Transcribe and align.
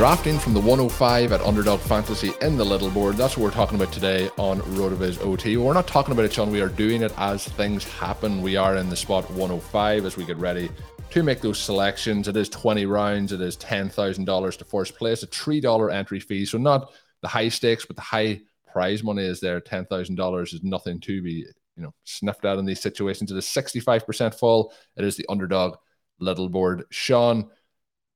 Drafting 0.00 0.38
from 0.38 0.54
the 0.54 0.60
105 0.60 1.30
at 1.30 1.42
Underdog 1.42 1.78
Fantasy 1.78 2.32
in 2.40 2.56
the 2.56 2.64
little 2.64 2.88
board. 2.88 3.16
That's 3.18 3.36
what 3.36 3.44
we're 3.44 3.50
talking 3.50 3.78
about 3.78 3.92
today 3.92 4.30
on 4.38 4.60
RotoViz 4.60 5.22
OT. 5.22 5.58
We're 5.58 5.74
not 5.74 5.86
talking 5.86 6.12
about 6.12 6.24
it, 6.24 6.32
Shawn. 6.32 6.50
We 6.50 6.62
are 6.62 6.70
doing 6.70 7.02
it 7.02 7.12
as 7.18 7.44
things 7.46 7.84
happen. 7.84 8.40
We 8.40 8.56
are 8.56 8.76
in 8.76 8.88
the 8.88 8.96
spot 8.96 9.30
105 9.30 10.06
as 10.06 10.16
we 10.16 10.24
get 10.24 10.38
ready 10.38 10.70
to 11.10 11.22
make 11.22 11.42
those 11.42 11.58
selections. 11.58 12.28
It 12.28 12.36
is 12.38 12.48
20 12.48 12.86
rounds. 12.86 13.32
It 13.32 13.42
is 13.42 13.58
$10,000 13.58 14.56
to 14.56 14.64
first 14.64 14.96
place, 14.96 15.22
a 15.22 15.26
$3 15.26 15.92
entry 15.92 16.18
fee. 16.18 16.46
So 16.46 16.56
not 16.56 16.94
the 17.20 17.28
high 17.28 17.50
stakes, 17.50 17.84
but 17.84 17.96
the 17.96 18.00
high 18.00 18.40
prize 18.72 19.04
money 19.04 19.24
is 19.24 19.38
there. 19.38 19.60
$10,000 19.60 20.42
is 20.54 20.62
nothing 20.62 20.98
to 21.00 21.20
be, 21.20 21.44
you 21.76 21.82
know, 21.82 21.92
sniffed 22.04 22.46
at 22.46 22.56
in 22.56 22.64
these 22.64 22.80
situations. 22.80 23.30
It 23.30 23.36
is 23.36 23.44
65% 23.44 24.34
full. 24.34 24.72
It 24.96 25.04
is 25.04 25.16
the 25.16 25.26
underdog 25.28 25.76
little 26.20 26.48
board. 26.48 26.84
Shawn, 26.88 27.50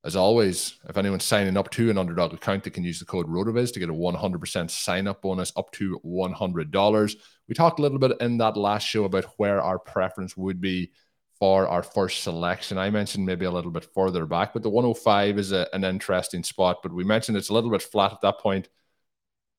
as 0.04 0.16
always, 0.16 0.74
if 0.86 0.98
anyone's 0.98 1.24
signing 1.24 1.56
up 1.56 1.70
to 1.70 1.88
an 1.88 1.96
underdog 1.96 2.34
account, 2.34 2.62
they 2.62 2.70
can 2.70 2.84
use 2.84 2.98
the 2.98 3.06
code 3.06 3.26
ROTOVIZ 3.26 3.72
to 3.72 3.80
get 3.80 3.88
a 3.88 3.94
100% 3.94 4.70
sign 4.70 5.06
up 5.06 5.22
bonus 5.22 5.50
up 5.56 5.72
to 5.72 5.98
$100. 6.04 7.16
We 7.48 7.54
talked 7.54 7.78
a 7.78 7.82
little 7.82 7.98
bit 7.98 8.12
in 8.20 8.36
that 8.38 8.58
last 8.58 8.86
show 8.86 9.04
about 9.04 9.24
where 9.38 9.62
our 9.62 9.78
preference 9.78 10.36
would 10.36 10.60
be 10.60 10.92
for 11.38 11.66
our 11.66 11.82
first 11.82 12.22
selection. 12.22 12.76
I 12.76 12.90
mentioned 12.90 13.24
maybe 13.24 13.46
a 13.46 13.50
little 13.50 13.70
bit 13.70 13.88
further 13.94 14.26
back, 14.26 14.52
but 14.52 14.62
the 14.62 14.68
105 14.68 15.38
is 15.38 15.52
a, 15.52 15.66
an 15.72 15.84
interesting 15.84 16.42
spot. 16.42 16.80
But 16.82 16.92
we 16.92 17.02
mentioned 17.02 17.38
it's 17.38 17.48
a 17.48 17.54
little 17.54 17.70
bit 17.70 17.82
flat 17.82 18.12
at 18.12 18.20
that 18.20 18.38
point. 18.40 18.68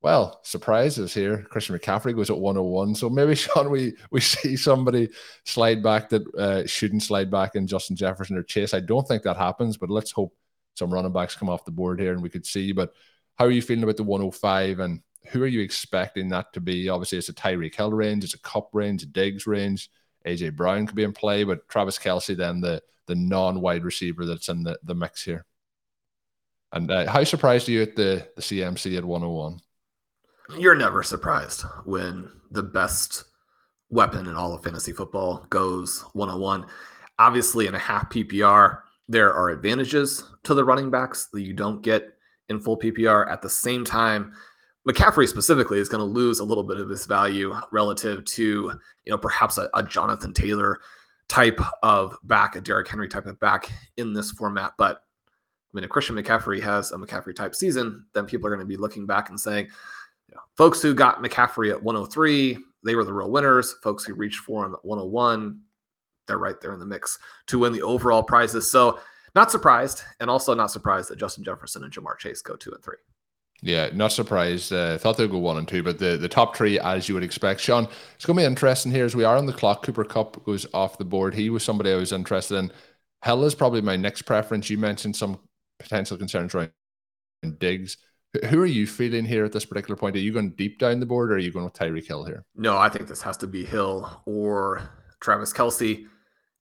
Well, 0.05 0.39
surprises 0.43 1.15
here. 1.15 1.47
Christian 1.49 1.75
McCaffrey 1.75 2.15
goes 2.15 2.29
at 2.29 2.37
101. 2.37 2.93
So 2.93 3.09
maybe, 3.09 3.33
Shawn, 3.35 3.71
we, 3.71 3.95
we 4.11 4.21
see 4.21 4.55
somebody 4.55 5.09
slide 5.45 5.81
back 5.81 6.09
that 6.09 6.21
uh, 6.35 6.67
shouldn't 6.67 7.01
slide 7.01 7.31
back 7.31 7.55
in 7.55 7.65
Justin 7.65 7.95
Jefferson 7.95 8.37
or 8.37 8.43
Chase. 8.43 8.75
I 8.75 8.81
don't 8.81 9.07
think 9.07 9.23
that 9.23 9.35
happens, 9.35 9.77
but 9.77 9.89
let's 9.89 10.11
hope 10.11 10.31
some 10.75 10.93
running 10.93 11.11
backs 11.11 11.35
come 11.35 11.49
off 11.49 11.65
the 11.65 11.71
board 11.71 11.99
here 11.99 12.13
and 12.13 12.21
we 12.21 12.29
could 12.29 12.45
see. 12.45 12.71
But 12.71 12.93
how 13.33 13.45
are 13.45 13.51
you 13.51 13.63
feeling 13.63 13.81
about 13.81 13.97
the 13.97 14.03
105 14.03 14.79
and 14.79 15.01
who 15.31 15.41
are 15.41 15.47
you 15.47 15.61
expecting 15.61 16.29
that 16.29 16.53
to 16.53 16.61
be? 16.61 16.87
Obviously, 16.87 17.17
it's 17.17 17.29
a 17.29 17.33
Tyreek 17.33 17.73
Hill 17.73 17.91
range, 17.91 18.23
it's 18.23 18.35
a 18.35 18.41
Kupp 18.41 18.69
range, 18.73 19.01
a 19.01 19.07
Diggs 19.07 19.47
range. 19.47 19.89
AJ 20.27 20.55
Brown 20.55 20.85
could 20.85 20.95
be 20.95 21.03
in 21.03 21.13
play, 21.13 21.43
but 21.43 21.67
Travis 21.67 21.97
Kelce, 21.97 22.37
then 22.37 22.61
the 22.61 22.79
the 23.07 23.15
non 23.15 23.59
wide 23.59 23.83
receiver 23.83 24.27
that's 24.27 24.49
in 24.49 24.61
the, 24.61 24.77
the 24.83 24.93
mix 24.93 25.23
here. 25.23 25.47
And 26.71 26.91
uh, 26.91 27.11
how 27.11 27.23
surprised 27.23 27.67
are 27.69 27.71
you 27.71 27.81
at 27.81 27.95
the 27.95 28.27
the 28.35 28.43
CMC 28.43 28.99
at 28.99 29.03
101? 29.03 29.61
You're 30.57 30.75
never 30.75 31.01
surprised 31.01 31.63
when 31.85 32.29
the 32.51 32.63
best 32.63 33.25
weapon 33.89 34.27
in 34.27 34.35
all 34.35 34.53
of 34.53 34.63
fantasy 34.63 34.91
football 34.91 35.45
goes 35.49 36.01
101. 36.13 36.65
Obviously, 37.17 37.67
in 37.67 37.75
a 37.75 37.79
half 37.79 38.09
PPR, 38.09 38.79
there 39.07 39.33
are 39.33 39.49
advantages 39.49 40.23
to 40.43 40.53
the 40.53 40.63
running 40.63 40.91
backs 40.91 41.27
that 41.33 41.41
you 41.41 41.53
don't 41.53 41.81
get 41.81 42.17
in 42.49 42.59
full 42.59 42.77
PPR. 42.77 43.29
At 43.31 43.41
the 43.41 43.49
same 43.49 43.83
time, 43.83 44.33
McCaffrey 44.87 45.27
specifically 45.27 45.79
is 45.79 45.89
going 45.89 45.99
to 45.99 46.05
lose 46.05 46.39
a 46.39 46.43
little 46.43 46.63
bit 46.63 46.79
of 46.79 46.89
his 46.89 47.05
value 47.05 47.55
relative 47.71 48.23
to, 48.25 48.43
you 48.43 49.11
know, 49.11 49.17
perhaps 49.17 49.57
a, 49.57 49.69
a, 49.73 49.81
Jonathan 49.81 50.31
Taylor 50.31 50.79
type 51.27 51.59
of 51.81 52.15
back, 52.23 52.55
a 52.55 52.61
Derrick 52.61 52.87
Henry 52.87 53.07
type 53.07 53.25
of 53.25 53.39
back 53.39 53.71
in 53.97 54.13
this 54.13 54.31
format. 54.31 54.73
But 54.77 54.97
I 54.97 55.71
mean, 55.73 55.83
if 55.83 55.89
Christian 55.89 56.15
McCaffrey 56.15 56.61
has 56.61 56.91
a 56.91 56.97
McCaffrey 56.97 57.35
type 57.35 57.55
season, 57.55 58.05
then 58.13 58.25
people 58.25 58.45
are 58.47 58.55
going 58.55 58.59
to 58.59 58.65
be 58.65 58.77
looking 58.77 59.07
back 59.07 59.29
and 59.29 59.39
saying, 59.39 59.69
know, 60.35 60.41
folks 60.57 60.81
who 60.81 60.93
got 60.93 61.23
McCaffrey 61.23 61.71
at 61.71 61.81
103, 61.81 62.57
they 62.83 62.95
were 62.95 63.03
the 63.03 63.13
real 63.13 63.31
winners. 63.31 63.75
Folks 63.83 64.03
who 64.03 64.13
reached 64.13 64.39
for 64.39 64.65
him 64.65 64.73
at 64.73 64.85
101, 64.85 65.59
they're 66.27 66.37
right 66.37 66.59
there 66.61 66.73
in 66.73 66.79
the 66.79 66.85
mix 66.85 67.17
to 67.47 67.59
win 67.59 67.73
the 67.73 67.81
overall 67.81 68.23
prizes. 68.23 68.71
So 68.71 68.99
not 69.35 69.51
surprised, 69.51 70.03
and 70.19 70.29
also 70.29 70.53
not 70.53 70.71
surprised 70.71 71.09
that 71.09 71.19
Justin 71.19 71.43
Jefferson 71.43 71.83
and 71.83 71.91
Ja'Marr 71.91 72.17
Chase 72.17 72.41
go 72.41 72.55
two 72.55 72.71
and 72.71 72.83
three. 72.83 72.95
Yeah, 73.61 73.89
not 73.93 74.11
surprised. 74.11 74.71
Uh, 74.71 74.97
thought 74.97 75.17
they'd 75.17 75.29
go 75.29 75.39
one 75.39 75.57
and 75.57 75.67
two, 75.67 75.81
but 75.81 75.97
the, 75.97 76.17
the 76.17 76.29
top 76.29 76.55
three, 76.55 76.79
as 76.79 77.07
you 77.07 77.15
would 77.15 77.23
expect. 77.23 77.59
Shawn, 77.61 77.87
it's 78.15 78.25
going 78.25 78.37
to 78.37 78.41
be 78.41 78.45
interesting 78.45 78.91
here 78.91 79.05
as 79.05 79.15
we 79.15 79.23
are 79.23 79.37
on 79.37 79.45
the 79.45 79.53
clock. 79.53 79.83
Cooper 79.83 80.03
Kupp 80.03 80.43
goes 80.45 80.65
off 80.73 80.97
the 80.97 81.05
board. 81.05 81.33
He 81.33 81.49
was 81.49 81.63
somebody 81.63 81.91
I 81.91 81.95
was 81.95 82.11
interested 82.11 82.57
in. 82.57 82.71
Hill 83.23 83.43
is 83.45 83.55
probably 83.55 83.81
my 83.81 83.95
next 83.95 84.23
preference. 84.23 84.69
You 84.69 84.77
mentioned 84.77 85.15
some 85.15 85.39
potential 85.79 86.17
concerns 86.17 86.53
around 86.53 86.71
Diggs. 87.59 87.97
Who 88.49 88.61
are 88.61 88.65
you 88.65 88.87
feeling 88.87 89.25
here 89.25 89.45
at 89.45 89.51
this 89.51 89.65
particular 89.65 89.95
point? 89.95 90.15
Are 90.15 90.19
you 90.19 90.33
going 90.33 90.51
deep 90.51 90.79
down 90.79 90.99
the 90.99 91.05
board 91.05 91.31
or 91.31 91.35
are 91.35 91.39
you 91.39 91.51
going 91.51 91.65
with 91.65 91.73
Tyreek 91.73 92.07
Hill 92.07 92.25
here? 92.25 92.45
No, 92.55 92.77
I 92.77 92.89
think 92.89 93.07
this 93.07 93.21
has 93.21 93.37
to 93.37 93.47
be 93.47 93.65
Hill 93.65 94.21
or 94.25 94.89
Travis 95.19 95.53
Kelce. 95.53 96.05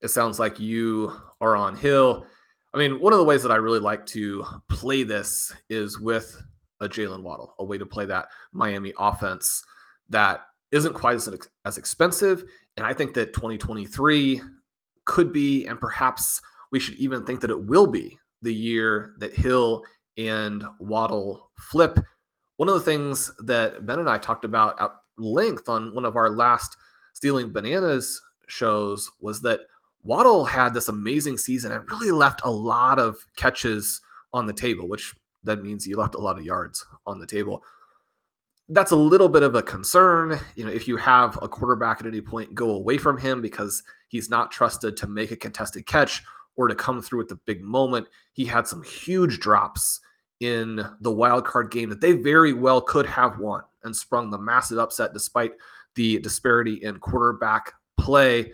It 0.01 0.07
sounds 0.09 0.39
like 0.39 0.59
you 0.59 1.13
are 1.41 1.55
on 1.55 1.75
Hill. 1.75 2.25
I 2.73 2.77
mean, 2.77 2.99
one 2.99 3.13
of 3.13 3.19
the 3.19 3.25
ways 3.25 3.41
that 3.43 3.51
I 3.51 3.55
really 3.55 3.79
like 3.79 4.05
to 4.07 4.45
play 4.69 5.03
this 5.03 5.53
is 5.69 5.99
with 5.99 6.41
a 6.81 6.89
Jaylen 6.89 7.23
Waddle, 7.23 7.55
a 7.59 7.63
way 7.63 7.77
to 7.77 7.85
play 7.85 8.05
that 8.05 8.27
Miami 8.51 8.93
offense 8.99 9.63
that 10.09 10.41
isn't 10.71 10.93
quite 10.93 11.15
as, 11.15 11.29
as 11.63 11.77
expensive. 11.77 12.43
And 12.77 12.85
I 12.85 12.93
think 12.93 13.13
that 13.13 13.33
2023 13.33 14.41
could 15.05 15.31
be, 15.31 15.65
and 15.65 15.79
perhaps 15.79 16.41
we 16.71 16.79
should 16.79 16.95
even 16.95 17.25
think 17.25 17.41
that 17.41 17.49
it 17.49 17.65
will 17.65 17.87
be 17.87 18.19
the 18.41 18.53
year 18.53 19.15
that 19.19 19.33
Hill 19.33 19.83
and 20.17 20.63
Waddle 20.79 21.49
flip. 21.57 21.99
One 22.57 22.69
of 22.69 22.75
the 22.75 22.81
things 22.81 23.31
that 23.39 23.85
Ben 23.85 23.99
and 23.99 24.09
I 24.09 24.17
talked 24.17 24.45
about 24.45 24.81
at 24.81 24.91
length 25.17 25.69
on 25.69 25.93
one 25.93 26.05
of 26.05 26.15
our 26.15 26.29
last 26.29 26.77
Stealing 27.13 27.51
Bananas 27.51 28.21
shows 28.47 29.09
was 29.19 29.41
that 29.41 29.61
Waddle 30.03 30.45
had 30.45 30.73
this 30.73 30.87
amazing 30.87 31.37
season 31.37 31.71
and 31.71 31.89
really 31.89 32.11
left 32.11 32.41
a 32.43 32.51
lot 32.51 32.99
of 32.99 33.17
catches 33.35 34.01
on 34.33 34.45
the 34.45 34.53
table, 34.53 34.87
which 34.87 35.15
that 35.43 35.63
means 35.63 35.87
you 35.87 35.97
left 35.97 36.15
a 36.15 36.19
lot 36.19 36.37
of 36.37 36.45
yards 36.45 36.85
on 37.07 37.19
the 37.19 37.25
table. 37.25 37.63
That's 38.69 38.91
a 38.91 38.95
little 38.95 39.29
bit 39.29 39.43
of 39.43 39.55
a 39.55 39.61
concern. 39.61 40.39
You 40.55 40.65
know, 40.65 40.71
if 40.71 40.87
you 40.87 40.97
have 40.97 41.37
a 41.41 41.47
quarterback 41.47 42.01
at 42.01 42.07
any 42.07 42.21
point 42.21 42.55
go 42.55 42.71
away 42.71 42.97
from 42.97 43.17
him 43.17 43.41
because 43.41 43.83
he's 44.07 44.29
not 44.29 44.51
trusted 44.51 44.97
to 44.97 45.07
make 45.07 45.31
a 45.31 45.35
contested 45.35 45.85
catch 45.85 46.23
or 46.55 46.67
to 46.67 46.75
come 46.75 47.01
through 47.01 47.21
at 47.21 47.27
the 47.27 47.39
big 47.45 47.61
moment, 47.61 48.07
he 48.33 48.45
had 48.45 48.67
some 48.67 48.83
huge 48.83 49.39
drops 49.39 49.99
in 50.39 50.85
the 51.01 51.11
wild 51.11 51.45
card 51.45 51.71
game 51.71 51.89
that 51.89 52.01
they 52.01 52.13
very 52.13 52.53
well 52.53 52.81
could 52.81 53.05
have 53.05 53.39
won 53.39 53.61
and 53.83 53.95
sprung 53.95 54.29
the 54.29 54.37
massive 54.37 54.77
upset 54.77 55.13
despite 55.13 55.53
the 55.95 56.19
disparity 56.19 56.75
in 56.83 56.99
quarterback 56.99 57.73
play 57.97 58.51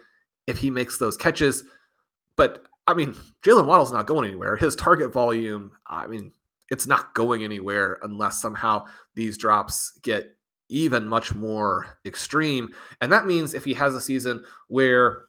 if 0.48 0.57
he 0.57 0.69
makes 0.69 0.98
those 0.98 1.18
catches. 1.18 1.63
But 2.36 2.66
I 2.88 2.94
mean, 2.94 3.16
Jaylen 3.44 3.66
Waddle's 3.66 3.92
not 3.92 4.07
going 4.07 4.28
anywhere. 4.28 4.56
His 4.56 4.75
target 4.75 5.12
volume, 5.13 5.72
I 5.88 6.07
mean, 6.07 6.31
it's 6.69 6.88
not 6.88 7.13
going 7.13 7.44
anywhere 7.44 8.00
unless 8.04 8.42
somehow 8.42 8.86
these 9.16 9.38
drops 9.38 10.00
get 10.04 10.36
even 10.69 11.06
much 11.06 11.36
more 11.36 11.98
extreme. 12.06 12.74
And 13.01 13.12
that 13.12 13.25
means 13.25 13.54
if 13.54 13.66
he 13.66 13.74
has 13.74 13.94
a 13.94 14.01
season 14.01 14.44
where, 14.68 15.24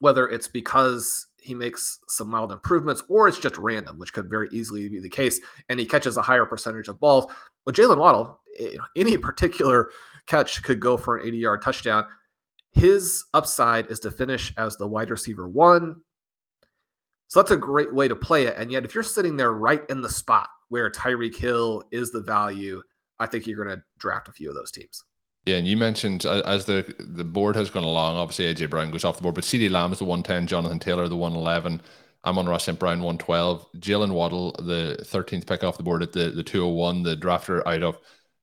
whether 0.00 0.28
it's 0.28 0.46
because 0.46 1.26
he 1.48 1.54
makes 1.54 1.98
some 2.08 2.28
mild 2.28 2.52
improvements 2.52 3.02
or 3.08 3.26
it's 3.26 3.38
just 3.38 3.56
random, 3.56 3.98
which 3.98 4.12
could 4.12 4.28
very 4.28 4.48
easily 4.52 4.86
be 4.88 5.00
the 5.00 5.08
case, 5.08 5.40
and 5.70 5.80
he 5.80 5.86
catches 5.86 6.18
a 6.18 6.22
higher 6.22 6.44
percentage 6.44 6.88
of 6.88 7.00
balls. 7.00 7.32
With 7.64 7.74
Jaylen 7.74 7.96
Waddle, 7.96 8.38
eh, 8.58 8.76
any 8.96 9.16
particular 9.16 9.90
catch 10.26 10.62
could 10.62 10.78
go 10.78 10.96
for 10.96 11.16
an 11.16 11.26
80 11.26 11.38
yard 11.38 11.62
touchdown. 11.62 12.06
His 12.72 13.24
upside 13.32 13.90
is 13.90 13.98
to 14.00 14.10
finish 14.10 14.52
as 14.58 14.76
the 14.76 14.86
wide 14.86 15.10
receiver 15.10 15.48
one. 15.48 16.02
So 17.28 17.40
that's 17.40 17.50
a 17.50 17.56
great 17.56 17.92
way 17.94 18.08
to 18.08 18.16
play 18.16 18.46
it. 18.46 18.56
And 18.58 18.70
yet, 18.70 18.84
if 18.84 18.94
you're 18.94 19.02
sitting 19.02 19.36
there 19.36 19.52
right 19.52 19.82
in 19.88 20.02
the 20.02 20.10
spot 20.10 20.48
where 20.68 20.90
Tyreek 20.90 21.36
Hill 21.36 21.82
is 21.90 22.12
the 22.12 22.20
value, 22.20 22.82
I 23.18 23.26
think 23.26 23.46
you're 23.46 23.62
going 23.62 23.76
to 23.76 23.82
draft 23.98 24.28
a 24.28 24.32
few 24.32 24.50
of 24.50 24.54
those 24.54 24.70
teams. 24.70 25.02
Yeah, 25.48 25.56
and 25.56 25.66
you 25.66 25.78
mentioned 25.78 26.26
as 26.26 26.66
the 26.66 26.94
the 26.98 27.24
board 27.24 27.56
has 27.56 27.70
gone 27.70 27.82
along, 27.82 28.16
obviously 28.16 28.54
AJ 28.54 28.68
Brown 28.68 28.90
goes 28.90 29.02
off 29.02 29.16
the 29.16 29.22
board, 29.22 29.34
but 29.34 29.44
CeeDee 29.44 29.70
Lamb 29.70 29.92
is 29.92 29.98
the 29.98 30.04
110, 30.04 30.46
Jonathan 30.46 30.78
Taylor 30.78 31.08
the 31.08 31.16
111, 31.16 31.80
Amon-Ra 32.26 32.58
St. 32.58 32.78
Brown 32.78 33.00
112, 33.00 33.66
Jaylen 33.78 34.12
Waddle 34.12 34.52
the 34.58 34.98
13th 35.04 35.46
pick 35.46 35.64
off 35.64 35.78
the 35.78 35.82
board 35.82 36.02
at 36.02 36.12
the, 36.12 36.28
the 36.28 36.42
201, 36.42 37.02
the 37.02 37.16
drafter 37.16 37.66
out 37.66 37.82
of 37.82 37.96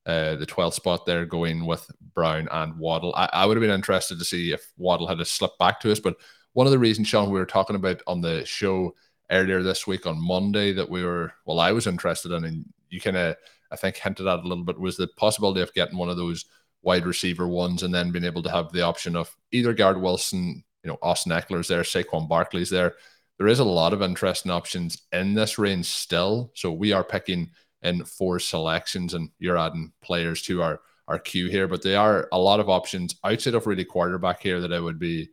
uh, 0.07 0.35
the 0.37 0.47
12th 0.47 0.73
spot 0.73 1.05
there 1.05 1.27
going 1.27 1.67
with 1.67 1.87
Brown 2.15 2.47
and 2.51 2.75
Waddle. 2.79 3.13
I, 3.15 3.29
I 3.33 3.45
would 3.45 3.55
have 3.55 3.61
been 3.61 3.69
interested 3.69 4.17
to 4.17 4.25
see 4.25 4.51
if 4.51 4.65
Waddle 4.75 5.07
had 5.07 5.19
to 5.19 5.25
slip 5.25 5.51
back 5.59 5.79
to 5.81 5.91
us, 5.91 5.99
but 5.99 6.17
one 6.53 6.65
of 6.65 6.71
the 6.71 6.79
reasons, 6.79 7.07
Shawn, 7.07 7.29
we 7.29 7.37
were 7.37 7.45
talking 7.45 7.75
about 7.75 8.01
on 8.07 8.21
the 8.21 8.43
show 8.45 8.95
earlier 9.29 9.61
this 9.61 9.85
week 9.85 10.07
on 10.07 10.19
Monday 10.19 10.73
that 10.73 10.89
we 10.89 11.03
were, 11.03 11.33
well, 11.45 11.59
I 11.59 11.71
was 11.71 11.85
interested 11.85 12.31
in, 12.31 12.45
and 12.45 12.65
you 12.89 12.99
kind 12.99 13.17
of, 13.17 13.35
I 13.69 13.75
think, 13.75 13.95
hinted 13.97 14.25
at 14.25 14.39
a 14.39 14.47
little 14.47 14.63
bit, 14.63 14.79
was 14.79 14.97
the 14.97 15.05
possibility 15.05 15.61
of 15.61 15.71
getting 15.75 15.99
one 15.99 16.09
of 16.09 16.17
those 16.17 16.45
wide 16.85 17.05
receiver 17.05 17.47
ones 17.47 17.83
and 17.83 17.93
then 17.93 18.11
being 18.11 18.23
able 18.23 18.43
to 18.43 18.51
have 18.51 18.71
the 18.71 18.83
option 18.83 19.15
of 19.15 19.35
either 19.51 19.73
Garrett 19.73 19.99
Wilson, 19.99 20.63
you 20.83 20.89
know, 20.89 20.97
Austin 21.01 21.31
Ekeler's 21.31 21.67
there, 21.67 21.81
Saquon 21.81 22.29
Barkley's 22.29 22.69
there. 22.69 22.93
There 23.39 23.47
is 23.47 23.59
a 23.59 23.65
lot 23.65 23.91
of 23.91 24.01
interesting 24.01 24.51
options 24.51 25.01
in 25.11 25.33
this 25.33 25.57
range 25.57 25.87
still. 25.87 26.51
So 26.53 26.71
we 26.71 26.93
are 26.93 27.03
picking 27.03 27.49
in 27.81 28.05
four 28.05 28.39
selections 28.39 29.13
and 29.13 29.29
you're 29.39 29.57
adding 29.57 29.91
players 30.01 30.43
to 30.43 30.61
our, 30.61 30.79
our 31.07 31.19
queue 31.19 31.49
here, 31.49 31.67
but 31.67 31.81
there 31.81 31.99
are 31.99 32.29
a 32.31 32.39
lot 32.39 32.59
of 32.59 32.69
options 32.69 33.15
outside 33.23 33.55
of 33.55 33.67
really 33.67 33.83
quarterback 33.83 34.41
here 34.41 34.61
that 34.61 34.71
I 34.71 34.79
would 34.79 34.99
be 34.99 35.29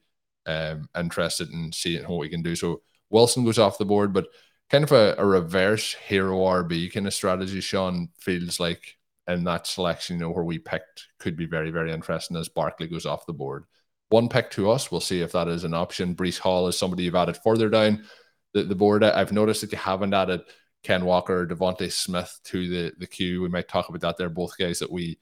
um, 0.47 0.89
interested 0.99 1.51
in 1.51 1.71
seeing 1.73 2.03
what 2.05 2.19
we 2.19 2.29
can 2.29 2.43
do. 2.43 2.57
So 2.57 2.83
Wilson 3.11 3.45
goes 3.45 3.59
off 3.59 3.79
the 3.79 3.85
board, 3.85 4.13
but 4.13 4.27
kind 4.71 4.85
of 4.85 4.93
a, 4.93 5.15
a 5.19 5.25
reverse 5.25 5.93
hero 5.93 6.39
RB 6.39 6.93
kind 6.93 7.07
of 7.07 7.15
strategy, 7.15 7.61
Shawn, 7.61 8.09
feels 8.19 8.59
like 8.59 8.97
in 9.29 9.45
that 9.45 9.67
selection, 9.67 10.17
you 10.17 10.23
know, 10.23 10.31
where 10.31 10.45
we 10.45 10.59
picked 10.59 11.09
could 11.19 11.37
be 11.37 11.47
very, 11.47 11.71
very 11.71 11.93
interesting 11.93 12.37
as 12.37 12.49
Barkley 12.49 12.89
goes 12.89 13.07
off 13.07 13.27
the 13.27 13.33
board. 13.33 13.65
One 14.11 14.29
pick 14.29 14.51
to 14.53 14.71
us. 14.71 14.91
We'll 14.91 15.01
see 15.01 15.21
if 15.21 15.33
that 15.33 15.49
is 15.49 15.65
an 15.65 15.75
option. 15.75 16.15
Breece 16.15 16.39
Hall 16.39 16.69
is 16.69 16.77
somebody 16.77 17.05
you've 17.05 17.15
added 17.15 17.39
further 17.39 17.71
down 17.71 18.05
the, 18.53 18.65
the 18.65 18.75
board. 18.75 19.05
I've 19.05 19.33
noticed 19.33 19.63
that 19.63 19.73
you 19.73 19.79
haven't 19.79 20.13
added 20.13 20.43
Ken 20.83 21.05
Walker 21.05 21.41
or 21.43 21.47
DeVonta 21.47 21.91
Smith 21.91 22.39
to 22.45 22.69
the, 22.69 22.93
the 22.99 23.07
queue. 23.07 23.43
We 23.43 23.49
might 23.49 23.69
talk 23.69 23.89
about 23.89 24.01
that. 24.03 24.19
They're 24.19 24.29
both 24.29 24.59
guys 24.59 24.81
that 24.81 24.91
we 24.91 25.19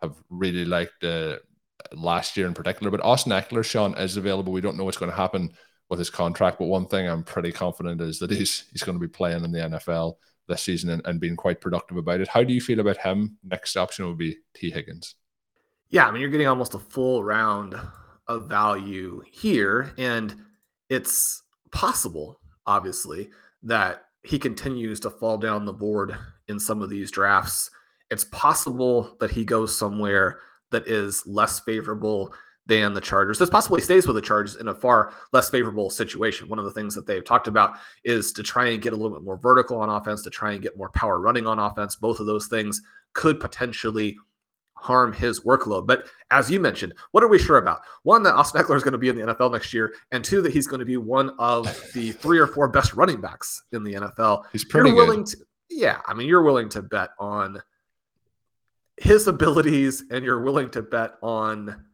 have 0.00 0.14
really 0.30 0.64
liked 0.64 1.04
uh, 1.04 1.38
last 1.92 2.36
year 2.36 2.46
in 2.46 2.54
particular. 2.54 2.90
But 2.90 3.02
Austin 3.02 3.32
Ekeler, 3.32 3.64
Shawn, 3.64 3.98
is 3.98 4.16
available. 4.16 4.52
We 4.52 4.60
don't 4.60 4.76
know 4.76 4.84
what's 4.84 4.98
going 4.98 5.10
to 5.10 5.16
happen 5.16 5.52
with 5.90 5.98
his 5.98 6.10
contract, 6.10 6.58
but 6.58 6.66
one 6.66 6.86
thing 6.86 7.06
I'm 7.06 7.24
pretty 7.24 7.52
confident 7.52 8.00
is 8.00 8.18
that 8.20 8.30
he's 8.30 8.64
he's 8.72 8.82
going 8.82 8.96
to 8.96 9.06
be 9.06 9.12
playing 9.12 9.44
in 9.44 9.52
the 9.52 9.58
NFL 9.58 10.14
this 10.48 10.62
season 10.62 10.90
and, 10.90 11.02
and 11.04 11.20
being 11.20 11.36
quite 11.36 11.60
productive 11.60 11.96
about 11.96 12.20
it. 12.20 12.28
How 12.28 12.42
do 12.42 12.52
you 12.52 12.60
feel 12.60 12.80
about 12.80 12.98
him? 12.98 13.38
Next 13.44 13.76
option 13.76 14.06
would 14.06 14.18
be 14.18 14.36
Tee 14.54 14.70
Higgins. 14.70 15.14
Yeah, 15.90 16.06
I 16.06 16.10
mean, 16.10 16.22
you're 16.22 16.30
getting 16.30 16.46
almost 16.46 16.74
a 16.74 16.78
full 16.78 17.22
round 17.22 17.74
of 18.26 18.48
value 18.48 19.22
here, 19.30 19.92
and 19.98 20.34
it's 20.88 21.42
possible, 21.70 22.40
obviously, 22.66 23.30
that 23.62 24.04
he 24.22 24.38
continues 24.38 25.00
to 25.00 25.10
fall 25.10 25.36
down 25.36 25.64
the 25.64 25.72
board 25.72 26.16
in 26.48 26.58
some 26.58 26.80
of 26.80 26.90
these 26.90 27.10
drafts. 27.10 27.70
It's 28.10 28.24
possible 28.24 29.16
that 29.20 29.30
he 29.30 29.44
goes 29.44 29.76
somewhere 29.76 30.38
that 30.70 30.86
is 30.86 31.26
less 31.26 31.60
favorable 31.60 32.32
than 32.66 32.94
the 32.94 33.00
Chargers. 33.00 33.38
This 33.38 33.50
possibly 33.50 33.80
stays 33.80 34.06
with 34.06 34.16
the 34.16 34.22
Chargers 34.22 34.56
in 34.56 34.68
a 34.68 34.74
far 34.74 35.12
less 35.32 35.50
favorable 35.50 35.90
situation. 35.90 36.48
One 36.48 36.58
of 36.58 36.64
the 36.64 36.70
things 36.70 36.94
that 36.94 37.06
they've 37.06 37.24
talked 37.24 37.48
about 37.48 37.76
is 38.04 38.32
to 38.32 38.42
try 38.42 38.68
and 38.68 38.80
get 38.80 38.92
a 38.92 38.96
little 38.96 39.16
bit 39.16 39.24
more 39.24 39.36
vertical 39.36 39.78
on 39.80 39.88
offense, 39.88 40.22
to 40.22 40.30
try 40.30 40.52
and 40.52 40.62
get 40.62 40.76
more 40.76 40.90
power 40.90 41.20
running 41.20 41.46
on 41.46 41.58
offense. 41.58 41.96
Both 41.96 42.20
of 42.20 42.26
those 42.26 42.46
things 42.46 42.80
could 43.14 43.40
potentially 43.40 44.16
harm 44.74 45.12
his 45.12 45.40
workload. 45.40 45.86
But 45.86 46.06
as 46.30 46.50
you 46.50 46.60
mentioned, 46.60 46.92
what 47.12 47.22
are 47.22 47.28
we 47.28 47.38
sure 47.38 47.58
about? 47.58 47.82
One, 48.02 48.22
that 48.24 48.34
Austin 48.34 48.62
Ekeler 48.62 48.76
is 48.76 48.82
going 48.82 48.92
to 48.92 48.98
be 48.98 49.08
in 49.08 49.16
the 49.16 49.34
NFL 49.34 49.52
next 49.52 49.72
year, 49.72 49.94
and 50.10 50.24
two, 50.24 50.42
that 50.42 50.52
he's 50.52 50.66
going 50.66 50.80
to 50.80 50.86
be 50.86 50.96
one 50.96 51.30
of 51.38 51.64
the 51.94 52.12
three 52.12 52.38
or 52.38 52.46
four 52.46 52.68
best 52.68 52.94
running 52.94 53.20
backs 53.20 53.62
in 53.72 53.84
the 53.84 53.94
NFL. 53.94 54.44
He's 54.52 54.64
pretty 54.64 54.90
you're 54.90 54.96
willing 54.96 55.24
good. 55.24 55.38
to, 55.38 55.46
yeah. 55.70 56.00
I 56.06 56.14
mean, 56.14 56.28
you're 56.28 56.42
willing 56.42 56.68
to 56.70 56.82
bet 56.82 57.10
on 57.18 57.62
his 58.96 59.26
abilities, 59.26 60.04
and 60.10 60.24
you're 60.24 60.42
willing 60.42 60.70
to 60.70 60.82
bet 60.82 61.12
on 61.22 61.84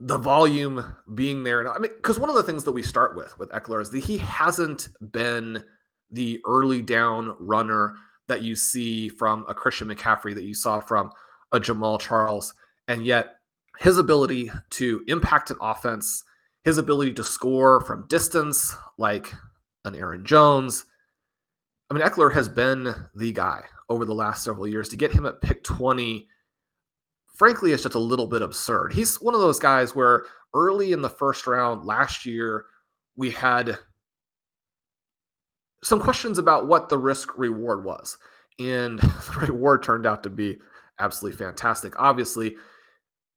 the 0.00 0.18
volume 0.18 0.96
being 1.14 1.42
there. 1.42 1.60
And 1.60 1.68
I 1.68 1.78
mean, 1.78 1.90
because 1.96 2.18
one 2.18 2.30
of 2.30 2.36
the 2.36 2.42
things 2.42 2.64
that 2.64 2.72
we 2.72 2.82
start 2.82 3.16
with 3.16 3.36
with 3.38 3.50
Ekeler 3.50 3.82
is 3.82 3.90
that 3.90 4.04
he 4.04 4.18
hasn't 4.18 4.88
been 5.12 5.62
the 6.10 6.40
early 6.46 6.82
down 6.82 7.34
runner 7.38 7.96
that 8.28 8.42
you 8.42 8.54
see 8.54 9.08
from 9.08 9.44
a 9.48 9.54
Christian 9.54 9.88
McCaffrey, 9.88 10.34
that 10.34 10.44
you 10.44 10.54
saw 10.54 10.80
from 10.80 11.10
a 11.52 11.58
Jamaal 11.58 12.00
Charles. 12.00 12.54
And 12.86 13.04
yet, 13.04 13.36
his 13.78 13.98
ability 13.98 14.50
to 14.70 15.02
impact 15.08 15.50
an 15.50 15.56
offense, 15.60 16.24
his 16.64 16.78
ability 16.78 17.14
to 17.14 17.24
score 17.24 17.80
from 17.80 18.06
distance, 18.08 18.76
like 18.98 19.32
an 19.84 19.94
Aaron 19.94 20.24
Jones. 20.24 20.84
I 21.90 21.94
mean, 21.94 22.04
Ekeler 22.04 22.32
has 22.34 22.48
been 22.48 22.94
the 23.14 23.32
guy 23.32 23.62
over 23.88 24.04
the 24.04 24.14
last 24.14 24.44
several 24.44 24.66
years 24.66 24.88
to 24.90 24.96
get 24.96 25.12
him 25.12 25.26
at 25.26 25.40
pick 25.40 25.64
20 25.64 26.28
frankly, 27.38 27.72
it's 27.72 27.84
just 27.84 27.94
a 27.94 28.00
little 28.00 28.26
bit 28.26 28.42
absurd. 28.42 28.92
He's 28.92 29.20
one 29.20 29.34
of 29.34 29.40
those 29.40 29.60
guys 29.60 29.94
where 29.94 30.24
early 30.54 30.92
in 30.92 31.00
the 31.00 31.08
first 31.08 31.46
round 31.46 31.84
last 31.84 32.26
year, 32.26 32.66
we 33.16 33.30
had 33.30 33.78
some 35.84 36.00
questions 36.00 36.38
about 36.38 36.66
what 36.66 36.88
the 36.88 36.98
risk 36.98 37.38
reward 37.38 37.84
was. 37.84 38.18
And 38.58 38.98
the 38.98 39.46
reward 39.46 39.82
turned 39.82 40.04
out 40.04 40.24
to 40.24 40.30
be 40.30 40.58
absolutely 40.98 41.38
fantastic. 41.38 41.94
Obviously, 41.98 42.56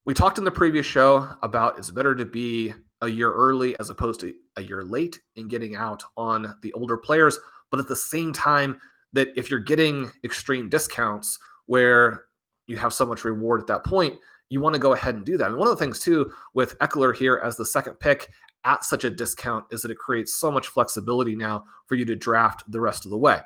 we 0.03 0.15
talked 0.15 0.39
in 0.39 0.43
the 0.43 0.51
previous 0.51 0.85
show 0.85 1.29
about 1.43 1.77
it's 1.77 1.91
better 1.91 2.15
to 2.15 2.25
be 2.25 2.73
a 3.01 3.07
year 3.07 3.31
early 3.31 3.77
as 3.79 3.91
opposed 3.91 4.19
to 4.21 4.33
a 4.57 4.63
year 4.63 4.83
late 4.83 5.19
in 5.35 5.47
getting 5.47 5.75
out 5.75 6.03
on 6.17 6.55
the 6.63 6.73
older 6.73 6.97
players. 6.97 7.37
But 7.69 7.79
at 7.79 7.87
the 7.87 7.95
same 7.95 8.33
time, 8.33 8.79
that 9.13 9.27
if 9.35 9.51
you're 9.51 9.59
getting 9.59 10.11
extreme 10.23 10.69
discounts 10.69 11.37
where 11.67 12.25
you 12.71 12.77
have 12.77 12.93
so 12.93 13.05
much 13.05 13.23
reward 13.23 13.61
at 13.61 13.67
that 13.67 13.83
point, 13.83 14.17
you 14.49 14.59
want 14.59 14.73
to 14.73 14.79
go 14.79 14.93
ahead 14.93 15.15
and 15.15 15.25
do 15.25 15.37
that. 15.37 15.49
And 15.49 15.57
one 15.57 15.67
of 15.67 15.77
the 15.77 15.83
things 15.83 15.99
too 15.99 16.31
with 16.53 16.77
Ekeler 16.79 17.15
here 17.15 17.41
as 17.43 17.55
the 17.55 17.65
second 17.65 17.99
pick 17.99 18.29
at 18.65 18.83
such 18.83 19.03
a 19.03 19.09
discount 19.09 19.65
is 19.71 19.81
that 19.81 19.91
it 19.91 19.97
creates 19.97 20.35
so 20.35 20.51
much 20.51 20.67
flexibility 20.67 21.35
now 21.35 21.63
for 21.87 21.95
you 21.95 22.05
to 22.05 22.15
draft 22.15 22.63
the 22.71 22.79
rest 22.79 23.05
of 23.05 23.11
the 23.11 23.17
way. 23.17 23.39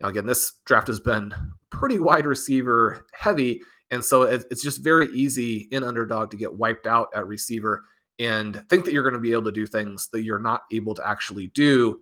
Now, 0.00 0.08
again, 0.08 0.26
this 0.26 0.54
draft 0.64 0.88
has 0.88 1.00
been 1.00 1.32
pretty 1.70 1.98
wide 1.98 2.26
receiver 2.26 3.06
heavy. 3.12 3.62
And 3.90 4.04
so 4.04 4.22
it's 4.22 4.62
just 4.62 4.82
very 4.82 5.08
easy 5.08 5.68
in 5.70 5.84
underdog 5.84 6.30
to 6.30 6.36
get 6.36 6.52
wiped 6.52 6.86
out 6.86 7.08
at 7.14 7.26
receiver 7.26 7.84
and 8.18 8.64
think 8.68 8.84
that 8.84 8.92
you're 8.92 9.02
going 9.02 9.14
to 9.14 9.20
be 9.20 9.32
able 9.32 9.44
to 9.44 9.52
do 9.52 9.66
things 9.66 10.08
that 10.12 10.22
you're 10.22 10.38
not 10.38 10.62
able 10.72 10.94
to 10.94 11.06
actually 11.06 11.48
do. 11.48 12.00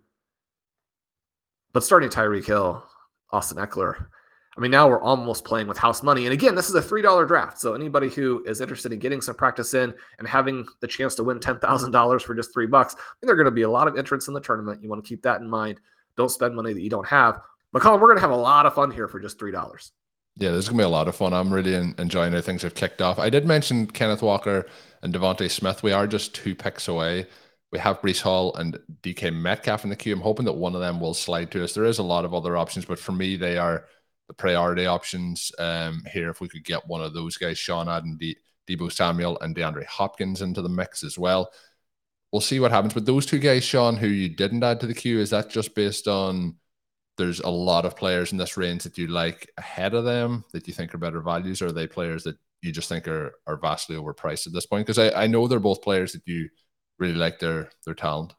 But 1.73 1.85
starting 1.85 2.09
Tyreek 2.09 2.47
Hill, 2.47 2.83
Austin 3.33 3.59
Ekeler, 3.59 4.07
I 4.57 4.61
mean, 4.61 4.73
now 4.73 4.89
we're 4.89 5.01
almost 5.01 5.45
playing 5.45 5.69
with 5.69 5.79
house 5.79 6.03
money. 6.03 6.27
And 6.27 6.33
again, 6.33 6.57
this 6.57 6.69
is 6.69 6.75
a 6.75 6.83
$3 6.83 7.27
draft. 7.27 7.61
So 7.61 7.75
anybody 7.75 8.09
who 8.09 8.43
is 8.47 8.61
interested 8.61 8.93
in 8.93 8.99
getting 8.99 9.21
some 9.21 9.37
practice 9.37 9.75
in 9.75 9.95
and 10.19 10.27
having 10.27 10.67
the 10.81 10.89
chance 10.89 11.15
to 11.15 11.25
win 11.25 11.39
$10,000 11.39 12.23
for 12.23 12.35
just 12.35 12.53
three 12.53 12.67
bucks, 12.67 12.95
I 12.95 12.99
mean, 12.99 13.27
there 13.29 13.35
are 13.35 13.37
going 13.37 13.45
to 13.45 13.53
be 13.53 13.63
a 13.63 13.71
lot 13.71 13.87
of 13.87 13.97
entrants 13.97 14.27
in 14.27 14.35
the 14.35 14.41
tournament. 14.41 14.83
You 14.83 14.89
want 14.89 15.03
to 15.05 15.09
keep 15.09 15.23
that 15.23 15.41
in 15.41 15.49
mind. 15.49 15.81
Don't 16.17 16.31
spend 16.31 16.57
money 16.57 16.73
that 16.73 16.81
you 16.81 16.91
don't 16.91 17.07
have. 17.07 17.41
McCollum, 17.75 18.01
we're 18.01 18.09
going 18.09 18.17
to 18.17 18.23
have 18.23 18.33
a 18.33 18.37
lot 18.37 18.67
of 18.67 18.75
fun 18.75 18.91
here 18.91 19.07
for 19.07 19.21
just 19.21 19.39
$3. 19.39 19.53
Yeah, 20.37 20.51
this 20.51 20.65
is 20.65 20.69
going 20.69 20.79
to 20.79 20.83
be 20.83 20.87
a 20.87 20.89
lot 20.89 21.07
of 21.07 21.15
fun. 21.15 21.33
I'm 21.33 21.55
really 21.55 21.75
enjoying 21.75 22.33
how 22.33 22.41
things 22.41 22.63
have 22.63 22.75
kicked 22.75 23.01
off. 23.01 23.21
I 23.21 23.31
did 23.31 23.47
mention 23.47 23.87
Kenneth 23.87 24.23
Walker 24.23 24.67
and 25.03 25.15
DeVonta 25.15 25.49
Smith. 25.49 25.85
We 25.85 25.93
are 25.93 26.09
just 26.09 26.35
two 26.35 26.57
picks 26.57 26.89
away. 26.89 27.27
We 27.71 27.79
have 27.79 28.01
Breece 28.01 28.21
Hall 28.21 28.55
and 28.57 28.81
DK 29.03 29.33
Metcalf 29.33 29.85
in 29.85 29.91
the 29.91 29.97
queue. 29.97 30.13
I'm 30.13 30.21
hoping 30.21 30.47
that 30.47 30.55
one 30.55 30.75
of 30.75 30.81
them 30.81 31.01
will 31.01 31.15
slide 31.15 31.53
to 31.53 31.63
us. 31.63 31.73
There 31.73 31.85
is 31.85 32.01
a 32.01 32.03
lot 32.03 32.25
of 32.25 32.35
other 32.35 32.57
options, 32.57 32.85
but 32.85 32.99
for 32.99 33.13
me, 33.13 33.37
they 33.37 33.57
are– 33.57 33.85
the 34.31 34.35
priority 34.35 34.87
options 34.87 35.51
um, 35.59 36.05
here. 36.13 36.31
If 36.31 36.41
we 36.41 36.49
could 36.49 36.65
get 36.65 36.87
one 36.87 37.03
of 37.03 37.13
those 37.13 37.37
guys, 37.37 37.59
Sean 37.59 37.89
Adden, 37.89 38.17
De- 38.17 38.37
Deebo 38.69 38.93
Samuel, 38.93 39.37
and 39.41 39.57
DeAndre 39.57 39.85
Hopkins 39.87 40.41
into 40.41 40.63
the 40.63 40.69
mix 40.69 41.03
as 41.03 41.19
well. 41.19 41.51
We'll 42.31 42.41
see 42.41 42.61
what 42.61 42.71
happens. 42.71 42.95
But 42.95 43.07
those 43.07 43.27
two 43.27 43.41
guys, 43.41 43.65
Shawn, 43.65 43.97
who 43.97 44.07
you 44.07 44.29
didn't 44.29 44.63
add 44.63 44.79
to 44.81 44.87
the 44.87 44.95
queue, 44.95 45.19
is 45.19 45.31
that 45.31 45.51
just 45.51 45.75
based 45.75 46.07
on 46.07 46.55
there's 47.19 47.41
a 47.41 47.51
lot 47.51 47.85
of 47.85 47.97
players 47.97 48.31
in 48.31 48.39
this 48.39 48.57
range 48.57 48.85
that 48.85 48.97
you 48.97 49.09
like 49.09 49.51
ahead 49.59 49.95
of 49.95 50.05
them 50.05 50.45
that 50.53 50.69
you 50.69 50.73
think 50.73 50.95
are 50.95 50.99
better 50.99 51.21
values, 51.21 51.61
or 51.61 51.67
are 51.67 51.73
they 51.73 51.89
players 51.89 52.23
that 52.23 52.37
you 52.63 52.71
just 52.71 52.89
think 52.89 53.09
are 53.09 53.35
are 53.49 53.57
vastly 53.57 53.97
overpriced 53.97 54.47
at 54.47 54.53
this 54.53 54.67
point? 54.67 54.87
Because 54.87 55.01
I, 55.01 55.25
I 55.25 55.27
know 55.27 55.49
they're 55.49 55.59
both 55.59 55.83
players 55.83 56.13
that 56.13 56.23
you 56.25 56.49
really 57.01 57.15
like 57.15 57.41
their 57.41 57.71
their 57.85 57.95
talent. 57.95 58.33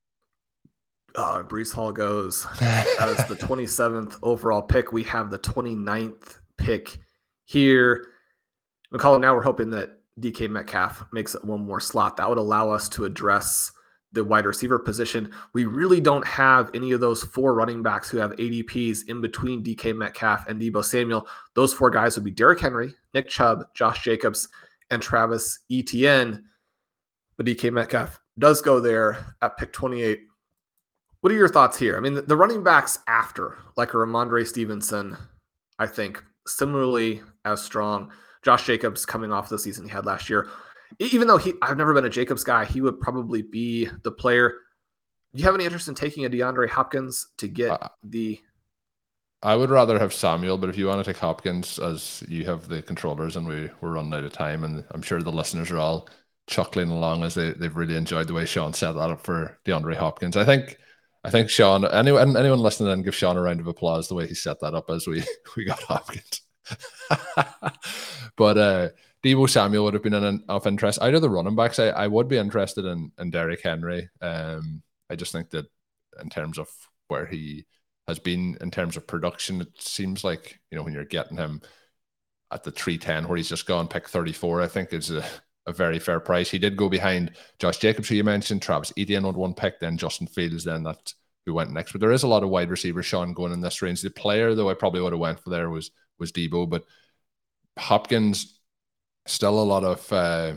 Uh, 1.15 1.43
Breece 1.43 1.73
Hall 1.73 1.91
goes 1.91 2.47
as 2.61 3.17
the 3.27 3.35
27th 3.35 4.17
overall 4.23 4.61
pick. 4.61 4.93
We 4.93 5.03
have 5.03 5.29
the 5.29 5.39
29th 5.39 6.39
pick 6.57 6.99
here. 7.45 8.07
McCollum, 8.93 9.21
now 9.21 9.35
we're 9.35 9.41
hoping 9.41 9.69
that 9.71 9.99
DK 10.19 10.49
Metcalf 10.49 11.05
makes 11.11 11.35
it 11.35 11.43
one 11.43 11.65
more 11.65 11.79
slot. 11.79 12.17
That 12.17 12.29
would 12.29 12.37
allow 12.37 12.69
us 12.69 12.87
to 12.89 13.05
address 13.05 13.71
the 14.13 14.23
wide 14.23 14.45
receiver 14.45 14.77
position. 14.77 15.31
We 15.53 15.65
really 15.65 16.01
don't 16.01 16.25
have 16.27 16.69
any 16.73 16.91
of 16.91 16.99
those 16.99 17.23
four 17.23 17.53
running 17.53 17.81
backs 17.81 18.09
who 18.09 18.17
have 18.17 18.31
ADPs 18.31 19.07
in 19.07 19.21
between 19.21 19.63
DK 19.63 19.95
Metcalf 19.95 20.47
and 20.47 20.61
Deebo 20.61 20.83
Samuel. 20.83 21.27
Those 21.55 21.73
four 21.73 21.89
guys 21.89 22.15
would 22.15 22.25
be 22.25 22.31
Derrick 22.31 22.59
Henry, 22.59 22.93
Nick 23.13 23.29
Chubb, 23.29 23.65
Josh 23.73 24.03
Jacobs, 24.03 24.49
and 24.89 25.01
Travis 25.01 25.59
Etienne. 25.71 26.43
But 27.37 27.45
DK 27.45 27.71
Metcalf 27.71 28.19
does 28.37 28.61
go 28.61 28.79
there 28.79 29.35
at 29.41 29.57
pick 29.57 29.71
28. 29.71 30.19
What 31.21 31.31
are 31.31 31.37
your 31.37 31.49
thoughts 31.49 31.77
here? 31.77 31.97
I 31.97 31.99
mean, 31.99 32.15
the, 32.15 32.23
the 32.23 32.35
running 32.35 32.63
backs 32.63 32.99
after, 33.07 33.57
like 33.77 33.93
a 33.93 33.97
Rhamondre 33.97 34.45
Stevenson, 34.45 35.17
I 35.79 35.87
think 35.87 36.23
similarly 36.47 37.21
as 37.45 37.61
strong. 37.61 38.11
Josh 38.43 38.65
Jacobs 38.65 39.05
coming 39.05 39.31
off 39.31 39.49
the 39.49 39.59
season 39.59 39.85
he 39.85 39.91
had 39.91 40.05
last 40.05 40.29
year 40.29 40.49
even 40.99 41.27
though 41.27 41.37
he 41.37 41.53
I've 41.61 41.77
never 41.77 41.93
been 41.93 42.05
a 42.05 42.09
Jacobs 42.09 42.43
guy, 42.43 42.65
he 42.65 42.81
would 42.81 42.99
probably 42.99 43.41
be 43.41 43.87
the 44.03 44.11
player. 44.11 44.55
Do 45.33 45.39
you 45.39 45.45
have 45.45 45.55
any 45.55 45.63
interest 45.63 45.87
in 45.87 45.95
taking 45.95 46.25
a 46.25 46.29
DeAndre 46.29 46.69
Hopkins 46.69 47.27
to 47.37 47.47
get 47.47 47.71
uh, 47.71 47.87
the 48.03 48.39
I 49.43 49.55
would 49.55 49.71
rather 49.71 49.97
have 49.97 50.13
Samuel, 50.13 50.57
but 50.57 50.69
if 50.69 50.77
you 50.77 50.85
want 50.85 51.03
to 51.03 51.11
take 51.11 51.19
Hopkins 51.19 51.79
as 51.79 52.23
you 52.27 52.45
have 52.45 52.67
the 52.67 52.83
controllers 52.83 53.35
and 53.35 53.47
we, 53.47 53.71
we're 53.81 53.93
running 53.93 54.13
out 54.13 54.23
of 54.23 54.31
time, 54.31 54.63
and 54.63 54.83
I'm 54.91 55.01
sure 55.01 55.19
the 55.19 55.31
listeners 55.31 55.71
are 55.71 55.79
all 55.79 56.09
chuckling 56.45 56.91
along 56.91 57.23
as 57.23 57.33
they, 57.33 57.51
they've 57.53 57.75
really 57.75 57.95
enjoyed 57.95 58.27
the 58.27 58.35
way 58.35 58.45
Shawn 58.45 58.71
set 58.73 58.91
that 58.91 59.09
up 59.09 59.23
for 59.23 59.57
DeAndre 59.65 59.95
Hopkins. 59.95 60.37
I 60.37 60.45
think 60.45 60.77
I 61.23 61.29
think 61.29 61.49
Shawn 61.49 61.85
anyone 61.85 62.35
anyone 62.35 62.59
listening 62.59 62.91
and 62.91 63.03
give 63.03 63.15
Shawn 63.15 63.37
a 63.37 63.41
round 63.41 63.59
of 63.59 63.67
applause 63.67 64.07
the 64.07 64.15
way 64.15 64.27
he 64.27 64.33
set 64.33 64.59
that 64.61 64.73
up 64.73 64.89
as 64.89 65.07
we 65.07 65.23
we 65.55 65.65
got 65.65 65.81
Hopkins. 65.83 66.41
but 68.35 68.57
uh 68.57 68.89
Deebo 69.23 69.47
Samuel 69.47 69.83
would 69.83 69.93
have 69.93 70.01
been 70.01 70.15
an, 70.15 70.43
of 70.49 70.65
interest. 70.65 70.99
Out 70.99 71.13
of 71.13 71.21
the 71.21 71.29
running 71.29 71.55
backs, 71.55 71.77
I, 71.77 71.89
I 71.89 72.07
would 72.07 72.27
be 72.27 72.37
interested 72.37 72.85
in 72.85 73.11
in 73.19 73.29
Derrick 73.29 73.61
Henry. 73.63 74.09
Um, 74.19 74.81
I 75.09 75.15
just 75.15 75.31
think 75.31 75.51
that 75.51 75.67
in 76.21 76.29
terms 76.29 76.57
of 76.57 76.67
where 77.07 77.25
he 77.25 77.65
has 78.07 78.17
been 78.17 78.57
in 78.61 78.71
terms 78.71 78.97
of 78.97 79.05
production, 79.05 79.61
it 79.61 79.79
seems 79.79 80.23
like 80.23 80.59
you 80.71 80.77
know 80.77 80.83
when 80.83 80.93
you're 80.93 81.05
getting 81.05 81.37
him 81.37 81.61
at 82.51 82.63
the 82.63 82.71
310 82.71 83.27
where 83.27 83.37
he's 83.37 83.49
just 83.49 83.65
gone 83.65 83.87
pick 83.87 84.09
34, 84.09 84.61
I 84.61 84.67
think 84.67 84.91
is 84.91 85.11
a, 85.11 85.23
a 85.67 85.73
very 85.73 85.99
fair 85.99 86.19
price. 86.19 86.49
He 86.49 86.59
did 86.59 86.77
go 86.77 86.89
behind 86.89 87.31
Josh 87.59 87.77
Jacobs, 87.77 88.09
who 88.09 88.15
you 88.15 88.23
mentioned, 88.23 88.61
Travis 88.61 88.93
Etienne 88.97 89.25
on 89.25 89.35
one 89.35 89.53
pick, 89.53 89.79
then 89.79 89.97
Justin 89.97 90.27
Fields, 90.27 90.63
then 90.63 90.83
that 90.83 91.13
who 91.45 91.53
went 91.53 91.71
next. 91.71 91.91
But 91.91 92.01
there 92.01 92.11
is 92.11 92.23
a 92.23 92.27
lot 92.27 92.43
of 92.43 92.49
wide 92.49 92.69
receivers, 92.69 93.05
Shawn, 93.05 93.33
going 93.33 93.51
in 93.51 93.61
this 93.61 93.81
range. 93.81 94.01
The 94.01 94.09
player, 94.09 94.53
though, 94.55 94.69
I 94.69 94.73
probably 94.73 95.01
would 95.01 95.13
have 95.13 95.19
went 95.19 95.39
for 95.39 95.49
there 95.49 95.69
was 95.69 95.91
was 96.19 96.31
Deebo, 96.31 96.69
but 96.69 96.85
Hopkins 97.77 98.59
still 99.25 99.59
a 99.59 99.63
lot 99.63 99.83
of 99.83 100.13
uh, 100.13 100.53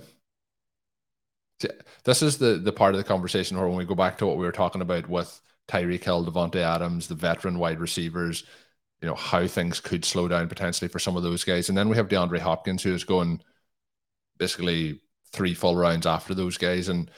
this 2.04 2.22
is 2.22 2.38
the 2.38 2.56
the 2.56 2.72
part 2.72 2.94
of 2.94 2.98
the 2.98 3.04
conversation 3.04 3.56
where 3.56 3.68
when 3.68 3.78
we 3.78 3.84
go 3.84 3.94
back 3.94 4.18
to 4.18 4.26
what 4.26 4.36
we 4.36 4.44
were 4.44 4.52
talking 4.52 4.82
about 4.82 5.08
with 5.08 5.40
Tyreek 5.68 6.04
Hill, 6.04 6.24
Davante 6.26 6.56
Adams, 6.56 7.08
the 7.08 7.14
veteran 7.14 7.58
wide 7.58 7.80
receivers, 7.80 8.44
you 9.00 9.08
know, 9.08 9.14
how 9.14 9.46
things 9.46 9.80
could 9.80 10.04
slow 10.04 10.28
down 10.28 10.48
potentially 10.48 10.88
for 10.88 10.98
some 10.98 11.16
of 11.16 11.22
those 11.22 11.44
guys. 11.44 11.68
And 11.68 11.78
then 11.78 11.88
we 11.88 11.96
have 11.96 12.08
DeAndre 12.08 12.40
Hopkins 12.40 12.82
who 12.82 12.92
is 12.92 13.04
going 13.04 13.40
basically 14.38 15.00
three 15.32 15.54
full 15.54 15.76
rounds 15.76 16.06
after 16.06 16.34
those 16.34 16.58
guys. 16.58 16.88
And 16.88 17.10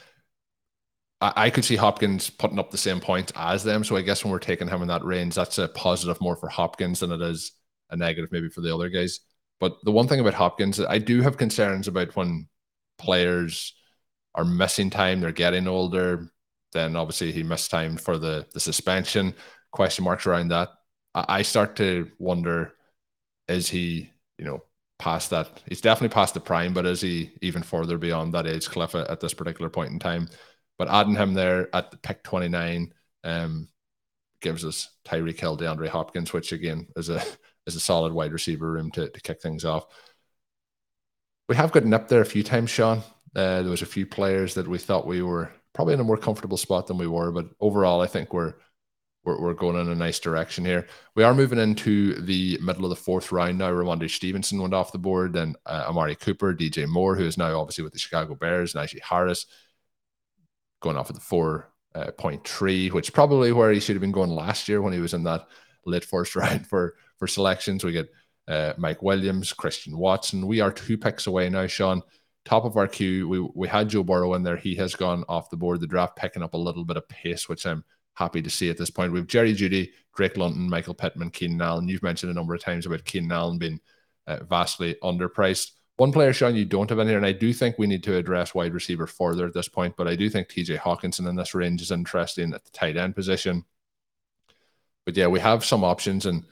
I, 1.20 1.32
I 1.36 1.50
could 1.50 1.64
see 1.64 1.76
Hopkins 1.76 2.30
putting 2.30 2.58
up 2.58 2.70
the 2.70 2.78
same 2.78 3.00
points 3.00 3.32
as 3.36 3.64
them. 3.64 3.84
So 3.84 3.96
I 3.96 4.02
guess 4.02 4.24
when 4.24 4.32
we're 4.32 4.38
taking 4.38 4.68
him 4.68 4.82
in 4.82 4.88
that 4.88 5.04
range, 5.04 5.34
that's 5.34 5.58
a 5.58 5.68
positive 5.68 6.20
more 6.20 6.36
for 6.36 6.48
Hopkins 6.48 7.00
than 7.00 7.12
it 7.12 7.20
is 7.20 7.52
a 7.90 7.96
negative 7.96 8.32
maybe 8.32 8.48
for 8.48 8.60
the 8.60 8.74
other 8.74 8.88
guys. 8.88 9.20
But 9.60 9.76
the 9.84 9.92
one 9.92 10.08
thing 10.08 10.20
about 10.20 10.34
Hopkins, 10.34 10.80
I 10.80 10.98
do 10.98 11.22
have 11.22 11.36
concerns 11.36 11.88
about 11.88 12.16
when 12.16 12.48
players 12.98 13.74
are 14.34 14.44
missing 14.44 14.90
time, 14.90 15.20
they're 15.20 15.32
getting 15.32 15.66
older. 15.66 16.30
Then 16.72 16.96
obviously 16.96 17.32
he 17.32 17.42
missed 17.42 17.70
time 17.70 17.96
for 17.96 18.18
the 18.18 18.46
the 18.52 18.60
suspension. 18.60 19.34
Question 19.70 20.04
marks 20.04 20.26
around 20.26 20.48
that. 20.48 20.68
I, 21.14 21.24
I 21.28 21.42
start 21.42 21.76
to 21.76 22.10
wonder: 22.18 22.74
is 23.48 23.68
he, 23.68 24.10
you 24.38 24.44
know, 24.44 24.62
past 24.98 25.30
that? 25.30 25.62
He's 25.68 25.80
definitely 25.80 26.14
past 26.14 26.34
the 26.34 26.40
prime, 26.40 26.72
but 26.72 26.86
is 26.86 27.00
he 27.00 27.32
even 27.42 27.62
further 27.62 27.98
beyond 27.98 28.34
that 28.34 28.46
age 28.46 28.68
cliff 28.68 28.94
at, 28.94 29.08
at 29.08 29.20
this 29.20 29.34
particular 29.34 29.70
point 29.70 29.92
in 29.92 29.98
time? 29.98 30.28
But 30.78 30.88
adding 30.88 31.14
him 31.16 31.34
there 31.34 31.74
at 31.74 31.90
the 31.90 31.96
pick 31.96 32.22
twenty 32.22 32.48
nine 32.48 32.92
um, 33.24 33.68
gives 34.40 34.64
us 34.64 34.88
Tyreek 35.04 35.38
Hill, 35.38 35.56
DeAndre 35.56 35.88
Hopkins, 35.88 36.32
which 36.32 36.52
again 36.52 36.88
is 36.96 37.08
a 37.08 37.22
is 37.66 37.76
a 37.76 37.80
solid 37.80 38.12
wide 38.12 38.32
receiver 38.32 38.70
room 38.70 38.90
to, 38.92 39.08
to 39.08 39.20
kick 39.20 39.42
things 39.42 39.64
off. 39.64 39.86
We 41.48 41.56
have 41.56 41.72
gotten 41.72 41.94
up 41.94 42.08
there 42.08 42.20
a 42.20 42.26
few 42.26 42.42
times, 42.42 42.70
Shawn. 42.70 42.98
Uh, 43.34 43.62
there 43.62 43.70
was 43.70 43.82
a 43.82 43.86
few 43.86 44.06
players 44.06 44.54
that 44.54 44.66
we 44.66 44.78
thought 44.78 45.06
we 45.06 45.22
were 45.22 45.50
probably 45.72 45.94
in 45.94 46.00
a 46.00 46.04
more 46.04 46.16
comfortable 46.16 46.56
spot 46.56 46.86
than 46.86 46.96
we 46.98 47.06
were, 47.06 47.30
but 47.32 47.46
overall, 47.60 48.00
I 48.00 48.06
think 48.06 48.32
we're 48.32 48.54
we're, 49.26 49.40
we're 49.40 49.54
going 49.54 49.76
in 49.76 49.90
a 49.90 49.94
nice 49.94 50.20
direction 50.20 50.64
here. 50.64 50.86
We 51.16 51.24
are 51.24 51.34
moving 51.34 51.58
into 51.58 52.14
the 52.20 52.58
middle 52.62 52.84
of 52.84 52.90
the 52.90 52.96
fourth 52.96 53.32
round 53.32 53.58
now. 53.58 53.72
Rhamondre 53.72 54.08
Stevenson 54.08 54.62
went 54.62 54.72
off 54.72 54.92
the 54.92 54.98
board, 54.98 55.32
then 55.32 55.56
uh, 55.66 55.84
Amari 55.88 56.14
Cooper, 56.14 56.54
DJ 56.54 56.86
Moore, 56.86 57.16
who 57.16 57.26
is 57.26 57.36
now 57.36 57.58
obviously 57.60 57.84
with 57.84 57.92
the 57.92 57.98
Chicago 57.98 58.36
Bears, 58.36 58.72
Najee 58.72 59.02
Harris 59.02 59.46
going 60.80 60.96
off 60.96 61.10
at 61.10 61.16
the 61.16 61.20
four 61.20 61.72
uh, 61.94 62.12
point 62.12 62.46
three, 62.46 62.88
which 62.90 63.12
probably 63.12 63.50
where 63.52 63.72
he 63.72 63.80
should 63.80 63.96
have 63.96 64.00
been 64.00 64.12
going 64.12 64.30
last 64.30 64.68
year 64.68 64.80
when 64.80 64.92
he 64.92 65.00
was 65.00 65.14
in 65.14 65.24
that 65.24 65.46
late 65.84 66.04
first 66.04 66.36
round 66.36 66.66
for 66.66 66.94
for 67.18 67.26
selections. 67.26 67.82
We 67.82 67.92
get 67.92 68.08
uh, 68.46 68.74
Mike 68.76 69.02
Williams, 69.02 69.52
Christian 69.52 69.98
Watson. 69.98 70.46
We 70.46 70.60
are 70.60 70.70
two 70.70 70.96
picks 70.96 71.26
away 71.26 71.50
now, 71.50 71.66
Shawn. 71.66 72.02
Top 72.44 72.64
of 72.64 72.76
our 72.76 72.86
queue, 72.86 73.26
we, 73.26 73.40
we 73.40 73.66
had 73.66 73.88
Joe 73.88 74.04
Burrow 74.04 74.34
in 74.34 74.44
there. 74.44 74.56
He 74.56 74.76
has 74.76 74.94
gone 74.94 75.24
off 75.28 75.50
the 75.50 75.56
board. 75.56 75.80
The 75.80 75.88
draft 75.88 76.14
picking 76.14 76.44
up 76.44 76.54
a 76.54 76.58
little 76.58 76.84
bit 76.84 76.96
of 76.96 77.08
pace, 77.08 77.48
which 77.48 77.66
I'm 77.66 77.82
happy 78.16 78.42
to 78.42 78.50
see 78.50 78.68
at 78.70 78.76
this 78.76 78.90
point. 78.90 79.12
We 79.12 79.18
have 79.18 79.28
Jerry 79.28 79.54
Jeudy, 79.54 79.90
Drake 80.16 80.36
London, 80.36 80.68
Michael 80.68 80.94
Pittman, 80.94 81.30
Keenan 81.30 81.60
Allen. 81.60 81.88
You've 81.88 82.02
mentioned 82.02 82.30
a 82.30 82.34
number 82.34 82.54
of 82.54 82.60
times 82.60 82.86
about 82.86 83.04
Keenan 83.04 83.30
Allen 83.30 83.58
being 83.58 83.80
uh, 84.26 84.42
vastly 84.44 84.96
underpriced. 85.02 85.72
One 85.98 86.12
player, 86.12 86.32
Shawn, 86.32 86.56
you 86.56 86.64
don't 86.64 86.90
have 86.90 86.98
in 86.98 87.08
here, 87.08 87.16
and 87.16 87.24
I 87.24 87.32
do 87.32 87.52
think 87.52 87.78
we 87.78 87.86
need 87.86 88.02
to 88.02 88.16
address 88.16 88.54
wide 88.54 88.74
receiver 88.74 89.06
further 89.06 89.46
at 89.46 89.54
this 89.54 89.68
point, 89.68 89.96
but 89.96 90.08
I 90.08 90.16
do 90.16 90.28
think 90.28 90.48
TJ 90.48 90.78
Hockenson 90.78 91.28
in 91.28 91.36
this 91.36 91.54
range 91.54 91.80
is 91.80 91.90
interesting 91.90 92.52
at 92.52 92.64
the 92.64 92.70
tight 92.70 92.96
end 92.96 93.14
position. 93.14 93.64
But 95.06 95.16
yeah, 95.16 95.28
we 95.28 95.40
have 95.40 95.64
some 95.64 95.84
options, 95.84 96.26
and 96.26 96.44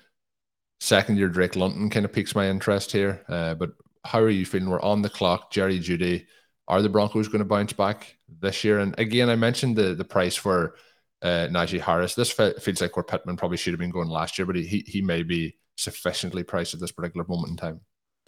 second 0.80 1.16
year 1.16 1.28
Drake 1.28 1.56
London 1.56 1.90
kind 1.90 2.04
of 2.04 2.12
piques 2.12 2.34
my 2.34 2.48
interest 2.48 2.92
here. 2.92 3.22
Uh, 3.28 3.54
but 3.54 3.72
how 4.04 4.20
are 4.20 4.30
you 4.30 4.46
feeling? 4.46 4.68
We're 4.68 4.80
on 4.80 5.02
the 5.02 5.10
clock. 5.10 5.50
Jerry 5.50 5.78
Jeudy. 5.78 6.26
Are 6.66 6.80
the 6.80 6.88
Broncos 6.88 7.28
going 7.28 7.40
to 7.40 7.44
bounce 7.44 7.74
back 7.74 8.16
this 8.40 8.64
year? 8.64 8.78
And 8.78 8.98
again, 8.98 9.28
I 9.28 9.36
mentioned 9.36 9.76
the 9.76 9.94
the 9.94 10.04
price 10.04 10.34
for 10.34 10.76
uh, 11.24 11.48
Najee 11.50 11.80
Harris. 11.80 12.14
This 12.14 12.30
fe- 12.30 12.54
feels 12.60 12.80
like 12.80 12.96
where 12.96 13.02
Pittman 13.02 13.36
probably 13.36 13.56
should 13.56 13.72
have 13.72 13.80
been 13.80 13.90
going 13.90 14.08
last 14.08 14.38
year, 14.38 14.46
but 14.46 14.56
he 14.56 14.84
he 14.86 15.02
may 15.02 15.22
be 15.22 15.56
sufficiently 15.76 16.44
priced 16.44 16.74
at 16.74 16.80
this 16.80 16.92
particular 16.92 17.26
moment 17.26 17.50
in 17.50 17.56
time. 17.56 17.80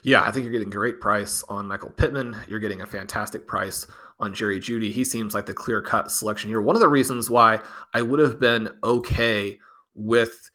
Yeah, 0.02 0.22
I 0.22 0.30
think 0.30 0.44
you're 0.44 0.52
getting 0.52 0.70
great 0.70 1.00
price 1.00 1.44
on 1.48 1.66
Michael 1.66 1.90
Pittman. 1.90 2.36
You're 2.48 2.58
getting 2.58 2.80
a 2.80 2.86
fantastic 2.86 3.46
price 3.46 3.86
on 4.18 4.32
Jerry 4.32 4.58
Jeudy. 4.58 4.90
He 4.90 5.04
seems 5.04 5.34
like 5.34 5.46
the 5.46 5.54
clear 5.54 5.82
cut 5.82 6.10
selection 6.10 6.48
here. 6.48 6.60
One 6.60 6.76
of 6.76 6.80
the 6.80 6.88
reasons 6.88 7.28
why 7.28 7.60
I 7.92 8.02
would 8.02 8.20
have 8.20 8.40
been 8.40 8.70
okay 8.82 9.58
with 9.94 10.50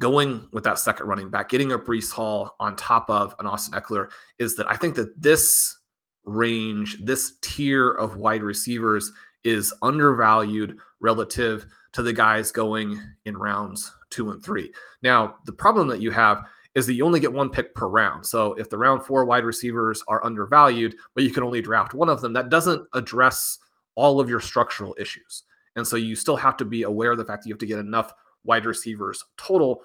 going 0.00 0.48
with 0.52 0.64
that 0.64 0.78
second 0.78 1.06
running 1.06 1.30
back, 1.30 1.48
getting 1.48 1.72
a 1.72 1.78
Breece 1.78 2.10
Hall 2.10 2.56
on 2.58 2.76
top 2.76 3.08
of 3.08 3.34
an 3.38 3.46
Austin 3.46 3.78
Ekeler, 3.78 4.08
is 4.38 4.56
that 4.56 4.70
I 4.70 4.76
think 4.76 4.96
that 4.96 5.20
this 5.20 5.78
range, 6.24 6.98
this 7.04 7.34
tier 7.40 7.90
of 7.90 8.16
wide 8.16 8.42
receivers 8.42 9.12
is 9.44 9.72
undervalued 9.82 10.78
relative 11.00 11.66
to 11.94 12.02
the 12.02 12.12
guys 12.12 12.52
going 12.52 13.00
in 13.24 13.36
rounds 13.36 13.92
two 14.10 14.30
and 14.30 14.42
three. 14.42 14.72
Now, 15.02 15.36
the 15.46 15.52
problem 15.52 15.88
that 15.88 16.00
you 16.00 16.10
have 16.10 16.44
is 16.74 16.86
that 16.86 16.94
you 16.94 17.06
only 17.06 17.20
get 17.20 17.32
one 17.32 17.50
pick 17.50 17.74
per 17.74 17.86
round. 17.86 18.26
So 18.26 18.52
if 18.54 18.68
the 18.68 18.76
round 18.76 19.04
four 19.04 19.24
wide 19.24 19.44
receivers 19.44 20.02
are 20.08 20.24
undervalued, 20.24 20.96
but 21.14 21.24
you 21.24 21.30
can 21.30 21.44
only 21.44 21.62
draft 21.62 21.94
one 21.94 22.08
of 22.08 22.20
them, 22.20 22.32
that 22.32 22.48
doesn't 22.48 22.86
address 22.92 23.58
all 23.94 24.20
of 24.20 24.28
your 24.28 24.40
structural 24.40 24.94
issues. 24.98 25.44
And 25.76 25.86
so 25.86 25.96
you 25.96 26.16
still 26.16 26.36
have 26.36 26.56
to 26.58 26.64
be 26.64 26.82
aware 26.82 27.12
of 27.12 27.18
the 27.18 27.24
fact 27.24 27.42
that 27.42 27.48
you 27.48 27.54
have 27.54 27.60
to 27.60 27.66
get 27.66 27.78
enough 27.78 28.12
wide 28.44 28.66
receivers 28.66 29.24
total. 29.36 29.82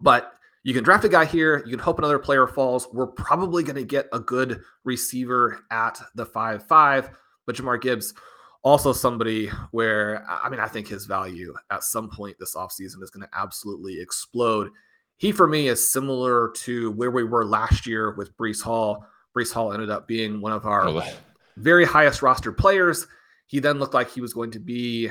But 0.00 0.32
you 0.62 0.74
can 0.74 0.84
draft 0.84 1.04
a 1.04 1.08
guy 1.08 1.26
here. 1.26 1.62
You 1.64 1.70
can 1.72 1.78
hope 1.78 1.98
another 1.98 2.18
player 2.18 2.46
falls. 2.46 2.88
We're 2.92 3.06
probably 3.06 3.62
going 3.62 3.76
to 3.76 3.84
get 3.84 4.08
a 4.12 4.20
good 4.20 4.62
receiver 4.84 5.60
at 5.70 6.00
the 6.14 6.26
5 6.26 6.66
5. 6.66 7.10
But 7.46 7.56
Jahmyr 7.56 7.80
Gibbs 7.80 8.14
also 8.62 8.92
somebody 8.92 9.46
where 9.70 10.24
I 10.28 10.48
mean 10.48 10.60
I 10.60 10.66
think 10.66 10.88
his 10.88 11.06
value 11.06 11.54
at 11.70 11.84
some 11.84 12.10
point 12.10 12.36
this 12.38 12.54
offseason 12.54 13.02
is 13.02 13.10
going 13.10 13.26
to 13.26 13.38
absolutely 13.38 14.00
explode. 14.00 14.70
He 15.16 15.32
for 15.32 15.46
me 15.46 15.68
is 15.68 15.92
similar 15.92 16.50
to 16.56 16.90
where 16.92 17.10
we 17.10 17.24
were 17.24 17.44
last 17.44 17.86
year 17.86 18.14
with 18.14 18.36
Breece 18.36 18.62
Hall. 18.62 19.04
Breece 19.36 19.52
Hall 19.52 19.72
ended 19.72 19.90
up 19.90 20.06
being 20.06 20.40
one 20.40 20.52
of 20.52 20.66
our 20.66 20.88
oh, 20.88 21.02
very 21.56 21.84
highest 21.84 22.20
rostered 22.20 22.56
players. 22.56 23.06
He 23.46 23.60
then 23.60 23.78
looked 23.78 23.94
like 23.94 24.10
he 24.10 24.20
was 24.20 24.34
going 24.34 24.50
to 24.52 24.60
be 24.60 25.10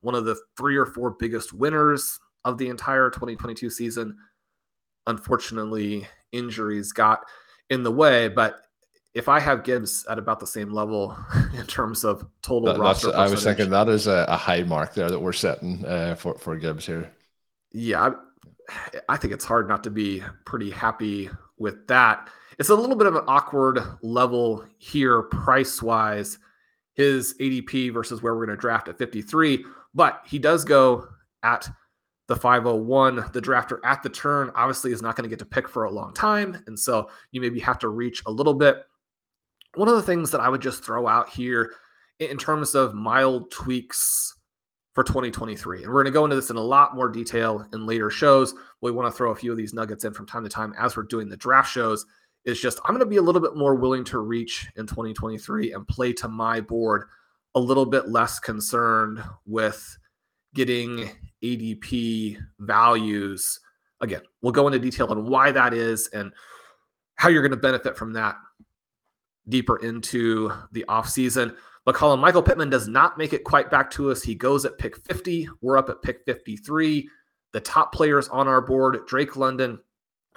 one 0.00 0.14
of 0.14 0.24
the 0.24 0.36
three 0.56 0.76
or 0.76 0.86
four 0.86 1.10
biggest 1.18 1.52
winners 1.52 2.18
of 2.44 2.58
the 2.58 2.68
entire 2.68 3.10
2022 3.10 3.70
season. 3.70 4.16
Unfortunately, 5.06 6.06
injuries 6.32 6.92
got 6.92 7.20
in 7.70 7.82
the 7.82 7.92
way, 7.92 8.28
but 8.28 8.60
if 9.18 9.28
I 9.28 9.40
have 9.40 9.64
Gibbs 9.64 10.06
at 10.08 10.16
about 10.16 10.38
the 10.38 10.46
same 10.46 10.72
level 10.72 11.18
in 11.54 11.66
terms 11.66 12.04
of 12.04 12.24
total 12.40 12.72
that, 12.72 12.78
roster, 12.78 13.14
I 13.14 13.28
was 13.28 13.42
thinking 13.42 13.68
that 13.70 13.88
is 13.88 14.06
a, 14.06 14.24
a, 14.28 14.36
high 14.36 14.62
mark 14.62 14.94
there 14.94 15.10
that 15.10 15.18
we're 15.18 15.32
setting 15.32 15.84
uh, 15.84 16.14
for 16.14 16.38
for 16.38 16.56
Gibbs 16.56 16.86
here. 16.86 17.10
Yeah, 17.72 18.12
I, 18.68 19.00
I 19.08 19.16
think 19.16 19.32
it's 19.34 19.44
hard 19.44 19.68
not 19.68 19.82
to 19.84 19.90
be 19.90 20.22
pretty 20.46 20.70
happy 20.70 21.28
with 21.58 21.86
that. 21.88 22.28
It's 22.60 22.68
a 22.68 22.74
little 22.74 22.96
bit 22.96 23.08
of 23.08 23.16
an 23.16 23.24
awkward 23.26 23.80
level 24.02 24.64
here, 24.78 25.22
price 25.22 25.82
wise. 25.82 26.38
His 26.94 27.34
ADP 27.38 27.92
versus 27.92 28.22
where 28.22 28.34
we're 28.34 28.46
going 28.46 28.56
to 28.56 28.60
draft 28.60 28.88
at 28.88 28.98
53, 28.98 29.64
but 29.94 30.22
he 30.26 30.40
does 30.40 30.64
go 30.64 31.06
at 31.44 31.68
the 32.26 32.34
501. 32.34 33.30
The 33.32 33.40
drafter 33.40 33.78
at 33.84 34.02
the 34.02 34.08
turn 34.08 34.50
obviously 34.56 34.92
is 34.92 35.00
not 35.00 35.14
going 35.14 35.22
to 35.22 35.28
get 35.28 35.38
to 35.38 35.44
pick 35.44 35.68
for 35.68 35.84
a 35.84 35.90
long 35.90 36.12
time. 36.12 36.62
And 36.66 36.78
so 36.78 37.08
you 37.30 37.40
maybe 37.40 37.60
have 37.60 37.78
to 37.80 37.88
reach 37.88 38.22
a 38.26 38.30
little 38.32 38.54
bit. 38.54 38.84
One 39.78 39.86
of 39.86 39.94
the 39.94 40.02
things 40.02 40.32
that 40.32 40.40
I 40.40 40.48
would 40.48 40.60
just 40.60 40.82
throw 40.82 41.06
out 41.06 41.28
here 41.28 41.72
in 42.18 42.36
terms 42.36 42.74
of 42.74 42.94
mild 42.94 43.52
tweaks 43.52 44.34
for 44.92 45.04
2023, 45.04 45.84
and 45.84 45.86
we're 45.86 46.02
going 46.02 46.12
to 46.12 46.18
go 46.18 46.24
into 46.24 46.34
this 46.34 46.50
in 46.50 46.56
a 46.56 46.60
lot 46.60 46.96
more 46.96 47.08
detail 47.08 47.64
in 47.72 47.86
later 47.86 48.10
shows. 48.10 48.56
We 48.80 48.90
want 48.90 49.06
to 49.06 49.16
throw 49.16 49.30
a 49.30 49.36
few 49.36 49.52
of 49.52 49.56
these 49.56 49.72
nuggets 49.72 50.02
in 50.02 50.14
from 50.14 50.26
time 50.26 50.42
to 50.42 50.48
time 50.48 50.74
as 50.76 50.96
we're 50.96 51.04
doing 51.04 51.28
the 51.28 51.36
draft 51.36 51.70
shows. 51.70 52.04
Is 52.44 52.60
just 52.60 52.80
I'm 52.84 52.90
going 52.92 53.06
to 53.06 53.06
be 53.06 53.18
a 53.18 53.22
little 53.22 53.40
bit 53.40 53.54
more 53.54 53.76
willing 53.76 54.02
to 54.06 54.18
reach 54.18 54.66
in 54.74 54.88
2023 54.88 55.72
and 55.72 55.86
play 55.86 56.12
to 56.14 56.26
my 56.26 56.60
board, 56.60 57.04
a 57.54 57.60
little 57.60 57.86
bit 57.86 58.08
less 58.08 58.40
concerned 58.40 59.22
with 59.46 59.96
getting 60.56 61.08
ADP 61.44 62.36
values. 62.58 63.60
Again, 64.00 64.22
we'll 64.42 64.50
go 64.50 64.66
into 64.66 64.80
detail 64.80 65.06
on 65.06 65.28
why 65.28 65.52
that 65.52 65.72
is 65.72 66.08
and 66.08 66.32
how 67.14 67.28
you're 67.28 67.42
going 67.42 67.52
to 67.52 67.56
benefit 67.56 67.96
from 67.96 68.14
that 68.14 68.38
deeper 69.48 69.76
into 69.78 70.52
the 70.72 70.84
offseason. 70.88 71.56
But 71.84 71.94
Colm 71.94 72.18
Michael 72.18 72.42
Pittman 72.42 72.70
does 72.70 72.88
not 72.88 73.16
make 73.18 73.32
it 73.32 73.44
quite 73.44 73.70
back 73.70 73.90
to 73.92 74.10
us. 74.10 74.22
He 74.22 74.34
goes 74.34 74.64
at 74.64 74.78
pick 74.78 74.96
50. 74.96 75.48
We're 75.60 75.78
up 75.78 75.88
at 75.88 76.02
pick 76.02 76.24
53. 76.26 77.08
The 77.52 77.60
top 77.60 77.92
players 77.92 78.28
on 78.28 78.46
our 78.46 78.60
board 78.60 78.98
Drake 79.06 79.36
London, 79.36 79.78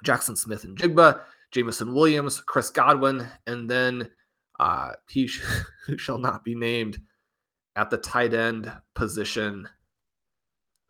Jackson 0.04 0.36
Smith-Njigba, 0.36 1.22
Jameson 1.52 1.94
Williams, 1.94 2.40
Chris 2.40 2.70
Godwin, 2.70 3.28
and 3.48 3.70
then 3.70 4.10
uh, 4.60 4.92
he 5.10 5.28
sh- 5.28 5.44
shall 5.98 6.18
not 6.18 6.46
be 6.46 6.56
named 6.56 7.00
at 7.76 7.90
the 7.90 7.98
tight 7.98 8.34
end 8.34 8.72
position 8.94 9.68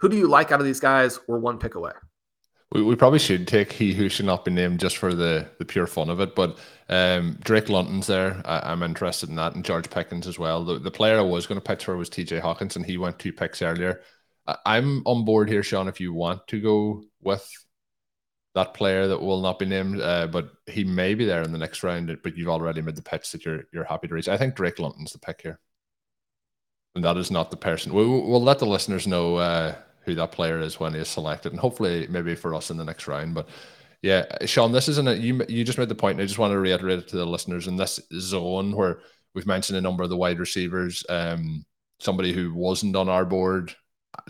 who 0.01 0.10
do 0.10 0.18
you 0.18 0.28
like 0.28 0.51
out 0.51 0.60
of 0.60 0.66
these 0.66 0.80
guys? 0.80 1.20
We're 1.28 1.38
one 1.38 1.60
pick 1.60 1.75
away. 1.75 1.92
We, 2.72 2.84
we 2.84 2.96
probably 2.96 3.20
should 3.20 3.48
take 3.48 3.72
he 3.72 3.94
who 3.94 4.08
should 4.10 4.25
not 4.25 4.46
be 4.46 4.51
named 4.51 4.80
just 4.80 4.98
for 4.98 5.13
the, 5.13 5.50
the 5.60 5.66
pure 5.66 5.88
fun 5.88 6.10
of 6.10 6.20
it. 6.20 6.36
But 6.36 6.58
um, 6.90 7.38
Drake 7.44 7.70
London's 7.70 8.08
there. 8.08 8.42
I, 8.46 8.72
am 8.72 8.84
interested 8.84 9.30
in 9.30 9.36
that, 9.36 9.56
and 9.56 9.66
George 9.66 9.90
Pickens 9.90 10.28
as 10.28 10.40
well. 10.40 10.63
The, 10.63 10.80
the 10.80 10.92
player 10.92 11.18
I 11.18 11.22
was 11.22 11.48
going 11.48 11.60
to 11.60 11.63
pitch 11.63 11.86
for 11.86 11.98
was 11.98 12.10
TJ 12.10 12.42
Hockenson. 12.42 12.86
He 12.86 12.98
went 12.98 13.20
two 13.20 13.34
picks 13.34 13.62
earlier. 13.62 14.01
I, 14.48 14.58
I'm 14.66 15.01
on 15.06 15.25
board 15.25 15.50
here, 15.50 15.63
Shawn. 15.63 15.88
If 15.88 16.00
you 16.00 16.13
want 16.13 16.48
to 16.48 16.62
go 16.62 17.04
with 17.22 17.48
that 18.54 18.74
player 18.74 19.08
that 19.08 19.22
will 19.22 19.42
not 19.42 19.60
be 19.60 19.66
named, 19.66 20.01
uh, 20.01 20.28
but 20.28 20.51
he 20.68 20.84
may 20.84 21.13
be 21.13 21.25
there 21.25 21.42
in 21.42 21.51
the 21.51 21.58
next 21.58 21.84
round. 21.84 22.18
But 22.24 22.38
you've 22.38 22.50
already 22.50 22.82
made 22.82 22.96
the 22.96 23.01
pitch 23.01 23.32
that 23.32 23.46
you're 23.46 23.63
you're 23.74 23.84
happy 23.84 24.07
to 24.07 24.14
reach. 24.14 24.27
I 24.27 24.38
think 24.38 24.55
Drake 24.55 24.79
London's 24.79 25.14
the 25.14 25.20
pick 25.20 25.42
here, 25.42 25.60
and 26.96 27.03
that 27.03 27.18
is 27.18 27.31
not 27.31 27.51
the 27.51 27.57
person. 27.57 27.94
We'll, 27.94 28.27
we'll 28.27 28.44
let 28.44 28.60
the 28.60 28.66
listeners 28.66 29.07
know 29.07 29.36
uh, 29.38 29.75
who 30.03 30.16
that 30.16 30.31
player 30.31 30.59
is 30.59 30.79
when 30.79 30.94
he 30.94 31.00
is 31.00 31.09
selected, 31.09 31.51
and 31.51 31.59
hopefully 31.59 32.07
maybe 32.09 32.35
for 32.35 32.55
us 32.55 32.72
in 32.72 32.77
the 32.77 32.85
next 32.85 33.07
round. 33.07 33.33
But 33.33 33.48
yeah, 34.01 34.25
Shawn, 34.46 34.72
this 34.72 34.87
isn't 34.90 35.07
a 35.07 35.16
you. 35.16 35.44
You 35.48 35.64
just 35.64 35.77
made 35.77 35.90
the 35.90 35.96
point. 35.96 36.14
And 36.14 36.24
I 36.24 36.25
just 36.25 36.40
want 36.40 36.51
to 36.51 36.59
reiterate 36.59 37.00
it 37.00 37.07
to 37.09 37.18
the 37.18 37.25
listeners 37.25 37.68
in 37.68 37.75
this 37.75 38.00
zone 38.14 38.75
where 38.75 39.00
we've 39.35 39.48
mentioned 39.48 39.77
a 39.77 39.81
number 39.81 40.03
of 40.03 40.09
the 40.09 40.18
wide 40.18 40.40
receivers. 40.40 41.05
Um, 41.07 41.66
somebody 42.00 42.33
who 42.33 42.53
wasn't 42.53 42.96
on 42.96 43.09
our 43.09 43.25
board, 43.25 43.75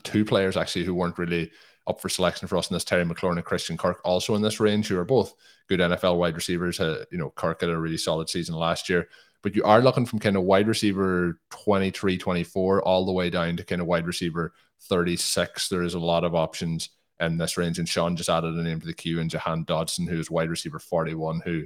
two 0.04 0.26
players 0.26 0.58
actually 0.58 0.84
who 0.84 0.94
weren't 0.94 1.18
really 1.18 1.52
up 1.88 2.02
for 2.02 2.10
selection 2.10 2.48
for 2.48 2.58
us 2.58 2.70
in 2.70 2.74
this 2.74 2.84
Terry 2.84 3.06
McLaurin 3.06 3.38
and 3.38 3.46
Christian 3.46 3.78
Kirk 3.78 4.02
also 4.04 4.36
in 4.36 4.42
this 4.42 4.60
range, 4.60 4.88
who 4.88 5.00
are 5.00 5.06
both 5.06 5.34
good 5.70 5.80
NFL 5.80 6.18
wide 6.18 6.36
receivers. 6.36 6.80
Uh, 6.80 7.06
you 7.12 7.18
know, 7.18 7.32
Kirk 7.32 7.62
had 7.62 7.70
a 7.70 7.78
really 7.78 7.98
solid 7.98 8.30
season 8.30 8.56
last 8.56 8.90
year 8.90 9.08
but 9.42 9.56
you 9.56 9.64
are 9.64 9.82
looking 9.82 10.06
from 10.06 10.20
kind 10.20 10.36
of 10.36 10.44
wide 10.44 10.68
receiver 10.68 11.40
23, 11.52 12.18
24, 12.18 12.82
all 12.82 13.06
the 13.06 13.12
way 13.12 13.30
down 13.30 13.58
to 13.58 13.64
kind 13.64 13.82
of 13.82 13.88
wide 13.88 14.08
receiver 14.08 14.54
36. 14.84 15.70
There 15.70 15.84
is 15.84 15.94
a 15.94 16.00
lot 16.00 16.24
of 16.24 16.36
options 16.36 16.90
in 17.20 17.38
this 17.38 17.58
range. 17.58 17.80
And 17.80 17.88
Shawn 17.88 18.16
just 18.16 18.30
added 18.30 18.56
a 18.56 18.64
name 18.64 18.80
to 18.80 18.88
the 18.88 18.94
queue 18.94 19.20
and 19.20 19.30
Jahan 19.30 19.66
Dotson, 19.66 20.08
who 20.08 20.20
is 20.20 20.30
wide 20.30 20.50
receiver 20.50 20.80
41, 20.80 21.42
who 21.46 21.66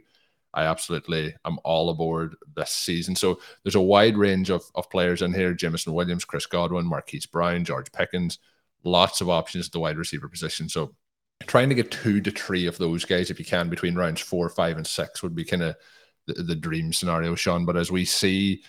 I 0.53 0.65
absolutely 0.65 1.35
am 1.45 1.57
all 1.63 1.89
aboard 1.89 2.35
this 2.55 2.71
season. 2.71 3.15
So 3.15 3.39
there's 3.63 3.75
a 3.75 3.81
wide 3.81 4.17
range 4.17 4.49
of, 4.49 4.63
of 4.75 4.89
players 4.89 5.21
in 5.21 5.33
here 5.33 5.53
Jameson 5.53 5.93
Williams, 5.93 6.25
Chris 6.25 6.45
Godwin, 6.45 6.85
Marquise 6.85 7.25
Brown, 7.25 7.65
George 7.65 7.91
Pickens, 7.91 8.39
lots 8.83 9.19
of 9.19 9.29
options 9.29 9.67
at 9.67 9.73
the 9.73 9.79
wide 9.79 9.97
receiver 9.97 10.29
position. 10.29 10.69
So 10.69 10.95
trying 11.45 11.69
to 11.69 11.75
get 11.75 11.91
two 11.91 12.21
to 12.21 12.31
three 12.31 12.67
of 12.67 12.77
those 12.77 13.03
guys, 13.03 13.29
if 13.29 13.39
you 13.39 13.45
can, 13.45 13.69
between 13.69 13.95
rounds 13.95 14.21
four, 14.21 14.49
five, 14.49 14.77
and 14.77 14.87
six 14.87 15.21
would 15.21 15.35
be 15.35 15.43
kind 15.43 15.63
of 15.63 15.75
the, 16.27 16.33
the 16.43 16.55
dream 16.55 16.93
scenario, 16.93 17.35
Shawn. 17.35 17.65
But 17.65 17.77
as 17.77 17.91
we 17.91 18.05
see 18.05 18.63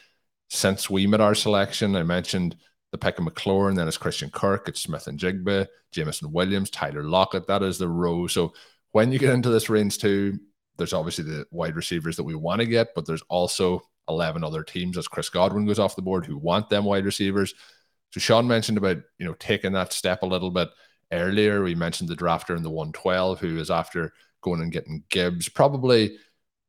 since 0.48 0.88
we 0.88 1.06
made 1.06 1.20
our 1.20 1.34
selection, 1.34 1.96
I 1.96 2.02
mentioned 2.02 2.56
the 2.92 2.98
pick 2.98 3.18
of 3.18 3.24
McLaurin, 3.24 3.76
then 3.76 3.88
it's 3.88 3.98
Christian 3.98 4.30
Kirk, 4.30 4.68
it's 4.68 4.80
Smith-Njigba, 4.82 5.66
Jameson 5.92 6.32
Williams, 6.32 6.70
Tyler 6.70 7.02
Lockett. 7.02 7.46
That 7.46 7.62
is 7.62 7.78
the 7.78 7.88
row. 7.88 8.26
So 8.26 8.52
when 8.92 9.10
you 9.10 9.18
get 9.18 9.34
into 9.34 9.50
this 9.50 9.68
range 9.68 9.98
too, 9.98 10.38
there's 10.78 10.92
obviously 10.92 11.24
the 11.24 11.46
wide 11.50 11.74
receivers 11.74 12.16
that 12.16 12.24
we 12.24 12.34
want 12.34 12.60
to 12.60 12.66
get, 12.66 12.88
but 12.94 13.06
there's 13.06 13.22
also 13.28 13.82
11 14.08 14.44
other 14.44 14.62
teams 14.62 14.96
as 14.96 15.08
Chris 15.08 15.28
Godwin 15.28 15.66
goes 15.66 15.78
off 15.78 15.96
the 15.96 16.02
board 16.02 16.26
who 16.26 16.36
want 16.36 16.68
them 16.68 16.84
wide 16.84 17.04
receivers. 17.04 17.54
So 18.12 18.20
Shawn 18.20 18.46
mentioned 18.46 18.78
about, 18.78 18.98
you 19.18 19.26
know, 19.26 19.34
taking 19.34 19.72
that 19.72 19.92
step 19.92 20.22
a 20.22 20.26
little 20.26 20.50
bit 20.50 20.68
earlier. 21.12 21.62
We 21.62 21.74
mentioned 21.74 22.08
the 22.08 22.16
drafter 22.16 22.56
in 22.56 22.62
the 22.62 22.70
112 22.70 23.40
who 23.40 23.58
is 23.58 23.70
after 23.70 24.12
going 24.42 24.60
and 24.60 24.72
getting 24.72 25.02
Gibbs. 25.10 25.48
Probably 25.48 26.18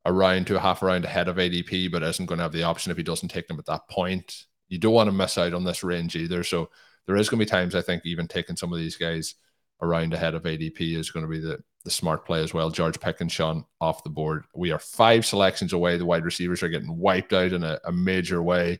a 0.08 0.14
round 0.14 0.48
to 0.48 0.56
a 0.56 0.60
half 0.60 0.82
round 0.82 1.04
ahead 1.04 1.28
of 1.28 1.36
ADP, 1.36 1.92
but 1.92 2.02
isn't 2.02 2.28
going 2.28 2.38
to 2.38 2.44
have 2.44 2.54
the 2.54 2.64
option 2.64 2.92
if 2.92 2.98
he 2.98 3.04
doesn't 3.04 3.28
take 3.28 3.46
them 3.50 3.60
at 3.60 3.66
that 3.66 3.90
point. 3.90 4.46
You 4.70 4.78
don't 4.78 4.94
want 4.94 5.10
to 5.10 5.12
miss 5.12 5.38
out 5.38 5.54
on 5.54 5.66
this 5.66 5.84
range 5.84 6.16
either. 6.16 6.46
So 6.46 6.70
there 7.06 7.18
is 7.18 7.28
going 7.28 7.40
to 7.40 7.46
be 7.46 7.50
times 7.50 7.76
I 7.76 7.82
think 7.82 8.06
even 8.06 8.26
taking 8.26 8.56
some 8.56 8.72
of 8.72 8.80
these 8.80 8.96
guys 8.96 9.36
around 9.82 10.14
ahead 10.14 10.34
of 10.34 10.44
ADP 10.44 10.96
is 10.96 11.12
going 11.12 11.26
to 11.26 11.30
be 11.30 11.42
the, 11.42 11.62
the 11.84 11.92
smart 11.92 12.26
play 12.26 12.42
as 12.42 12.54
well. 12.54 12.70
George 12.70 12.98
Pickens, 13.02 13.34
Shawn 13.34 13.66
off 13.82 14.06
the 14.06 14.10
board. 14.10 14.46
We 14.56 14.72
are 14.72 14.80
five 14.80 15.26
selections 15.26 15.74
away. 15.74 15.98
The 15.98 16.06
wide 16.06 16.24
receivers 16.24 16.64
are 16.64 16.70
getting 16.70 16.98
wiped 16.98 17.34
out 17.34 17.52
in 17.52 17.64
a, 17.64 17.78
a 17.84 17.92
major 17.92 18.42
way. 18.42 18.80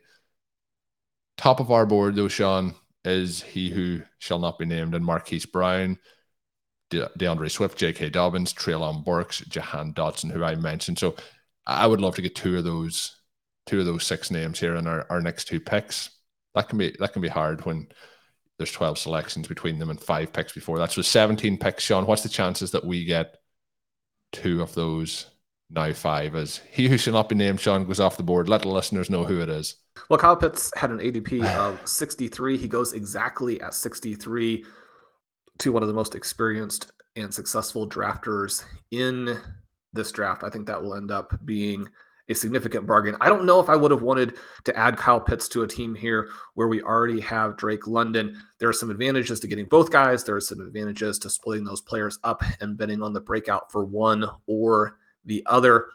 Top 1.36 1.60
of 1.60 1.70
our 1.70 1.84
board, 1.84 2.16
though, 2.16 2.28
Shawn, 2.28 2.74
is 3.04 3.42
he 3.42 3.68
who 3.68 4.00
shall 4.18 4.38
not 4.38 4.58
be 4.58 4.64
named, 4.64 4.94
and 4.94 5.04
Marquise 5.04 5.46
Brown. 5.46 5.98
De- 6.90 7.10
D'Andre 7.16 7.48
Swift, 7.48 7.78
J.K. 7.78 8.10
Dobbins, 8.10 8.52
Treylon 8.52 9.04
Burks, 9.04 9.40
Jahan 9.40 9.92
Dotson, 9.92 10.30
who 10.32 10.42
I 10.44 10.54
mentioned. 10.54 10.98
So 10.98 11.14
I 11.66 11.86
would 11.86 12.00
love 12.00 12.14
to 12.16 12.22
get 12.22 12.34
two 12.34 12.56
of 12.56 12.64
those 12.64 13.14
two 13.66 13.80
of 13.80 13.86
those 13.86 14.04
six 14.04 14.30
names 14.30 14.58
here 14.58 14.76
in 14.76 14.86
our, 14.86 15.06
our 15.10 15.20
next 15.20 15.44
two 15.44 15.60
picks. 15.60 16.10
That 16.54 16.68
can 16.68 16.78
be 16.78 16.96
that 16.98 17.12
can 17.12 17.22
be 17.22 17.28
hard 17.28 17.64
when 17.66 17.88
there's 18.56 18.72
12 18.72 18.98
selections 18.98 19.46
between 19.46 19.78
them 19.78 19.90
and 19.90 20.00
five 20.00 20.32
picks 20.32 20.52
before 20.52 20.78
that. 20.78 20.90
So 20.90 21.02
17 21.02 21.58
picks, 21.58 21.84
Shawn. 21.84 22.06
What's 22.06 22.22
the 22.22 22.28
chances 22.28 22.72
that 22.72 22.84
we 22.84 23.04
get 23.04 23.36
two 24.32 24.62
of 24.62 24.74
those 24.74 25.26
now 25.70 25.92
five 25.92 26.34
as 26.34 26.60
he 26.70 26.88
who 26.88 26.98
shall 26.98 27.12
not 27.12 27.28
be 27.28 27.34
named, 27.34 27.60
Shawn, 27.60 27.84
goes 27.84 28.00
off 28.00 28.16
the 28.16 28.22
board. 28.22 28.48
Let 28.48 28.62
the 28.62 28.68
listeners 28.68 29.10
know 29.10 29.24
who 29.24 29.40
it 29.40 29.48
is. 29.48 29.76
Well, 30.08 30.18
Kyle 30.18 30.36
Pitts 30.36 30.70
had 30.76 30.90
an 30.90 30.98
ADP 30.98 31.44
of 31.56 31.86
63. 31.86 32.56
He 32.56 32.68
goes 32.68 32.92
exactly 32.92 33.60
at 33.60 33.74
63 33.74 34.64
to 35.58 35.72
one 35.72 35.82
of 35.82 35.88
the 35.88 35.94
most 35.94 36.14
experienced 36.14 36.92
and 37.16 37.32
successful 37.32 37.88
drafters 37.88 38.64
in 38.90 39.38
this 39.92 40.12
draft. 40.12 40.44
I 40.44 40.50
think 40.50 40.66
that 40.66 40.82
will 40.82 40.94
end 40.94 41.10
up 41.10 41.38
being 41.44 41.88
a 42.28 42.34
significant 42.34 42.86
bargain. 42.86 43.16
I 43.20 43.28
don't 43.28 43.46
know 43.46 43.58
if 43.58 43.70
I 43.70 43.76
would 43.76 43.90
have 43.90 44.02
wanted 44.02 44.36
to 44.64 44.76
add 44.76 44.98
Kyle 44.98 45.20
Pitts 45.20 45.48
to 45.48 45.62
a 45.62 45.68
team 45.68 45.94
here 45.94 46.28
where 46.54 46.68
we 46.68 46.82
already 46.82 47.20
have 47.20 47.56
Drake 47.56 47.86
London. 47.86 48.36
There 48.58 48.68
are 48.68 48.74
some 48.74 48.90
advantages 48.90 49.40
to 49.40 49.46
getting 49.46 49.64
both 49.64 49.90
guys. 49.90 50.24
There 50.24 50.36
are 50.36 50.40
some 50.40 50.60
advantages 50.60 51.18
to 51.20 51.30
splitting 51.30 51.64
those 51.64 51.80
players 51.80 52.18
up 52.24 52.42
and 52.60 52.76
betting 52.76 53.02
on 53.02 53.12
the 53.12 53.20
breakout 53.20 53.72
for 53.72 53.84
one 53.84 54.26
or 54.46 54.98
the 55.24 55.42
other. 55.46 55.86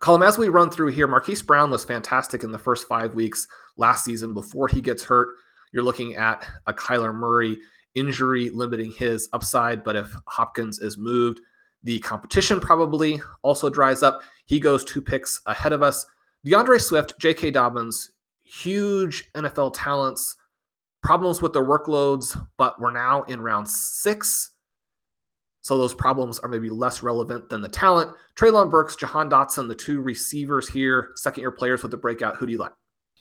Colm, 0.00 0.26
as 0.26 0.38
we 0.38 0.48
run 0.48 0.70
through 0.70 0.88
here, 0.88 1.06
Marquise 1.06 1.42
Brown 1.42 1.70
was 1.70 1.84
fantastic 1.84 2.44
in 2.44 2.52
the 2.52 2.58
first 2.58 2.88
five 2.88 3.14
weeks 3.14 3.46
last 3.76 4.04
season 4.04 4.34
before 4.34 4.68
he 4.68 4.80
gets 4.80 5.04
hurt. 5.04 5.28
You're 5.72 5.84
looking 5.84 6.16
at 6.16 6.46
a 6.66 6.72
Kyler 6.72 7.14
Murray 7.14 7.58
injury 7.94 8.50
limiting 8.50 8.92
his 8.92 9.28
upside, 9.32 9.84
but 9.84 9.96
if 9.96 10.14
Hopkins 10.26 10.78
is 10.80 10.98
moved, 10.98 11.40
the 11.82 11.98
competition 12.00 12.60
probably 12.60 13.20
also 13.42 13.68
dries 13.68 14.02
up. 14.02 14.22
He 14.46 14.60
goes 14.60 14.84
two 14.84 15.02
picks 15.02 15.40
ahead 15.46 15.72
of 15.72 15.82
us. 15.82 16.06
D'Andre 16.44 16.78
Swift, 16.78 17.18
J.K. 17.18 17.52
Dobbins, 17.52 18.10
huge 18.42 19.30
NFL 19.34 19.74
talents, 19.74 20.36
problems 21.02 21.42
with 21.42 21.52
their 21.52 21.64
workloads, 21.64 22.40
but 22.56 22.80
we're 22.80 22.92
now 22.92 23.22
in 23.24 23.40
round 23.40 23.68
six. 23.68 24.50
So 25.62 25.78
those 25.78 25.94
problems 25.94 26.40
are 26.40 26.48
maybe 26.48 26.70
less 26.70 27.02
relevant 27.02 27.48
than 27.48 27.60
the 27.60 27.68
talent. 27.68 28.12
Treylon 28.36 28.70
Burks, 28.70 28.96
Jahan 28.96 29.30
Dotson, 29.30 29.68
the 29.68 29.74
two 29.74 30.00
receivers 30.00 30.68
here, 30.68 31.12
second 31.14 31.42
year 31.42 31.52
players 31.52 31.82
with 31.82 31.92
the 31.92 31.96
breakout. 31.96 32.36
Who 32.36 32.46
do 32.46 32.52
you 32.52 32.58
like? 32.58 32.72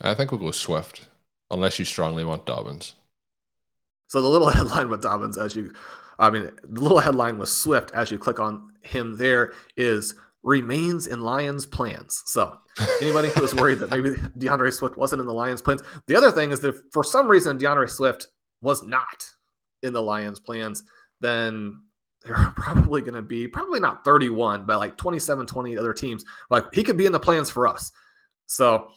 I 0.01 0.15
think 0.15 0.31
we'll 0.31 0.41
go 0.41 0.51
Swift, 0.51 1.07
unless 1.51 1.77
you 1.77 1.85
strongly 1.85 2.25
want 2.25 2.47
Dobbins. 2.47 2.95
So 4.11 4.21
the 4.21 4.27
little 4.27 4.49
headline 4.57 4.89
with 4.89 5.01
Dobbins, 5.01 5.37
as 5.37 5.55
you, 5.55 5.71
I 6.19 6.29
mean, 6.29 6.51
the 6.63 6.81
little 6.81 6.99
headline 6.99 7.37
with 7.37 7.47
Swift, 7.47 7.91
as 7.93 8.11
you 8.11 8.17
click 8.17 8.41
on 8.41 8.73
him 8.81 9.15
there, 9.15 9.53
is 9.77 10.15
remains 10.43 11.07
in 11.07 11.21
Lions 11.21 11.65
plans. 11.65 12.21
So 12.25 12.57
anybody 13.01 13.29
who 13.29 13.41
was 13.41 13.55
worried 13.55 13.79
that 13.79 13.89
maybe 13.89 14.15
D'Andre 14.37 14.69
Swift 14.69 14.97
wasn't 14.97 15.21
in 15.21 15.27
the 15.27 15.33
Lions 15.33 15.61
plans. 15.61 15.81
The 16.07 16.15
other 16.17 16.29
thing 16.29 16.51
is 16.51 16.59
that 16.59 16.75
for 16.91 17.05
some 17.05 17.29
reason 17.29 17.57
D'Andre 17.57 17.87
Swift 17.87 18.27
was 18.61 18.83
not 18.83 19.25
in 19.81 19.93
the 19.93 20.01
Lions 20.01 20.41
plans, 20.41 20.83
then 21.21 21.81
there 22.25 22.35
are 22.35 22.51
probably 22.57 22.99
going 22.99 23.13
to 23.13 23.21
be 23.21 23.47
probably 23.47 23.79
not 23.79 24.03
31, 24.03 24.65
but 24.65 24.77
like 24.77 24.97
27, 24.97 25.45
20 25.45 25.77
other 25.77 25.93
teams. 25.93 26.25
Like 26.49 26.65
he 26.73 26.83
could 26.83 26.97
be 26.97 27.05
in 27.05 27.13
the 27.13 27.19
plans 27.19 27.49
for 27.49 27.65
us. 27.65 27.93
So 28.47 28.89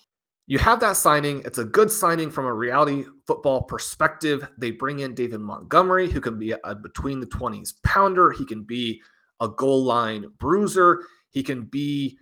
you 0.49 0.59
have 0.59 0.81
that 0.81 0.97
signing. 0.97 1.43
It's 1.45 1.59
a 1.59 1.65
good 1.65 1.93
signing 1.93 2.33
from 2.33 2.47
a 2.47 2.53
reality 2.53 3.05
football 3.27 3.63
perspective. 3.63 4.49
They 4.59 4.71
bring 4.71 5.01
in 5.01 5.15
David 5.15 5.41
Montgomery, 5.41 6.11
who 6.11 6.21
can 6.21 6.39
be 6.39 6.53
a 6.53 6.75
between 6.75 7.21
the 7.21 7.27
20s 7.27 7.75
pounder. 7.83 8.31
He 8.31 8.45
can 8.45 8.63
be 8.63 9.01
a 9.41 9.49
goal 9.49 9.85
line 9.85 10.27
bruiser. 10.39 11.05
He 11.31 11.43
can 11.43 11.63
be 11.63 12.19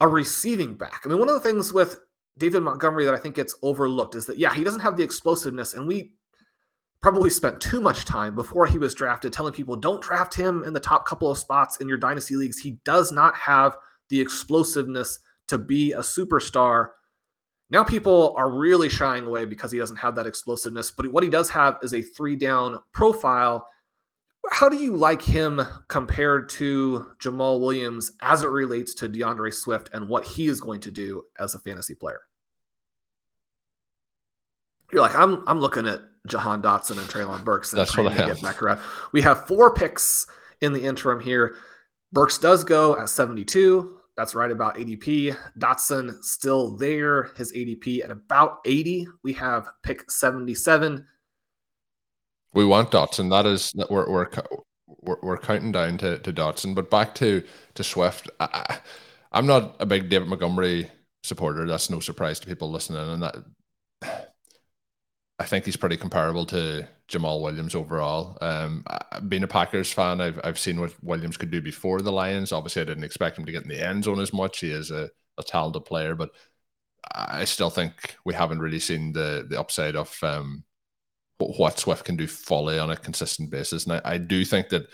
a 0.00 0.08
receiving 0.08 0.74
back. 0.74 1.02
I 1.04 1.08
mean, 1.08 1.18
one 1.18 1.28
of 1.28 1.34
the 1.34 1.40
things 1.40 1.72
with 1.72 2.00
David 2.38 2.60
Montgomery 2.62 3.04
that 3.04 3.14
I 3.14 3.18
think 3.18 3.36
gets 3.36 3.54
overlooked 3.62 4.14
is 4.14 4.26
that, 4.26 4.38
yeah, 4.38 4.54
he 4.54 4.64
doesn't 4.64 4.80
have 4.80 4.96
the 4.96 5.02
explosiveness. 5.02 5.74
And 5.74 5.86
we 5.86 6.12
probably 7.02 7.30
spent 7.30 7.60
too 7.60 7.80
much 7.80 8.04
time 8.04 8.34
before 8.34 8.66
he 8.66 8.78
was 8.78 8.94
drafted 8.94 9.32
telling 9.32 9.52
people 9.52 9.76
don't 9.76 10.02
draft 10.02 10.34
him 10.34 10.62
in 10.64 10.72
the 10.72 10.80
top 10.80 11.04
couple 11.04 11.30
of 11.30 11.36
spots 11.36 11.78
in 11.78 11.88
your 11.88 11.98
dynasty 11.98 12.36
leagues. 12.36 12.58
He 12.58 12.78
does 12.84 13.10
not 13.10 13.34
have 13.36 13.76
the 14.08 14.20
explosiveness 14.20 15.18
to 15.48 15.58
be 15.58 15.92
a 15.92 15.98
superstar. 15.98 16.90
Now 17.72 17.82
people 17.82 18.34
are 18.36 18.50
really 18.50 18.90
shying 18.90 19.24
away 19.24 19.46
because 19.46 19.72
he 19.72 19.78
doesn't 19.78 19.96
have 19.96 20.14
that 20.16 20.26
explosiveness, 20.26 20.90
but 20.90 21.10
what 21.10 21.24
he 21.24 21.30
does 21.30 21.48
have 21.48 21.78
is 21.82 21.94
a 21.94 22.02
three 22.02 22.36
down 22.36 22.78
profile. 22.92 23.66
How 24.50 24.68
do 24.68 24.76
you 24.76 24.94
like 24.94 25.22
him 25.22 25.62
compared 25.88 26.50
to 26.50 27.06
Jamaal 27.18 27.60
Williams 27.60 28.12
as 28.20 28.42
it 28.42 28.48
relates 28.48 28.92
to 28.94 29.08
D'Andre 29.08 29.50
Swift 29.50 29.88
and 29.94 30.06
what 30.06 30.26
he 30.26 30.48
is 30.48 30.60
going 30.60 30.80
to 30.80 30.90
do 30.90 31.24
as 31.38 31.54
a 31.54 31.60
fantasy 31.60 31.94
player? 31.94 32.20
You're 34.92 35.00
like, 35.00 35.14
I'm 35.14 35.42
I'm 35.48 35.58
looking 35.58 35.88
at 35.88 36.02
Jahan 36.26 36.60
Dotson 36.60 36.98
and 36.98 37.08
Treylon 37.08 37.42
Burks. 37.42 37.72
And 37.72 37.80
That's 37.80 37.96
what 37.96 38.06
I 38.08 38.12
have. 38.12 38.26
Get 38.28 38.42
back 38.42 38.62
around. 38.62 38.80
We 39.12 39.22
have 39.22 39.46
four 39.48 39.72
picks 39.72 40.26
in 40.60 40.74
the 40.74 40.82
interim 40.82 41.20
here. 41.20 41.56
Burks 42.12 42.36
does 42.36 42.64
go 42.64 42.98
at 42.98 43.08
72. 43.08 43.96
That's 44.16 44.34
right 44.34 44.50
about 44.50 44.76
ADP. 44.76 45.36
Dotson 45.58 46.22
still 46.22 46.76
there. 46.76 47.30
His 47.36 47.52
ADP 47.52 48.04
at 48.04 48.10
about 48.10 48.58
80. 48.66 49.08
We 49.22 49.32
have 49.34 49.68
pick 49.82 50.10
77. 50.10 51.06
We 52.54 52.64
want 52.66 52.90
Dotson. 52.90 53.30
That 53.30 53.46
is 53.46 53.72
we're 53.88 54.10
we're 54.10 54.28
we're, 55.00 55.16
we're 55.22 55.38
counting 55.38 55.72
down 55.72 55.96
to, 55.98 56.18
to 56.18 56.32
Dotson. 56.32 56.74
But 56.74 56.90
back 56.90 57.14
to 57.16 57.42
to 57.74 57.84
Swift. 57.84 58.28
I, 58.38 58.78
I'm 59.32 59.46
not 59.46 59.76
a 59.80 59.86
big 59.86 60.10
David 60.10 60.28
Montgomery 60.28 60.90
supporter. 61.22 61.66
That's 61.66 61.88
no 61.88 62.00
surprise 62.00 62.38
to 62.40 62.46
people 62.46 62.70
listening. 62.70 63.08
And 63.08 63.22
that 63.22 63.36
I 65.38 65.44
think 65.44 65.64
he's 65.64 65.76
pretty 65.76 65.96
comparable 65.96 66.46
to 66.46 66.88
Jamaal 67.08 67.42
Williams 67.42 67.74
overall. 67.74 68.38
Um, 68.40 68.84
being 69.28 69.42
a 69.42 69.48
Packers 69.48 69.92
fan, 69.92 70.20
I've 70.20 70.40
I've 70.44 70.58
seen 70.58 70.80
what 70.80 70.94
Williams 71.02 71.36
could 71.36 71.50
do 71.50 71.60
before 71.60 72.00
the 72.00 72.12
Lions. 72.12 72.52
Obviously, 72.52 72.82
I 72.82 72.84
didn't 72.84 73.04
expect 73.04 73.38
him 73.38 73.44
to 73.46 73.52
get 73.52 73.62
in 73.62 73.68
the 73.68 73.84
end 73.84 74.04
zone 74.04 74.20
as 74.20 74.32
much. 74.32 74.60
He 74.60 74.70
is 74.70 74.90
a, 74.90 75.10
a 75.38 75.42
talented 75.42 75.84
player, 75.84 76.14
but 76.14 76.30
I 77.14 77.44
still 77.44 77.70
think 77.70 78.16
we 78.24 78.34
haven't 78.34 78.60
really 78.60 78.78
seen 78.78 79.12
the 79.12 79.46
the 79.48 79.58
upside 79.58 79.96
of 79.96 80.16
um, 80.22 80.64
what 81.38 81.78
Swift 81.78 82.04
can 82.04 82.16
do 82.16 82.26
fully 82.26 82.78
on 82.78 82.90
a 82.90 82.96
consistent 82.96 83.50
basis. 83.50 83.84
And 83.84 83.94
I, 83.94 84.00
I 84.04 84.18
do 84.18 84.44
think 84.44 84.68
that 84.68 84.86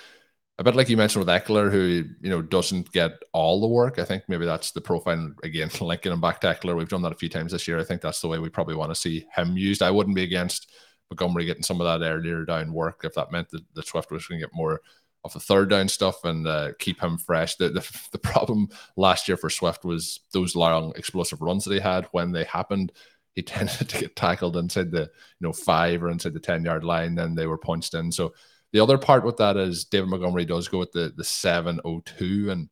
a 0.58 0.64
bit 0.64 0.74
like 0.74 0.88
you 0.88 0.96
mentioned 0.96 1.24
with 1.24 1.34
Ekeler, 1.34 1.70
who 1.70 2.04
you 2.20 2.30
know 2.30 2.42
doesn't 2.42 2.92
get 2.92 3.12
all 3.32 3.60
the 3.60 3.68
work. 3.68 3.98
I 3.98 4.04
think 4.04 4.24
maybe 4.28 4.44
that's 4.44 4.72
the 4.72 4.80
profile 4.80 5.32
again, 5.44 5.70
linking 5.80 6.12
him 6.12 6.20
back 6.20 6.40
to 6.40 6.48
Ekeler. 6.48 6.76
We've 6.76 6.88
done 6.88 7.02
that 7.02 7.12
a 7.12 7.16
few 7.16 7.28
times 7.28 7.52
this 7.52 7.68
year. 7.68 7.78
I 7.78 7.84
think 7.84 8.00
that's 8.00 8.20
the 8.20 8.28
way 8.28 8.38
we 8.38 8.48
probably 8.48 8.74
want 8.74 8.90
to 8.90 9.00
see 9.00 9.26
him 9.34 9.56
used. 9.56 9.82
I 9.82 9.92
wouldn't 9.92 10.16
be 10.16 10.24
against 10.24 10.70
Montgomery 11.10 11.44
getting 11.44 11.62
some 11.62 11.80
of 11.80 12.00
that 12.00 12.04
earlier 12.04 12.44
down 12.44 12.72
work 12.72 13.02
if 13.04 13.14
that 13.14 13.32
meant 13.32 13.50
that, 13.50 13.62
that 13.74 13.86
Swift 13.86 14.10
was 14.10 14.26
going 14.26 14.40
to 14.40 14.46
get 14.46 14.54
more 14.54 14.80
of 15.24 15.32
the 15.32 15.40
third 15.40 15.70
down 15.70 15.88
stuff 15.88 16.24
and 16.24 16.46
uh, 16.46 16.72
keep 16.78 17.00
him 17.00 17.18
fresh. 17.18 17.54
The, 17.56 17.68
the 17.68 18.00
the 18.12 18.18
problem 18.18 18.68
last 18.96 19.28
year 19.28 19.36
for 19.36 19.50
Swift 19.50 19.84
was 19.84 20.20
those 20.32 20.56
long 20.56 20.92
explosive 20.96 21.40
runs 21.40 21.64
that 21.64 21.74
he 21.74 21.80
had 21.80 22.06
when 22.10 22.32
they 22.32 22.44
happened. 22.44 22.90
He 23.36 23.42
tended 23.44 23.88
to 23.88 24.00
get 24.00 24.16
tackled 24.16 24.56
inside 24.56 24.90
the 24.90 25.02
you 25.02 25.08
know 25.40 25.52
five 25.52 26.02
or 26.02 26.10
inside 26.10 26.34
the 26.34 26.40
ten 26.40 26.64
yard 26.64 26.82
line, 26.82 27.14
then 27.14 27.36
they 27.36 27.46
were 27.46 27.58
punched 27.58 27.94
in. 27.94 28.10
So 28.10 28.34
the 28.72 28.80
other 28.80 28.98
part 28.98 29.24
with 29.24 29.38
that 29.38 29.56
is 29.56 29.84
David 29.84 30.08
Montgomery 30.08 30.44
does 30.44 30.68
go 30.68 30.78
with 30.78 30.92
the 30.92 31.12
the 31.16 31.24
702 31.24 32.50
and 32.50 32.68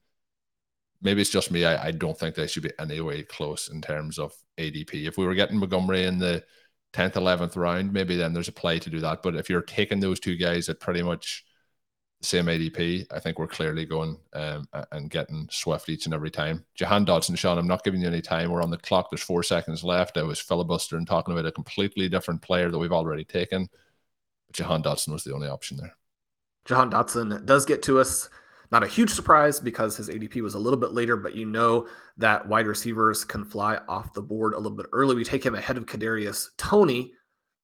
maybe 1.02 1.20
it's 1.20 1.30
just 1.30 1.50
me. 1.50 1.64
I, 1.64 1.88
I 1.88 1.90
don't 1.90 2.18
think 2.18 2.34
they 2.34 2.46
should 2.46 2.62
be 2.62 2.72
anyway 2.78 3.22
close 3.22 3.68
in 3.68 3.80
terms 3.80 4.18
of 4.18 4.32
ADP. 4.58 5.06
If 5.06 5.18
we 5.18 5.26
were 5.26 5.34
getting 5.34 5.58
Montgomery 5.58 6.04
in 6.04 6.18
the 6.18 6.44
10th, 6.92 7.12
11th 7.12 7.56
round, 7.56 7.92
maybe 7.92 8.16
then 8.16 8.32
there's 8.32 8.48
a 8.48 8.52
play 8.52 8.78
to 8.78 8.90
do 8.90 9.00
that. 9.00 9.22
But 9.22 9.36
if 9.36 9.50
you're 9.50 9.62
taking 9.62 10.00
those 10.00 10.20
two 10.20 10.36
guys 10.36 10.68
at 10.68 10.80
pretty 10.80 11.02
much 11.02 11.44
the 12.20 12.26
same 12.26 12.46
ADP, 12.46 13.06
I 13.10 13.20
think 13.20 13.38
we're 13.38 13.46
clearly 13.46 13.84
going 13.84 14.16
um, 14.32 14.66
and 14.92 15.10
getting 15.10 15.48
Swift 15.50 15.88
each 15.88 16.06
and 16.06 16.14
every 16.14 16.30
time. 16.30 16.64
Jahan 16.74 17.04
Dotson, 17.04 17.36
Shawn, 17.36 17.58
I'm 17.58 17.66
not 17.66 17.84
giving 17.84 18.00
you 18.00 18.08
any 18.08 18.22
time. 18.22 18.50
We're 18.50 18.62
on 18.62 18.70
the 18.70 18.78
clock. 18.78 19.10
There's 19.10 19.22
four 19.22 19.42
seconds 19.42 19.84
left. 19.84 20.16
I 20.16 20.22
was 20.22 20.40
filibustering 20.40 21.04
talking 21.04 21.32
about 21.32 21.46
a 21.46 21.52
completely 21.52 22.08
different 22.08 22.40
player 22.40 22.70
that 22.70 22.78
we've 22.78 22.92
already 22.92 23.24
taken. 23.24 23.68
Jahan 24.56 24.82
Dotson 24.82 25.12
was 25.12 25.22
the 25.22 25.34
only 25.34 25.48
option 25.48 25.76
there. 25.76 25.94
Jahan 26.64 26.90
Dotson 26.90 27.44
does 27.44 27.64
get 27.64 27.82
to 27.84 28.00
us. 28.00 28.28
Not 28.72 28.82
a 28.82 28.88
huge 28.88 29.10
surprise 29.10 29.60
because 29.60 29.96
his 29.96 30.08
ADP 30.08 30.42
was 30.42 30.54
a 30.54 30.58
little 30.58 30.78
bit 30.78 30.92
later, 30.92 31.16
but 31.16 31.36
you 31.36 31.46
know 31.46 31.86
that 32.16 32.48
wide 32.48 32.66
receivers 32.66 33.24
can 33.24 33.44
fly 33.44 33.78
off 33.86 34.12
the 34.12 34.22
board 34.22 34.54
a 34.54 34.58
little 34.58 34.76
bit 34.76 34.86
early. 34.92 35.14
We 35.14 35.22
take 35.22 35.46
him 35.46 35.54
ahead 35.54 35.76
of 35.76 35.86
Kadarius 35.86 36.48
Toney, 36.56 37.12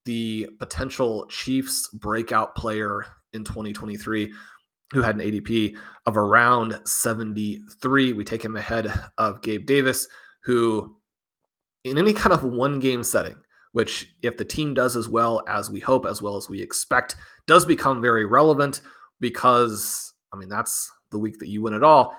the 0.05 0.49
potential 0.61 1.27
Chiefs 1.27 1.89
breakout 1.89 2.55
player 2.55 3.05
in 3.33 3.43
2023, 3.43 4.33
who 4.93 5.03
had 5.03 5.17
an 5.17 5.23
ADP 5.23 5.77
of 6.07 6.17
around 6.17 6.79
73. 6.85 8.13
We 8.13 8.23
take 8.23 8.45
him 8.45 8.57
ahead 8.57 8.93
of 9.19 9.43
Gabe 9.43 9.67
Davis, 9.67 10.07
who 10.45 10.97
in 11.83 11.99
any 11.99 12.13
kind 12.13 12.33
of 12.33 12.45
one 12.45 12.79
game 12.79 13.03
setting 13.03 13.42
which, 13.73 14.15
if 14.23 14.37
the 14.37 14.45
team 14.45 14.75
does 14.75 14.97
as 14.97 15.09
well 15.09 15.43
as 15.49 15.71
we 15.71 15.81
hope, 15.81 16.07
as 16.07 16.23
well 16.23 16.37
as 16.37 16.49
we 16.49 16.61
expect, 16.61 17.17
does 17.47 17.65
become 17.65 18.01
very 18.01 18.25
relevant 18.25 18.83
because, 19.21 20.13
I 20.33 20.37
mean, 20.37 20.49
that's 20.49 20.91
the 21.11 21.19
week 21.19 21.39
that 21.39 21.49
you 21.49 21.63
win 21.63 21.75
it 21.75 21.83
all. 21.83 22.17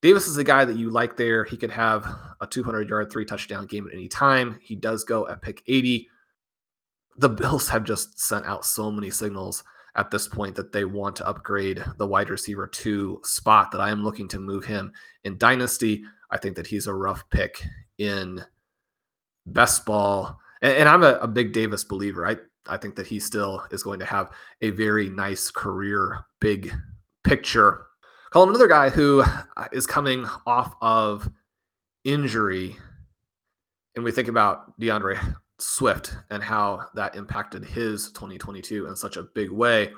Davis 0.00 0.26
is 0.26 0.36
a 0.36 0.44
guy 0.44 0.64
that 0.64 0.76
you 0.76 0.90
like 0.90 1.16
there. 1.16 1.44
He 1.44 1.56
could 1.56 1.70
have 1.70 2.04
a 2.40 2.46
200 2.46 2.88
yard, 2.88 3.10
three 3.10 3.24
touchdown 3.24 3.66
game 3.66 3.86
at 3.86 3.94
any 3.94 4.08
time. 4.08 4.58
He 4.60 4.74
does 4.74 5.04
go 5.04 5.28
at 5.28 5.40
pick 5.40 5.62
80. 5.66 6.08
The 7.18 7.28
Bills 7.28 7.68
have 7.68 7.84
just 7.84 8.18
sent 8.18 8.44
out 8.46 8.64
so 8.64 8.90
many 8.90 9.10
signals 9.10 9.62
at 9.94 10.10
this 10.10 10.26
point 10.26 10.56
that 10.56 10.72
they 10.72 10.84
want 10.84 11.14
to 11.16 11.28
upgrade 11.28 11.84
the 11.98 12.06
wide 12.06 12.30
receiver 12.30 12.66
two 12.66 13.20
spot 13.22 13.70
that 13.70 13.80
I 13.80 13.90
am 13.90 14.02
looking 14.02 14.26
to 14.28 14.40
move 14.40 14.64
him 14.64 14.92
in 15.22 15.38
Dynasty. 15.38 16.02
I 16.30 16.38
think 16.38 16.56
that 16.56 16.66
he's 16.66 16.86
a 16.86 16.94
rough 16.94 17.28
pick 17.30 17.62
in 17.98 18.42
best 19.46 19.84
ball 19.84 20.40
and, 20.62 20.76
and 20.78 20.88
I'm 20.88 21.02
a, 21.02 21.18
a 21.20 21.28
big 21.28 21.52
Davis 21.52 21.84
believer. 21.84 22.26
I 22.26 22.36
I 22.68 22.76
think 22.76 22.94
that 22.96 23.06
he 23.06 23.18
still 23.18 23.62
is 23.70 23.82
going 23.82 23.98
to 23.98 24.06
have 24.06 24.30
a 24.60 24.70
very 24.70 25.10
nice 25.10 25.50
career, 25.50 26.20
big 26.40 26.72
picture. 27.24 27.86
Call 28.30 28.44
him 28.44 28.50
another 28.50 28.68
guy 28.68 28.88
who 28.88 29.22
uh, 29.56 29.68
coming 29.88 30.26
off 30.46 30.74
of 30.80 31.28
injury, 32.04 32.76
and 33.94 34.04
we 34.04 34.12
think 34.12 34.28
about 34.28 34.78
D'Andre 34.78 35.18
Swift 35.58 36.16
and 36.30 36.42
how 36.42 36.86
that 36.94 37.14
impacted 37.14 37.64
his 37.64 38.10
2022 38.12 38.86
in 38.86 38.96
such 38.96 39.16
a 39.16 39.24
big 39.34 39.50
way. 39.50 39.90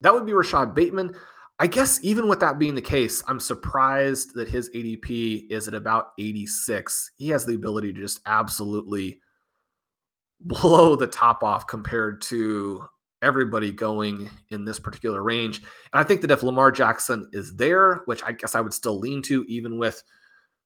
That 0.00 0.12
would 0.12 0.26
be 0.26 0.32
Rashod 0.32 0.74
Bateman. 0.74 1.14
I 1.58 1.66
guess 1.66 2.00
even 2.02 2.28
with 2.28 2.40
that 2.40 2.58
being 2.58 2.74
the 2.74 2.82
case, 2.82 3.22
I'm 3.26 3.40
surprised 3.40 4.34
that 4.34 4.48
his 4.48 4.68
ADP 4.70 5.50
is 5.50 5.68
at 5.68 5.74
about 5.74 6.08
86. 6.18 7.12
He 7.16 7.28
has 7.28 7.46
the 7.46 7.54
ability 7.54 7.94
to 7.94 8.00
just 8.00 8.20
absolutely 8.26 9.20
blow 10.40 10.96
the 10.96 11.06
top 11.06 11.42
off 11.42 11.66
compared 11.66 12.20
to 12.22 12.84
everybody 13.22 13.72
going 13.72 14.30
in 14.50 14.64
this 14.64 14.78
particular 14.78 15.22
range. 15.22 15.58
And 15.58 16.00
I 16.00 16.04
think 16.04 16.20
that 16.20 16.30
if 16.30 16.42
Lamar 16.42 16.70
Jackson 16.70 17.28
is 17.32 17.56
there, 17.56 18.02
which 18.04 18.22
I 18.22 18.32
guess 18.32 18.54
I 18.54 18.60
would 18.60 18.74
still 18.74 18.98
lean 18.98 19.22
to, 19.22 19.44
even 19.48 19.78
with 19.78 20.02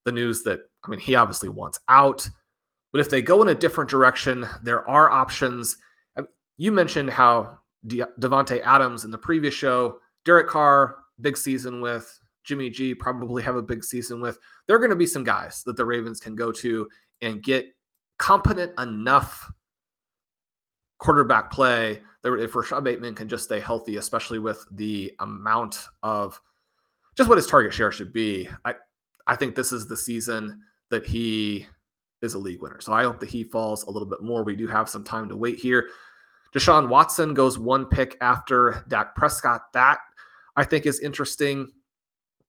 the 0.05 0.13
news 0.13 0.43
that, 0.43 0.61
I 0.85 0.91
mean, 0.91 1.01
he 1.01 1.15
obviously 1.15 1.49
wants 1.49 1.79
out. 1.89 2.29
But 2.93 3.01
if 3.01 3.09
they 3.09 3.23
go 3.23 3.41
in 3.43 3.49
a 3.49 3.55
different 3.55 3.89
direction, 3.89 4.47
there 4.63 4.89
are 4.89 5.11
options. 5.11 5.77
You 6.57 6.73
mentioned 6.73 7.11
how 7.11 7.59
De- 7.87 8.09
Davante 8.21 8.61
Adams 8.63 9.05
in 9.05 9.11
the 9.11 9.19
previous 9.19 9.55
show 9.55 9.99
Derek 10.25 10.49
Carr, 10.49 10.97
big 11.21 11.37
season 11.37 11.81
with. 11.81 12.19
Jimmy 12.43 12.71
G 12.71 12.95
probably 12.95 13.43
have 13.43 13.57
a 13.57 13.63
big 13.63 13.85
season 13.85 14.21
with. 14.21 14.39
There 14.67 14.75
are 14.75 14.81
going 14.81 14.91
to 14.91 14.97
be 14.97 15.07
some 15.07 15.25
guys 15.25 15.63
that 15.65 15.77
the 15.77 15.85
Ravens 15.85 16.21
can 16.21 16.35
go 16.35 16.51
to 16.53 16.89
and 17.21 17.43
get 17.43 17.67
competent 18.19 18.73
enough 18.81 19.51
quarterback 21.01 21.51
play 21.51 22.01
if 22.23 22.55
Rashod 22.55 22.85
Bateman 22.85 23.15
can 23.15 23.29
just 23.29 23.45
stay 23.45 23.59
healthy, 23.59 23.97
especially 23.97 24.39
with 24.39 24.65
the 24.71 25.13
amount 25.21 25.87
of 26.03 26.41
just 27.17 27.29
what 27.29 27.39
his 27.39 27.47
target 27.47 27.73
share 27.73 27.91
should 27.91 28.13
be. 28.13 28.49
I 28.65 28.75
I 29.27 29.37
think 29.37 29.55
this 29.55 29.73
is 29.73 29.87
the 29.87 29.97
season 29.97 30.61
that 30.91 31.07
he 31.07 31.67
is 32.23 32.35
a 32.35 32.39
league 32.39 32.63
winner. 32.63 32.81
So 32.81 32.93
I 32.93 33.05
hope 33.05 33.21
that 33.21 33.31
he 33.31 33.45
falls 33.45 33.85
a 33.85 33.91
little 33.91 34.09
bit 34.09 34.23
more. 34.23 34.45
We 34.45 34.57
do 34.57 34.67
have 34.67 34.89
some 34.89 35.05
time 35.05 35.29
to 35.29 35.37
wait 35.37 35.59
here. 35.59 35.89
Deshaun 36.55 36.89
Watson 36.89 37.33
goes 37.33 37.59
one 37.59 37.87
pick 37.87 38.17
after 38.21 38.85
Dak 38.89 39.15
Prescott. 39.15 39.73
That 39.73 39.99
I 40.57 40.65
think 40.65 40.85
is 40.85 41.01
interesting. 41.01 41.71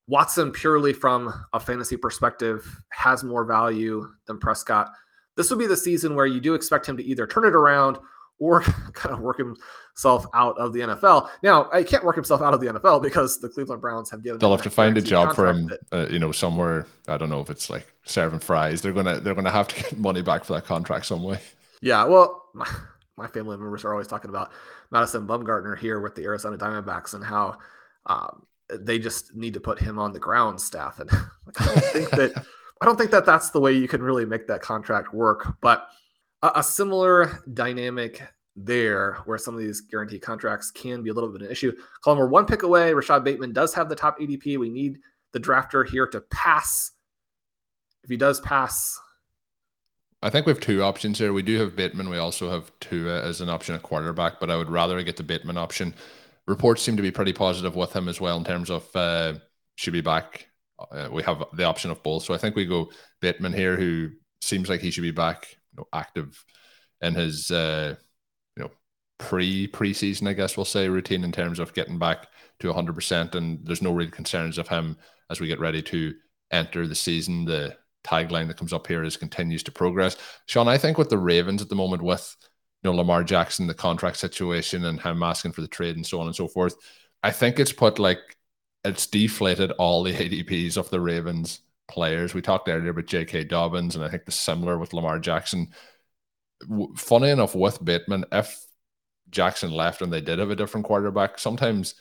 Watson, 0.08 0.52
purely 0.52 0.92
from 0.92 1.34
a 1.54 1.60
fantasy 1.60 1.96
perspective, 1.96 2.82
has 2.90 3.24
more 3.24 3.46
value 3.46 4.10
than 4.26 4.40
Prescott. 4.40 4.92
This 5.38 5.50
would 5.50 5.60
be 5.60 5.68
the 5.68 5.78
season 5.78 6.16
where 6.16 6.26
you 6.26 6.42
do 6.42 6.56
expect 6.56 6.90
him 6.90 6.98
to 6.98 7.04
either 7.04 7.26
turn 7.26 7.46
it 7.46 7.56
around 7.56 7.98
or 8.42 8.62
kind 8.94 9.14
of 9.14 9.22
work 9.22 9.38
himself 9.38 10.26
out 10.34 10.58
of 10.58 10.74
the 10.74 10.80
NFL. 10.80 11.30
Now, 11.44 11.70
I 11.72 11.84
can't 11.84 12.04
work 12.04 12.16
himself 12.16 12.42
out 12.42 12.54
of 12.54 12.60
the 12.60 12.68
NFL 12.68 13.02
because 13.02 13.40
the 13.40 13.48
Cleveland 13.48 13.82
Browns 13.82 14.10
have 14.10 14.24
given. 14.24 14.40
They'll 14.40 14.52
have 14.52 14.64
to 14.64 14.70
find 14.70 14.98
a 14.98 15.02
job 15.02 15.36
for 15.36 15.48
him, 15.48 15.72
uh, 15.94 16.08
you 16.10 16.20
know, 16.20 16.32
somewhere. 16.32 16.88
I 17.08 17.18
don't 17.18 17.30
know 17.30 17.40
if 17.40 17.50
it's 17.52 17.70
like 17.70 17.88
serving 18.04 18.40
fries. 18.40 18.82
They're 18.82 18.94
gonna 18.94 19.20
they're 19.20 19.36
gonna 19.36 19.52
have 19.52 19.68
to 19.70 19.84
get 19.84 19.98
money 19.98 20.24
back 20.24 20.44
for 20.44 20.54
that 20.54 20.66
contract 20.66 21.06
some 21.06 21.24
way. 21.24 21.40
Yeah, 21.82 22.04
well, 22.06 22.50
my, 22.54 22.68
my 23.16 23.28
family 23.28 23.58
members 23.58 23.86
are 23.86 23.92
always 23.92 24.08
talking 24.08 24.30
about 24.30 24.52
Madison 24.90 25.28
Bumgarner 25.28 25.78
here 25.78 26.00
with 26.00 26.16
the 26.16 26.24
Arizona 26.24 26.58
Diamondbacks 26.58 27.14
and 27.14 27.24
how 27.24 27.60
um, 28.08 28.46
they 28.72 28.98
just 28.98 29.36
need 29.36 29.54
to 29.54 29.60
put 29.60 29.80
him 29.80 30.00
on 30.00 30.14
the 30.14 30.20
ground 30.20 30.60
staff. 30.60 31.00
And 31.00 31.10
I 31.60 31.66
don't 31.66 31.86
think 31.86 32.10
that 32.12 32.46
I 32.82 32.86
don't 32.86 32.98
think 32.98 33.12
that 33.12 33.26
that's 33.26 33.52
the 33.52 33.60
way 33.60 33.74
you 33.74 33.88
can 33.88 34.02
really 34.02 34.26
make 34.26 34.48
that 34.48 34.64
contract 34.64 35.14
work. 35.14 35.56
But 35.62 35.88
a, 36.42 36.52
a 36.56 36.64
similar 36.64 37.44
dynamic 37.54 38.22
there, 38.56 39.20
where 39.26 39.38
some 39.38 39.54
of 39.54 39.62
these 39.62 39.82
guaranteed 39.82 40.22
contracts 40.22 40.72
can 40.72 41.04
be 41.04 41.10
a 41.10 41.14
little 41.14 41.30
bit 41.30 41.42
of 41.42 41.48
an 41.48 41.52
issue. 41.52 41.72
Colm, 42.06 42.18
we're 42.18 42.28
one 42.28 42.46
pick 42.46 42.64
away. 42.64 42.94
Rashod 42.94 43.24
Bateman 43.24 43.54
does 43.54 43.74
have 43.74 43.90
the 43.90 43.96
top 43.96 44.20
ADP. 44.20 44.58
We 44.58 44.70
need 44.70 45.00
the 45.32 45.40
drafter 45.40 45.88
here 45.88 46.08
to 46.08 46.22
pass. 46.22 46.92
If 48.04 48.10
he 48.10 48.18
does 48.18 48.40
pass, 48.42 49.00
I 50.24 50.30
think 50.30 50.46
we 50.46 50.52
have 50.52 50.60
two 50.60 50.84
options 50.84 51.18
here. 51.18 51.34
We 51.34 51.42
do 51.42 51.60
have 51.60 51.76
Bateman. 51.76 52.10
We 52.10 52.18
also 52.18 52.50
have 52.50 52.72
Tua 52.80 53.24
as 53.24 53.42
an 53.42 53.50
option 53.50 53.74
at 53.74 53.82
quarterback, 53.82 54.40
but 54.40 54.52
I 54.52 54.56
would 54.56 54.70
rather 54.70 55.02
get 55.02 55.18
the 55.18 55.24
Bateman 55.24 55.58
option 55.58 55.96
reports 56.48 56.82
seem 56.82 56.98
to 56.98 57.02
be 57.02 57.12
pretty 57.12 57.34
positive 57.34 57.76
with 57.76 57.94
him 57.96 58.08
as 58.08 58.20
well 58.20 58.38
in 58.38 58.44
terms 58.44 58.70
of 58.70 58.96
uh, 58.96 59.34
should 59.76 59.94
be 59.94 60.02
back. 60.02 60.48
Uh, 60.92 61.10
we 61.12 61.24
have 61.24 61.44
the 61.54 61.64
option 61.64 61.92
of 61.92 62.02
both, 62.04 62.24
so 62.24 62.34
I 62.34 62.38
think 62.38 62.56
we 62.56 62.66
go 62.66 62.92
Bateman 63.20 63.54
here, 63.54 63.76
who 63.76 64.10
seems 64.42 64.70
like 64.70 64.82
he 64.82 64.92
should 64.92 65.04
be 65.04 65.12
back, 65.12 65.56
you 65.72 65.78
know, 65.78 65.88
active 65.94 66.44
in 67.02 67.16
his 67.16 67.52
uh, 67.52 67.96
you 68.56 68.64
know 68.64 68.72
pre 69.18 69.68
preseason, 69.68 70.28
I 70.28 70.34
guess 70.34 70.58
we'll 70.58 70.66
say 70.66 70.90
routine 70.90 71.24
in 71.24 71.32
terms 71.32 71.60
of 71.60 71.74
getting 71.74 72.00
back 72.00 72.28
to 72.60 72.68
100. 72.68 72.94
percent 72.94 73.36
And 73.36 73.60
there's 73.66 73.82
no 73.82 73.94
real 73.94 74.10
concerns 74.10 74.58
of 74.58 74.68
him 74.68 74.98
as 75.30 75.40
we 75.40 75.48
get 75.48 75.60
ready 75.60 75.82
to 75.84 76.14
enter 76.52 76.88
the 76.88 76.96
season. 76.96 77.46
The 77.46 77.76
tagline 78.04 78.48
that 78.48 78.58
comes 78.58 78.74
up 78.74 78.88
here 78.88 79.04
is 79.04 79.18
continues 79.18 79.64
to 79.64 79.72
progress. 79.72 80.18
Shawn, 80.48 80.68
I 80.68 80.78
think 80.78 80.98
with 80.98 81.10
the 81.10 81.18
Ravens 81.18 81.62
at 81.62 81.70
the 81.70 81.76
moment 81.76 82.02
with 82.02 82.36
you 82.84 82.90
know 82.90 82.96
Lamar 82.96 83.24
Jackson, 83.24 83.68
the 83.68 83.74
contract 83.74 84.18
situation, 84.18 84.86
and 84.86 85.00
him 85.00 85.24
asking 85.24 85.54
for 85.54 85.62
the 85.62 85.68
trade 85.68 85.96
and 85.96 86.06
so 86.06 86.20
on 86.20 86.28
and 86.28 86.36
so 86.36 86.48
forth. 86.48 86.76
I 87.24 87.32
think 87.32 87.60
it's 87.60 87.74
put 87.74 88.00
like 88.00 88.20
it's 88.84 89.08
deflated 89.08 89.72
all 89.72 90.04
the 90.04 90.14
ADPs 90.46 90.78
of 90.78 90.90
the 90.90 91.00
Ravens 91.00 91.62
players. 91.92 92.34
We 92.34 92.42
talked 92.42 92.68
earlier 92.68 92.90
about 92.90 93.06
J.K. 93.06 93.46
Dobbins, 93.46 93.96
and 93.96 94.04
I 94.04 94.10
think 94.10 94.26
the 94.26 94.32
similar 94.32 94.78
with 94.78 94.94
Lamar 94.94 95.20
Jackson. 95.20 95.70
Funny 96.96 97.30
enough, 97.30 97.56
with 97.56 97.84
Bateman, 97.84 98.26
if 98.32 98.66
Jackson 99.30 99.72
left 99.72 100.02
and 100.02 100.12
they 100.12 100.22
did 100.22 100.40
have 100.40 100.52
a 100.52 100.56
different 100.56 100.86
quarterback, 100.86 101.40
sometimes 101.40 101.96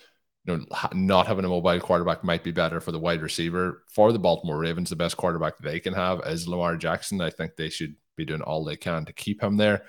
you 0.44 0.56
know 0.56 0.64
not 0.92 1.26
having 1.26 1.44
a 1.44 1.48
mobile 1.48 1.80
quarterback 1.80 2.24
might 2.24 2.44
be 2.44 2.50
better 2.50 2.80
for 2.80 2.92
the 2.92 2.98
wide 2.98 3.22
receiver. 3.22 3.84
For 3.88 4.12
the 4.12 4.18
Baltimore 4.18 4.58
Ravens, 4.58 4.90
the 4.90 4.96
best 4.96 5.16
quarterback 5.16 5.58
they 5.58 5.80
can 5.80 5.94
have 5.94 6.20
is 6.26 6.48
Lamar 6.48 6.76
Jackson. 6.76 7.20
I 7.20 7.30
think 7.30 7.56
they 7.56 7.70
should 7.70 7.94
be 8.16 8.24
doing 8.24 8.42
all 8.42 8.64
they 8.64 8.76
can 8.76 9.04
to 9.06 9.12
keep 9.12 9.42
him 9.42 9.56
there. 9.56 9.84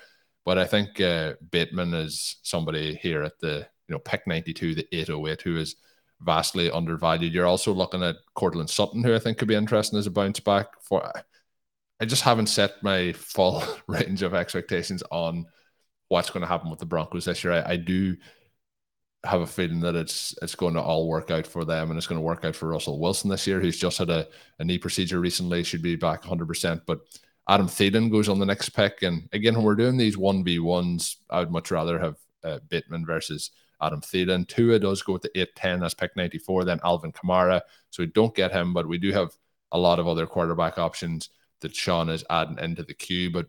But 0.45 0.57
I 0.57 0.65
think 0.65 0.99
uh, 0.99 1.33
Bateman 1.51 1.93
is 1.93 2.37
somebody 2.43 2.95
here 2.95 3.23
at 3.23 3.39
the 3.39 3.67
you 3.87 3.93
know 3.95 3.99
pick 3.99 4.25
92, 4.27 4.75
the 4.75 4.87
808, 4.91 5.41
who 5.41 5.57
is 5.57 5.75
vastly 6.23 6.69
undervalued. 6.71 7.33
You're 7.33 7.47
also 7.47 7.73
looking 7.73 8.03
at 8.03 8.17
Courtland 8.35 8.69
Sutton, 8.69 9.03
who 9.03 9.15
I 9.15 9.19
think 9.19 9.37
could 9.37 9.47
be 9.47 9.55
interesting 9.55 9.99
as 9.99 10.07
a 10.07 10.11
bounce 10.11 10.39
back. 10.39 10.67
For 10.81 11.11
I 11.99 12.05
just 12.05 12.23
haven't 12.23 12.47
set 12.47 12.83
my 12.83 13.13
full 13.13 13.63
range 13.87 14.21
of 14.21 14.33
expectations 14.33 15.03
on 15.11 15.45
what's 16.09 16.29
going 16.29 16.41
to 16.41 16.47
happen 16.47 16.69
with 16.69 16.79
the 16.79 16.85
Broncos 16.85 17.25
this 17.25 17.43
year. 17.43 17.53
I, 17.53 17.71
I 17.71 17.75
do 17.77 18.15
have 19.23 19.41
a 19.41 19.47
feeling 19.47 19.79
that 19.81 19.95
it's 19.95 20.35
it's 20.41 20.55
going 20.55 20.73
to 20.73 20.81
all 20.81 21.07
work 21.07 21.29
out 21.29 21.45
for 21.45 21.63
them 21.63 21.89
and 21.91 21.97
it's 21.97 22.07
going 22.07 22.17
to 22.17 22.25
work 22.25 22.43
out 22.43 22.55
for 22.55 22.69
Russell 22.69 22.99
Wilson 22.99 23.29
this 23.29 23.45
year, 23.45 23.59
who's 23.59 23.77
just 23.77 23.99
had 23.99 24.09
a, 24.09 24.27
a 24.59 24.63
knee 24.63 24.79
procedure 24.79 25.19
recently, 25.19 25.63
should 25.63 25.81
be 25.81 25.95
back 25.95 26.23
100%. 26.23 26.81
But 26.85 27.01
Adam 27.47 27.67
Thielen 27.67 28.11
goes 28.11 28.29
on 28.29 28.39
the 28.39 28.45
next 28.45 28.69
pick. 28.69 29.03
And 29.03 29.27
again, 29.33 29.55
when 29.55 29.63
we're 29.63 29.75
doing 29.75 29.97
these 29.97 30.15
1v1s, 30.15 31.17
I 31.29 31.39
would 31.39 31.51
much 31.51 31.71
rather 31.71 31.99
have 31.99 32.15
uh, 32.43 32.59
Bateman 32.69 33.05
versus 33.05 33.51
Adam 33.81 34.01
Thielen. 34.01 34.47
Tua 34.47 34.79
does 34.79 35.01
go 35.01 35.13
with 35.13 35.21
the 35.23 35.39
8 35.39 35.55
10 35.55 35.83
as 35.83 35.93
pick 35.93 36.15
94, 36.15 36.65
then 36.65 36.79
Alvin 36.83 37.11
Kamara. 37.11 37.61
So 37.89 38.03
we 38.03 38.07
don't 38.07 38.35
get 38.35 38.51
him, 38.51 38.73
but 38.73 38.87
we 38.87 38.97
do 38.97 39.11
have 39.11 39.31
a 39.71 39.77
lot 39.77 39.99
of 39.99 40.07
other 40.07 40.25
quarterback 40.25 40.77
options 40.77 41.29
that 41.61 41.75
Shawn 41.75 42.09
is 42.09 42.25
adding 42.29 42.59
into 42.59 42.83
the 42.83 42.93
queue. 42.93 43.31
But 43.31 43.47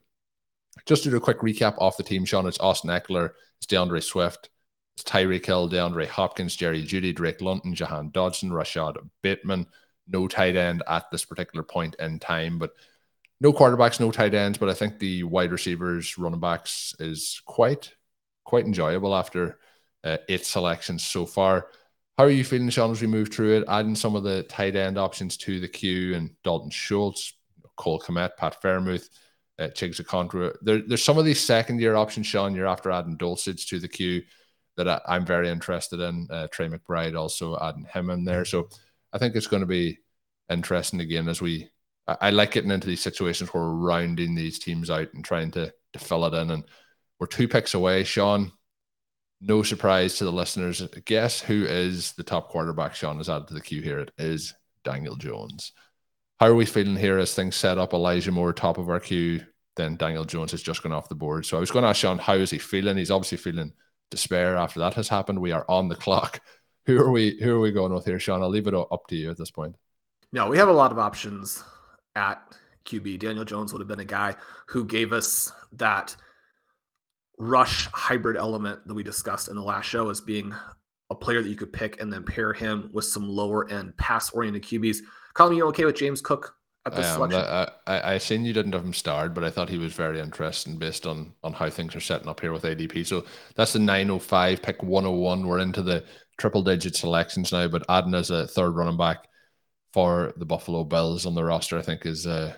just 0.87 1.03
to 1.05 1.11
do 1.11 1.17
a 1.17 1.21
quick 1.21 1.41
recap 1.41 1.75
off 1.79 1.97
the 1.97 2.03
team, 2.03 2.25
Sean, 2.25 2.47
it's 2.47 2.61
Austin 2.61 2.91
Ekeler, 2.91 3.31
it's 3.59 3.67
D'Andre 3.67 4.01
Swift, 4.01 4.51
it's 4.97 5.05
Tyreek 5.05 5.45
Hill, 5.45 5.69
DeAndre 5.69 6.07
Hopkins, 6.07 6.57
Jerry 6.57 6.83
Jeudy, 6.83 7.15
Drake 7.15 7.41
London, 7.41 7.75
Jahan 7.75 8.11
Dotson, 8.11 8.53
Rashod 8.53 8.99
Bateman. 9.23 9.67
No 10.09 10.27
tight 10.27 10.57
end 10.57 10.83
at 10.89 11.11
this 11.11 11.25
particular 11.25 11.63
point 11.63 11.95
in 11.99 12.19
time, 12.19 12.59
but 12.59 12.73
no 13.41 13.53
quarterbacks, 13.53 14.01
no 14.01 14.11
tight 14.11 14.35
ends, 14.35 14.59
but 14.59 14.69
I 14.69 14.75
think 14.75 14.99
the 14.99 15.25
wide 15.25 15.53
receivers, 15.53 16.19
running 16.19 16.41
backs 16.41 16.95
is 16.99 17.41
quite 17.45 17.95
quite 18.45 18.67
enjoyable 18.67 19.15
after 19.15 19.59
uh, 20.05 20.19
eight 20.29 20.47
selections 20.47 21.05
so 21.05 21.27
far. 21.27 21.69
How 22.19 22.25
are 22.25 22.31
you 22.31 22.45
feeling, 22.45 22.69
Shawn, 22.71 22.91
as 22.91 23.01
we 23.01 23.07
move 23.07 23.33
through 23.33 23.59
it? 23.59 23.65
Adding 23.69 23.95
some 23.95 24.15
of 24.15 24.23
the 24.23 24.43
tight 24.45 24.77
end 24.77 24.99
options 24.99 25.37
to 25.39 25.61
the 25.61 25.69
queue 25.69 26.15
and 26.15 26.31
Dalton 26.45 26.71
Schultz, 26.71 27.35
Cole 27.77 28.01
Kmet, 28.01 28.37
Pat 28.37 28.61
Freiermuth, 28.61 29.09
uh, 29.59 29.69
Chiggs. 29.69 30.01
There, 30.63 30.83
there's 30.87 31.03
some 31.03 31.19
of 31.19 31.25
these 31.25 31.41
second 31.41 31.81
year 31.81 31.97
options, 31.97 32.27
Shawn. 32.27 32.55
You're 32.55 32.67
after 32.67 32.91
adding 32.91 33.17
Dulcich 33.17 33.67
to 33.69 33.79
the 33.79 33.89
queue 33.89 34.23
that 34.77 34.89
I, 34.89 35.17
am 35.17 35.27
very 35.27 35.49
interested 35.49 36.01
in. 36.01 36.27
Uh, 36.31 36.49
Trey 36.49 36.69
McBride 36.69 37.19
also 37.19 37.59
adding 37.61 37.87
him 37.93 38.11
in 38.11 38.25
there. 38.25 38.45
So 38.45 38.69
I 39.13 39.19
think 39.19 39.35
it's 39.35 39.47
going 39.47 39.61
to 39.63 39.67
be 39.67 39.99
interesting 40.51 41.01
again 41.01 41.29
as 41.29 41.41
we 41.41 41.71
I, 42.07 42.31
like 42.31 42.51
getting 42.51 42.71
into 42.71 42.89
these 42.89 43.01
situations 43.01 43.53
where 43.53 43.63
we're 43.63 43.75
rounding 43.75 44.35
these 44.35 44.59
teams 44.59 44.91
out 44.91 45.13
and 45.15 45.25
trying 45.25 45.53
to, 45.53 45.73
to 45.93 45.99
fill 45.99 46.25
it 46.27 46.35
in. 46.35 46.51
And 46.51 46.65
we're 47.19 47.27
two 47.27 47.47
picks 47.47 47.75
away, 47.75 48.05
Shawn. 48.05 48.53
No 49.45 49.65
surprise 49.65 50.15
to 50.17 50.25
the 50.25 50.31
listeners. 50.31 50.87
Guess 51.05 51.41
who 51.41 51.65
is 51.65 52.13
the 52.13 52.23
top 52.23 52.49
quarterback 52.49 52.95
Shawn 52.95 53.17
has 53.17 53.29
added 53.29 53.49
to 53.49 53.55
the 53.55 53.61
queue 53.61 53.83
here? 53.83 53.99
It 53.99 54.13
is 54.17 54.55
Daniel 54.85 55.17
Jones. 55.17 55.73
How 56.39 56.47
are 56.47 56.55
we 56.55 56.65
feeling 56.65 56.97
here 56.97 57.19
as 57.19 57.35
things 57.35 57.57
set 57.57 57.77
up? 57.77 57.93
Elijah 57.93 58.31
Moore, 58.31 58.53
top 58.53 58.79
of 58.79 58.89
our 58.89 59.01
queue. 59.01 59.45
Then 59.75 59.97
Daniel 59.97 60.25
Jones 60.25 60.53
has 60.53 60.63
just 60.63 60.85
gone 60.85 60.93
off 60.93 61.09
the 61.09 61.17
board. 61.17 61.45
So 61.45 61.57
I 61.57 61.61
was 61.61 61.73
going 61.73 61.83
to 61.83 61.89
ask 61.89 61.99
Shawn, 61.99 62.19
how 62.19 62.35
is 62.35 62.51
he 62.51 62.59
feeling? 62.59 62.97
He's 62.97 63.11
obviously 63.11 63.39
feeling 63.39 63.73
despair 64.13 64.57
after 64.57 64.79
that 64.79 64.95
has 64.95 65.09
happened. 65.09 65.41
We 65.41 65.51
are 65.51 65.65
on 65.69 65.89
the 65.89 65.97
clock. 65.97 66.41
Who 66.87 67.01
are 67.01 67.11
we? 67.11 67.39
Who 67.41 67.57
are 67.57 67.61
we 67.61 67.73
going 67.73 67.93
with 67.93 68.05
here, 68.05 68.21
Shawn? 68.21 68.43
I'll 68.43 68.49
leave 68.49 68.69
it 68.69 68.75
up 68.75 69.07
to 69.09 69.17
you 69.17 69.31
at 69.31 69.39
this 69.39 69.51
point. 69.51 69.75
No, 70.33 70.49
we 70.49 70.59
have 70.59 70.69
a 70.69 70.73
lot 70.73 70.93
of 70.93 70.99
options 70.99 71.65
at 72.15 72.57
QB. 72.85 73.19
Daniel 73.19 73.45
Jones 73.45 73.73
would 73.73 73.81
have 73.81 73.89
been 73.89 74.01
a 74.01 74.05
guy 74.05 74.37
who 74.67 74.85
gave 74.85 75.13
us 75.13 75.53
that 75.73 76.15
rush 77.43 77.89
hybrid 77.93 78.37
element 78.37 78.87
that 78.87 78.95
we 78.95 79.03
discussed 79.03 79.49
in 79.49 79.57
the 79.57 79.63
last 79.63 79.87
show 79.87 80.09
as 80.11 80.21
being 80.21 80.55
a 81.11 81.15
player 81.15 81.43
that 81.43 81.49
you 81.49 81.57
could 81.57 81.73
pick 81.73 82.01
and 82.01 82.13
then 82.13 82.23
pair 82.23 82.53
him 82.53 82.89
with 82.93 83.05
some 83.05 83.29
lower 83.29 83.69
end 83.69 83.97
pass 83.97 84.31
oriented 84.31 84.63
QBs. 84.63 84.99
Colm, 85.35 85.55
you 85.57 85.67
okay 85.67 85.85
with 85.85 85.97
James 85.97 86.21
Cook 86.21 86.55
at 86.87 86.95
this 86.95 87.13
selection? 87.13 87.41
I, 87.41 87.69
I, 87.89 88.15
I 88.15 88.19
seen 88.19 88.45
you 88.45 88.53
didn't 88.53 88.75
have 88.75 88.85
him 88.85 88.93
starred, 88.95 89.35
but 89.35 89.43
I 89.43 89.51
thought 89.51 89.69
he 89.69 89.79
was 89.79 89.93
very 89.93 90.21
interesting 90.21 90.79
based 90.79 91.05
on 91.05 91.33
on 91.43 91.53
how 91.53 91.69
things 91.69 91.97
are 91.97 92.01
setting 92.01 92.29
up 92.29 92.39
here 92.39 92.53
with 92.53 92.63
ADP. 92.63 93.05
So 93.05 93.25
that's 93.57 93.73
the 93.73 93.81
905 93.81 94.63
pick 94.63 94.81
101. 94.83 95.45
We're 95.45 95.59
into 95.59 95.83
the 95.83 96.05
triple 96.39 96.63
digit 96.63 96.95
selections 96.95 97.51
now, 97.51 97.67
but 97.67 97.85
adding 97.89 98.15
as 98.15 98.31
a 98.31 98.47
third 98.47 98.71
running 98.71 98.97
back 98.97 99.27
for 99.93 100.33
the 100.37 100.47
Buffalo 100.47 100.85
Bills 100.85 101.27
on 101.27 101.35
the 101.35 101.45
roster, 101.45 101.77
I 101.77 101.83
think 101.83 102.07
is 102.07 102.25
uh, 102.25 102.55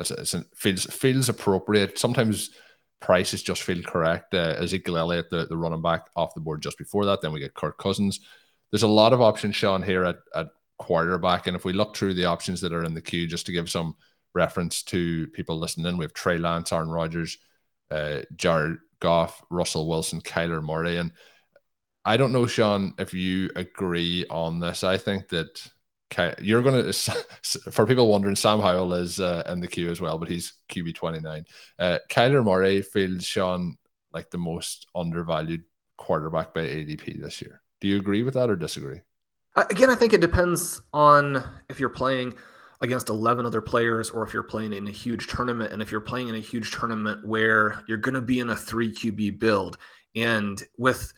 it's, 0.00 0.10
it's, 0.10 0.34
feels 0.56 0.86
feels 0.86 1.28
appropriate. 1.28 2.00
Sometimes 2.00 2.50
prices 3.00 3.42
just 3.42 3.62
feel 3.62 3.82
correct. 3.82 4.34
Uh, 4.34 4.56
Ezekiel 4.58 4.98
Elliott, 4.98 5.30
the, 5.30 5.46
the 5.46 5.56
running 5.56 5.82
back, 5.82 6.06
off 6.16 6.34
the 6.34 6.40
board 6.40 6.62
just 6.62 6.78
before 6.78 7.04
that. 7.06 7.20
Then 7.20 7.32
we 7.32 7.40
get 7.40 7.54
Kirk 7.54 7.78
Cousins. 7.78 8.20
There's 8.70 8.82
a 8.82 8.88
lot 8.88 9.12
of 9.12 9.20
options, 9.20 9.56
Shawn, 9.56 9.82
here 9.82 10.04
at, 10.04 10.16
at 10.34 10.48
quarterback. 10.78 11.46
And 11.46 11.56
if 11.56 11.64
we 11.64 11.72
look 11.72 11.96
through 11.96 12.14
the 12.14 12.24
options 12.24 12.60
that 12.60 12.72
are 12.72 12.84
in 12.84 12.94
the 12.94 13.00
queue, 13.00 13.26
just 13.26 13.46
to 13.46 13.52
give 13.52 13.70
some 13.70 13.94
reference 14.34 14.82
to 14.82 15.28
people 15.28 15.58
listening 15.58 15.96
we 15.96 16.04
have 16.04 16.12
Trey 16.12 16.38
Lance, 16.38 16.72
Aaron 16.72 16.88
Rodgers, 16.88 17.38
uh, 17.90 18.22
Jared 18.34 18.78
Goff, 19.00 19.42
Russell 19.50 19.88
Wilson, 19.88 20.20
Kyler 20.20 20.62
Murray. 20.62 20.96
And 20.96 21.12
I 22.04 22.16
don't 22.16 22.32
know, 22.32 22.46
Shawn, 22.46 22.94
if 22.98 23.14
you 23.14 23.50
agree 23.54 24.26
on 24.28 24.60
this. 24.60 24.82
I 24.84 24.98
think 24.98 25.28
that 25.28 25.66
you're 26.40 26.62
going 26.62 26.84
to, 26.92 26.92
for 27.70 27.86
people 27.86 28.08
wondering, 28.08 28.36
Sam 28.36 28.60
Howell 28.60 28.94
is 28.94 29.20
uh, 29.20 29.42
in 29.48 29.60
the 29.60 29.68
queue 29.68 29.90
as 29.90 30.00
well, 30.00 30.18
but 30.18 30.28
he's 30.28 30.54
QB 30.68 30.94
29. 30.94 31.44
Uh, 31.78 31.98
Kyler 32.10 32.44
Murray 32.44 32.82
feels, 32.82 33.24
Shawn 33.24 33.76
like 34.12 34.30
the 34.30 34.38
most 34.38 34.86
undervalued 34.94 35.64
quarterback 35.96 36.54
by 36.54 36.62
ADP 36.62 37.20
this 37.20 37.42
year. 37.42 37.60
Do 37.80 37.88
you 37.88 37.96
agree 37.98 38.22
with 38.22 38.34
that 38.34 38.48
or 38.48 38.56
disagree? 38.56 39.02
Again, 39.56 39.90
I 39.90 39.94
think 39.94 40.12
it 40.12 40.20
depends 40.20 40.80
on 40.92 41.44
if 41.68 41.78
you're 41.78 41.88
playing 41.88 42.34
against 42.80 43.08
11 43.08 43.46
other 43.46 43.60
players 43.60 44.10
or 44.10 44.22
if 44.22 44.32
you're 44.32 44.42
playing 44.42 44.72
in 44.72 44.86
a 44.86 44.90
huge 44.90 45.26
tournament. 45.26 45.72
And 45.72 45.82
if 45.82 45.90
you're 45.90 46.00
playing 46.00 46.28
in 46.28 46.34
a 46.34 46.40
huge 46.40 46.72
tournament 46.72 47.26
where 47.26 47.82
you're 47.88 47.98
going 47.98 48.14
to 48.14 48.20
be 48.20 48.40
in 48.40 48.50
a 48.50 48.56
three 48.56 48.92
QB 48.92 49.38
build. 49.38 49.78
And 50.14 50.62
with 50.78 51.12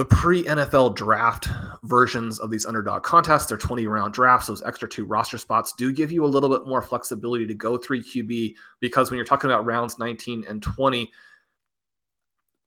the 0.00 0.04
pre 0.06 0.44
NFL 0.44 0.96
draft 0.96 1.50
versions 1.82 2.38
of 2.38 2.50
these 2.50 2.64
underdog 2.64 3.02
contests, 3.02 3.44
they're 3.44 3.58
20 3.58 3.86
round 3.86 4.14
drafts. 4.14 4.46
Those 4.46 4.62
extra 4.62 4.88
two 4.88 5.04
roster 5.04 5.36
spots 5.36 5.74
do 5.76 5.92
give 5.92 6.10
you 6.10 6.24
a 6.24 6.26
little 6.26 6.48
bit 6.48 6.66
more 6.66 6.80
flexibility 6.80 7.46
to 7.46 7.52
go 7.52 7.76
three 7.76 8.02
QB 8.02 8.54
because 8.80 9.10
when 9.10 9.18
you're 9.18 9.26
talking 9.26 9.50
about 9.50 9.66
rounds 9.66 9.98
19 9.98 10.46
and 10.48 10.62
20, 10.62 11.12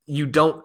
you 0.06 0.28
don't 0.28 0.63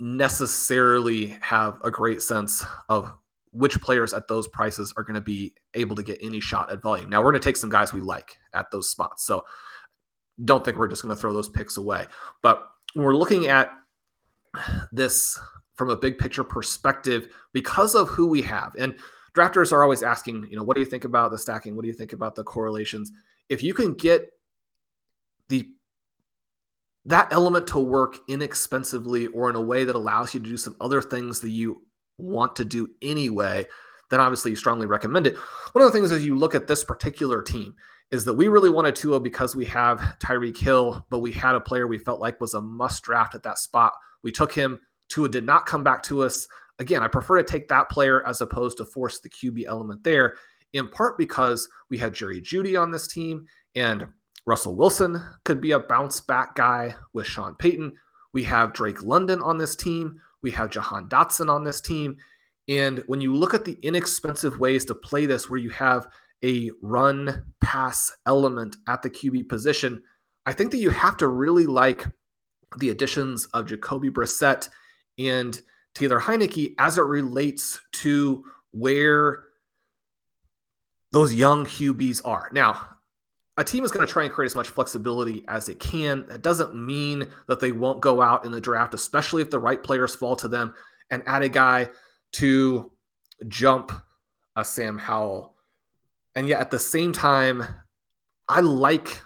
necessarily 0.00 1.28
have 1.40 1.78
a 1.82 1.90
great 1.90 2.20
sense 2.20 2.62
of 2.90 3.10
which 3.52 3.80
players 3.80 4.12
at 4.12 4.28
those 4.28 4.46
prices 4.48 4.92
are 4.98 5.04
going 5.04 5.14
to 5.14 5.22
be 5.22 5.54
able 5.72 5.96
to 5.96 6.02
get 6.02 6.18
any 6.20 6.40
shot 6.40 6.70
at 6.70 6.82
volume. 6.82 7.08
Now, 7.08 7.20
we're 7.22 7.30
going 7.32 7.40
to 7.40 7.48
take 7.48 7.56
some 7.56 7.70
guys 7.70 7.94
we 7.94 8.02
like 8.02 8.36
at 8.52 8.70
those 8.70 8.90
spots. 8.90 9.24
So 9.24 9.46
don't 10.44 10.62
think 10.62 10.76
we're 10.76 10.88
just 10.88 11.00
going 11.00 11.16
to 11.16 11.18
throw 11.18 11.32
those 11.32 11.48
picks 11.48 11.78
away. 11.78 12.04
But 12.42 12.68
when 12.92 13.06
we're 13.06 13.16
looking 13.16 13.46
at 13.46 13.70
this 14.92 15.40
from 15.82 15.90
a 15.90 15.96
big 15.96 16.16
picture 16.16 16.44
perspective 16.44 17.34
because 17.52 17.96
of 17.96 18.08
who 18.08 18.28
we 18.28 18.40
have. 18.40 18.72
And 18.78 18.94
drafters 19.34 19.72
are 19.72 19.82
always 19.82 20.04
asking, 20.04 20.46
you 20.48 20.56
know, 20.56 20.62
what 20.62 20.74
do 20.74 20.80
you 20.80 20.86
think 20.86 21.04
about 21.04 21.32
the 21.32 21.38
stacking? 21.38 21.74
What 21.74 21.82
do 21.82 21.88
you 21.88 21.94
think 21.94 22.12
about 22.12 22.36
the 22.36 22.44
correlations? 22.44 23.10
If 23.48 23.64
you 23.64 23.74
can 23.74 23.94
get 23.94 24.32
the 25.48 25.68
that 27.04 27.32
element 27.32 27.66
to 27.66 27.80
work 27.80 28.18
inexpensively 28.28 29.26
or 29.28 29.50
in 29.50 29.56
a 29.56 29.60
way 29.60 29.82
that 29.82 29.96
allows 29.96 30.34
you 30.34 30.38
to 30.38 30.48
do 30.48 30.56
some 30.56 30.76
other 30.80 31.02
things 31.02 31.40
that 31.40 31.50
you 31.50 31.82
want 32.16 32.54
to 32.54 32.64
do 32.64 32.88
anyway, 33.02 33.66
then 34.08 34.20
obviously 34.20 34.52
you 34.52 34.56
strongly 34.56 34.86
recommend 34.86 35.26
it. 35.26 35.34
One 35.72 35.84
of 35.84 35.90
the 35.90 35.98
things 35.98 36.12
as 36.12 36.24
you 36.24 36.38
look 36.38 36.54
at 36.54 36.68
this 36.68 36.84
particular 36.84 37.42
team 37.42 37.74
is 38.12 38.24
that 38.24 38.34
we 38.34 38.46
really 38.46 38.70
wanted 38.70 38.94
Tua 38.94 39.18
because 39.18 39.56
we 39.56 39.64
have 39.64 39.98
Tyreek 40.20 40.58
Hill, 40.58 41.04
but 41.10 41.18
we 41.18 41.32
had 41.32 41.56
a 41.56 41.60
player 41.60 41.88
we 41.88 41.98
felt 41.98 42.20
like 42.20 42.40
was 42.40 42.54
a 42.54 42.60
must 42.60 43.02
draft 43.02 43.34
at 43.34 43.42
that 43.42 43.58
spot. 43.58 43.94
We 44.22 44.30
took 44.30 44.52
him 44.52 44.78
Tua 45.12 45.28
did 45.28 45.44
not 45.44 45.66
come 45.66 45.84
back 45.84 46.02
to 46.04 46.22
us. 46.22 46.48
Again, 46.78 47.02
I 47.02 47.08
prefer 47.08 47.36
to 47.36 47.44
take 47.44 47.68
that 47.68 47.90
player 47.90 48.26
as 48.26 48.40
opposed 48.40 48.78
to 48.78 48.84
force 48.84 49.20
the 49.20 49.28
QB 49.28 49.66
element 49.66 50.02
there, 50.02 50.36
in 50.72 50.88
part 50.88 51.18
because 51.18 51.68
we 51.90 51.98
had 51.98 52.14
Jerry 52.14 52.40
Jeudy 52.40 52.80
on 52.80 52.90
this 52.90 53.06
team 53.06 53.46
and 53.74 54.06
Russell 54.46 54.74
Wilson 54.74 55.22
could 55.44 55.60
be 55.60 55.72
a 55.72 55.78
bounce 55.78 56.20
back 56.20 56.54
guy 56.56 56.94
with 57.12 57.26
Sean 57.26 57.54
Payton. 57.54 57.92
We 58.32 58.42
have 58.44 58.72
Drake 58.72 59.02
London 59.02 59.40
on 59.42 59.58
this 59.58 59.76
team. 59.76 60.20
We 60.42 60.50
have 60.52 60.70
Jahan 60.70 61.08
Dotson 61.08 61.48
on 61.48 61.62
this 61.62 61.80
team. 61.80 62.16
And 62.68 63.04
when 63.06 63.20
you 63.20 63.34
look 63.34 63.54
at 63.54 63.64
the 63.64 63.78
inexpensive 63.82 64.58
ways 64.58 64.84
to 64.86 64.94
play 64.94 65.26
this, 65.26 65.48
where 65.48 65.60
you 65.60 65.70
have 65.70 66.08
a 66.44 66.70
run 66.80 67.44
pass 67.60 68.10
element 68.26 68.76
at 68.88 69.02
the 69.02 69.10
QB 69.10 69.48
position, 69.48 70.02
I 70.46 70.52
think 70.52 70.70
that 70.72 70.78
you 70.78 70.90
have 70.90 71.16
to 71.18 71.28
really 71.28 71.66
like 71.66 72.06
the 72.78 72.90
additions 72.90 73.46
of 73.46 73.66
Jacoby 73.66 74.10
Brissett 74.10 74.68
and 75.18 75.60
Taylor 75.94 76.20
Heinicke 76.20 76.74
as 76.78 76.98
it 76.98 77.02
relates 77.02 77.80
to 77.92 78.44
where 78.72 79.44
those 81.12 81.34
young 81.34 81.66
QBs 81.66 82.22
are. 82.24 82.48
Now, 82.52 82.88
a 83.58 83.64
team 83.64 83.84
is 83.84 83.90
going 83.90 84.06
to 84.06 84.10
try 84.10 84.24
and 84.24 84.32
create 84.32 84.46
as 84.46 84.56
much 84.56 84.68
flexibility 84.68 85.44
as 85.46 85.68
it 85.68 85.78
can. 85.78 86.26
That 86.26 86.42
doesn't 86.42 86.74
mean 86.74 87.28
that 87.48 87.60
they 87.60 87.72
won't 87.72 88.00
go 88.00 88.22
out 88.22 88.46
in 88.46 88.52
the 88.52 88.60
draft, 88.60 88.94
especially 88.94 89.42
if 89.42 89.50
the 89.50 89.58
right 89.58 89.82
players 89.82 90.14
fall 90.14 90.36
to 90.36 90.48
them 90.48 90.74
and 91.10 91.22
add 91.26 91.42
a 91.42 91.48
guy 91.48 91.90
to 92.32 92.90
jump 93.48 93.92
a 94.56 94.64
Sam 94.64 94.96
Howell. 94.96 95.54
And 96.34 96.48
yet 96.48 96.60
at 96.60 96.70
the 96.70 96.78
same 96.78 97.12
time, 97.12 97.64
I 98.48 98.60
like 98.60 99.20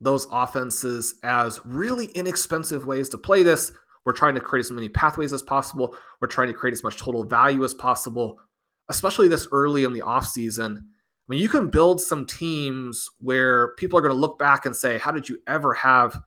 those 0.00 0.26
offenses 0.32 1.14
as 1.22 1.64
really 1.64 2.06
inexpensive 2.06 2.86
ways 2.86 3.08
to 3.10 3.18
play 3.18 3.44
this 3.44 3.72
we're 4.08 4.14
trying 4.14 4.34
to 4.34 4.40
create 4.40 4.64
as 4.64 4.70
many 4.70 4.88
pathways 4.88 5.34
as 5.34 5.42
possible. 5.42 5.94
We're 6.18 6.28
trying 6.28 6.48
to 6.48 6.54
create 6.54 6.72
as 6.72 6.82
much 6.82 6.96
total 6.96 7.24
value 7.24 7.62
as 7.62 7.74
possible, 7.74 8.40
especially 8.88 9.28
this 9.28 9.46
early 9.52 9.84
in 9.84 9.92
the 9.92 10.00
offseason. 10.00 10.78
I 10.78 10.80
mean, 11.28 11.42
you 11.42 11.48
can 11.50 11.68
build 11.68 12.00
some 12.00 12.24
teams 12.24 13.06
where 13.18 13.74
people 13.74 13.98
are 13.98 14.00
going 14.00 14.14
to 14.14 14.18
look 14.18 14.38
back 14.38 14.64
and 14.64 14.74
say, 14.74 14.96
How 14.96 15.10
did 15.10 15.28
you 15.28 15.42
ever 15.46 15.74
have 15.74 16.18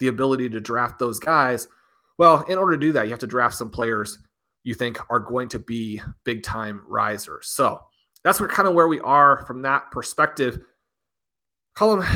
the 0.00 0.08
ability 0.08 0.50
to 0.50 0.60
draft 0.60 0.98
those 0.98 1.18
guys? 1.18 1.66
Well, 2.18 2.42
in 2.42 2.58
order 2.58 2.72
to 2.72 2.78
do 2.78 2.92
that, 2.92 3.04
you 3.04 3.10
have 3.10 3.20
to 3.20 3.26
draft 3.26 3.54
some 3.54 3.70
players 3.70 4.18
you 4.62 4.74
think 4.74 4.98
are 5.08 5.18
going 5.18 5.48
to 5.48 5.58
be 5.58 6.02
big 6.24 6.42
time 6.42 6.82
risers. 6.86 7.48
So 7.48 7.80
that's 8.22 8.38
kind 8.38 8.68
of 8.68 8.74
where 8.74 8.88
we 8.88 9.00
are 9.00 9.46
from 9.46 9.62
that 9.62 9.90
perspective. 9.92 10.58
Colin 11.74 12.06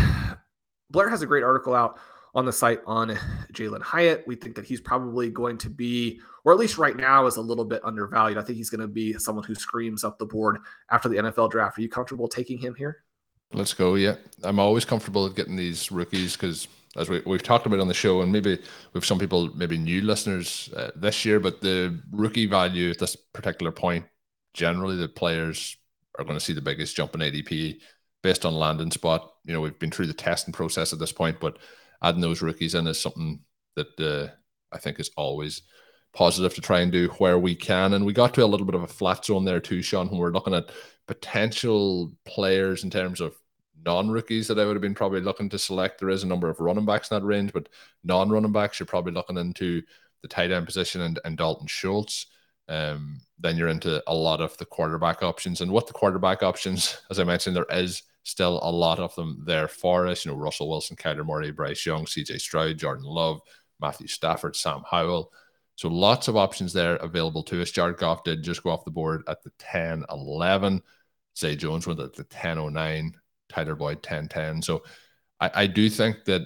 Blair 0.90 1.08
has 1.08 1.22
a 1.22 1.26
great 1.26 1.44
article 1.44 1.74
out 1.74 1.98
on 2.38 2.46
the 2.46 2.52
site 2.52 2.80
on 2.86 3.08
Jalin 3.52 3.82
Hyatt. 3.82 4.24
We 4.26 4.36
think 4.36 4.54
that 4.56 4.64
he's 4.64 4.80
probably 4.80 5.28
going 5.28 5.58
to 5.58 5.70
be, 5.70 6.20
or 6.44 6.52
at 6.52 6.58
least 6.58 6.78
right 6.78 6.96
now, 6.96 7.26
is 7.26 7.36
a 7.36 7.42
little 7.42 7.64
bit 7.64 7.84
undervalued. 7.84 8.38
I 8.38 8.42
think 8.42 8.56
he's 8.56 8.70
going 8.70 8.80
to 8.80 8.88
be 8.88 9.12
someone 9.14 9.44
who 9.44 9.54
screams 9.54 10.04
up 10.04 10.18
the 10.18 10.26
board 10.26 10.58
after 10.90 11.08
the 11.08 11.16
NFL 11.16 11.50
draft. 11.50 11.78
Are 11.78 11.82
you 11.82 11.88
comfortable 11.88 12.28
taking 12.28 12.58
him 12.58 12.74
here? 12.74 13.02
Let's 13.52 13.74
go. 13.74 13.94
Yeah, 13.96 14.16
I'm 14.44 14.58
always 14.58 14.84
comfortable 14.84 15.28
getting 15.30 15.56
these 15.56 15.90
rookies 15.90 16.34
because 16.36 16.68
as 16.96 17.08
we, 17.08 17.22
we've 17.26 17.42
talked 17.42 17.66
about 17.66 17.80
on 17.80 17.88
the 17.88 17.94
show, 17.94 18.20
and 18.20 18.30
maybe 18.30 18.58
with 18.92 19.04
some 19.04 19.18
people, 19.18 19.50
maybe 19.54 19.78
new 19.78 20.02
listeners 20.02 20.70
uh, 20.76 20.90
this 20.94 21.24
year, 21.24 21.40
but 21.40 21.60
the 21.60 21.98
rookie 22.12 22.46
value 22.46 22.90
at 22.90 22.98
this 22.98 23.16
particular 23.16 23.72
point, 23.72 24.04
generally 24.54 24.96
the 24.96 25.08
players 25.08 25.76
are 26.18 26.24
going 26.24 26.36
to 26.36 26.44
see 26.44 26.52
the 26.52 26.60
biggest 26.60 26.96
jump 26.96 27.14
in 27.14 27.20
ADP 27.20 27.80
based 28.22 28.44
on 28.44 28.54
landing 28.54 28.90
spot. 28.90 29.32
You 29.44 29.54
know, 29.54 29.60
we've 29.60 29.78
been 29.78 29.90
through 29.90 30.08
the 30.08 30.14
testing 30.14 30.52
process 30.52 30.92
at 30.92 30.98
this 30.98 31.12
point, 31.12 31.40
but 31.40 31.58
adding 32.02 32.20
those 32.20 32.42
rookies 32.42 32.74
in 32.74 32.86
is 32.86 33.00
something 33.00 33.40
that 33.76 34.00
uh, 34.00 34.28
I 34.72 34.78
think 34.78 35.00
is 35.00 35.10
always 35.16 35.62
positive 36.12 36.54
to 36.54 36.60
try 36.60 36.80
and 36.80 36.90
do 36.90 37.08
where 37.18 37.38
we 37.38 37.54
can. 37.54 37.94
And 37.94 38.04
we 38.04 38.12
got 38.12 38.34
to 38.34 38.44
a 38.44 38.46
little 38.46 38.66
bit 38.66 38.74
of 38.74 38.82
a 38.82 38.88
flat 38.88 39.24
zone 39.24 39.44
there 39.44 39.60
too, 39.60 39.82
Shawn, 39.82 40.08
when 40.08 40.18
we're 40.18 40.32
looking 40.32 40.54
at 40.54 40.70
potential 41.06 42.12
players 42.24 42.84
in 42.84 42.90
terms 42.90 43.20
of 43.20 43.34
non 43.84 44.10
rookies 44.10 44.48
that 44.48 44.58
I 44.58 44.64
would 44.64 44.76
have 44.76 44.82
been 44.82 44.94
probably 44.94 45.20
looking 45.20 45.48
to 45.50 45.58
select. 45.58 46.00
There 46.00 46.10
is 46.10 46.22
a 46.22 46.26
number 46.26 46.48
of 46.48 46.60
running 46.60 46.84
backs 46.84 47.10
in 47.10 47.16
that 47.16 47.26
range, 47.26 47.52
but 47.52 47.68
non 48.04 48.30
running 48.30 48.52
backs, 48.52 48.78
you're 48.78 48.86
probably 48.86 49.12
looking 49.12 49.38
into 49.38 49.82
the 50.22 50.28
tight 50.28 50.50
end 50.50 50.66
position 50.66 51.02
and, 51.02 51.20
and 51.24 51.36
Dalton 51.36 51.66
Schultz. 51.66 52.26
Um, 52.68 53.20
then 53.38 53.56
you're 53.56 53.68
into 53.68 54.02
a 54.06 54.14
lot 54.14 54.40
of 54.40 54.56
the 54.58 54.66
quarterback 54.66 55.22
options. 55.22 55.60
And 55.60 55.72
with 55.72 55.86
the 55.86 55.92
quarterback 55.92 56.42
options, 56.42 56.98
as 57.10 57.18
I 57.18 57.24
mentioned, 57.24 57.56
there 57.56 57.66
is 57.70 58.02
still 58.28 58.60
a 58.62 58.70
lot 58.70 58.98
of 58.98 59.14
them 59.14 59.42
there 59.44 59.68
for 59.68 60.06
us. 60.06 60.24
You 60.24 60.32
know, 60.32 60.38
Russell 60.38 60.68
Wilson, 60.68 60.96
Kyler 60.96 61.26
Murray, 61.26 61.50
Bryce 61.50 61.86
Young, 61.86 62.04
CJ 62.04 62.40
Stroud, 62.40 62.76
Jordan 62.76 63.04
Love, 63.04 63.40
Matthew 63.80 64.06
Stafford, 64.06 64.54
Sam 64.54 64.82
Howell. 64.88 65.32
So 65.76 65.88
lots 65.88 66.28
of 66.28 66.36
options 66.36 66.72
there 66.72 66.96
available 66.96 67.42
to 67.44 67.62
us. 67.62 67.70
Jared 67.70 67.96
Goff 67.96 68.24
did 68.24 68.42
just 68.42 68.62
go 68.62 68.70
off 68.70 68.84
the 68.84 68.90
board 68.90 69.22
at 69.28 69.42
the 69.42 69.50
10 69.58 70.04
11. 70.10 70.82
Zay 71.38 71.56
Jones 71.56 71.86
went 71.86 72.00
at 72.00 72.14
the 72.14 72.24
10 72.24 72.72
09. 72.72 73.14
Tyler 73.48 73.74
Boyd 73.74 74.02
10 74.02 74.28
10. 74.28 74.60
So 74.60 74.82
I, 75.40 75.50
I 75.54 75.66
do 75.66 75.88
think 75.88 76.24
that 76.26 76.42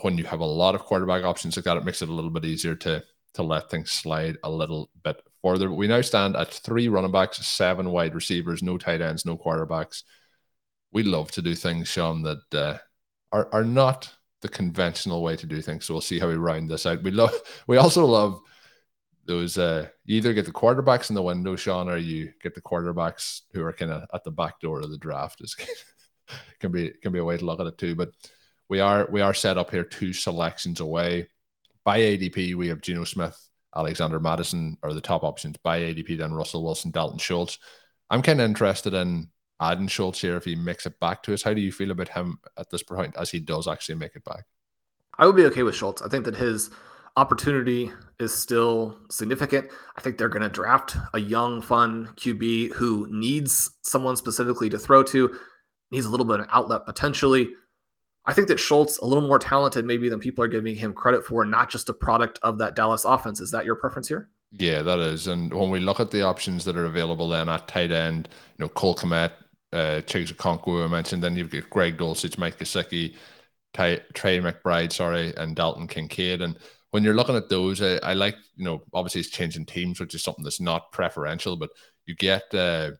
when 0.00 0.16
you 0.16 0.24
have 0.24 0.40
a 0.40 0.46
lot 0.46 0.74
of 0.74 0.82
quarterback 0.82 1.24
options 1.24 1.56
like 1.56 1.64
that, 1.64 1.76
it 1.76 1.84
makes 1.84 2.00
it 2.00 2.08
a 2.08 2.12
little 2.12 2.30
bit 2.30 2.44
easier 2.44 2.74
to 2.76 3.04
to 3.34 3.42
let 3.42 3.68
things 3.68 3.90
slide 3.90 4.38
a 4.44 4.50
little 4.50 4.88
bit 5.04 5.20
further. 5.42 5.68
But 5.68 5.74
we 5.74 5.86
now 5.86 6.00
stand 6.00 6.36
at 6.36 6.50
three 6.50 6.88
running 6.88 7.12
backs, 7.12 7.46
seven 7.46 7.90
wide 7.90 8.14
receivers, 8.14 8.62
no 8.62 8.78
tight 8.78 9.02
ends, 9.02 9.26
no 9.26 9.36
quarterbacks. 9.36 10.04
We 10.96 11.02
love 11.02 11.30
to 11.32 11.42
do 11.42 11.54
things, 11.54 11.88
Shawn, 11.88 12.22
that 12.22 12.54
uh, 12.54 12.78
are 13.30 13.50
are 13.52 13.64
not 13.64 14.10
the 14.40 14.48
conventional 14.48 15.22
way 15.22 15.36
to 15.36 15.44
do 15.44 15.60
things. 15.60 15.84
So 15.84 15.92
we'll 15.92 16.00
see 16.00 16.18
how 16.18 16.26
we 16.28 16.36
round 16.36 16.70
this 16.70 16.86
out. 16.86 17.02
We 17.02 17.10
love. 17.10 17.34
We 17.66 17.76
also 17.76 18.06
love 18.06 18.40
those. 19.26 19.58
Uh, 19.58 19.88
you 20.06 20.16
either 20.16 20.32
get 20.32 20.46
the 20.46 20.52
quarterbacks 20.52 21.10
in 21.10 21.14
the 21.14 21.20
window, 21.20 21.54
Shawn, 21.54 21.90
or 21.90 21.98
you 21.98 22.32
get 22.42 22.54
the 22.54 22.62
quarterbacks 22.62 23.42
who 23.52 23.62
are 23.62 23.74
kind 23.74 23.90
of 23.90 24.08
at 24.14 24.24
the 24.24 24.30
back 24.30 24.58
door 24.60 24.80
of 24.80 24.90
the 24.90 24.96
draft. 24.96 25.42
Is 25.42 25.54
can 26.60 26.72
be 26.72 26.92
can 27.02 27.12
be 27.12 27.18
a 27.18 27.24
way 27.24 27.36
to 27.36 27.44
look 27.44 27.60
at 27.60 27.66
it 27.66 27.76
too. 27.76 27.94
But 27.94 28.12
we 28.70 28.80
are 28.80 29.06
we 29.10 29.20
are 29.20 29.34
set 29.34 29.58
up 29.58 29.70
here 29.70 29.84
two 29.84 30.14
selections 30.14 30.80
away. 30.80 31.28
By 31.84 31.98
ADP, 31.98 32.54
we 32.54 32.68
have 32.68 32.80
Geno 32.80 33.04
Smith, 33.04 33.38
Alexander 33.76 34.18
Mattison 34.18 34.78
are 34.82 34.94
the 34.94 35.02
top 35.02 35.24
options. 35.24 35.58
By 35.62 35.80
ADP, 35.80 36.16
then 36.16 36.32
Russell 36.32 36.64
Wilson, 36.64 36.90
Dalton 36.90 37.18
Schultz. 37.18 37.58
I'm 38.08 38.22
kind 38.22 38.40
of 38.40 38.46
interested 38.46 38.94
in 38.94 39.28
adding 39.60 39.88
Schultz 39.88 40.20
here 40.20 40.36
if 40.36 40.44
he 40.44 40.54
makes 40.54 40.86
it 40.86 40.98
back 41.00 41.22
to 41.24 41.34
us. 41.34 41.42
How 41.42 41.54
do 41.54 41.60
you 41.60 41.72
feel 41.72 41.90
about 41.90 42.08
him 42.08 42.38
at 42.58 42.70
this 42.70 42.82
point 42.82 43.16
as 43.16 43.30
he 43.30 43.40
does 43.40 43.66
actually 43.66 43.96
make 43.96 44.14
it 44.14 44.24
back? 44.24 44.44
I 45.18 45.26
would 45.26 45.36
be 45.36 45.46
okay 45.46 45.62
with 45.62 45.74
Schultz. 45.74 46.02
I 46.02 46.08
think 46.08 46.24
that 46.26 46.36
his 46.36 46.70
opportunity 47.16 47.90
is 48.20 48.34
still 48.34 48.98
significant. 49.10 49.70
I 49.96 50.00
think 50.00 50.18
they're 50.18 50.28
going 50.28 50.42
to 50.42 50.48
draft 50.48 50.96
a 51.14 51.18
young, 51.18 51.62
fun 51.62 52.10
QB 52.16 52.72
who 52.72 53.06
needs 53.10 53.70
someone 53.82 54.16
specifically 54.16 54.68
to 54.70 54.78
throw 54.78 55.02
to, 55.04 55.38
needs 55.90 56.06
a 56.06 56.10
little 56.10 56.26
bit 56.26 56.40
of 56.40 56.46
outlet 56.50 56.84
potentially. 56.84 57.48
I 58.26 58.34
think 58.34 58.48
that 58.48 58.60
Schultz 58.60 58.98
a 58.98 59.06
little 59.06 59.26
more 59.26 59.38
talented 59.38 59.84
maybe 59.84 60.08
than 60.08 60.18
people 60.18 60.44
are 60.44 60.48
giving 60.48 60.74
him 60.74 60.92
credit 60.92 61.24
for, 61.24 61.44
not 61.44 61.70
just 61.70 61.88
a 61.88 61.94
product 61.94 62.38
of 62.42 62.58
that 62.58 62.74
Dallas 62.74 63.04
offense. 63.04 63.40
Is 63.40 63.52
that 63.52 63.64
your 63.64 63.76
preference 63.76 64.08
here? 64.08 64.28
Yeah, 64.52 64.82
that 64.82 64.98
is. 64.98 65.26
And 65.26 65.52
when 65.52 65.70
we 65.70 65.80
look 65.80 66.00
at 66.00 66.10
the 66.10 66.22
options 66.22 66.64
that 66.64 66.76
are 66.76 66.86
available 66.86 67.28
then 67.28 67.48
at 67.48 67.68
tight 67.68 67.92
end, 67.92 68.28
you 68.58 68.64
know, 68.64 68.68
Cole 68.68 68.96
Kmet, 68.96 69.32
uh, 69.72 70.00
Chig 70.06 70.32
Okonkwo, 70.32 70.84
I 70.84 70.88
mentioned, 70.88 71.22
then 71.22 71.36
you've 71.36 71.50
got 71.50 71.70
Greg 71.70 71.98
Dulcich, 71.98 72.38
Mike 72.38 72.58
Gesicki, 72.58 73.16
Ty, 73.74 74.00
Trey 74.14 74.40
McBride, 74.40 74.92
sorry, 74.92 75.34
and 75.36 75.56
Dalton 75.56 75.86
Kincaid. 75.86 76.42
And 76.42 76.58
when 76.90 77.04
you're 77.04 77.14
looking 77.14 77.36
at 77.36 77.48
those, 77.48 77.82
I, 77.82 77.96
I, 77.96 78.14
like, 78.14 78.36
you 78.56 78.64
know, 78.64 78.82
obviously 78.94 79.20
it's 79.20 79.30
changing 79.30 79.66
teams, 79.66 80.00
which 80.00 80.14
is 80.14 80.22
something 80.22 80.44
that's 80.44 80.60
not 80.60 80.92
preferential, 80.92 81.56
but 81.56 81.70
you 82.06 82.14
get 82.14 82.54
uh, 82.54 82.92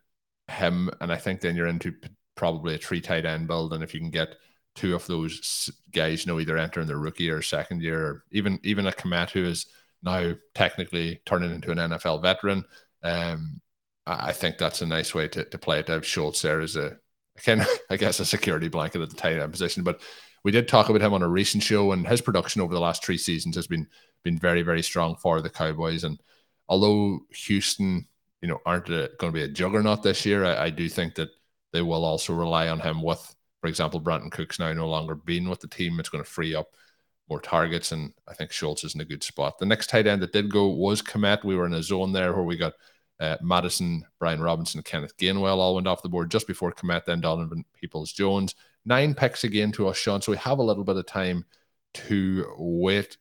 him, 0.48 0.90
and 1.00 1.12
I 1.12 1.16
think 1.16 1.40
then 1.40 1.56
you're 1.56 1.66
into 1.66 1.94
probably 2.34 2.74
a 2.74 2.78
three 2.78 3.00
tight 3.00 3.24
end 3.24 3.46
build. 3.46 3.72
And 3.72 3.82
if 3.82 3.94
you 3.94 4.00
can 4.00 4.10
get 4.10 4.36
two 4.74 4.94
of 4.94 5.06
those 5.06 5.70
guys, 5.92 6.24
you 6.24 6.32
know, 6.32 6.40
either 6.40 6.58
entering 6.58 6.86
their 6.86 6.98
rookie 6.98 7.30
or 7.30 7.42
second 7.42 7.82
year, 7.82 8.04
or 8.06 8.24
even 8.32 8.60
even 8.62 8.86
a 8.86 8.92
Kmet 8.92 9.30
who 9.30 9.44
is 9.44 9.66
now 10.02 10.34
technically 10.54 11.20
turning 11.24 11.52
into 11.52 11.70
an 11.70 11.78
NFL 11.78 12.22
veteran. 12.22 12.64
Um, 13.02 13.60
I 14.06 14.32
think 14.32 14.58
that's 14.58 14.82
a 14.82 14.86
nice 14.86 15.14
way 15.14 15.28
to, 15.28 15.44
to 15.44 15.58
play 15.58 15.80
it. 15.80 15.88
Have 15.88 16.06
Schultz 16.06 16.42
there 16.42 16.60
as 16.60 16.76
a 16.76 16.96
kind 17.44 17.62
of, 17.62 17.68
I 17.90 17.96
guess, 17.96 18.20
a 18.20 18.24
security 18.24 18.68
blanket 18.68 19.02
at 19.02 19.10
the 19.10 19.16
tight 19.16 19.38
end 19.38 19.52
position. 19.52 19.82
But 19.82 20.00
we 20.44 20.52
did 20.52 20.68
talk 20.68 20.88
about 20.88 21.02
him 21.02 21.12
on 21.12 21.22
a 21.22 21.28
recent 21.28 21.62
show, 21.62 21.92
and 21.92 22.06
his 22.06 22.20
production 22.20 22.60
over 22.60 22.72
the 22.72 22.80
last 22.80 23.04
three 23.04 23.18
seasons 23.18 23.56
has 23.56 23.66
been 23.66 23.86
been 24.22 24.38
very, 24.38 24.62
very 24.62 24.82
strong 24.82 25.16
for 25.16 25.40
the 25.40 25.50
Cowboys. 25.50 26.04
And 26.04 26.20
although 26.68 27.20
Houston, 27.30 28.06
you 28.42 28.48
know, 28.48 28.58
aren't 28.66 28.90
uh, 28.90 29.08
going 29.18 29.32
to 29.32 29.38
be 29.38 29.42
a 29.42 29.48
juggernaut 29.48 30.02
this 30.02 30.26
year, 30.26 30.44
I, 30.44 30.64
I 30.64 30.70
do 30.70 30.88
think 30.88 31.14
that 31.16 31.30
they 31.72 31.82
will 31.82 32.04
also 32.04 32.32
rely 32.32 32.68
on 32.68 32.80
him 32.80 33.02
with 33.02 33.36
for 33.66 33.68
example, 33.68 34.00
Brandin 34.00 34.30
Cooks 34.30 34.60
now 34.60 34.72
no 34.72 34.88
longer 34.88 35.16
being 35.16 35.48
with 35.48 35.58
the 35.58 35.66
team. 35.66 35.98
It's 35.98 36.08
going 36.08 36.22
to 36.22 36.30
free 36.30 36.54
up 36.54 36.68
more 37.28 37.40
targets, 37.40 37.90
and 37.90 38.12
I 38.28 38.34
think 38.34 38.52
Schultz 38.52 38.84
is 38.84 38.94
in 38.94 39.00
a 39.00 39.04
good 39.04 39.24
spot. 39.24 39.58
The 39.58 39.66
next 39.66 39.88
tight 39.88 40.06
end 40.06 40.22
that 40.22 40.32
did 40.32 40.52
go 40.52 40.68
was 40.68 41.02
Kmet. 41.02 41.42
We 41.42 41.56
were 41.56 41.66
in 41.66 41.74
a 41.74 41.82
zone 41.82 42.12
there 42.12 42.32
where 42.32 42.44
we 42.44 42.56
got 42.56 42.74
uh, 43.20 43.36
Mattison, 43.40 44.04
Brian 44.18 44.40
Robinson, 44.40 44.82
Kenneth 44.82 45.16
Gainwell 45.16 45.56
all 45.56 45.74
went 45.74 45.86
off 45.86 46.02
the 46.02 46.08
board 46.08 46.30
just 46.30 46.46
before 46.46 46.72
Kmet, 46.72 47.04
then 47.06 47.20
Donovan 47.20 47.64
Peoples 47.80 48.12
Jones. 48.12 48.54
Nine 48.84 49.14
picks 49.14 49.44
again 49.44 49.72
to 49.72 49.88
us, 49.88 49.96
Shawn. 49.96 50.22
So 50.22 50.32
we 50.32 50.38
have 50.38 50.58
a 50.58 50.62
little 50.62 50.84
bit 50.84 50.96
of 50.96 51.06
time 51.06 51.44
to 51.94 52.54
wait. 52.58 53.16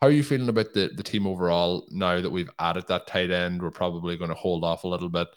How 0.00 0.08
are 0.08 0.12
you 0.12 0.22
feeling 0.22 0.48
about 0.48 0.74
the, 0.74 0.90
the 0.94 1.02
team 1.02 1.26
overall 1.26 1.86
now 1.90 2.20
that 2.20 2.30
we've 2.30 2.50
added 2.58 2.86
that 2.88 3.06
tight 3.06 3.30
end? 3.30 3.62
We're 3.62 3.70
probably 3.70 4.16
going 4.16 4.30
to 4.30 4.34
hold 4.34 4.64
off 4.64 4.84
a 4.84 4.88
little 4.88 5.08
bit. 5.08 5.28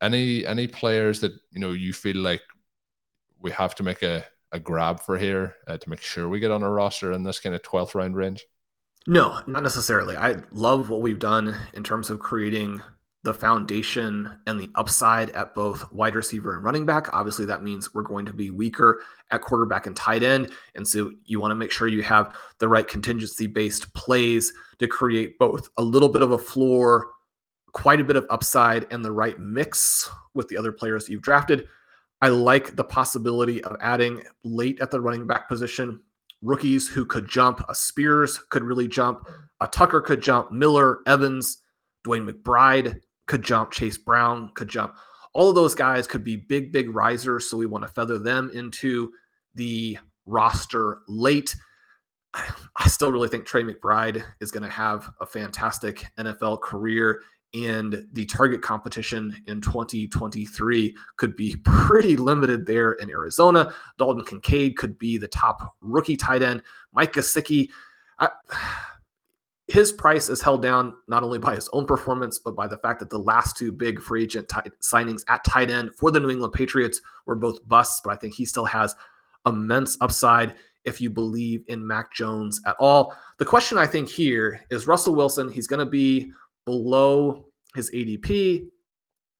Any 0.00 0.46
any 0.46 0.68
players 0.68 1.20
that 1.20 1.32
you 1.50 1.60
know 1.60 1.72
you 1.72 1.92
feel 1.92 2.18
like 2.18 2.42
we 3.40 3.50
have 3.52 3.74
to 3.76 3.82
make 3.82 4.02
a, 4.02 4.24
a 4.52 4.60
grab 4.60 5.00
for 5.00 5.18
here 5.18 5.56
uh, 5.66 5.78
to 5.78 5.90
make 5.90 6.02
sure 6.02 6.28
we 6.28 6.38
get 6.38 6.50
on 6.50 6.62
a 6.62 6.70
roster 6.70 7.12
in 7.12 7.22
this 7.22 7.40
kind 7.40 7.54
of 7.54 7.62
12th 7.62 7.94
round 7.94 8.14
range? 8.14 8.46
No, 9.06 9.40
not 9.46 9.62
necessarily. 9.62 10.16
I 10.16 10.36
love 10.50 10.90
what 10.90 11.00
we've 11.00 11.18
done 11.18 11.56
in 11.74 11.82
terms 11.82 12.10
of 12.10 12.18
creating 12.18 12.82
the 13.26 13.34
foundation 13.34 14.30
and 14.46 14.58
the 14.58 14.70
upside 14.76 15.30
at 15.30 15.52
both 15.52 15.92
wide 15.92 16.14
receiver 16.14 16.54
and 16.54 16.62
running 16.62 16.86
back. 16.86 17.12
Obviously, 17.12 17.44
that 17.44 17.62
means 17.62 17.92
we're 17.92 18.02
going 18.02 18.24
to 18.24 18.32
be 18.32 18.50
weaker 18.50 19.02
at 19.32 19.42
quarterback 19.42 19.88
and 19.88 19.96
tight 19.96 20.22
end. 20.22 20.52
And 20.76 20.86
so 20.86 21.10
you 21.24 21.40
want 21.40 21.50
to 21.50 21.56
make 21.56 21.72
sure 21.72 21.88
you 21.88 22.04
have 22.04 22.36
the 22.58 22.68
right 22.68 22.86
contingency 22.86 23.48
based 23.48 23.92
plays 23.94 24.52
to 24.78 24.86
create 24.86 25.38
both 25.40 25.68
a 25.76 25.82
little 25.82 26.08
bit 26.08 26.22
of 26.22 26.30
a 26.30 26.38
floor, 26.38 27.08
quite 27.72 28.00
a 28.00 28.04
bit 28.04 28.14
of 28.14 28.26
upside, 28.30 28.86
and 28.92 29.04
the 29.04 29.10
right 29.10 29.38
mix 29.40 30.08
with 30.34 30.46
the 30.46 30.56
other 30.56 30.70
players 30.70 31.08
you've 31.08 31.20
drafted. 31.20 31.66
I 32.22 32.28
like 32.28 32.76
the 32.76 32.84
possibility 32.84 33.62
of 33.64 33.76
adding 33.80 34.22
late 34.44 34.80
at 34.80 34.92
the 34.92 35.00
running 35.00 35.26
back 35.26 35.48
position 35.48 36.00
rookies 36.42 36.88
who 36.88 37.04
could 37.04 37.28
jump. 37.28 37.64
A 37.68 37.74
Spears 37.74 38.38
could 38.50 38.62
really 38.62 38.86
jump. 38.86 39.28
A 39.60 39.66
Tucker 39.66 40.00
could 40.00 40.22
jump. 40.22 40.52
Miller, 40.52 41.00
Evans, 41.06 41.62
DeWayne 42.06 42.30
McBride 42.30 43.00
could 43.26 43.42
jump. 43.42 43.70
Chase 43.70 43.98
Brown 43.98 44.50
could 44.54 44.68
jump. 44.68 44.94
All 45.34 45.48
of 45.48 45.54
those 45.54 45.74
guys 45.74 46.06
could 46.06 46.24
be 46.24 46.36
big, 46.36 46.72
big 46.72 46.94
risers. 46.94 47.50
So 47.50 47.56
we 47.56 47.66
want 47.66 47.84
to 47.84 47.92
feather 47.92 48.18
them 48.18 48.50
into 48.54 49.12
the 49.54 49.98
roster 50.24 50.98
late. 51.08 51.54
I 52.34 52.88
still 52.88 53.12
really 53.12 53.28
think 53.28 53.46
Trey 53.46 53.62
McBride 53.62 54.22
is 54.40 54.50
going 54.50 54.62
to 54.62 54.68
have 54.70 55.10
a 55.20 55.26
fantastic 55.26 56.06
NFL 56.18 56.60
career 56.60 57.22
and 57.54 58.06
the 58.12 58.26
target 58.26 58.60
competition 58.60 59.34
in 59.46 59.60
2023 59.60 60.94
could 61.16 61.36
be 61.36 61.56
pretty 61.64 62.16
limited 62.16 62.66
there 62.66 62.92
in 62.92 63.10
Arizona. 63.10 63.72
Dalton 63.98 64.24
Kincaid 64.24 64.76
could 64.76 64.98
be 64.98 65.16
the 65.16 65.28
top 65.28 65.74
rookie 65.80 66.16
tight 66.16 66.42
end. 66.42 66.62
Mike 66.92 67.12
Gesicki, 67.12 67.68
I, 68.18 68.28
his 69.68 69.90
price 69.90 70.28
is 70.28 70.40
held 70.40 70.62
down 70.62 70.94
not 71.08 71.24
only 71.24 71.38
by 71.38 71.54
his 71.54 71.68
own 71.72 71.86
performance, 71.86 72.38
but 72.38 72.54
by 72.54 72.68
the 72.68 72.78
fact 72.78 73.00
that 73.00 73.10
the 73.10 73.18
last 73.18 73.56
two 73.56 73.72
big 73.72 74.00
free 74.00 74.22
agent 74.22 74.48
t- 74.48 74.70
signings 74.80 75.24
at 75.28 75.44
tight 75.44 75.70
end 75.70 75.90
for 75.96 76.10
the 76.10 76.20
New 76.20 76.30
England 76.30 76.52
Patriots 76.52 77.00
were 77.26 77.34
both 77.34 77.66
busts. 77.66 78.00
But 78.04 78.12
I 78.12 78.16
think 78.16 78.34
he 78.34 78.44
still 78.44 78.64
has 78.64 78.94
immense 79.44 79.96
upside 80.00 80.54
if 80.84 81.00
you 81.00 81.10
believe 81.10 81.64
in 81.66 81.84
Mac 81.84 82.14
Jones 82.14 82.60
at 82.64 82.76
all. 82.78 83.16
The 83.38 83.44
question 83.44 83.76
I 83.76 83.88
think 83.88 84.08
here 84.08 84.64
is 84.70 84.86
Russell 84.86 85.16
Wilson. 85.16 85.50
He's 85.50 85.66
going 85.66 85.84
to 85.84 85.90
be 85.90 86.30
below 86.64 87.46
his 87.74 87.90
ADP. 87.90 88.68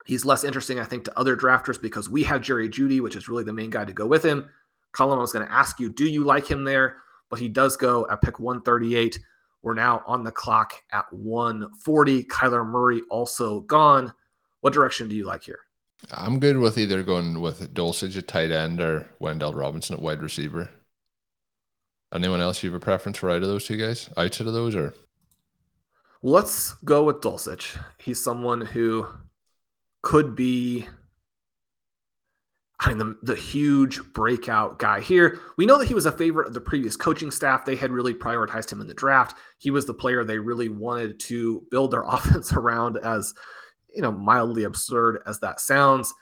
He's 0.07 0.25
less 0.25 0.43
interesting, 0.43 0.81
I 0.81 0.85
think, 0.85 1.05
to 1.05 1.19
other 1.19 1.37
drafters 1.37 1.81
because 1.81 2.09
we 2.09 2.25
have 2.25 2.41
Jerry 2.41 2.69
Jeudy, 2.69 3.01
which 3.01 3.17
is 3.17 3.29
really 3.29 3.45
the 3.45 3.53
main 3.53 3.71
guy 3.71 3.85
to 3.85 3.93
go 3.93 4.07
with 4.07 4.25
him. 4.25 4.49
Colm, 4.93 5.17
I 5.17 5.21
was 5.21 5.33
going 5.33 5.47
to 5.47 5.53
ask 5.53 5.79
you, 5.79 5.89
do 5.89 6.07
you 6.07 6.25
like 6.25 6.49
him 6.49 6.65
there? 6.65 6.97
But 7.31 7.39
he 7.39 7.49
does 7.49 7.77
go 7.77 8.07
at 8.11 8.23
pick 8.23 8.41
138. 8.41 9.19
We're 9.63 9.75
now 9.75 10.03
on 10.07 10.23
the 10.23 10.33
clock 10.33 10.75
at 10.93 11.13
140. 11.13 12.25
Kyler 12.25 12.67
Murray 12.67 13.03
also 13.11 13.61
gone. 13.61 14.13
What 14.61 14.73
direction 14.73 15.09
do 15.09 15.15
you 15.15 15.25
like 15.25 15.45
here? 15.45 15.61
I'm 16.11 16.39
good 16.39 16.59
with 16.59 16.79
either 16.79 17.03
going 17.03 17.41
with 17.41 17.73
Dulcich 17.75 18.17
at 18.17 18.29
tight 18.29 18.51
end 18.51 18.81
or 18.81 19.09
Wendell 19.19 19.55
Robinson 19.55 19.97
at 19.97 20.03
wide 20.03 20.23
receiver. 20.23 20.71
Anyone 22.15 22.41
else 22.41 22.63
you 22.63 22.71
have 22.71 22.81
a 22.81 22.85
preference 22.85 23.19
for 23.19 23.31
either 23.31 23.43
of 23.43 23.49
those 23.49 23.67
two 23.67 23.77
guys? 23.77 24.09
Outside 24.17 24.47
of 24.47 24.53
those, 24.53 24.75
or 24.77 24.95
Let's 26.23 26.75
go 26.85 27.05
with 27.05 27.21
Dulcich. 27.21 27.79
He's 27.99 28.23
someone 28.23 28.61
who 28.61 29.07
could 30.03 30.35
be 30.35 30.89
I 32.81 32.89
mean, 32.89 32.99
the, 32.99 33.17
the 33.23 33.35
huge 33.35 34.03
breakout 34.13 34.79
guy 34.79 35.01
here. 35.01 35.41
We 35.57 35.65
know 35.65 35.79
that 35.79 35.89
he 35.89 35.95
was 35.95 36.05
a 36.05 36.13
favorite 36.13 36.49
of 36.49 36.55
the 36.55 36.61
previous 36.61 36.95
coaching 36.95 37.31
staff. 37.31 37.65
They 37.65 37.77
had 37.77 37.91
really 37.91 38.13
prioritized 38.13 38.71
him 38.71 38.83
in 38.83 38.87
the 38.87 38.95
draft. 38.95 39.39
He 39.59 39.71
was 39.71 39.87
the 39.87 39.95
player 39.95 40.25
they 40.25 40.39
really 40.39 40.69
wanted 40.69 41.19
to 41.21 41.65
build 41.71 41.91
their 41.91 42.03
offense 42.07 42.53
around, 42.53 42.99
as 42.99 43.33
you 43.95 44.03
know, 44.03 44.13
mildly 44.13 44.65
absurd 44.65 45.23
as 45.27 45.41
that 45.41 45.61
sounds. 45.61 46.13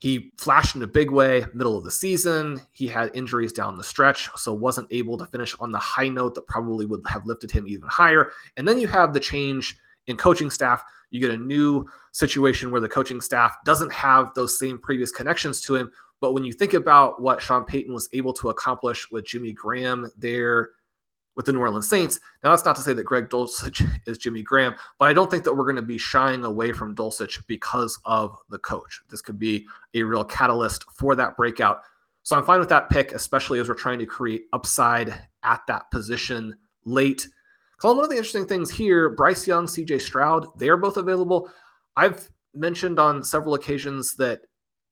He 0.00 0.32
flashed 0.38 0.76
in 0.76 0.82
a 0.82 0.86
big 0.86 1.10
way 1.10 1.44
middle 1.52 1.76
of 1.76 1.84
the 1.84 1.90
season. 1.90 2.60
He 2.72 2.86
had 2.86 3.10
injuries 3.14 3.52
down 3.52 3.76
the 3.76 3.84
stretch, 3.84 4.30
so 4.34 4.52
wasn't 4.52 4.88
able 4.90 5.18
to 5.18 5.26
finish 5.26 5.54
on 5.60 5.72
the 5.72 5.78
high 5.78 6.08
note 6.08 6.34
that 6.34 6.46
probably 6.46 6.86
would 6.86 7.02
have 7.06 7.26
lifted 7.26 7.50
him 7.50 7.66
even 7.68 7.88
higher. 7.88 8.32
And 8.56 8.66
then 8.66 8.78
you 8.78 8.88
have 8.88 9.12
the 9.12 9.20
change 9.20 9.76
in 10.06 10.16
coaching 10.16 10.50
staff. 10.50 10.82
You 11.10 11.20
get 11.20 11.30
a 11.30 11.36
new 11.36 11.86
situation 12.12 12.70
where 12.70 12.80
the 12.80 12.88
coaching 12.88 13.20
staff 13.20 13.56
doesn't 13.64 13.92
have 13.92 14.32
those 14.34 14.58
same 14.58 14.78
previous 14.78 15.10
connections 15.10 15.60
to 15.62 15.76
him. 15.76 15.90
But 16.20 16.34
when 16.34 16.44
you 16.44 16.52
think 16.52 16.74
about 16.74 17.20
what 17.20 17.40
Sean 17.40 17.64
Payton 17.64 17.94
was 17.94 18.08
able 18.12 18.32
to 18.34 18.50
accomplish 18.50 19.10
with 19.10 19.26
Jimmy 19.26 19.52
Graham 19.52 20.10
there, 20.16 20.70
with 21.36 21.46
the 21.46 21.52
New 21.52 21.60
Orleans 21.60 21.88
Saints. 21.88 22.20
Now, 22.42 22.50
that's 22.50 22.64
not 22.64 22.76
to 22.76 22.82
say 22.82 22.92
that 22.92 23.04
Greg 23.04 23.28
Dulcich 23.28 23.88
is 24.06 24.18
Jimmy 24.18 24.42
Graham, 24.42 24.74
but 24.98 25.08
I 25.08 25.14
don't 25.14 25.30
think 25.30 25.44
that 25.44 25.54
we're 25.54 25.64
going 25.64 25.76
to 25.76 25.82
be 25.82 25.96
shying 25.96 26.44
away 26.44 26.72
from 26.72 26.94
Dulcich 26.94 27.46
because 27.46 27.98
of 28.04 28.36
the 28.50 28.58
coach. 28.58 29.00
This 29.08 29.22
could 29.22 29.38
be 29.38 29.66
a 29.94 30.02
real 30.02 30.24
catalyst 30.24 30.84
for 30.92 31.14
that 31.14 31.36
breakout. 31.36 31.80
So 32.22 32.36
I'm 32.36 32.44
fine 32.44 32.60
with 32.60 32.68
that 32.68 32.90
pick, 32.90 33.12
especially 33.12 33.58
as 33.58 33.68
we're 33.68 33.74
trying 33.74 33.98
to 34.00 34.06
create 34.06 34.44
upside 34.52 35.14
at 35.42 35.62
that 35.66 35.90
position 35.90 36.54
late. 36.84 37.26
Colm, 37.80 37.96
one 37.96 38.04
of 38.04 38.10
the 38.10 38.16
interesting 38.16 38.46
things 38.46 38.70
here 38.70 39.08
Bryce 39.10 39.46
Young, 39.46 39.66
CJ 39.66 40.02
Stroud, 40.02 40.46
they 40.58 40.68
are 40.68 40.76
both 40.76 40.98
available. 40.98 41.50
I've 41.96 42.28
mentioned 42.54 42.98
on 42.98 43.22
several 43.24 43.54
occasions 43.54 44.14
that 44.16 44.42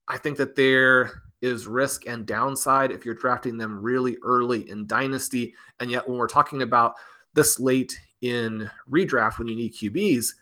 I 0.07 0.17
think 0.17 0.37
that 0.37 0.55
there 0.55 1.21
is 1.41 1.67
risk 1.67 2.07
and 2.07 2.25
downside 2.25 2.91
if 2.91 3.05
you're 3.05 3.13
drafting 3.13 3.57
them 3.57 3.81
really 3.81 4.17
early 4.23 4.69
in 4.69 4.87
Dynasty. 4.87 5.53
And 5.79 5.91
yet, 5.91 6.07
when 6.07 6.17
we're 6.17 6.27
talking 6.27 6.63
about 6.63 6.95
this 7.33 7.59
late 7.59 7.97
in 8.21 8.69
redraft, 8.89 9.37
when 9.37 9.47
you 9.47 9.55
need 9.55 9.75
QBs, 9.75 10.33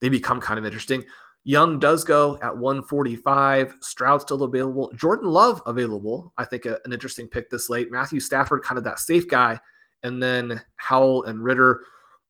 they 0.00 0.08
become 0.08 0.40
kind 0.40 0.58
of 0.58 0.64
interesting. 0.64 1.04
Young 1.44 1.78
does 1.78 2.04
go 2.04 2.38
at 2.42 2.56
145. 2.56 3.76
Stroud 3.80 4.20
still 4.22 4.42
available. 4.42 4.90
Jordan 4.94 5.28
Love 5.28 5.62
available. 5.66 6.32
I 6.38 6.44
think 6.44 6.66
a, 6.66 6.78
an 6.84 6.92
interesting 6.92 7.28
pick 7.28 7.50
this 7.50 7.70
late. 7.70 7.92
Matthew 7.92 8.18
Stafford, 8.18 8.62
kind 8.62 8.78
of 8.78 8.84
that 8.84 8.98
safe 8.98 9.28
guy. 9.28 9.60
And 10.04 10.22
then 10.22 10.60
Howell 10.76 11.24
and 11.24 11.42
Ridder, 11.42 11.80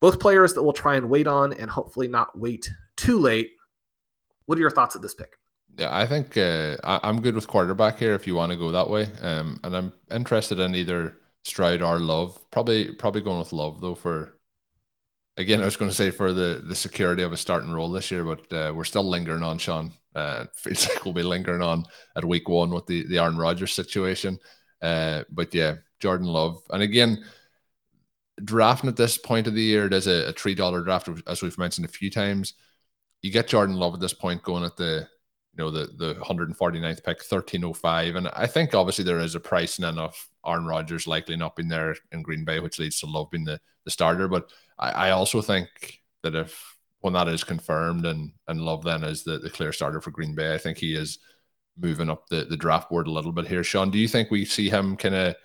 both 0.01 0.19
players 0.19 0.53
that 0.53 0.63
we'll 0.63 0.73
try 0.73 0.95
and 0.95 1.09
wait 1.09 1.27
on 1.27 1.53
and 1.53 1.69
hopefully 1.69 2.07
not 2.07 2.37
wait 2.37 2.69
too 2.97 3.19
late. 3.19 3.51
What 4.47 4.57
are 4.57 4.61
your 4.61 4.71
thoughts 4.71 4.95
of 4.95 5.01
this 5.01 5.13
pick? 5.13 5.37
Yeah, 5.77 5.95
I 5.95 6.07
think 6.07 6.37
uh, 6.37 6.77
I, 6.83 7.09
am 7.09 7.21
good 7.21 7.35
with 7.35 7.47
quarterback 7.47 7.99
here 7.99 8.13
if 8.13 8.25
you 8.25 8.35
want 8.35 8.51
to 8.51 8.57
go 8.57 8.71
that 8.71 8.89
way. 8.89 9.07
Um, 9.21 9.59
and 9.63 9.75
I'm 9.75 9.93
interested 10.09 10.59
in 10.59 10.73
either 10.73 11.17
Stroud 11.43 11.81
or 11.81 11.99
Love. 11.99 12.39
Probably, 12.49 12.93
probably 12.93 13.21
going 13.21 13.39
with 13.39 13.51
Love 13.51 13.81
though. 13.81 13.95
For 13.95 14.37
again, 15.35 15.61
I 15.61 15.65
was 15.65 15.75
going 15.75 15.91
to 15.91 15.95
say 15.95 16.11
for 16.11 16.31
the 16.31 16.63
the 16.65 16.75
security 16.75 17.23
of 17.23 17.33
a 17.33 17.37
starting 17.37 17.71
role 17.71 17.91
this 17.91 18.09
year, 18.09 18.23
but 18.23 18.53
uh, 18.53 18.73
we're 18.73 18.85
still 18.85 19.07
lingering 19.07 19.43
on 19.43 19.57
Shawn. 19.57 19.91
Uh, 20.15 20.45
feels 20.55 20.87
like 20.89 21.03
we'll 21.03 21.13
be 21.13 21.23
lingering 21.23 21.61
on 21.61 21.83
at 22.15 22.23
week 22.23 22.47
one 22.47 22.69
with 22.69 22.85
the 22.85 23.05
the 23.07 23.19
Aaron 23.19 23.37
Rodgers 23.37 23.73
situation. 23.73 24.39
Uh, 24.81 25.23
but 25.29 25.53
yeah, 25.53 25.75
Jordan 25.99 26.27
Love, 26.27 26.61
and 26.69 26.83
again, 26.83 27.23
drafting 28.43 28.89
at 28.89 28.97
this 28.97 29.17
point 29.17 29.47
of 29.47 29.53
the 29.53 29.61
year, 29.61 29.87
there's 29.87 30.07
a, 30.07 30.29
a 30.29 30.33
three 30.33 30.55
dollar 30.55 30.81
draft 30.81 31.09
as 31.27 31.41
we've 31.41 31.57
mentioned 31.57 31.85
a 31.85 31.89
few 31.91 32.09
times. 32.09 32.53
You 33.21 33.31
get 33.31 33.47
Jordan 33.47 33.75
Love 33.75 33.93
at 33.93 33.99
this 33.99 34.13
point 34.13 34.43
going 34.43 34.63
at 34.63 34.77
the 34.77 35.07
you 35.57 35.63
know 35.63 35.71
the 35.71 35.87
the 35.97 36.15
149th 36.15 36.97
pick 36.97 37.23
1305 37.23 38.15
and 38.15 38.27
i 38.29 38.45
think 38.45 38.73
obviously 38.73 39.05
there 39.05 39.19
is 39.19 39.35
a 39.35 39.39
price 39.39 39.77
and 39.77 39.87
enough 39.87 40.29
aaron 40.45 40.65
rodgers 40.65 41.07
likely 41.07 41.37
not 41.37 41.55
being 41.55 41.69
there 41.69 41.95
in 42.11 42.21
green 42.21 42.43
bay 42.43 42.59
which 42.59 42.77
leads 42.77 42.99
to 42.99 43.05
love 43.05 43.31
being 43.31 43.45
the, 43.45 43.57
the 43.85 43.91
starter. 43.91 44.27
But 44.27 44.51
I, 44.77 44.89
I 44.89 45.11
also 45.11 45.41
think 45.41 45.69
that 46.23 46.35
if 46.35 46.77
when 46.99 47.13
that 47.13 47.29
is 47.29 47.45
confirmed 47.45 48.05
and 48.05 48.33
and 48.49 48.59
love 48.59 48.83
then 48.83 49.05
is 49.05 49.23
the, 49.23 49.39
the 49.39 49.49
clear 49.49 49.71
starter 49.71 50.01
for 50.01 50.11
green 50.11 50.35
bay 50.35 50.53
i 50.53 50.57
think 50.57 50.77
he 50.77 50.93
is 50.93 51.19
moving 51.77 52.09
up 52.09 52.27
the, 52.29 52.45
the 52.45 52.57
draft 52.57 52.89
board 52.89 53.07
a 53.07 53.11
little 53.11 53.31
bit 53.31 53.47
here. 53.47 53.63
Shawn 53.63 53.91
do 53.91 53.97
you 53.97 54.07
think 54.07 54.31
we 54.31 54.45
see 54.45 54.69
him 54.69 54.95
kind 54.95 55.15
of 55.15 55.35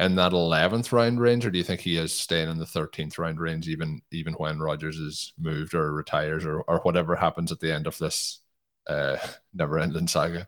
in 0.00 0.16
that 0.16 0.32
11th 0.32 0.90
round 0.92 1.20
range 1.20 1.46
or 1.46 1.50
do 1.50 1.58
you 1.58 1.64
think 1.64 1.80
he 1.80 1.96
is 1.96 2.12
staying 2.12 2.48
in 2.48 2.58
the 2.58 2.64
13th 2.64 3.18
round 3.18 3.38
range 3.38 3.68
even 3.68 4.00
even 4.10 4.32
when 4.34 4.58
Rodgers 4.58 4.96
is 4.96 5.32
moved 5.38 5.74
or 5.74 5.92
retires 5.92 6.44
or, 6.44 6.62
or 6.62 6.78
whatever 6.80 7.14
happens 7.14 7.52
at 7.52 7.60
the 7.60 7.72
end 7.72 7.86
of 7.86 7.96
this 7.98 8.40
uh, 8.88 9.16
never 9.54 9.78
ending 9.78 10.06
saga. 10.06 10.46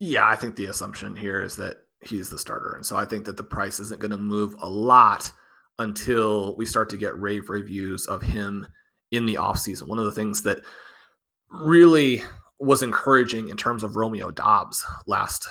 Yeah, 0.00 0.26
I 0.26 0.36
think 0.36 0.56
the 0.56 0.66
assumption 0.66 1.14
here 1.14 1.42
is 1.42 1.56
that 1.56 1.76
he's 2.00 2.28
the 2.28 2.38
starter. 2.38 2.72
And 2.72 2.84
so 2.84 2.96
I 2.96 3.04
think 3.04 3.24
that 3.24 3.36
the 3.36 3.44
price 3.44 3.80
isn't 3.80 4.00
going 4.00 4.10
to 4.10 4.16
move 4.16 4.54
a 4.60 4.68
lot 4.68 5.30
until 5.78 6.56
we 6.56 6.66
start 6.66 6.88
to 6.90 6.96
get 6.96 7.18
rave 7.18 7.48
reviews 7.48 8.06
of 8.06 8.22
him 8.22 8.66
in 9.12 9.26
the 9.26 9.34
offseason. 9.34 9.86
One 9.86 9.98
of 9.98 10.04
the 10.04 10.12
things 10.12 10.42
that 10.42 10.60
really 11.50 12.22
was 12.58 12.82
encouraging 12.82 13.48
in 13.48 13.56
terms 13.56 13.82
of 13.82 13.96
Romeo 13.96 14.30
Doubs 14.30 14.84
last 15.06 15.48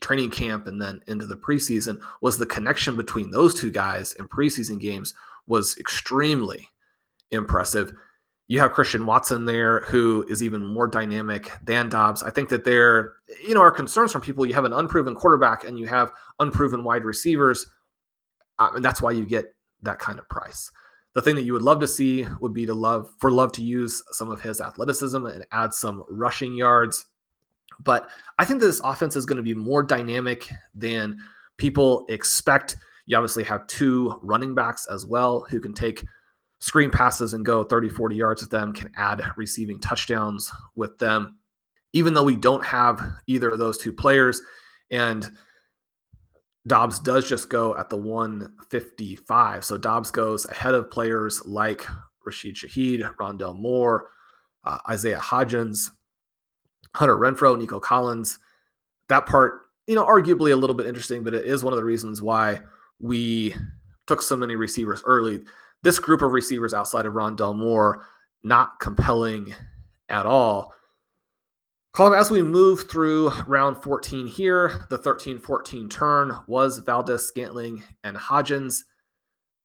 training 0.00 0.30
camp 0.30 0.66
and 0.66 0.80
then 0.80 1.00
into 1.06 1.26
the 1.26 1.36
preseason 1.36 2.00
was 2.20 2.36
the 2.36 2.46
connection 2.46 2.96
between 2.96 3.30
those 3.30 3.54
two 3.54 3.70
guys 3.70 4.12
in 4.14 4.28
preseason 4.28 4.78
games 4.78 5.14
was 5.46 5.76
extremely 5.78 6.68
impressive. 7.30 7.92
You 8.46 8.60
have 8.60 8.72
Christian 8.72 9.06
Watson 9.06 9.46
there, 9.46 9.80
who 9.80 10.26
is 10.28 10.42
even 10.42 10.64
more 10.64 10.86
dynamic 10.86 11.50
than 11.62 11.88
Doubs. 11.88 12.22
I 12.22 12.30
think 12.30 12.50
that 12.50 12.64
there, 12.64 13.14
you 13.42 13.54
know, 13.54 13.62
are 13.62 13.70
concerns 13.70 14.12
from 14.12 14.20
people. 14.20 14.44
You 14.44 14.54
have 14.54 14.66
an 14.66 14.74
unproven 14.74 15.14
quarterback 15.14 15.64
and 15.64 15.78
you 15.78 15.86
have 15.86 16.12
unproven 16.38 16.84
wide 16.84 17.04
receivers, 17.04 17.66
uh, 18.58 18.70
and 18.74 18.84
that's 18.84 19.00
why 19.00 19.12
you 19.12 19.24
get 19.24 19.54
that 19.82 19.98
kind 19.98 20.18
of 20.18 20.28
price. 20.28 20.70
The 21.14 21.22
thing 21.22 21.36
that 21.36 21.42
you 21.42 21.52
would 21.52 21.62
love 21.62 21.80
to 21.80 21.88
see 21.88 22.26
would 22.40 22.52
be 22.52 22.66
to 22.66 22.74
love 22.74 23.08
for 23.18 23.30
Love 23.30 23.52
to 23.52 23.62
use 23.62 24.02
some 24.10 24.30
of 24.30 24.42
his 24.42 24.60
athleticism 24.60 25.24
and 25.24 25.46
add 25.52 25.72
some 25.72 26.04
rushing 26.10 26.54
yards. 26.54 27.06
But 27.82 28.08
I 28.38 28.44
think 28.44 28.60
that 28.60 28.66
this 28.66 28.80
offense 28.84 29.16
is 29.16 29.26
going 29.26 29.36
to 29.36 29.42
be 29.42 29.54
more 29.54 29.82
dynamic 29.82 30.50
than 30.74 31.18
people 31.56 32.06
expect. 32.08 32.76
You 33.06 33.16
obviously 33.16 33.44
have 33.44 33.66
two 33.66 34.18
running 34.22 34.54
backs 34.54 34.86
as 34.86 35.06
well 35.06 35.46
who 35.50 35.60
can 35.60 35.74
take 35.74 36.04
screen 36.60 36.90
passes 36.90 37.34
and 37.34 37.44
go 37.44 37.64
30, 37.64 37.90
40 37.90 38.16
yards 38.16 38.42
with 38.42 38.50
them, 38.50 38.72
can 38.72 38.90
add 38.96 39.22
receiving 39.36 39.78
touchdowns 39.80 40.50
with 40.76 40.96
them. 40.98 41.38
Even 41.92 42.14
though 42.14 42.24
we 42.24 42.36
don't 42.36 42.64
have 42.64 43.00
either 43.26 43.50
of 43.50 43.58
those 43.58 43.78
two 43.78 43.92
players, 43.92 44.40
and 44.90 45.30
Doubs 46.66 46.98
does 46.98 47.28
just 47.28 47.50
go 47.50 47.76
at 47.76 47.90
the 47.90 47.96
155. 47.96 49.64
So 49.64 49.76
Doubs 49.76 50.10
goes 50.10 50.46
ahead 50.46 50.74
of 50.74 50.90
players 50.90 51.44
like 51.44 51.86
Rashid 52.24 52.56
Shaheed, 52.56 53.02
Rondale 53.16 53.58
Moore, 53.58 54.08
uh, 54.64 54.78
Isaiah 54.88 55.18
Hodgins, 55.18 55.90
Hunter 56.94 57.16
Renfrow, 57.16 57.58
Nico 57.58 57.80
Collins. 57.80 58.38
That 59.08 59.26
part, 59.26 59.62
you 59.86 59.94
know, 59.94 60.04
arguably 60.04 60.52
a 60.52 60.56
little 60.56 60.74
bit 60.74 60.86
interesting, 60.86 61.22
but 61.22 61.34
it 61.34 61.44
is 61.44 61.62
one 61.62 61.72
of 61.72 61.78
the 61.78 61.84
reasons 61.84 62.22
why 62.22 62.60
we 63.00 63.54
took 64.06 64.22
so 64.22 64.36
many 64.36 64.56
receivers 64.56 65.02
early 65.04 65.42
this 65.84 65.98
group 65.98 66.22
of 66.22 66.32
receivers 66.32 66.74
outside 66.74 67.04
of 67.04 67.12
Rondale 67.12 67.54
Moore, 67.54 68.06
not 68.42 68.80
compelling 68.80 69.54
at 70.08 70.24
all. 70.26 70.72
Colm, 71.94 72.18
as 72.18 72.30
we 72.30 72.42
move 72.42 72.90
through 72.90 73.30
round 73.46 73.80
14 73.82 74.26
here, 74.26 74.86
the 74.88 74.98
13 74.98 75.38
14 75.38 75.88
turn 75.88 76.36
was 76.48 76.78
Valdes-Scantling 76.78 77.84
and 78.02 78.16
Hodgins. 78.16 78.80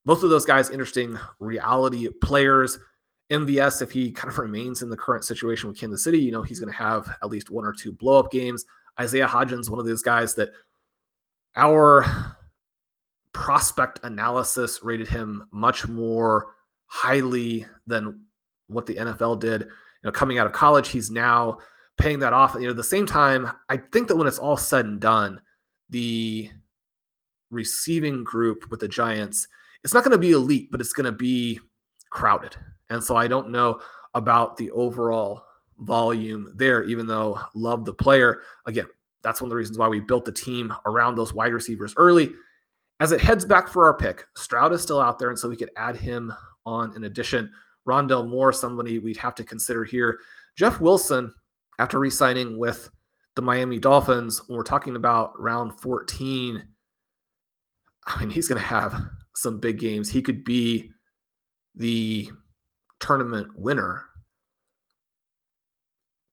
Both 0.05 0.21
of 0.21 0.29
those 0.29 0.45
guys, 0.45 0.69
interesting 0.69 1.17
reality 1.39 2.09
players. 2.21 2.77
MVS, 3.31 3.81
if 3.81 3.91
he 3.91 4.11
kind 4.11 4.31
of 4.31 4.39
remains 4.39 4.81
in 4.81 4.89
the 4.89 4.97
current 4.97 5.23
situation 5.23 5.69
with 5.69 5.79
Kansas 5.79 6.03
City, 6.03 6.19
you 6.19 6.31
know, 6.31 6.41
he's 6.41 6.59
going 6.59 6.71
to 6.71 6.77
have 6.77 7.15
at 7.21 7.29
least 7.29 7.49
one 7.49 7.65
or 7.65 7.73
two 7.73 7.91
blow 7.91 8.19
up 8.19 8.31
games. 8.31 8.65
Isaiah 8.99 9.27
Hodgins, 9.27 9.69
one 9.69 9.79
of 9.79 9.85
those 9.85 10.01
guys 10.01 10.35
that 10.35 10.49
our 11.55 12.35
prospect 13.33 13.99
analysis 14.03 14.79
rated 14.83 15.07
him 15.07 15.47
much 15.51 15.87
more 15.87 16.55
highly 16.87 17.65
than 17.85 18.21
what 18.67 18.85
the 18.85 18.95
NFL 18.95 19.39
did. 19.39 19.61
You 19.61 19.67
know, 20.05 20.11
coming 20.11 20.39
out 20.39 20.47
of 20.47 20.53
college, 20.53 20.89
he's 20.89 21.11
now 21.11 21.59
paying 21.97 22.19
that 22.19 22.33
off. 22.33 22.55
You 22.55 22.61
know, 22.61 22.69
at 22.71 22.77
the 22.77 22.83
same 22.83 23.05
time, 23.05 23.51
I 23.69 23.77
think 23.77 24.07
that 24.07 24.15
when 24.15 24.27
it's 24.27 24.39
all 24.39 24.57
said 24.57 24.85
and 24.85 24.99
done, 24.99 25.39
the 25.89 26.49
receiving 27.51 28.23
group 28.23 28.69
with 28.71 28.79
the 28.79 28.87
Giants, 28.87 29.47
it's 29.83 29.93
not 29.93 30.03
going 30.03 30.11
to 30.11 30.17
be 30.17 30.31
elite, 30.31 30.69
but 30.71 30.81
it's 30.81 30.93
going 30.93 31.05
to 31.05 31.11
be 31.11 31.59
crowded. 32.09 32.55
And 32.89 33.03
so 33.03 33.15
I 33.15 33.27
don't 33.27 33.49
know 33.49 33.81
about 34.13 34.57
the 34.57 34.71
overall 34.71 35.43
volume 35.79 36.53
there, 36.55 36.83
even 36.83 37.07
though 37.07 37.39
love 37.55 37.85
the 37.85 37.93
player. 37.93 38.41
Again, 38.65 38.87
that's 39.21 39.41
one 39.41 39.47
of 39.47 39.51
the 39.51 39.55
reasons 39.55 39.77
why 39.77 39.87
we 39.87 39.99
built 39.99 40.25
the 40.25 40.31
team 40.31 40.73
around 40.85 41.15
those 41.15 41.33
wide 41.33 41.53
receivers 41.53 41.93
early 41.97 42.31
as 42.99 43.11
it 43.11 43.21
heads 43.21 43.45
back 43.45 43.67
for 43.69 43.85
our 43.85 43.93
pick, 43.93 44.25
Stroud 44.35 44.73
is 44.73 44.81
still 44.81 44.99
out 44.99 45.19
there, 45.19 45.29
and 45.29 45.39
so 45.39 45.47
we 45.47 45.55
could 45.55 45.71
add 45.77 45.95
him 45.95 46.33
on 46.65 46.95
in 46.95 47.05
addition. 47.05 47.51
Rondale 47.87 48.27
Moore, 48.27 48.51
somebody 48.51 48.99
we'd 48.99 49.17
have 49.17 49.35
to 49.35 49.43
consider 49.43 49.83
here. 49.83 50.19
Jeff 50.55 50.81
Wilson, 50.81 51.33
after 51.79 51.97
re 51.97 52.09
signing 52.09 52.57
with 52.57 52.89
the 53.35 53.41
Miami 53.41 53.79
Dolphins, 53.79 54.41
when 54.47 54.57
we're 54.57 54.63
talking 54.63 54.97
about 54.97 55.39
round 55.39 55.79
14, 55.79 56.61
I 58.05 58.19
mean, 58.19 58.29
he's 58.29 58.49
going 58.49 58.61
to 58.61 58.67
have 58.67 59.01
some 59.33 59.59
big 59.59 59.79
games. 59.79 60.09
He 60.09 60.21
could 60.21 60.43
be 60.43 60.91
the 61.75 62.29
tournament 62.99 63.47
winner. 63.57 64.03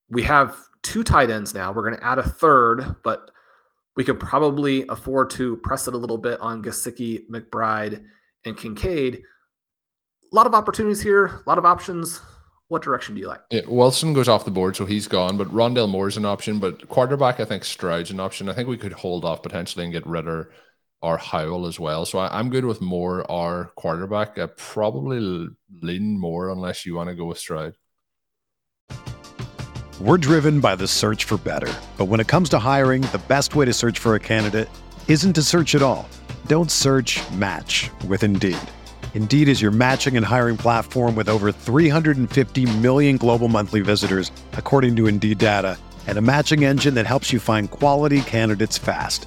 We 0.08 0.22
have 0.22 0.56
two 0.82 1.02
tight 1.02 1.30
ends 1.30 1.54
now. 1.54 1.72
We're 1.72 1.82
going 1.82 1.98
to 1.98 2.04
add 2.04 2.18
a 2.18 2.22
third, 2.22 2.96
but 3.02 3.30
we 3.96 4.04
could 4.04 4.20
probably 4.20 4.86
afford 4.88 5.30
to 5.30 5.56
press 5.58 5.88
it 5.88 5.94
a 5.94 5.98
little 5.98 6.18
bit 6.18 6.40
on 6.40 6.62
Gesicki, 6.62 7.28
McBride, 7.28 8.04
and 8.44 8.56
Kincaid. 8.56 9.22
A 10.32 10.36
lot 10.36 10.46
of 10.46 10.54
opportunities 10.54 11.02
here, 11.02 11.26
a 11.26 11.42
lot 11.46 11.58
of 11.58 11.64
options. 11.64 12.20
What 12.68 12.82
direction 12.82 13.14
do 13.14 13.20
you 13.20 13.28
like? 13.28 13.40
Yeah, 13.50 13.60
Wilson 13.68 14.12
goes 14.12 14.28
off 14.28 14.44
the 14.44 14.50
board, 14.50 14.74
so 14.74 14.86
he's 14.86 15.06
gone. 15.06 15.36
But 15.36 15.48
Rondale 15.48 15.88
Moore's 15.88 16.16
an 16.16 16.24
option. 16.24 16.58
But 16.58 16.88
quarterback, 16.88 17.38
I 17.38 17.44
think 17.44 17.64
Stroud's 17.64 18.10
an 18.10 18.18
option. 18.18 18.48
I 18.48 18.54
think 18.54 18.68
we 18.68 18.76
could 18.76 18.92
hold 18.92 19.24
off 19.24 19.40
potentially 19.42 19.84
and 19.84 19.92
get 19.92 20.04
Ridder 20.04 20.50
or 21.06 21.18
Howell 21.18 21.66
as 21.66 21.78
well. 21.78 22.04
So 22.04 22.18
I, 22.18 22.40
am 22.40 22.50
good 22.50 22.64
with 22.64 22.80
more 22.80 23.30
our 23.30 23.66
quarterback. 23.76 24.38
I 24.38 24.46
probably 24.46 25.48
lean 25.80 26.18
more 26.18 26.50
unless 26.50 26.84
you 26.84 26.96
want 26.96 27.08
to 27.10 27.14
go 27.14 27.26
with 27.26 27.38
Stroud. 27.38 27.74
We're 30.00 30.18
driven 30.18 30.60
by 30.60 30.74
the 30.74 30.88
search 30.88 31.24
for 31.24 31.38
better. 31.38 31.72
But 31.96 32.06
when 32.06 32.20
it 32.20 32.26
comes 32.26 32.48
to 32.50 32.58
hiring, 32.58 33.02
the 33.02 33.22
best 33.28 33.54
way 33.54 33.64
to 33.64 33.72
search 33.72 33.98
for 33.98 34.14
a 34.14 34.20
candidate 34.20 34.68
isn't 35.08 35.32
to 35.34 35.42
search 35.42 35.74
at 35.74 35.80
all. 35.80 36.08
Don't 36.48 36.70
search 36.70 37.18
match 37.30 37.88
with 38.06 38.22
Indeed. 38.22 38.58
Indeed 39.14 39.48
is 39.48 39.62
your 39.62 39.70
matching 39.70 40.16
and 40.16 40.26
hiring 40.26 40.58
platform 40.58 41.14
with 41.14 41.28
over 41.28 41.50
350 41.50 42.78
million 42.80 43.16
global 43.16 43.48
monthly 43.48 43.80
visitors, 43.80 44.30
according 44.52 44.96
to 44.96 45.06
Indeed 45.06 45.38
data, 45.38 45.78
and 46.06 46.18
a 46.18 46.20
matching 46.20 46.64
engine 46.64 46.94
that 46.94 47.06
helps 47.06 47.32
you 47.32 47.38
find 47.38 47.70
quality 47.70 48.20
candidates 48.22 48.76
fast. 48.76 49.26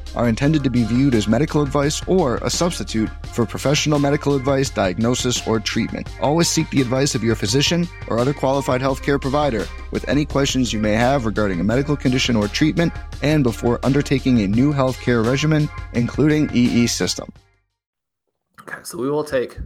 are 0.15 0.27
intended 0.27 0.63
to 0.63 0.69
be 0.69 0.83
viewed 0.83 1.15
as 1.15 1.27
medical 1.27 1.61
advice 1.61 2.01
or 2.07 2.37
a 2.37 2.49
substitute 2.49 3.09
for 3.27 3.45
professional 3.45 3.99
medical 3.99 4.35
advice, 4.35 4.69
diagnosis, 4.69 5.45
or 5.47 5.59
treatment. 5.59 6.07
Always 6.21 6.49
seek 6.49 6.69
the 6.69 6.81
advice 6.81 7.15
of 7.15 7.23
your 7.23 7.35
physician 7.35 7.87
or 8.07 8.19
other 8.19 8.33
qualified 8.33 8.81
healthcare 8.81 9.19
provider 9.19 9.65
with 9.91 10.07
any 10.07 10.25
questions 10.25 10.73
you 10.73 10.79
may 10.79 10.93
have 10.93 11.25
regarding 11.25 11.59
a 11.59 11.63
medical 11.63 11.95
condition 11.95 12.35
or 12.35 12.47
treatment 12.47 12.93
and 13.21 13.43
before 13.43 13.79
undertaking 13.83 14.41
a 14.41 14.47
new 14.47 14.73
healthcare 14.73 15.25
regimen, 15.25 15.69
including 15.93 16.49
EE 16.53 16.87
system. 16.87 17.31
Okay, 18.61 18.79
so 18.83 18.97
we 18.97 19.09
will 19.09 19.23
take 19.23 19.57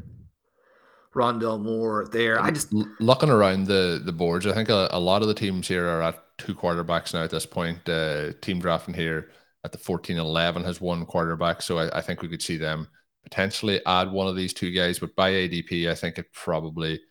Rondale 1.15 1.61
Moore 1.61 2.07
there. 2.11 2.41
I 2.41 2.51
just 2.51 2.73
looking 2.99 3.29
around 3.29 3.67
the 3.67 4.01
the 4.03 4.11
boards. 4.11 4.45
I 4.45 4.53
think 4.53 4.69
a, 4.69 4.89
a, 4.91 4.99
lot 4.99 5.21
of 5.21 5.29
the 5.29 5.33
teams 5.33 5.67
here 5.67 5.87
are 5.87 6.01
at 6.01 6.21
two 6.37 6.53
quarterbacks 6.53 7.13
now 7.13 7.23
at 7.23 7.29
this 7.29 7.45
point. 7.45 7.87
Uh, 7.87 8.33
team 8.41 8.59
drafting 8.59 8.93
here 8.93 9.29
at 9.65 9.71
the 9.71 9.77
14 9.79 10.17
11 10.17 10.63
has 10.63 10.79
one 10.79 11.05
quarterback, 11.05 11.61
so 11.61 11.79
I, 11.79 11.97
I, 11.97 12.01
think 12.01 12.21
we 12.21 12.27
could 12.27 12.41
see 12.41 12.55
them 12.55 12.87
potentially 13.23 13.83
add 13.87 14.11
one 14.11 14.27
of 14.27 14.35
these 14.35 14.53
two 14.53 14.71
guys. 14.71 14.99
But 14.99 15.15
by 15.15 15.31
ADP, 15.31 15.89
I 15.89 15.95
think 15.95 16.19
it 16.19 16.31
probably 16.31 17.01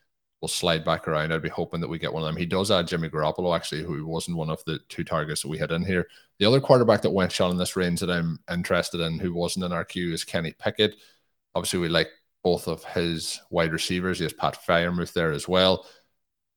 will 0.41 0.49
slide 0.49 0.85
back 0.85 1.09
around. 1.09 1.33
I'd 1.33 1.43
be 1.43 1.49
hoping 1.49 1.81
that 1.81 1.89
we 1.89 1.99
get 1.99 2.13
one 2.13 2.23
of 2.23 2.29
them. 2.29 2.37
He 2.37 2.47
does 2.47 2.71
add 2.71 2.87
Jimmy 2.87 3.09
Garoppolo 3.09 3.57
actually, 3.57 3.83
who 3.83 4.07
wasn't 4.07 4.37
one 4.37 4.51
of 4.51 4.63
the 4.67 4.79
two 4.89 5.03
targets 5.03 5.43
that 5.43 5.49
we 5.49 5.59
had 5.59 5.73
in 5.73 5.85
here. 5.85 6.07
The 6.39 6.47
other 6.47 6.61
quarterback 6.61 7.03
that 7.03 7.11
went 7.11 7.33
shot 7.33 7.51
in 7.51 7.59
this 7.59 7.77
range 7.77 7.99
that 8.01 8.11
I'm 8.11 8.39
interested 8.51 9.01
in, 9.01 9.19
who 9.19 9.35
wasn't 9.35 9.65
in 9.65 9.73
our 9.73 9.85
queue, 9.85 10.13
is 10.13 10.23
Kenny 10.23 10.55
Pickett. 10.57 10.95
Obviously, 11.57 11.81
we 11.81 11.89
like 11.89 12.09
both 12.45 12.69
of 12.69 12.85
his 12.85 13.41
wide 13.51 13.73
receivers. 13.73 14.19
He 14.19 14.25
has 14.25 14.33
Pat 14.33 14.59
Freiermuth 14.65 15.13
there 15.13 15.33
as 15.33 15.49
well. 15.49 15.87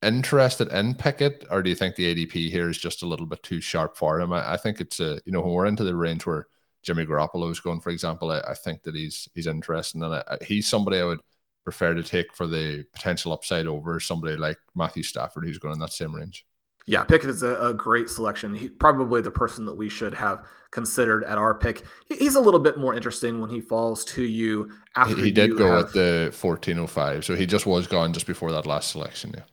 Interested 0.03 0.71
in 0.71 0.93
Pickett, 0.93 1.45
or 1.49 1.63
do 1.63 1.69
you 1.69 1.75
think 1.75 1.95
the 1.95 2.13
ADP 2.13 2.51
here 2.51 2.69
is 2.69 2.77
just 2.77 3.01
a 3.01 3.07
little 3.07 3.25
bit 3.25 3.41
too 3.41 3.59
sharp 3.59 3.97
for 3.97 4.19
him? 4.19 4.31
I, 4.31 4.53
I 4.53 4.57
think 4.57 4.79
it's 4.79 4.99
a 4.99 5.19
you 5.25 5.31
know 5.31 5.41
when 5.41 5.53
we're 5.53 5.65
into 5.65 5.83
the 5.83 5.95
range 5.95 6.25
where 6.25 6.47
Jimmy 6.83 7.05
Garoppolo 7.05 7.51
is 7.51 7.59
going, 7.59 7.81
for 7.81 7.89
example, 7.89 8.31
I, 8.31 8.39
I 8.41 8.53
think 8.53 8.83
that 8.83 8.95
he's 8.95 9.27
he's 9.33 9.47
interesting 9.47 10.03
and 10.03 10.13
I, 10.13 10.37
he's 10.45 10.67
somebody 10.67 10.99
I 10.99 11.05
would 11.05 11.19
prefer 11.63 11.93
to 11.93 12.03
take 12.03 12.33
for 12.33 12.47
the 12.47 12.85
potential 12.93 13.33
upside 13.33 13.67
over 13.67 13.99
somebody 13.99 14.37
like 14.37 14.57
Matthew 14.75 15.03
Stafford 15.03 15.45
who's 15.45 15.57
going 15.57 15.73
in 15.73 15.79
that 15.79 15.91
same 15.91 16.15
range. 16.15 16.45
Yeah, 16.85 17.03
Pickett 17.03 17.29
is 17.29 17.43
a, 17.43 17.55
a 17.59 17.73
great 17.73 18.09
selection. 18.09 18.55
He, 18.55 18.69
probably 18.69 19.19
the 19.19 19.31
person 19.31 19.65
that 19.65 19.75
we 19.75 19.89
should 19.89 20.13
have 20.13 20.45
considered 20.71 21.25
at 21.25 21.37
our 21.37 21.53
pick. 21.53 21.83
He's 22.07 22.35
a 22.35 22.39
little 22.39 22.61
bit 22.61 22.77
more 22.77 22.95
interesting 22.95 23.41
when 23.41 23.49
he 23.49 23.59
falls 23.59 24.05
to 24.05 24.23
you 24.23 24.71
after 24.95 25.17
he, 25.17 25.23
he 25.23 25.31
did 25.31 25.57
go 25.57 25.71
have... 25.71 25.87
at 25.87 25.93
the 25.93 26.33
1405. 26.39 27.25
So 27.25 27.35
he 27.35 27.45
just 27.45 27.65
was 27.65 27.87
gone 27.87 28.13
just 28.13 28.27
before 28.27 28.53
that 28.53 28.65
last 28.65 28.91
selection. 28.91 29.33
Yeah. 29.35 29.43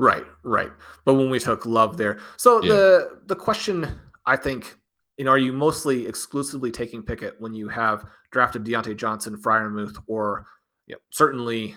Right, 0.00 0.24
right. 0.44 0.72
But 1.04 1.14
when 1.14 1.28
we 1.28 1.38
took 1.38 1.66
love 1.66 1.98
there. 1.98 2.20
So 2.38 2.62
yeah. 2.62 2.72
the 2.72 3.18
the 3.26 3.36
question 3.36 3.86
I 4.24 4.34
think, 4.34 4.76
you 5.18 5.26
know, 5.26 5.30
are 5.30 5.38
you 5.38 5.52
mostly 5.52 6.06
exclusively 6.06 6.70
taking 6.70 7.02
Pickett 7.02 7.38
when 7.38 7.52
you 7.52 7.68
have 7.68 8.06
drafted 8.32 8.64
Diontae 8.64 8.96
Johnson, 8.96 9.36
Freiermuth, 9.36 10.02
or 10.06 10.46
you 10.86 10.94
know, 10.94 11.00
certainly 11.10 11.76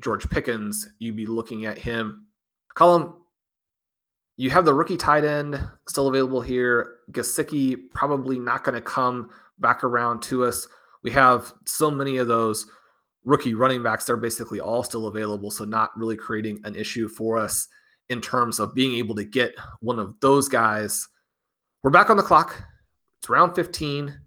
George 0.00 0.30
Pickens, 0.30 0.88
you'd 1.00 1.16
be 1.16 1.26
looking 1.26 1.66
at 1.66 1.78
him. 1.78 2.28
Colm, 2.76 3.14
you 4.36 4.48
have 4.50 4.64
the 4.64 4.72
rookie 4.72 4.96
tight 4.96 5.24
end 5.24 5.60
still 5.88 6.06
available 6.06 6.40
here. 6.40 6.98
Gesicki 7.10 7.76
probably 7.92 8.38
not 8.38 8.62
going 8.62 8.76
to 8.76 8.80
come 8.80 9.30
back 9.58 9.82
around 9.82 10.22
to 10.22 10.44
us. 10.44 10.68
We 11.02 11.10
have 11.10 11.52
so 11.66 11.90
many 11.90 12.18
of 12.18 12.28
those 12.28 12.66
rookie 13.24 13.54
running 13.54 13.82
backs. 13.82 14.04
They're 14.04 14.16
basically 14.16 14.60
all 14.60 14.82
still 14.82 15.06
available. 15.06 15.50
So, 15.50 15.64
not 15.64 15.96
really 15.96 16.16
creating 16.16 16.60
an 16.64 16.74
issue 16.74 17.08
for 17.08 17.38
us 17.38 17.68
in 18.08 18.20
terms 18.20 18.58
of 18.60 18.74
being 18.74 18.96
able 18.96 19.14
to 19.16 19.24
get 19.24 19.54
one 19.80 19.98
of 19.98 20.14
those 20.20 20.48
guys. 20.48 21.08
We're 21.82 21.90
back 21.90 22.10
on 22.10 22.16
the 22.16 22.22
clock. 22.22 22.62
It's 23.18 23.28
round 23.28 23.54
15. 23.54 24.18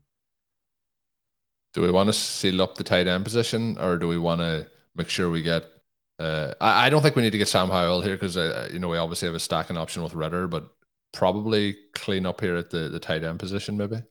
Do 1.74 1.82
we 1.82 1.92
want 1.92 2.08
to 2.08 2.14
seal 2.14 2.62
up 2.62 2.76
the 2.76 2.84
tight 2.84 3.08
end 3.08 3.26
position 3.26 3.78
or 3.78 3.98
do 3.98 4.08
we 4.08 4.18
want 4.18 4.40
to 4.40 4.68
make 4.96 5.10
sure 5.10 5.30
we 5.30 5.42
get 5.42 5.66
uh, 6.18 6.54
I, 6.62 6.86
I, 6.86 6.90
don't 6.90 7.02
think 7.02 7.16
we 7.16 7.22
need 7.22 7.32
to 7.32 7.38
get 7.38 7.50
Sam 7.50 7.68
Howell 7.68 8.02
here 8.02 8.16
because 8.16 8.38
uh, 8.38 8.70
you 8.72 8.80
know 8.80 8.88
we 8.88 8.98
obviously 8.98 9.28
have 9.28 9.36
a 9.36 9.40
stacking 9.40 9.76
option 9.76 10.02
with 10.02 10.14
Ridder, 10.14 10.48
but 10.48 10.70
probably 11.12 11.76
clean 11.94 12.26
up 12.26 12.40
here 12.40 12.56
at 12.56 12.70
the 12.70 12.88
the 12.90 13.00
tight 13.00 13.24
end 13.24 13.40
position 13.40 13.76
maybe. 13.76 14.02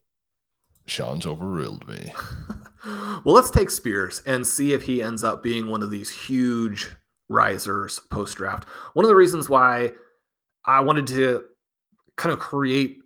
Sean's 0.87 1.25
overruled 1.25 1.89
me. 1.89 2.13
well, 2.85 3.35
let's 3.35 3.51
take 3.51 3.71
Spears 3.71 4.23
and 4.27 4.47
see 4.47 4.73
if 4.73 4.83
he 4.83 5.03
ends 5.03 5.25
up 5.25 5.43
being 5.43 5.69
one 5.69 5.83
of 5.83 5.91
these 5.91 6.11
huge 6.11 6.89
risers 7.29 8.01
post 8.11 8.37
draft. 8.37 8.69
One 8.95 9.05
of 9.05 9.09
the 9.09 9.17
reasons 9.17 9.49
why 9.49 9.93
I 10.65 10.81
wanted 10.81 11.07
to 11.09 11.45
kind 12.17 12.33
of 12.33 12.39
create 12.39 12.99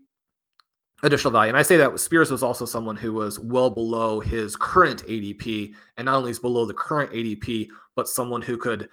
additional 1.02 1.32
value. 1.32 1.48
And 1.48 1.56
I 1.56 1.62
say 1.62 1.76
that 1.76 1.98
Spears 2.00 2.30
was 2.30 2.42
also 2.42 2.64
someone 2.64 2.96
who 2.96 3.12
was 3.12 3.38
well 3.38 3.70
below 3.70 4.20
his 4.20 4.56
current 4.56 5.04
ADP, 5.06 5.72
and 5.96 6.06
not 6.06 6.16
only 6.16 6.30
is 6.30 6.38
below 6.38 6.64
the 6.64 6.74
current 6.74 7.12
ADP, 7.12 7.68
but 7.94 8.08
someone 8.08 8.42
who 8.42 8.56
could, 8.56 8.88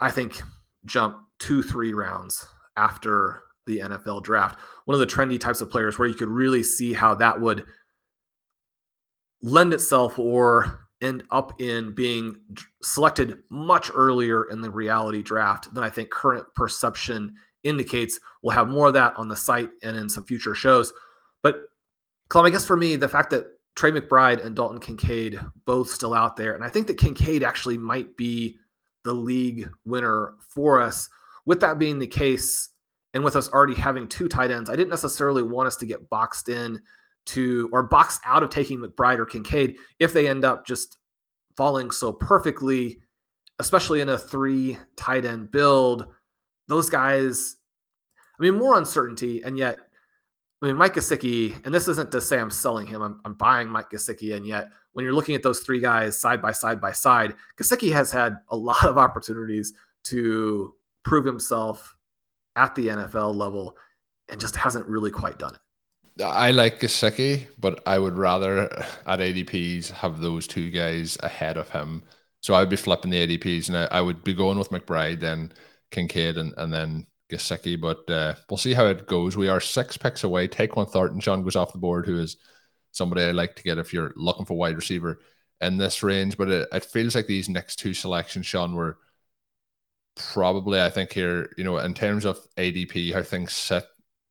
I 0.00 0.10
think, 0.10 0.40
jump 0.84 1.18
two, 1.38 1.62
three 1.62 1.92
rounds 1.92 2.46
after 2.76 3.42
the 3.66 3.78
NFL 3.78 4.22
draft. 4.22 4.58
One 4.84 4.94
of 4.94 5.00
the 5.00 5.06
trendy 5.06 5.38
types 5.38 5.60
of 5.60 5.70
players 5.70 5.98
where 5.98 6.08
you 6.08 6.14
could 6.14 6.28
really 6.28 6.62
see 6.62 6.92
how 6.92 7.14
that 7.16 7.40
would 7.40 7.64
lend 9.42 9.74
itself 9.74 10.18
or 10.18 10.88
end 11.00 11.24
up 11.30 11.60
in 11.60 11.92
being 11.94 12.36
selected 12.82 13.38
much 13.50 13.90
earlier 13.92 14.44
in 14.44 14.60
the 14.60 14.70
reality 14.70 15.22
draft 15.22 15.72
than 15.74 15.82
I 15.82 15.90
think 15.90 16.10
current 16.10 16.46
perception 16.54 17.34
indicates. 17.64 18.20
We'll 18.42 18.54
have 18.56 18.68
more 18.68 18.88
of 18.88 18.94
that 18.94 19.16
on 19.16 19.28
the 19.28 19.36
site 19.36 19.70
and 19.82 19.96
in 19.96 20.08
some 20.08 20.24
future 20.24 20.54
shows. 20.54 20.92
But 21.42 21.62
Colm, 22.28 22.46
I 22.46 22.50
guess 22.50 22.66
for 22.66 22.76
me, 22.76 22.96
the 22.96 23.08
fact 23.08 23.30
that 23.30 23.46
Trey 23.74 23.90
McBride 23.90 24.44
and 24.44 24.54
Dalton 24.54 24.80
Kincaid 24.80 25.40
both 25.64 25.88
still 25.90 26.14
out 26.14 26.36
there, 26.36 26.54
and 26.54 26.64
I 26.64 26.68
think 26.68 26.86
that 26.86 26.98
Kincaid 26.98 27.42
actually 27.42 27.78
might 27.78 28.16
be 28.16 28.58
the 29.04 29.12
league 29.12 29.68
winner 29.84 30.34
for 30.48 30.80
us. 30.80 31.08
With 31.46 31.60
that 31.60 31.78
being 31.78 31.98
the 31.98 32.06
case, 32.06 32.68
and 33.14 33.24
with 33.24 33.36
us 33.36 33.50
already 33.50 33.74
having 33.74 34.08
two 34.08 34.28
tight 34.28 34.50
ends, 34.50 34.70
I 34.70 34.76
didn't 34.76 34.90
necessarily 34.90 35.42
want 35.42 35.66
us 35.66 35.76
to 35.76 35.86
get 35.86 36.08
boxed 36.08 36.48
in 36.48 36.80
to 37.24 37.68
or 37.72 37.82
boxed 37.82 38.20
out 38.24 38.42
of 38.42 38.50
taking 38.50 38.78
McBride 38.78 39.18
or 39.18 39.26
Kincaid 39.26 39.76
if 39.98 40.12
they 40.12 40.28
end 40.28 40.44
up 40.44 40.66
just 40.66 40.98
falling 41.56 41.90
so 41.90 42.12
perfectly, 42.12 43.00
especially 43.58 44.00
in 44.00 44.08
a 44.08 44.18
three 44.18 44.78
tight 44.96 45.24
end 45.24 45.50
build. 45.50 46.06
Those 46.68 46.88
guys, 46.88 47.56
I 48.38 48.42
mean, 48.42 48.54
more 48.54 48.78
uncertainty, 48.78 49.42
and 49.42 49.58
yet, 49.58 49.78
I 50.62 50.66
mean, 50.66 50.76
Mike 50.76 50.94
Gesicki, 50.94 51.64
and 51.64 51.74
this 51.74 51.88
isn't 51.88 52.12
to 52.12 52.20
say 52.20 52.38
I'm 52.38 52.50
selling 52.50 52.86
him, 52.86 53.02
I'm, 53.02 53.20
I'm 53.24 53.34
buying 53.34 53.68
Mike 53.68 53.90
Gesicki, 53.90 54.36
and 54.36 54.46
yet 54.46 54.68
when 54.92 55.04
you're 55.04 55.14
looking 55.14 55.34
at 55.34 55.42
those 55.42 55.60
three 55.60 55.80
guys 55.80 56.18
side 56.18 56.40
by 56.40 56.52
side 56.52 56.80
by 56.80 56.92
side, 56.92 57.34
Gesicki 57.60 57.92
has 57.92 58.12
had 58.12 58.38
a 58.50 58.56
lot 58.56 58.84
of 58.84 58.96
opportunities 58.98 59.72
to 60.04 60.74
prove 61.04 61.24
himself 61.24 61.96
at 62.56 62.74
the 62.74 62.88
NFL 62.88 63.34
level 63.34 63.76
and 64.28 64.40
just 64.40 64.56
hasn't 64.56 64.86
really 64.86 65.10
quite 65.10 65.38
done 65.38 65.54
it. 65.54 65.60
I 66.20 66.50
like 66.50 66.80
Gesicki, 66.80 67.46
but 67.58 67.82
I 67.86 67.98
would 67.98 68.16
rather 68.16 68.70
at 69.06 69.18
ADPs 69.20 69.90
have 69.90 70.20
those 70.20 70.46
two 70.46 70.70
guys 70.70 71.16
ahead 71.22 71.56
of 71.56 71.70
him. 71.70 72.02
So 72.40 72.54
I 72.54 72.60
would 72.60 72.68
be 72.70 72.76
flipping 72.76 73.10
the 73.10 73.26
ADPs 73.26 73.68
and 73.68 73.76
I, 73.76 73.84
I 73.84 74.00
would 74.00 74.24
be 74.24 74.34
going 74.34 74.58
with 74.58 74.70
McBride, 74.70 75.20
then 75.20 75.52
Kincaid, 75.90 76.36
and, 76.36 76.52
and 76.56 76.72
then 76.72 77.06
Gesicki. 77.30 77.80
But 77.80 78.10
uh, 78.10 78.34
we'll 78.50 78.58
see 78.58 78.74
how 78.74 78.86
it 78.86 79.06
goes. 79.06 79.36
We 79.36 79.48
are 79.48 79.60
six 79.60 79.96
picks 79.96 80.24
away. 80.24 80.48
Tyquan 80.48 80.90
Thornton, 80.90 81.20
Shawn 81.20 81.44
goes 81.44 81.56
off 81.56 81.72
the 81.72 81.78
board, 81.78 82.04
who 82.06 82.18
is 82.18 82.36
somebody 82.90 83.22
I 83.22 83.30
like 83.30 83.56
to 83.56 83.62
get 83.62 83.78
if 83.78 83.92
you're 83.92 84.12
looking 84.16 84.44
for 84.44 84.54
wide 84.54 84.76
receiver 84.76 85.20
in 85.60 85.78
this 85.78 86.02
range. 86.02 86.36
But 86.36 86.48
it, 86.50 86.68
it 86.72 86.84
feels 86.84 87.14
like 87.14 87.26
these 87.26 87.48
next 87.48 87.76
two 87.76 87.94
selections, 87.94 88.46
Shawn, 88.46 88.74
were– 88.74 88.98
probably 90.16 90.80
I 90.80 90.90
think 90.90 91.12
here, 91.12 91.52
you 91.56 91.64
know, 91.64 91.78
in 91.78 91.94
terms 91.94 92.24
of 92.24 92.38
ADP, 92.56 93.14
how 93.14 93.22
things 93.22 93.52
sit, 93.52 93.84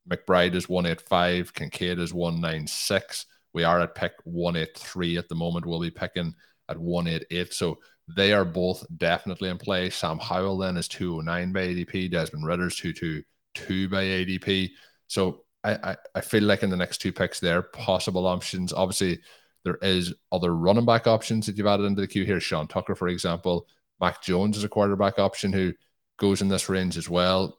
McBride 0.08 0.54
is 0.54 0.68
185, 0.68 1.54
Kincaid 1.54 1.98
is 1.98 2.12
196. 2.12 3.26
We 3.54 3.64
are 3.64 3.80
at 3.80 3.94
pick 3.94 4.12
183 4.24 5.18
at 5.18 5.28
the 5.28 5.34
moment. 5.34 5.66
We'll 5.66 5.80
be 5.80 5.90
picking 5.90 6.34
at 6.68 6.78
188. 6.78 7.52
So 7.52 7.78
they 8.08 8.32
are 8.32 8.44
both 8.44 8.84
definitely 8.96 9.50
in 9.50 9.58
play. 9.58 9.90
Sam 9.90 10.18
Howell 10.18 10.58
then 10.58 10.76
is 10.76 10.88
209 10.88 11.52
by 11.52 11.60
ADP. 11.60 12.10
Desmond 12.10 12.46
Ridder's 12.46 12.76
222 12.76 13.88
by 13.88 14.04
ADP. 14.04 14.70
So 15.06 15.44
I, 15.62 15.74
I, 15.74 15.96
I 16.16 16.20
feel 16.20 16.42
like 16.42 16.62
in 16.62 16.70
the 16.70 16.76
next 16.76 16.98
two 16.98 17.12
picks, 17.12 17.40
there 17.40 17.58
are 17.58 17.62
possible 17.62 18.26
options. 18.26 18.72
Obviously, 18.72 19.20
there 19.64 19.78
is 19.82 20.14
other 20.32 20.54
running 20.54 20.86
back 20.86 21.06
options 21.06 21.46
that 21.46 21.56
you've 21.56 21.66
added 21.66 21.84
into 21.84 22.00
the 22.00 22.08
queue 22.08 22.24
here. 22.24 22.40
Sean 22.40 22.66
Tucker, 22.66 22.94
for 22.94 23.08
example, 23.08 23.66
Mac 24.00 24.22
Jones 24.22 24.56
is 24.56 24.64
a 24.64 24.68
quarterback 24.68 25.18
option 25.18 25.52
who 25.52 25.72
goes 26.18 26.42
in 26.42 26.48
this 26.48 26.68
range 26.68 26.96
as 26.96 27.08
well. 27.08 27.58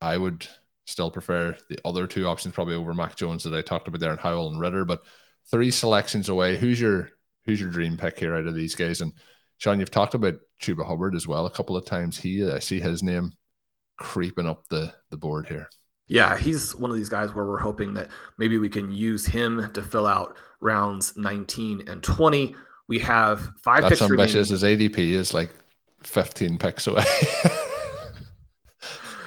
I 0.00 0.18
would 0.18 0.46
still 0.86 1.10
prefer 1.10 1.56
the 1.68 1.78
other 1.84 2.06
two 2.06 2.26
options 2.26 2.54
probably 2.54 2.74
over 2.74 2.94
Mac 2.94 3.16
Jones 3.16 3.44
that 3.44 3.54
I 3.54 3.62
talked 3.62 3.88
about 3.88 4.00
there 4.00 4.10
and 4.10 4.20
Howell 4.20 4.50
and 4.50 4.60
Ridder. 4.60 4.84
But 4.84 5.02
three 5.50 5.70
selections 5.70 6.28
away. 6.28 6.56
Who's 6.56 6.80
your 6.80 7.10
who's 7.44 7.60
your 7.60 7.70
dream 7.70 7.96
pick 7.96 8.18
here 8.18 8.36
out 8.36 8.46
of 8.46 8.54
these 8.54 8.74
guys? 8.74 9.00
And 9.00 9.12
Shawn, 9.58 9.80
you've 9.80 9.90
talked 9.90 10.14
about 10.14 10.34
Chuba 10.62 10.86
Hubbard 10.86 11.14
as 11.14 11.26
well 11.26 11.46
a 11.46 11.50
couple 11.50 11.76
of 11.76 11.84
times. 11.84 12.18
He 12.18 12.48
I 12.48 12.58
see 12.58 12.80
his 12.80 13.02
name 13.02 13.32
creeping 13.96 14.46
up 14.46 14.68
the 14.68 14.92
the 15.10 15.16
board 15.16 15.46
here. 15.46 15.68
Yeah, 16.06 16.36
he's 16.36 16.74
one 16.74 16.90
of 16.90 16.96
these 16.96 17.08
guys 17.08 17.34
where 17.34 17.46
we're 17.46 17.58
hoping 17.58 17.94
that 17.94 18.08
maybe 18.36 18.58
we 18.58 18.68
can 18.68 18.92
use 18.92 19.24
him 19.24 19.70
to 19.72 19.82
fill 19.82 20.06
out 20.06 20.36
rounds 20.60 21.16
19 21.16 21.88
and 21.88 22.02
20 22.02 22.54
we 22.88 22.98
have 22.98 23.50
five 23.62 23.82
That's 23.82 24.00
picks 24.00 24.10
ambitious. 24.10 24.50
remaining. 24.50 24.80
His 24.80 24.96
ADP 24.96 24.98
is 25.12 25.34
like 25.34 25.50
15 26.02 26.58
picks 26.58 26.86
away. 26.86 27.04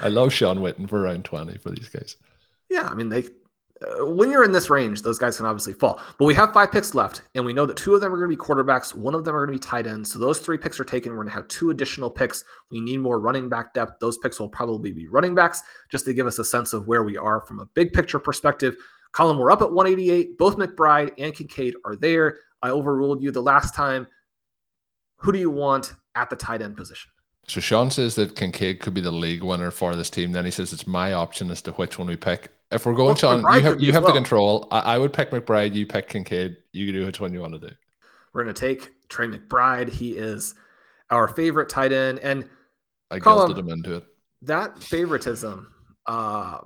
I 0.02 0.10
love 0.10 0.34
Sean 0.34 0.60
Witten 0.60 0.88
for 0.88 1.02
round 1.02 1.26
20 1.26 1.58
for 1.58 1.72
these 1.72 1.90
guys. 1.90 2.18
Yeah, 2.70 2.88
I 2.88 2.94
mean, 2.94 3.10
they 3.10 3.26
uh, 3.82 4.06
when 4.06 4.32
you're 4.32 4.44
in 4.44 4.52
this 4.52 4.70
range, 4.70 5.02
those 5.02 5.20
guys 5.20 5.38
can 5.38 5.46
obviously 5.46 5.74
fall. 5.74 6.00
But 6.18 6.26
we 6.26 6.34
have 6.34 6.54
five 6.54 6.72
picks 6.72 6.96
left, 6.96 7.22
and 7.36 7.46
we 7.46 7.54
know 7.54 7.66
that 7.66 7.78
two 7.78 7.94
of 7.94 8.02
them 8.02 8.12
are 8.12 8.18
going 8.18 8.30
to 8.30 8.36
be 8.36 8.42
quarterbacks, 8.42 8.96
one 8.96 9.14
of 9.14 9.24
them 9.24 9.36
are 9.36 9.46
going 9.46 9.58
to 9.58 9.64
be 9.64 9.70
tight 9.70 9.86
ends. 9.86 10.12
So 10.12 10.20
those 10.20 10.40
three 10.40 10.58
picks 10.58 10.80
are 10.80 10.84
taken. 10.84 11.12
We're 11.12 11.18
going 11.18 11.28
to 11.28 11.34
have 11.34 11.48
two 11.48 11.70
additional 11.70 12.10
picks. 12.10 12.44
We 12.72 12.80
need 12.80 12.98
more 12.98 13.20
running 13.20 13.50
back 13.50 13.74
depth. 13.74 14.00
Those 14.00 14.18
picks 14.18 14.40
will 14.40 14.50
probably 14.50 14.92
be 14.92 15.08
running 15.08 15.36
backs, 15.36 15.62
just 15.92 16.06
to 16.06 16.14
give 16.14 16.28
us 16.28 16.40
a 16.40 16.46
sense 16.46 16.74
of 16.74 16.88
where 16.88 17.04
we 17.04 17.18
are 17.18 17.42
from 17.42 17.60
a 17.60 17.66
big 17.68 17.94
picture 17.94 18.20
perspective. 18.20 18.76
Colm, 19.14 19.38
we're 19.38 19.52
up 19.52 19.62
at 19.62 19.72
188. 19.72 20.38
Both 20.38 20.58
McBride 20.58 21.14
and 21.18 21.34
Kincaid 21.34 21.76
are 21.86 21.96
there. 21.96 22.40
I 22.62 22.70
overruled 22.70 23.22
you 23.22 23.32
the 23.32 23.42
last 23.42 23.76
time. 23.76 24.08
Who 25.18 25.32
do 25.32 25.40
you 25.40 25.50
want 25.50 25.94
at 26.16 26.30
the 26.30 26.36
tight 26.36 26.62
end 26.62 26.78
position? 26.78 27.12
So 27.48 27.62
Shawn 27.62 27.90
says 27.90 28.16
that 28.16 28.36
Kincaid 28.36 28.82
could 28.82 28.94
be 28.94 29.02
the 29.02 29.12
league 29.12 29.42
winner 29.42 29.72
for 29.72 29.96
this 29.96 30.10
team. 30.10 30.34
Then 30.34 30.44
he 30.44 30.52
says 30.52 30.74
it's 30.74 30.86
my 30.86 31.14
option 31.14 31.50
as 31.50 31.62
to 31.64 31.72
which 31.74 31.98
one 31.98 32.08
we 32.08 32.18
pick. 32.18 32.52
If 32.72 32.86
we're 32.86 32.94
going, 32.94 33.08
well, 33.08 33.16
Shawn, 33.16 33.42
McBride 33.42 33.56
you 33.56 33.62
have 33.62 33.82
you 33.82 33.94
have 33.94 34.04
well. 34.04 34.14
the 34.14 34.20
control. 34.20 34.68
I, 34.72 34.80
I, 34.80 34.98
would 34.98 35.14
pick 35.14 35.32
McBride. 35.32 35.74
You 35.74 35.86
pick 35.86 36.10
Kincaid. 36.10 36.58
You 36.74 36.92
do 36.92 37.06
which 37.06 37.22
one 37.22 37.34
you 37.34 37.40
want 37.40 37.54
to 37.54 37.60
do. 37.60 37.74
We're 38.34 38.44
going 38.44 38.54
to 38.54 38.60
take 38.60 38.92
Trey 39.08 39.28
McBride. 39.28 39.88
He 39.88 40.12
is 40.12 40.56
our 41.10 41.30
favorite 41.30 41.70
tight 41.70 41.94
end, 41.94 42.20
and 42.20 42.50
I 43.10 43.20
guilted 43.20 43.58
him 43.58 43.70
into 43.70 43.96
it. 43.96 44.04
That 44.42 44.84
favoritism 44.84 45.72
uh, 46.06 46.60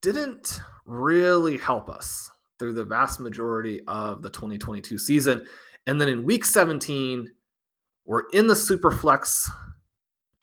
didn't 0.00 0.60
really 0.86 1.58
help 1.58 1.90
us 1.90 2.30
through 2.58 2.72
the 2.72 2.84
vast 2.84 3.20
majority 3.20 3.82
of 3.86 4.22
the 4.22 4.30
2022 4.30 4.96
season. 4.96 5.46
And 5.86 6.00
then 6.00 6.08
in 6.08 6.24
week 6.24 6.46
17, 6.46 7.30
we're 8.06 8.24
in 8.32 8.46
the 8.46 8.54
Superflex 8.54 9.50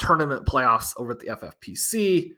tournament 0.01 0.45
playoffs 0.45 0.93
over 0.97 1.11
at 1.11 1.19
the 1.19 1.27
FFPC. 1.27 2.31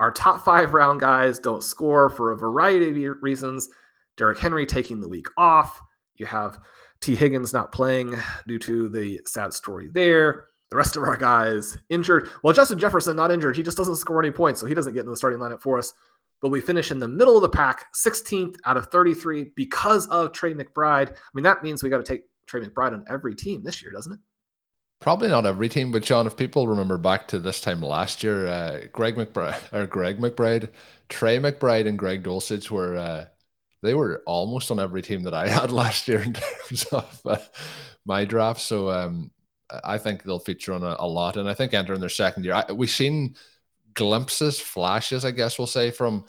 Our 0.00 0.10
top 0.10 0.44
five 0.44 0.74
round 0.74 1.00
guys 1.00 1.38
don't 1.38 1.62
score 1.62 2.10
for 2.10 2.32
a 2.32 2.36
variety 2.36 3.06
of 3.06 3.16
reasons. 3.22 3.68
Derrick 4.16 4.38
Henry 4.38 4.66
taking 4.66 5.00
the 5.00 5.08
week 5.08 5.26
off. 5.36 5.80
You 6.16 6.26
have 6.26 6.58
Tee 7.00 7.16
Higgins 7.16 7.52
not 7.52 7.72
playing 7.72 8.16
due 8.46 8.58
to 8.60 8.88
the 8.88 9.20
sad 9.26 9.52
story 9.52 9.88
there. 9.92 10.46
The 10.70 10.76
rest 10.76 10.96
of 10.96 11.04
our 11.04 11.16
guys 11.16 11.78
injured. 11.88 12.30
Well, 12.42 12.52
Justin 12.52 12.78
Jefferson 12.78 13.16
not 13.16 13.30
injured. 13.30 13.56
He 13.56 13.62
just 13.62 13.76
doesn't 13.76 13.96
score 13.96 14.20
any 14.20 14.32
points, 14.32 14.60
so 14.60 14.66
he 14.66 14.74
doesn't 14.74 14.94
get 14.94 15.04
in 15.04 15.10
the 15.10 15.16
starting 15.16 15.38
lineup 15.38 15.62
for 15.62 15.78
us 15.78 15.92
but 16.44 16.50
we 16.50 16.60
finish 16.60 16.90
in 16.90 16.98
the 16.98 17.08
middle 17.08 17.36
of 17.36 17.42
the 17.42 17.48
pack, 17.48 17.86
16th 17.94 18.56
out 18.66 18.76
of 18.76 18.88
33 18.88 19.52
because 19.56 20.06
of 20.08 20.30
Trey 20.32 20.52
McBride. 20.52 21.10
I 21.10 21.14
mean, 21.32 21.42
that 21.42 21.62
means 21.62 21.82
we 21.82 21.88
got 21.88 21.96
to 21.96 22.04
take 22.04 22.24
Trey 22.46 22.60
McBride 22.60 22.92
on 22.92 23.02
every 23.08 23.34
team 23.34 23.62
this 23.62 23.82
year, 23.82 23.90
doesn't 23.90 24.12
it? 24.12 24.18
Probably 25.04 25.28
not 25.28 25.44
every 25.44 25.68
team, 25.68 25.92
but 25.92 26.02
John, 26.02 26.26
if 26.26 26.34
people 26.34 26.66
remember 26.66 26.96
back 26.96 27.28
to 27.28 27.38
this 27.38 27.60
time 27.60 27.82
last 27.82 28.22
year, 28.22 28.46
uh, 28.46 28.80
Greg 28.90 29.16
McBride 29.16 29.60
or 29.74 29.86
Greg 29.86 30.18
McBride, 30.18 30.70
Trey 31.10 31.38
McBride, 31.38 31.86
and 31.86 31.98
Greg 31.98 32.22
Dulcich 32.22 32.70
were 32.70 32.96
uh, 32.96 33.26
they 33.82 33.92
were 33.92 34.22
almost 34.24 34.70
on 34.70 34.80
every 34.80 35.02
team 35.02 35.24
that 35.24 35.34
I 35.34 35.46
had 35.60 35.70
last 35.70 36.08
year 36.08 36.20
in 36.22 36.32
terms 36.32 36.84
of 36.84 37.20
uh, 37.26 37.36
my 38.06 38.24
draft. 38.24 38.62
So 38.62 38.88
um, 38.90 39.30
I 39.84 39.98
think 39.98 40.22
they'll 40.22 40.38
feature 40.38 40.72
on 40.72 40.82
a, 40.82 40.96
a, 40.98 41.06
lot, 41.06 41.36
and 41.36 41.50
I 41.50 41.52
think 41.52 41.74
entering 41.74 42.00
their 42.00 42.08
second 42.08 42.46
year, 42.46 42.54
I, 42.54 42.72
we've 42.72 42.88
seen 42.88 43.36
glimpses, 43.92 44.58
flashes, 44.58 45.26
I 45.26 45.32
guess 45.32 45.58
we'll 45.58 45.66
say, 45.66 45.90
from 45.90 46.24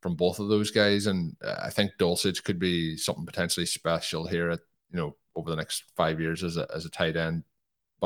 from 0.00 0.16
both 0.16 0.38
of 0.38 0.48
those 0.48 0.70
guys. 0.70 1.08
And 1.08 1.36
uh, 1.44 1.56
I 1.62 1.68
think 1.68 1.90
Dulcich 1.98 2.42
could 2.42 2.58
be 2.58 2.96
something 2.96 3.26
potentially 3.26 3.66
special 3.66 4.26
here 4.26 4.48
at 4.48 4.60
you 4.90 4.96
know 4.96 5.14
over 5.36 5.50
the 5.50 5.56
next 5.56 5.84
five 5.94 6.22
years 6.22 6.42
as 6.42 6.56
a 6.56 6.66
as 6.74 6.86
a 6.86 6.90
tight 6.90 7.18
end. 7.18 7.44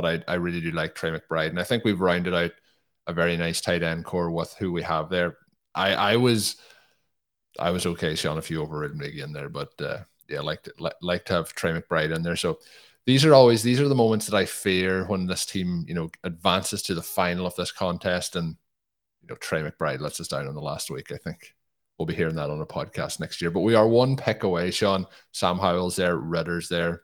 But 0.00 0.24
I 0.28 0.32
I 0.32 0.34
really 0.36 0.60
do 0.60 0.70
like 0.70 0.94
Trey 0.94 1.10
McBride, 1.10 1.48
and 1.48 1.58
I 1.58 1.64
think 1.64 1.84
we've 1.84 2.00
rounded 2.00 2.34
out 2.34 2.52
a 3.08 3.12
very 3.12 3.36
nice 3.36 3.60
tight 3.60 3.82
end 3.82 4.04
core 4.04 4.30
with 4.30 4.54
who 4.54 4.70
we 4.70 4.82
have 4.82 5.08
there. 5.08 5.38
I 5.74 5.94
I 5.94 6.16
was 6.16 6.56
I 7.58 7.72
was 7.72 7.84
okay, 7.84 8.14
Shawn, 8.14 8.38
if 8.38 8.48
you 8.48 8.62
overridden 8.62 8.98
me 8.98 9.08
again 9.08 9.32
there, 9.32 9.48
but 9.48 9.72
uh, 9.80 9.98
yeah, 10.28 10.40
like 10.40 10.62
to 10.62 10.92
like, 11.00 11.24
to 11.24 11.32
have 11.32 11.52
Trey 11.52 11.72
McBride 11.72 12.14
in 12.14 12.22
there. 12.22 12.36
So 12.36 12.60
these 13.06 13.24
are 13.24 13.34
always 13.34 13.64
these 13.64 13.80
are 13.80 13.88
the 13.88 13.94
moments 13.96 14.26
that 14.26 14.36
I 14.36 14.44
fear 14.44 15.04
when 15.06 15.26
this 15.26 15.44
team, 15.44 15.84
you 15.88 15.94
know, 15.94 16.10
advances 16.22 16.80
to 16.82 16.94
the 16.94 17.02
final 17.02 17.44
of 17.44 17.56
this 17.56 17.72
contest 17.72 18.36
and 18.36 18.54
you 19.22 19.28
know, 19.28 19.34
Trey 19.36 19.62
McBride 19.62 20.00
lets 20.00 20.20
us 20.20 20.28
down 20.28 20.46
on 20.46 20.54
the 20.54 20.60
last 20.60 20.90
week. 20.92 21.10
I 21.10 21.16
think 21.16 21.56
we'll 21.98 22.06
be 22.06 22.14
hearing 22.14 22.36
that 22.36 22.50
on 22.50 22.60
a 22.60 22.66
podcast 22.66 23.18
next 23.18 23.42
year. 23.42 23.50
But 23.50 23.60
we 23.62 23.74
are 23.74 23.88
one 23.88 24.16
pick 24.16 24.44
away, 24.44 24.70
Shawn. 24.70 25.06
Sam 25.32 25.58
Howell's 25.58 25.96
there, 25.96 26.16
Ridder's 26.16 26.68
there. 26.68 27.02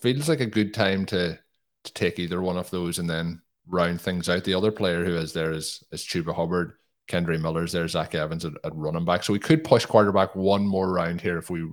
Feels 0.00 0.28
like 0.28 0.40
a 0.40 0.46
good 0.46 0.74
time 0.74 1.06
to 1.06 1.38
to 1.86 1.92
take 1.92 2.18
either 2.18 2.42
one 2.42 2.56
of 2.56 2.70
those 2.70 2.98
and 2.98 3.08
then 3.08 3.40
round 3.66 4.00
things 4.00 4.28
out. 4.28 4.44
The 4.44 4.54
other 4.54 4.70
player 4.70 5.04
who 5.04 5.16
is 5.16 5.32
there 5.32 5.52
is 5.52 5.82
is 5.90 6.02
Chuba 6.02 6.34
Hubbard. 6.34 6.74
Kendre 7.08 7.40
Miller's 7.40 7.70
there, 7.70 7.86
Zach 7.86 8.16
Evans 8.16 8.44
at, 8.44 8.54
at, 8.64 8.74
running 8.74 9.04
back. 9.04 9.22
So 9.22 9.32
we 9.32 9.38
could 9.38 9.62
push 9.62 9.86
quarterback 9.86 10.34
one 10.34 10.66
more 10.66 10.92
round 10.92 11.20
here 11.20 11.38
if 11.38 11.50
we 11.50 11.64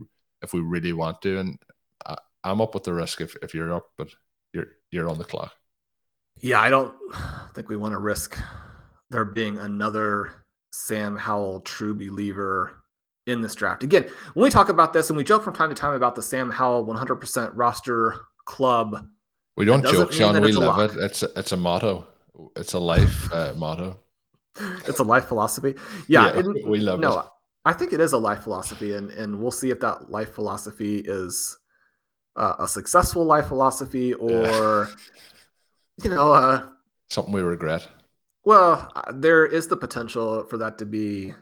if 0.44 0.54
we 0.54 0.60
really 0.60 0.94
want 0.94 1.22
to. 1.24 1.40
And 1.40 1.60
I, 2.06 2.18
I'm 2.44 2.62
up 2.62 2.76
with 2.76 2.84
the 2.84 2.94
risk 2.94 3.20
if, 3.20 3.36
if 3.42 3.56
you're 3.56 3.74
up, 3.74 3.88
but 3.98 4.10
you're 4.54 4.68
you're 4.92 5.10
on 5.10 5.18
the 5.18 5.24
clock. 5.24 5.52
Yeah, 6.40 6.62
I 6.62 6.70
don't 6.70 6.94
think 7.56 7.70
we 7.70 7.78
want 7.78 7.94
to 7.94 8.00
risk 8.00 8.38
there 9.10 9.26
being 9.26 9.58
another 9.58 10.46
Sam 10.72 11.16
Howell 11.16 11.62
true 11.62 11.94
believer 11.94 12.84
in 13.26 13.42
this 13.42 13.56
draft. 13.56 13.84
Again, 13.84 14.06
when 14.34 14.44
we 14.44 14.50
talk 14.50 14.70
about 14.70 14.94
this, 14.94 15.10
and 15.10 15.18
we 15.18 15.24
joke 15.24 15.44
from 15.44 15.54
time 15.54 15.70
to 15.70 15.76
time 15.76 15.94
about 15.94 16.16
the 16.16 16.22
Sam 16.22 16.50
Howell 16.52 16.86
100% 16.86 17.52
roster 17.54 18.16
club. 18.46 19.08
We 19.56 19.66
don't 19.66 19.86
joke, 19.86 20.12
Shawn. 20.12 20.40
We 20.42 20.52
live 20.52 20.96
it. 20.96 21.04
It's 21.04 21.24
a, 21.24 21.30
it's 21.36 21.52
a 21.52 21.58
motto. 21.58 22.08
It's 22.56 22.74
a 22.74 22.80
life 22.80 23.32
uh, 23.32 23.54
motto. 23.56 24.00
It's 24.88 25.00
a 25.00 25.04
life 25.04 25.26
philosophy. 25.26 25.76
Yeah, 26.08 26.34
yeah 26.36 26.42
we 26.66 26.80
love 26.80 27.00
it. 27.00 27.02
no, 27.02 27.20
it. 27.20 27.26
I 27.66 27.74
think 27.74 27.94
it 27.94 28.00
is 28.00 28.14
a 28.14 28.18
life 28.18 28.44
philosophy, 28.44 28.94
and 28.96 29.10
and 29.12 29.40
we'll 29.40 29.52
see 29.52 29.70
if 29.70 29.80
that 29.82 30.10
life 30.10 30.34
philosophy 30.34 31.00
is 31.00 31.58
uh, 32.36 32.56
a 32.60 32.68
successful 32.68 33.26
life 33.26 33.48
philosophy 33.48 34.14
or 34.14 34.90
you 36.04 36.10
know 36.10 36.34
uh, 36.34 36.66
something 37.10 37.34
we 37.34 37.42
regret. 37.42 37.88
Well, 38.46 38.92
uh, 38.96 39.12
there 39.14 39.46
is 39.46 39.68
the 39.68 39.78
potential 39.78 40.44
for 40.46 40.58
that 40.58 40.78
to 40.80 40.86
be 40.86 41.34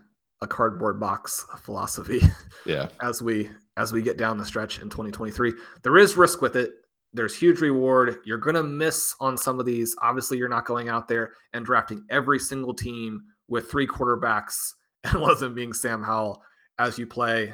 a 0.42 0.48
cardboard 0.48 1.00
box 1.00 1.46
philosophy. 1.60 2.22
Yeah. 2.66 2.90
as 3.02 3.22
we 3.22 3.50
as 3.78 3.94
we 3.94 4.02
get 4.02 4.18
down 4.18 4.38
the 4.38 4.46
stretch 4.46 4.80
in 4.82 4.90
2023, 4.90 5.54
there 5.84 5.98
is 5.98 6.18
risk 6.18 6.42
with 6.42 6.56
it. 6.56 6.74
There's 7.14 7.36
huge 7.36 7.60
reward. 7.60 8.18
You're 8.26 8.38
going 8.38 8.56
to 8.56 8.64
miss 8.64 9.16
on 9.20 9.38
some 9.38 9.60
of 9.60 9.66
these. 9.66 9.96
Obviously, 10.02 10.38
you're 10.38 10.50
not 10.50 10.66
going 10.66 10.90
out 10.90 11.08
there 11.08 11.34
and 11.54 11.66
drafting 11.66 12.06
every 12.10 12.40
single 12.40 12.74
team 12.74 13.24
with 13.48 13.70
three 13.70 13.88
quarterbacks 13.88 14.74
and 15.04 15.22
one 15.22 15.32
of 15.32 15.40
them 15.40 15.54
being 15.54 15.74
Sam 15.74 16.04
Howell 16.04 16.42
as 16.80 16.98
you 16.98 17.06
play 17.06 17.54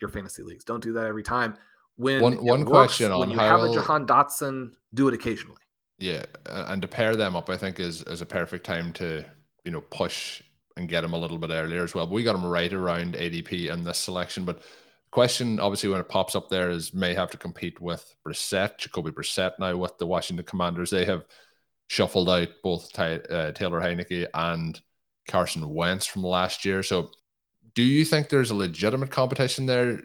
your 0.00 0.10
fantasy 0.10 0.42
leagues. 0.42 0.64
Don't 0.64 0.82
do 0.82 0.92
that 0.94 1.06
every 1.06 1.22
time. 1.22 1.56
When 1.96 2.22
one, 2.22 2.44
one 2.44 2.64
works, 2.64 2.96
question 2.96 3.10
on 3.10 3.20
when 3.20 3.30
you 3.30 3.38
how 3.38 3.58
have 3.58 3.70
a 3.70 3.74
Jahan 3.74 4.06
Dotson, 4.06 4.70
do 4.94 5.08
it 5.08 5.14
occasionally. 5.14 5.60
Yeah, 5.98 6.24
and 6.46 6.80
to 6.80 6.86
pair 6.86 7.16
them 7.16 7.34
up, 7.34 7.50
I 7.50 7.56
think 7.56 7.80
is 7.80 8.02
is 8.04 8.20
a 8.20 8.26
perfect 8.26 8.64
time 8.64 8.92
to 8.94 9.24
you 9.64 9.72
know 9.72 9.80
push 9.80 10.42
and 10.76 10.88
get 10.88 11.02
him 11.02 11.12
a 11.12 11.18
little 11.18 11.38
bit 11.38 11.50
earlier 11.50 11.82
as 11.82 11.94
well. 11.94 12.06
But 12.06 12.14
we 12.14 12.22
got 12.22 12.36
him 12.36 12.46
right 12.46 12.72
around 12.72 13.14
ADP 13.14 13.68
in 13.70 13.82
this 13.82 13.98
selection. 13.98 14.44
But 14.44 14.62
question, 15.10 15.60
obviously, 15.60 15.88
when 15.88 16.00
it 16.00 16.08
pops 16.08 16.34
up 16.34 16.48
there, 16.48 16.70
is 16.70 16.94
may 16.94 17.14
have 17.14 17.30
to 17.30 17.36
compete 17.36 17.80
with 17.80 18.14
Brissett, 18.26 18.78
Jacoby 18.78 19.10
Brissett 19.10 19.52
now 19.58 19.76
with 19.76 19.96
the 19.98 20.06
Washington 20.06 20.44
Commanders. 20.44 20.90
They 20.90 21.04
have 21.04 21.24
shuffled 21.88 22.28
out 22.28 22.48
both 22.62 22.92
Ty, 22.92 23.16
uh, 23.16 23.52
Taylor 23.52 23.80
Heinicke 23.80 24.26
and 24.34 24.80
Carson 25.26 25.68
Wentz 25.68 26.06
from 26.06 26.22
last 26.22 26.64
year. 26.64 26.82
So, 26.82 27.10
do 27.74 27.82
you 27.82 28.04
think 28.04 28.28
there's 28.28 28.50
a 28.50 28.56
legitimate 28.56 29.10
competition 29.10 29.66
there? 29.66 30.02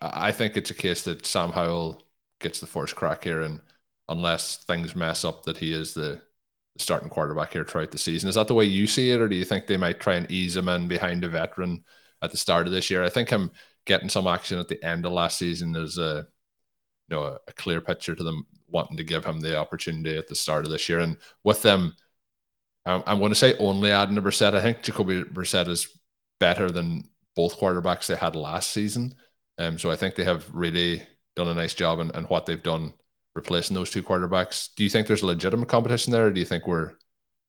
I 0.00 0.32
think 0.32 0.56
it's 0.56 0.70
a 0.70 0.74
case 0.74 1.02
that 1.04 1.26
Sam 1.26 1.50
Howell 1.50 2.02
gets 2.40 2.60
the 2.60 2.66
first 2.66 2.96
crack 2.96 3.24
here, 3.24 3.42
and 3.42 3.60
unless 4.08 4.58
things 4.64 4.96
mess 4.96 5.24
up, 5.24 5.44
that 5.44 5.58
he 5.58 5.72
is 5.72 5.94
the 5.94 6.20
starting 6.78 7.08
quarterback 7.08 7.52
here 7.52 7.64
throughout 7.64 7.90
the 7.90 7.98
season. 7.98 8.28
Is 8.28 8.34
that 8.34 8.48
the 8.48 8.54
way 8.54 8.64
you 8.64 8.86
see 8.86 9.10
it, 9.10 9.20
or 9.20 9.28
do 9.28 9.36
you 9.36 9.44
think 9.44 9.66
they 9.66 9.76
might 9.76 10.00
try 10.00 10.14
and 10.14 10.30
ease 10.30 10.56
him 10.56 10.68
in 10.68 10.88
behind 10.88 11.24
a 11.24 11.28
veteran 11.28 11.84
at 12.22 12.30
the 12.30 12.36
start 12.36 12.66
of 12.66 12.72
this 12.72 12.90
year? 12.90 13.04
I 13.04 13.10
think 13.10 13.28
him 13.28 13.50
getting 13.86 14.08
some 14.08 14.26
action 14.26 14.58
at 14.58 14.68
the 14.68 14.82
end 14.84 15.06
of 15.06 15.12
last 15.12 15.38
season 15.38 15.74
is 15.76 15.98
a 15.98 16.26
you 17.08 17.16
know 17.16 17.38
a, 17.46 17.52
clear 17.54 17.80
picture 17.80 18.14
to 18.14 18.22
them 18.22 18.46
wanting 18.68 18.96
to 18.96 19.04
give 19.04 19.24
him 19.24 19.40
the 19.40 19.56
opportunity 19.56 20.16
at 20.16 20.28
the 20.28 20.34
start 20.34 20.64
of 20.64 20.70
this 20.70 20.88
year. 20.88 21.00
And 21.00 21.16
with 21.44 21.62
them, 21.62 21.94
I'm, 22.86 23.02
I'm 23.06 23.18
going 23.18 23.30
to 23.30 23.36
say 23.36 23.56
only 23.58 23.90
adding 23.90 24.14
to 24.14 24.22
Brissett. 24.22 24.54
I 24.54 24.62
think 24.62 24.82
Jacoby 24.82 25.24
Brissett 25.24 25.68
is 25.68 25.88
better 26.40 26.70
than 26.70 27.08
both 27.36 27.58
quarterbacks 27.58 28.06
they 28.06 28.16
had 28.16 28.36
last 28.36 28.70
season. 28.70 29.14
Um, 29.58 29.78
so 29.78 29.90
I 29.90 29.96
think 29.96 30.14
they 30.14 30.24
have 30.24 30.46
really 30.52 31.02
done 31.36 31.48
a 31.48 31.54
nice 31.54 31.74
job 31.74 32.00
in 32.00 32.08
what 32.24 32.46
they've 32.46 32.62
done 32.62 32.94
replacing 33.34 33.74
those 33.74 33.90
two 33.90 34.02
quarterbacks. 34.02 34.68
Do 34.76 34.84
you 34.84 34.90
think 34.90 35.06
there's 35.06 35.22
a 35.22 35.26
legitimate 35.26 35.68
competition 35.68 36.12
there, 36.12 36.26
or 36.26 36.30
do 36.30 36.40
you 36.40 36.46
think 36.46 36.66
we're 36.66 36.92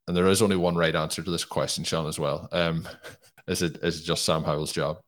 and 0.08 0.18
there 0.18 0.28
is 0.28 0.42
only 0.42 0.58
one 0.58 0.76
right 0.76 0.96
answer 0.96 1.22
to 1.22 1.32
this 1.32 1.46
question, 1.46 1.84
Shawn, 1.84 2.08
as 2.08 2.20
well. 2.20 2.50
Um, 2.52 2.88
is 3.48 3.62
it 3.62 3.78
is 3.84 4.02
it 4.02 4.04
just 4.04 4.26
Sam 4.26 4.44
Howell's 4.44 4.72
job? 4.74 5.00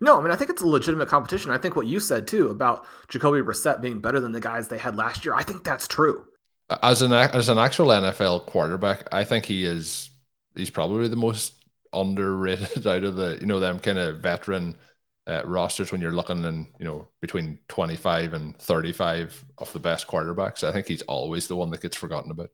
No, 0.00 0.18
I 0.18 0.22
mean 0.22 0.32
I 0.32 0.36
think 0.36 0.50
it's 0.50 0.62
a 0.62 0.66
legitimate 0.66 1.08
competition. 1.08 1.50
I 1.50 1.58
think 1.58 1.76
what 1.76 1.86
you 1.86 2.00
said 2.00 2.26
too 2.26 2.48
about 2.48 2.86
Jacoby 3.08 3.40
Brissett 3.40 3.80
being 3.80 4.00
better 4.00 4.20
than 4.20 4.32
the 4.32 4.40
guys 4.40 4.68
they 4.68 4.78
had 4.78 4.96
last 4.96 5.24
year. 5.24 5.34
I 5.34 5.42
think 5.42 5.64
that's 5.64 5.86
true. 5.86 6.24
As 6.82 7.02
an 7.02 7.12
as 7.12 7.48
an 7.48 7.58
actual 7.58 7.88
NFL 7.88 8.46
quarterback, 8.46 9.08
I 9.12 9.24
think 9.24 9.44
he 9.44 9.64
is 9.64 10.10
he's 10.54 10.70
probably 10.70 11.08
the 11.08 11.16
most 11.16 11.54
underrated 11.92 12.86
out 12.86 13.04
of 13.04 13.16
the 13.16 13.38
you 13.40 13.46
know 13.46 13.60
them 13.60 13.78
kind 13.78 13.98
of 13.98 14.20
veteran 14.20 14.76
uh, 15.26 15.42
rosters 15.44 15.92
when 15.92 16.00
you're 16.00 16.12
looking 16.12 16.44
in, 16.44 16.66
you 16.78 16.84
know, 16.84 17.06
between 17.20 17.58
25 17.68 18.34
and 18.34 18.56
35 18.58 19.44
of 19.58 19.72
the 19.72 19.78
best 19.78 20.06
quarterbacks. 20.06 20.64
I 20.64 20.72
think 20.72 20.88
he's 20.88 21.02
always 21.02 21.46
the 21.46 21.56
one 21.56 21.70
that 21.70 21.82
gets 21.82 21.96
forgotten 21.96 22.30
about. 22.30 22.50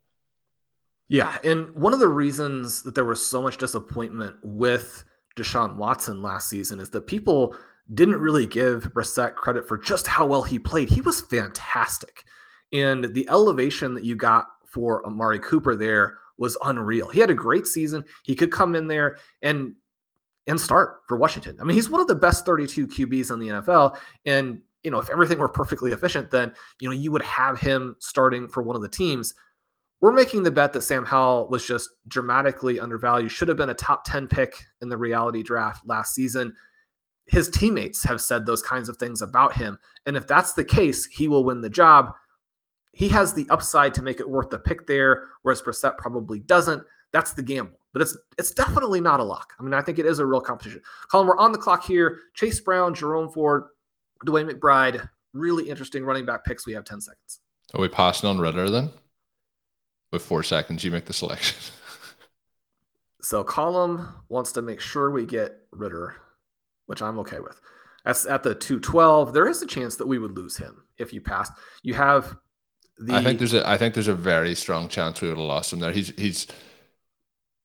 Yeah. 1.07 1.37
And 1.43 1.71
one 1.71 1.93
of 1.93 1.99
the 1.99 2.07
reasons 2.07 2.83
that 2.83 2.93
there 2.93 3.05
was 3.05 3.25
so 3.25 3.41
much 3.41 3.57
disappointment 3.57 4.35
with 4.43 5.05
Deshaun 5.37 5.75
Watson 5.75 6.21
last 6.21 6.49
season 6.49 6.79
is 6.79 6.89
that 6.89 7.07
people 7.07 7.55
didn't 7.93 8.19
really 8.19 8.45
give 8.45 8.91
Brissett 8.93 9.35
credit 9.35 9.67
for 9.67 9.77
just 9.77 10.07
how 10.07 10.25
well 10.25 10.43
he 10.43 10.59
played. 10.59 10.89
He 10.89 11.01
was 11.01 11.21
fantastic. 11.21 12.25
And 12.73 13.13
the 13.13 13.27
elevation 13.29 13.93
that 13.93 14.03
you 14.03 14.15
got 14.15 14.47
for 14.65 15.05
Amari 15.05 15.39
Cooper 15.39 15.75
there 15.75 16.17
was 16.37 16.57
unreal. 16.63 17.09
He 17.09 17.19
had 17.19 17.29
a 17.29 17.35
great 17.35 17.65
season. 17.65 18.03
He 18.23 18.35
could 18.35 18.51
come 18.51 18.75
in 18.75 18.87
there 18.87 19.17
and 19.41 19.73
and 20.47 20.59
start 20.59 21.01
for 21.07 21.17
Washington. 21.17 21.57
I 21.59 21.65
mean, 21.65 21.75
he's 21.75 21.89
one 21.89 21.99
of 21.99 22.07
the 22.07 22.15
best 22.15 22.45
32 22.45 22.87
QBs 22.87 23.31
in 23.31 23.39
the 23.39 23.47
NFL. 23.49 23.97
And, 24.25 24.61
you 24.81 24.89
know, 24.89 24.99
if 24.99 25.09
everything 25.09 25.39
were 25.39 25.49
perfectly 25.49 25.91
efficient, 25.91 26.31
then, 26.31 26.53
you 26.79 26.87
know, 26.87 26.95
you 26.95 27.11
would 27.11 27.21
have 27.23 27.59
him 27.59 27.97
starting 27.99 28.47
for 28.47 28.63
one 28.63 28.75
of 28.75 28.81
the 28.81 28.87
teams. 28.87 29.33
We're 29.99 30.13
making 30.13 30.43
the 30.43 30.51
bet 30.51 30.73
that 30.73 30.81
Sam 30.81 31.05
Howell 31.05 31.49
was 31.49 31.65
just 31.65 31.89
dramatically 32.07 32.79
undervalued, 32.79 33.31
should 33.31 33.47
have 33.47 33.57
been 33.57 33.71
a 33.71 33.75
top 33.75 34.03
10 34.05 34.27
pick 34.27 34.63
in 34.81 34.89
the 34.89 34.97
reality 34.97 35.41
draft 35.41 35.87
last 35.87 36.13
season. 36.13 36.53
His 37.25 37.49
teammates 37.49 38.03
have 38.03 38.21
said 38.21 38.45
those 38.45 38.61
kinds 38.61 38.89
of 38.89 38.97
things 38.97 39.21
about 39.21 39.53
him. 39.53 39.77
And 40.05 40.15
if 40.15 40.27
that's 40.27 40.53
the 40.53 40.63
case, 40.63 41.05
he 41.05 41.27
will 41.27 41.43
win 41.43 41.61
the 41.61 41.69
job. 41.69 42.13
He 42.93 43.09
has 43.09 43.33
the 43.33 43.47
upside 43.49 43.93
to 43.95 44.03
make 44.03 44.19
it 44.19 44.29
worth 44.29 44.49
the 44.49 44.59
pick 44.59 44.87
there, 44.87 45.27
whereas 45.41 45.61
Brissett 45.61 45.97
probably 45.97 46.39
doesn't. 46.39 46.83
That's 47.11 47.33
the 47.33 47.43
gamble 47.43 47.77
but 47.97 48.03
it's 48.03 48.17
it's 48.37 48.51
definitely 48.51 49.01
not 49.01 49.19
a 49.19 49.23
lock. 49.23 49.53
I 49.59 49.63
mean, 49.63 49.73
I 49.73 49.81
think 49.81 49.97
it 49.97 50.05
is 50.05 50.19
a 50.19 50.25
real 50.25 50.39
competition. 50.39 50.83
Colm, 51.11 51.25
we're 51.25 51.37
on 51.39 51.51
the 51.51 51.57
clock 51.57 51.83
here. 51.83 52.19
Chase 52.35 52.59
Brown, 52.59 52.93
Jerome 52.93 53.31
Ford, 53.31 53.63
DeWayne 54.27 54.47
McBride, 54.47 55.09
really 55.33 55.67
interesting 55.67 56.03
running 56.05 56.23
back 56.23 56.45
picks. 56.45 56.67
We 56.67 56.73
have 56.73 56.83
10 56.83 57.01
seconds. 57.01 57.39
Are 57.73 57.81
we 57.81 57.87
passing 57.87 58.29
on 58.29 58.37
Ridder 58.37 58.69
then? 58.69 58.91
With 60.11 60.21
four 60.21 60.43
seconds, 60.43 60.83
you 60.83 60.91
make 60.91 61.05
the 61.05 61.13
selection. 61.13 61.57
so 63.21 63.43
Colm 63.43 64.13
wants 64.29 64.53
to 64.53 64.61
make 64.61 64.79
sure 64.79 65.11
we 65.11 65.25
get 65.25 65.57
Ridder, 65.71 66.15
which 66.85 67.01
I'm 67.01 67.19
okay 67.19 67.39
with. 67.39 67.59
That's 68.05 68.25
at 68.25 68.43
the 68.43 68.55
212. 68.55 69.33
There 69.33 69.47
is 69.47 69.61
a 69.61 69.67
chance 69.67 69.97
that 69.97 70.07
we 70.07 70.17
would 70.17 70.37
lose 70.37 70.55
him 70.55 70.83
if 70.97 71.11
you 71.11 71.19
passed. 71.19 71.51
You 71.83 71.93
have 71.95 72.37
the 72.97 73.15
I 73.15 73.23
think 73.23 73.39
there's 73.39 73.53
a 73.53 73.67
I 73.67 73.77
think 73.77 73.93
there's 73.93 74.07
a 74.07 74.15
very 74.15 74.55
strong 74.55 74.87
chance 74.87 75.21
we 75.21 75.27
would 75.27 75.37
have 75.37 75.45
lost 75.45 75.73
him 75.73 75.79
there. 75.79 75.91
He's 75.91 76.13
he's 76.17 76.47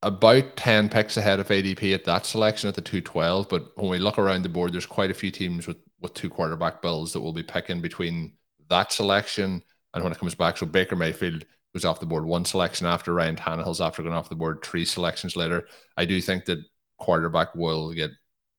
about 0.02 0.56
10 0.56 0.88
picks 0.88 1.16
ahead 1.16 1.38
of 1.38 1.48
ADP 1.48 1.94
at 1.94 2.04
that 2.04 2.26
selection 2.26 2.68
at 2.68 2.74
the 2.74 2.80
212. 2.80 3.48
But 3.48 3.76
when 3.76 3.88
we 3.88 3.98
look 3.98 4.18
around 4.18 4.42
the 4.42 4.48
board, 4.48 4.72
there's 4.72 4.86
quite 4.86 5.10
a 5.10 5.14
few 5.14 5.30
teams 5.30 5.66
with, 5.66 5.76
with 6.00 6.12
two 6.14 6.28
quarterback 6.28 6.82
bills 6.82 7.12
that 7.12 7.20
will 7.20 7.32
be 7.32 7.44
picking 7.44 7.80
between 7.80 8.32
that 8.68 8.92
selection 8.92 9.62
and 9.94 10.02
when 10.02 10.12
it 10.12 10.18
comes 10.18 10.34
back. 10.34 10.56
So 10.56 10.66
Baker 10.66 10.96
Mayfield 10.96 11.44
was 11.74 11.84
off 11.84 12.00
the 12.00 12.06
board 12.06 12.24
one 12.24 12.44
selection 12.44 12.86
after 12.86 13.14
Ryan 13.14 13.36
Tannehill's 13.36 13.80
after 13.80 14.02
going 14.02 14.14
off 14.14 14.28
the 14.28 14.34
board 14.34 14.62
three 14.62 14.84
selections 14.84 15.36
later. 15.36 15.66
I 15.96 16.04
do 16.04 16.20
think 16.20 16.44
that 16.46 16.58
quarterback 16.98 17.54
will 17.54 17.92
get 17.92 18.10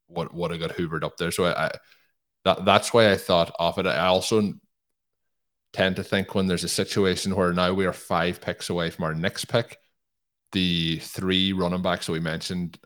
what 0.07 0.33
what 0.33 0.51
I 0.51 0.57
got 0.57 0.71
hoovered 0.71 1.03
up 1.03 1.17
there. 1.17 1.31
So 1.31 1.45
I, 1.45 1.67
I 1.67 1.71
that 2.45 2.65
that's 2.65 2.93
why 2.93 3.11
I 3.11 3.17
thought 3.17 3.55
of 3.59 3.77
it. 3.77 3.85
I 3.85 4.07
also 4.07 4.53
tend 5.73 5.95
to 5.95 6.03
think 6.03 6.35
when 6.35 6.47
there's 6.47 6.63
a 6.63 6.69
situation 6.69 7.35
where 7.35 7.53
now 7.53 7.73
we 7.73 7.85
are 7.85 7.93
five 7.93 8.41
picks 8.41 8.69
away 8.69 8.89
from 8.89 9.05
our 9.05 9.15
next 9.15 9.45
pick 9.45 9.79
the 10.53 10.99
three 10.99 11.51
running 11.51 11.81
backs 11.81 12.05
that 12.05 12.11
we 12.13 12.19
mentioned 12.19 12.77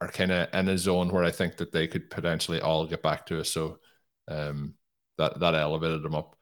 are 0.00 0.08
kind 0.08 0.32
of 0.32 0.48
in 0.52 0.68
a 0.68 0.76
zone 0.76 1.08
where 1.10 1.24
I 1.24 1.30
think 1.30 1.56
that 1.58 1.72
they 1.72 1.86
could 1.86 2.10
potentially 2.10 2.60
all 2.60 2.86
get 2.86 3.02
back 3.02 3.26
to 3.26 3.40
us. 3.40 3.48
So 3.48 3.78
um, 4.28 4.74
that 5.16 5.40
that 5.40 5.54
elevated 5.54 6.02
them 6.02 6.14
up. 6.14 6.36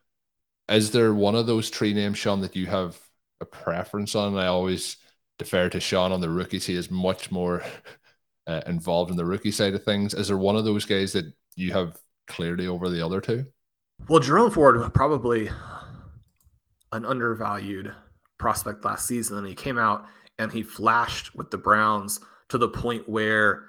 Is 0.69 0.91
there 0.91 1.13
one 1.13 1.35
of 1.35 1.47
those 1.47 1.69
three 1.69 1.93
names, 1.93 2.19
Shawn, 2.19 2.41
that 2.41 2.57
you 2.57 2.67
have 2.67 2.99
a 3.41 3.45
preference 3.45 4.15
on? 4.15 4.37
I 4.37 4.47
always 4.47 4.97
defer 5.39 5.69
to 5.71 5.81
Shawn 5.81 6.13
on 6.13 6.21
the 6.21 6.29
rookies. 6.29 6.67
He 6.67 6.75
is 6.75 6.91
much 6.91 7.31
more 7.31 7.63
uh, 8.47 8.63
involved 8.67 9.11
in 9.11 9.17
the 9.17 9.25
rookie 9.25 9.51
side 9.51 9.75
of 9.75 9.85
things. 9.85 10.15
Is 10.15 10.29
there 10.29 10.39
one 10.39 10.57
of 10.57 10.65
those 10.65 10.85
guys 10.85 11.13
that 11.13 11.33
you 11.57 11.73
have 11.73 11.99
clearly 12.27 12.67
over 12.67 12.89
the 12.89 13.05
other 13.05 13.21
two? 13.21 13.47
Well, 14.09 14.21
Jerome 14.21 14.51
Ford 14.51 14.93
probably 14.95 15.51
an 16.93 17.05
undervalued 17.05 17.95
prospect 18.39 18.85
last 18.85 19.07
season, 19.07 19.39
and 19.39 19.47
he 19.47 19.55
came 19.55 19.79
out 19.79 20.07
and 20.39 20.51
he 20.51 20.63
flashed 20.63 21.35
with 21.35 21.51
the 21.51 21.59
Browns 21.59 22.21
to 22.49 22.59
the 22.59 22.69
point 22.69 23.09
where 23.09 23.65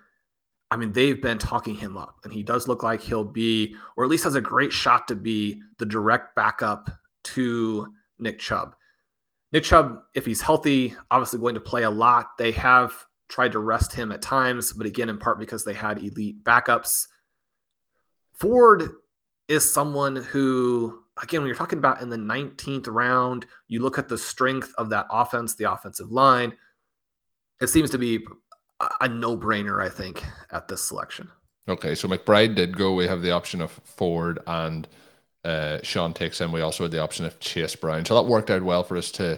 I 0.72 0.78
mean, 0.78 0.94
they've 0.94 1.22
been 1.22 1.38
talking 1.38 1.76
him 1.76 1.98
up, 1.98 2.16
and 2.24 2.32
he 2.32 2.44
does 2.44 2.70
look 2.70 2.82
like 2.82 3.02
he'll 3.02 3.26
be, 3.26 3.76
or 3.98 4.06
at 4.06 4.10
least 4.10 4.24
has 4.24 4.36
a 4.36 4.42
great 4.42 4.72
shot 4.72 5.06
to 5.10 5.16
be, 5.16 5.62
the 5.80 5.86
direct 5.86 6.34
backup 6.34 6.90
to 7.26 7.94
Nick 8.20 8.40
Chubb. 8.40 8.74
Nick 9.52 9.64
Chubb, 9.64 10.02
if 10.14 10.26
he's 10.26 10.42
healthy, 10.42 10.96
obviously 11.10 11.40
going 11.40 11.56
to 11.56 11.62
play 11.62 11.84
a 11.84 11.90
lot. 11.90 12.38
They 12.38 12.52
have 12.52 12.94
tried 13.28 13.52
to 13.54 13.60
rest 13.60 13.94
him 13.94 14.12
at 14.12 14.22
times, 14.22 14.74
but 14.74 14.86
again, 14.86 15.10
in 15.10 15.18
part 15.18 15.40
because 15.40 15.64
they 15.64 15.74
had 15.74 15.98
elite 16.00 16.44
backups. 16.44 17.08
Ford 18.34 18.90
is 19.48 19.70
someone 19.70 20.16
who, 20.16 21.04
again, 21.22 21.42
when 21.42 21.48
you're 21.48 21.56
talking 21.56 21.80
about 21.80 22.02
in 22.02 22.10
the 22.10 22.18
19th 22.18 22.88
round, 22.88 23.46
you 23.68 23.82
look 23.82 23.98
at 23.98 24.08
the 24.10 24.18
strength 24.18 24.74
of 24.78 24.90
that 24.90 25.08
offense, 25.12 25.56
the 25.56 25.72
offensive 25.72 26.12
line. 26.12 26.54
It 27.60 27.68
seems 27.68 27.90
to 27.92 27.98
be 27.98 28.26
a 29.02 29.08
no 29.08 29.38
brainer, 29.38 29.84
I 29.84 29.90
think, 29.90 30.24
at 30.52 30.68
this 30.68 30.82
selection. 30.84 31.30
Okay, 31.68 31.94
so 31.94 32.08
McBride 32.08 32.56
did 32.56 32.76
go. 32.76 32.94
We 32.94 33.06
have 33.06 33.22
the 33.22 33.32
option 33.32 33.62
of 33.62 33.72
Ford 33.72 34.40
and 34.48 34.88
uh, 35.44 35.80
Shawn 35.84 36.14
takes 36.14 36.40
him. 36.40 36.52
We 36.52 36.62
also 36.62 36.84
had 36.84 36.92
the 36.92 37.02
option 37.02 37.26
of 37.26 37.40
Chase 37.40 37.76
Brown. 37.76 38.06
So 38.06 38.16
that 38.16 38.30
worked 38.30 38.50
out 38.50 38.64
well 38.64 38.84
for 38.84 38.98
us 38.98 39.12
to 39.12 39.38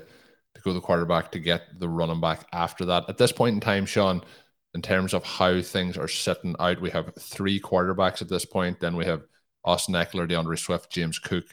to 0.56 0.62
go 0.62 0.74
the 0.74 0.82
quarterback 0.82 1.32
to 1.32 1.40
get 1.40 1.80
the 1.80 1.90
running 1.90 2.22
back 2.22 2.46
after 2.54 2.86
that. 2.86 3.06
At 3.10 3.18
this 3.18 3.32
point 3.32 3.56
in 3.56 3.60
time, 3.60 3.86
Shawn, 3.88 4.22
in 4.76 4.82
terms 4.82 5.14
of 5.14 5.24
how 5.24 5.62
things 5.62 5.98
are 5.98 6.08
sitting 6.08 6.56
out, 6.60 6.80
we 6.80 6.92
have 6.92 7.14
three 7.20 7.60
quarterbacks 7.60 8.22
at 8.22 8.30
this 8.30 8.46
point. 8.46 8.80
Then 8.80 8.96
we 8.96 9.06
have 9.06 9.24
Austin 9.66 9.96
Ekeler, 9.96 10.28
D'Andre 10.28 10.56
Swift, 10.56 10.92
James 10.92 11.18
Cook, 11.18 11.46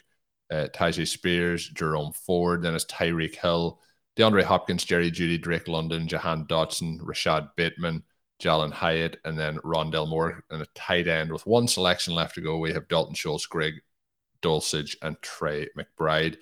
uh, 0.51 0.67
Tyjae 0.73 1.07
Spears, 1.07 1.67
Jerome 1.69 2.13
Ford. 2.13 2.61
Then 2.61 2.75
it's 2.75 2.85
Tyreek 2.85 3.35
Hill, 3.35 3.79
DeAndre 4.17 4.43
Hopkins, 4.43 4.83
Jerry 4.83 5.09
Jeudy, 5.09 5.41
Drake 5.41 5.67
London, 5.67 6.07
Jahan 6.07 6.45
Dotson, 6.45 6.99
Rashod 7.01 7.49
Bateman, 7.55 8.03
Jalin 8.41 8.71
Hyatt, 8.71 9.17
and 9.23 9.37
then 9.37 9.57
Rondale 9.59 10.09
Moore 10.09 10.43
and 10.49 10.61
a 10.61 10.67
tight 10.75 11.07
end 11.07 11.31
with 11.31 11.47
one 11.47 11.67
selection 11.67 12.13
left 12.13 12.35
to 12.35 12.41
go. 12.41 12.57
We 12.57 12.73
have 12.73 12.87
Dalton 12.87 13.15
Schultz, 13.15 13.45
Greg 13.45 13.75
Dulcich, 14.41 14.95
and 15.01 15.21
Trey 15.21 15.67
McBride. 15.77 16.37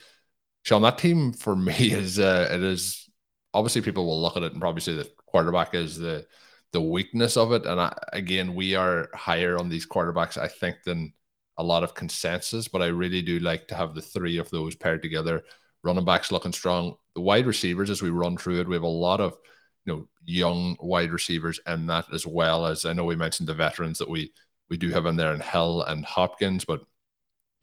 Shawn, 0.63 0.81
that 0.81 0.97
team 0.97 1.33
for 1.33 1.55
me 1.55 1.73
is 1.91 2.19
uh, 2.19 2.49
it 2.51 2.63
is 2.63 3.09
obviously 3.53 3.81
people 3.81 4.05
will 4.05 4.21
look 4.21 4.37
at 4.37 4.43
it 4.43 4.51
and 4.51 4.61
probably 4.61 4.81
say 4.81 4.95
that 4.95 5.15
quarterback 5.25 5.73
is 5.73 5.97
the 5.97 6.25
the 6.71 6.81
weakness 6.81 7.35
of 7.35 7.51
it. 7.51 7.65
And 7.65 7.79
I, 7.79 7.97
again, 8.13 8.53
we 8.53 8.75
are 8.75 9.09
higher 9.13 9.57
on 9.57 9.69
these 9.69 9.87
quarterbacks, 9.87 10.37
I 10.37 10.47
think, 10.47 10.83
than 10.85 11.13
a 11.57 11.63
lot 11.63 11.83
of 11.83 11.95
consensus. 11.95 12.67
But 12.67 12.81
I 12.81 12.87
really 12.87 13.21
do 13.21 13.39
like 13.39 13.67
to 13.69 13.75
have 13.75 13.95
the 13.95 14.01
three 14.01 14.37
of 14.37 14.49
those 14.49 14.75
paired 14.75 15.01
together. 15.01 15.43
Running 15.83 16.05
backs 16.05 16.31
looking 16.31 16.53
strong. 16.53 16.95
The 17.15 17.21
wide 17.21 17.47
receivers, 17.47 17.89
as 17.89 18.01
we 18.01 18.09
run 18.09 18.37
through 18.37 18.59
it, 18.59 18.67
we 18.67 18.75
have 18.75 18.83
a 18.83 18.87
lot 18.87 19.21
of 19.21 19.37
you 19.85 19.93
know 19.93 20.07
young 20.25 20.77
wide 20.79 21.11
receivers 21.11 21.59
in 21.65 21.87
that 21.87 22.05
as 22.13 22.27
well 22.27 22.65
as 22.65 22.85
I 22.85 22.93
know 22.93 23.05
we 23.05 23.15
mentioned 23.15 23.49
the 23.49 23.53
veterans 23.53 23.97
that 23.99 24.09
we 24.09 24.31
we 24.69 24.77
do 24.77 24.89
have 24.91 25.05
in 25.05 25.15
there 25.15 25.33
in 25.33 25.39
Hill 25.39 25.83
and 25.83 26.05
Hopkins, 26.05 26.65
but 26.65 26.81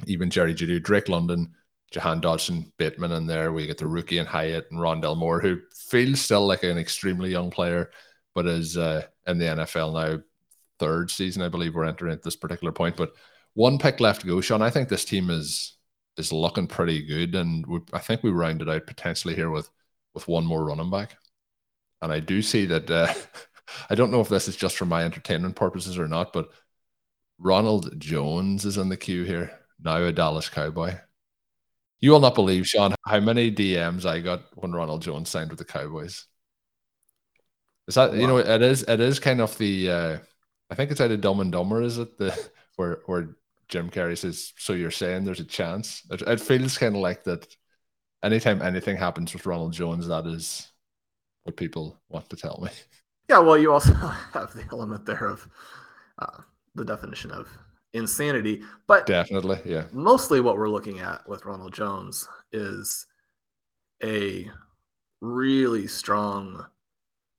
even 0.06 0.30
Jerry 0.30 0.54
Jeudy, 0.54 0.82
Drake 0.82 1.08
London, 1.08 1.54
Jahan 1.90 2.20
Dotson, 2.20 2.70
Bateman 2.78 3.12
in 3.12 3.26
there. 3.26 3.52
We 3.52 3.66
get 3.66 3.78
the 3.78 3.86
rookie 3.86 4.18
and 4.18 4.28
Hyatt 4.28 4.66
and 4.70 4.80
Rondale 4.80 5.16
Moore, 5.16 5.40
who 5.40 5.60
feels 5.74 6.20
still 6.20 6.46
like 6.46 6.62
an 6.62 6.78
extremely 6.78 7.30
young 7.30 7.50
player, 7.50 7.90
but 8.34 8.46
is 8.46 8.76
uh, 8.76 9.02
in 9.26 9.38
the 9.38 9.46
NFL 9.46 9.94
now, 9.94 10.22
third 10.78 11.10
season, 11.10 11.42
I 11.42 11.48
believe 11.48 11.74
we're 11.74 11.84
entering 11.84 12.12
at 12.12 12.22
this 12.22 12.36
particular 12.36 12.72
point. 12.72 12.96
But 12.96 13.12
one 13.54 13.78
pick 13.78 14.00
left 14.00 14.22
to 14.22 14.26
go, 14.26 14.40
Shawn. 14.40 14.62
I 14.62 14.70
think 14.70 14.88
this 14.88 15.04
team 15.04 15.30
is 15.30 15.74
is 16.18 16.32
looking 16.32 16.66
pretty 16.66 17.04
good, 17.04 17.34
and 17.34 17.66
we, 17.66 17.80
I 17.92 17.98
think 17.98 18.22
we 18.22 18.30
rounded 18.30 18.68
out 18.68 18.86
potentially 18.86 19.34
here 19.34 19.50
with 19.50 19.70
with 20.14 20.28
one 20.28 20.44
more 20.44 20.64
running 20.64 20.90
back. 20.90 21.16
And 22.02 22.12
I 22.12 22.20
do 22.20 22.42
see 22.42 22.66
that. 22.66 22.90
Uh, 22.90 23.12
I 23.90 23.94
don't 23.94 24.12
know 24.12 24.20
if 24.20 24.28
this 24.28 24.46
is 24.48 24.54
just 24.54 24.76
for 24.76 24.84
my 24.84 25.04
entertainment 25.04 25.56
purposes 25.56 25.98
or 25.98 26.06
not, 26.06 26.32
but 26.32 26.50
Ronald 27.38 27.98
Jones 27.98 28.64
is 28.64 28.76
in 28.78 28.88
the 28.88 28.96
queue 28.96 29.24
here 29.24 29.58
now 29.82 29.96
a 29.96 30.12
Dallas 30.12 30.48
Cowboy. 30.48 30.94
You 32.00 32.10
will 32.10 32.20
not 32.20 32.34
believe, 32.34 32.66
Shawn, 32.66 32.94
how 33.06 33.20
many 33.20 33.50
DMs 33.50 34.04
I 34.04 34.20
got 34.20 34.42
when 34.54 34.72
Ronald 34.72 35.02
Jones 35.02 35.30
signed 35.30 35.50
with 35.50 35.58
the 35.58 35.64
Cowboys. 35.64 36.26
Is 37.88 37.94
that 37.94 38.12
wow. 38.12 38.16
you 38.16 38.26
know 38.26 38.38
it 38.38 38.62
is 38.62 38.82
it 38.82 39.00
is 39.00 39.18
kind 39.18 39.40
of 39.40 39.56
the 39.58 39.90
uh, 39.90 40.18
I 40.70 40.74
think 40.74 40.90
it's 40.90 41.00
out 41.00 41.10
of 41.10 41.20
Dumb 41.20 41.40
and 41.40 41.52
Dumber, 41.52 41.82
is 41.82 41.98
it 41.98 42.18
the 42.18 42.36
where 42.76 43.00
where 43.06 43.36
Jim 43.68 43.90
Carrey 43.90 44.18
says, 44.18 44.52
"So 44.58 44.72
you're 44.72 44.90
saying 44.90 45.24
there's 45.24 45.40
a 45.40 45.44
chance?" 45.44 46.02
It, 46.10 46.22
it 46.22 46.40
feels 46.40 46.78
kind 46.78 46.94
of 46.94 47.02
like 47.02 47.24
that. 47.24 47.46
Anytime 48.22 48.62
anything 48.62 48.96
happens 48.96 49.32
with 49.32 49.46
Ronald 49.46 49.72
Jones, 49.72 50.08
that 50.08 50.26
is 50.26 50.68
what 51.44 51.56
people 51.56 52.00
want 52.08 52.28
to 52.30 52.36
tell 52.36 52.60
me. 52.62 52.70
Yeah, 53.28 53.38
well, 53.40 53.58
you 53.58 53.72
also 53.72 53.92
have 54.32 54.52
the 54.52 54.64
element 54.72 55.06
there 55.06 55.26
of 55.26 55.48
uh, 56.18 56.42
the 56.74 56.84
definition 56.84 57.30
of 57.30 57.48
insanity. 57.96 58.62
But 58.86 59.06
definitely, 59.06 59.60
yeah. 59.64 59.84
Mostly 59.92 60.40
what 60.40 60.56
we're 60.56 60.68
looking 60.68 61.00
at 61.00 61.26
with 61.28 61.44
Ronald 61.44 61.74
Jones 61.74 62.28
is 62.52 63.06
a 64.02 64.50
really 65.20 65.86
strong 65.86 66.64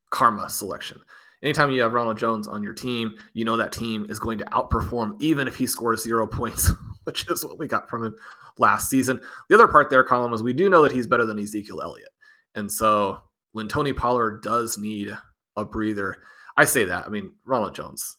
karma 0.10 0.50
selection. 0.50 1.00
Anytime 1.44 1.70
you 1.70 1.82
have 1.82 1.94
Ronald 1.94 2.18
Jones 2.18 2.48
on 2.48 2.64
your 2.64 2.74
team, 2.74 3.14
you 3.34 3.46
know 3.46 3.58
that 3.58 3.72
team 3.72 4.08
is 4.10 4.20
going 4.20 4.40
to 4.40 4.46
outperform 4.46 5.22
even 5.22 5.48
if 5.48 5.56
he 5.56 5.68
scores 5.68 6.04
zero 6.04 6.26
points, 6.28 6.72
which 7.04 7.30
is 7.30 7.46
what 7.46 7.60
we 7.60 7.68
got 7.68 7.90
from 7.90 8.06
him 8.06 8.16
last 8.58 8.90
season. 8.90 9.22
The 9.50 9.56
other 9.56 9.68
part 9.68 9.90
there, 9.90 10.04
Colm, 10.04 10.32
was 10.32 10.42
we 10.42 10.54
do 10.54 10.70
know 10.70 10.82
that 10.82 10.92
he's 10.92 11.08
better 11.08 11.26
than 11.26 11.40
Ezekiel 11.40 11.82
Elliott. 11.82 12.10
And 12.56 12.72
so 12.72 13.22
when 13.52 13.68
Tony 13.68 13.94
Pollard 13.94 14.42
does 14.42 14.80
need 14.80 15.16
a 15.56 15.64
breather, 15.64 16.18
I 16.58 16.66
say 16.66 16.86
that. 16.86 17.06
I 17.06 17.10
mean, 17.10 17.32
Ronald 17.46 17.76
Jones 17.76 18.18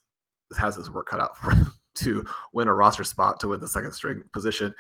has 0.57 0.77
his 0.77 0.91
work 0.91 1.09
cut 1.09 1.21
out 1.21 1.37
for 1.37 1.51
him 1.51 1.73
to 1.99 2.27
win 2.53 2.69
a 2.69 2.75
roster 2.75 3.05
spot 3.05 3.41
to 3.41 3.49
win 3.49 3.61
the 3.61 3.69
second 3.69 3.93
string 3.93 4.23
position. 4.33 4.75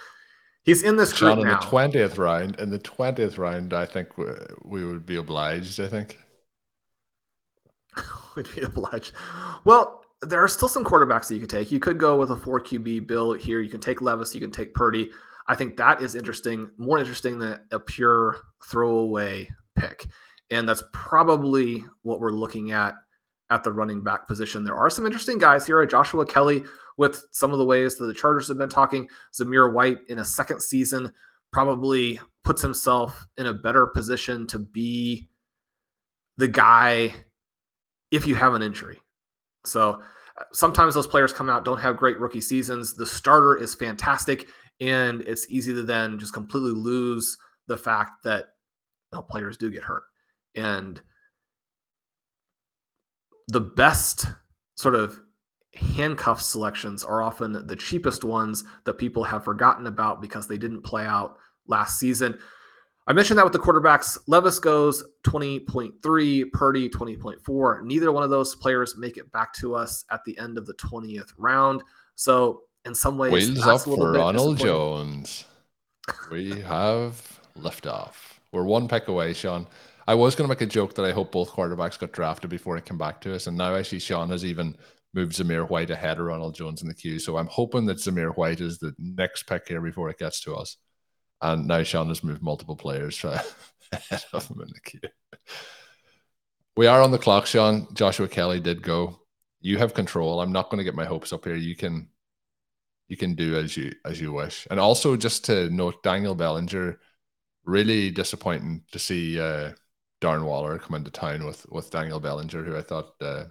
He's 0.64 0.82
in 0.82 0.96
this 0.96 1.12
John, 1.12 1.38
in 1.38 1.46
the 1.46 1.54
twentieth 1.56 2.18
round. 2.18 2.58
In 2.60 2.70
the 2.70 2.78
twentieth 2.78 3.38
round, 3.38 3.72
I 3.72 3.86
think 3.86 4.18
we, 4.18 4.26
we 4.64 4.84
would 4.84 5.06
be 5.06 5.16
obliged. 5.16 5.80
I 5.80 5.88
think 5.88 6.18
we'd 8.36 8.54
be 8.54 8.62
obliged. 8.62 9.12
Well, 9.64 10.04
there 10.22 10.42
are 10.42 10.48
still 10.48 10.68
some 10.68 10.84
quarterbacks 10.84 11.28
that 11.28 11.34
you 11.34 11.40
could 11.40 11.50
take. 11.50 11.70
You 11.70 11.80
could 11.80 11.98
go 11.98 12.16
with 12.16 12.30
a 12.30 12.36
four 12.36 12.60
QB 12.60 13.06
bill 13.06 13.32
here. 13.32 13.60
You 13.60 13.70
can 13.70 13.80
take 13.80 14.02
Levis. 14.02 14.34
You 14.34 14.40
can 14.40 14.50
take 14.50 14.74
Purdy. 14.74 15.10
I 15.46 15.54
think 15.54 15.76
that 15.78 16.02
is 16.02 16.14
interesting, 16.14 16.70
more 16.76 16.98
interesting 16.98 17.38
than 17.38 17.60
a 17.72 17.80
pure 17.80 18.36
throwaway 18.66 19.48
pick. 19.76 20.06
And 20.50 20.68
that's 20.68 20.82
probably 20.92 21.84
what 22.02 22.20
we're 22.20 22.32
looking 22.32 22.72
at 22.72 22.94
at 23.50 23.64
the 23.64 23.72
running 23.72 24.02
back 24.02 24.28
position. 24.28 24.64
There 24.64 24.76
are 24.76 24.90
some 24.90 25.06
interesting 25.06 25.38
guys 25.38 25.66
here. 25.66 25.84
Joshua 25.86 26.26
Kelley 26.26 26.64
with 26.98 27.24
some 27.30 27.52
of 27.52 27.58
the 27.58 27.64
ways 27.64 27.96
that 27.96 28.06
the 28.06 28.12
Chargers 28.12 28.48
have 28.48 28.58
been 28.58 28.68
talking. 28.68 29.08
Zamir 29.32 29.72
White 29.72 29.98
in 30.08 30.18
a 30.18 30.24
second 30.24 30.60
season 30.60 31.10
probably 31.52 32.20
puts 32.44 32.60
himself 32.60 33.26
in 33.38 33.46
a 33.46 33.54
better 33.54 33.86
position 33.86 34.46
to 34.48 34.58
be 34.58 35.28
the 36.36 36.48
guy 36.48 37.14
if 38.10 38.26
you 38.26 38.34
have 38.34 38.54
an 38.54 38.62
injury. 38.62 39.00
So 39.64 40.02
uh, 40.38 40.44
sometimes 40.52 40.94
those 40.94 41.06
players 41.06 41.32
come 41.32 41.48
out, 41.48 41.64
don't 41.64 41.80
have 41.80 41.96
great 41.96 42.18
rookie 42.20 42.40
seasons. 42.40 42.94
The 42.94 43.06
starter 43.06 43.56
is 43.56 43.74
fantastic, 43.74 44.48
and 44.80 45.22
it's 45.22 45.46
easy 45.48 45.72
to 45.74 45.82
then 45.82 46.18
just 46.18 46.34
completely 46.34 46.72
lose 46.72 47.38
the 47.66 47.76
fact 47.76 48.22
that 48.24 48.46
know, 49.12 49.22
players 49.22 49.56
do 49.56 49.70
get 49.70 49.82
hurt. 49.82 50.04
And 50.54 51.00
the 53.48 53.60
best 53.60 54.26
sort 54.76 54.94
of 54.94 55.18
handcuff 55.74 56.40
selections 56.40 57.04
are 57.04 57.22
often 57.22 57.66
the 57.66 57.76
cheapest 57.76 58.24
ones 58.24 58.64
that 58.84 58.94
people 58.94 59.24
have 59.24 59.44
forgotten 59.44 59.86
about 59.86 60.20
because 60.20 60.48
they 60.48 60.58
didn't 60.58 60.82
play 60.82 61.04
out 61.04 61.38
last 61.66 61.98
season. 61.98 62.38
I 63.06 63.14
mentioned 63.14 63.38
that 63.38 63.44
with 63.44 63.54
the 63.54 63.58
quarterbacks. 63.58 64.18
Levis 64.26 64.58
goes 64.58 65.02
20.3, 65.24 66.52
Purdy 66.52 66.88
20.4. 66.90 67.82
Neither 67.82 68.12
one 68.12 68.22
of 68.22 68.28
those 68.28 68.54
players 68.54 68.98
make 68.98 69.16
it 69.16 69.32
back 69.32 69.54
to 69.54 69.74
us 69.74 70.04
at 70.10 70.20
the 70.26 70.38
end 70.38 70.58
of 70.58 70.66
the 70.66 70.74
20th 70.74 71.32
round. 71.38 71.82
So, 72.16 72.64
in 72.84 72.94
some 72.94 73.16
ways, 73.16 73.32
wheels 73.32 73.66
up 73.66 73.80
for 73.82 74.12
Ronald 74.12 74.58
Jones. 74.58 75.44
We 76.30 76.60
have 76.60 77.40
liftoff. 77.58 78.14
We're 78.52 78.64
one 78.64 78.88
pick 78.88 79.08
away, 79.08 79.32
Shawn. 79.32 79.66
I 80.06 80.14
was 80.14 80.34
going 80.34 80.46
to 80.46 80.52
make 80.52 80.62
a 80.62 80.66
joke 80.66 80.94
that 80.94 81.04
I 81.04 81.12
hope 81.12 81.32
both 81.32 81.50
quarterbacks 81.50 81.98
got 81.98 82.12
drafted 82.12 82.50
before 82.50 82.76
it 82.76 82.84
came 82.84 82.98
back 82.98 83.20
to 83.22 83.34
us. 83.34 83.46
And 83.46 83.56
now 83.56 83.74
I 83.74 83.82
see 83.82 83.98
Shawn 83.98 84.30
has 84.30 84.44
even 84.44 84.76
moved 85.18 85.32
Zamir 85.32 85.68
White 85.68 85.90
ahead 85.90 86.18
of 86.18 86.26
Ronald 86.26 86.54
Jones 86.54 86.80
in 86.80 86.88
the 86.88 86.94
queue. 86.94 87.18
So 87.18 87.36
I'm 87.36 87.48
hoping 87.48 87.86
that 87.86 87.98
Zamir 87.98 88.36
White 88.36 88.60
is 88.60 88.78
the 88.78 88.94
next 88.98 89.44
pick 89.44 89.66
here 89.66 89.80
before 89.80 90.08
it 90.10 90.18
gets 90.18 90.40
to 90.42 90.54
us. 90.54 90.76
And 91.42 91.66
now 91.66 91.82
Shawn 91.82 92.08
has 92.08 92.22
moved 92.22 92.40
multiple 92.40 92.76
players 92.76 93.24
ahead 93.92 94.24
of 94.32 94.48
him 94.48 94.60
in 94.60 94.68
the 94.68 94.80
queue. 94.80 95.10
We 96.76 96.86
are 96.86 97.02
on 97.02 97.10
the 97.10 97.18
clock, 97.18 97.46
Shawn. 97.46 97.88
Joshua 97.94 98.28
Kelley 98.28 98.60
did 98.60 98.80
go. 98.80 99.18
You 99.60 99.78
have 99.78 99.92
control. 99.92 100.40
I'm 100.40 100.52
not 100.52 100.70
going 100.70 100.78
to 100.78 100.84
get 100.84 100.94
my 100.94 101.04
hopes 101.04 101.32
up 101.32 101.44
here. 101.44 101.56
You 101.56 101.74
can 101.74 102.08
you 103.08 103.16
can 103.16 103.34
do 103.34 103.56
as 103.56 103.76
you 103.76 103.92
as 104.04 104.20
you 104.20 104.32
wish. 104.32 104.68
And 104.70 104.78
also 104.78 105.16
just 105.16 105.44
to 105.46 105.68
note 105.70 106.02
Daniel 106.04 106.36
Bellinger, 106.36 107.00
really 107.64 108.12
disappointing 108.12 108.84
to 108.92 108.98
see 109.00 109.40
uh 109.40 109.72
Darren 110.20 110.44
Waller 110.44 110.78
come 110.78 110.94
into 110.94 111.10
town 111.10 111.44
with 111.44 111.66
with 111.70 111.90
Daniel 111.90 112.20
Bellinger, 112.20 112.62
who 112.62 112.76
I 112.76 112.82
thought 112.82 113.14
uh, 113.20 113.44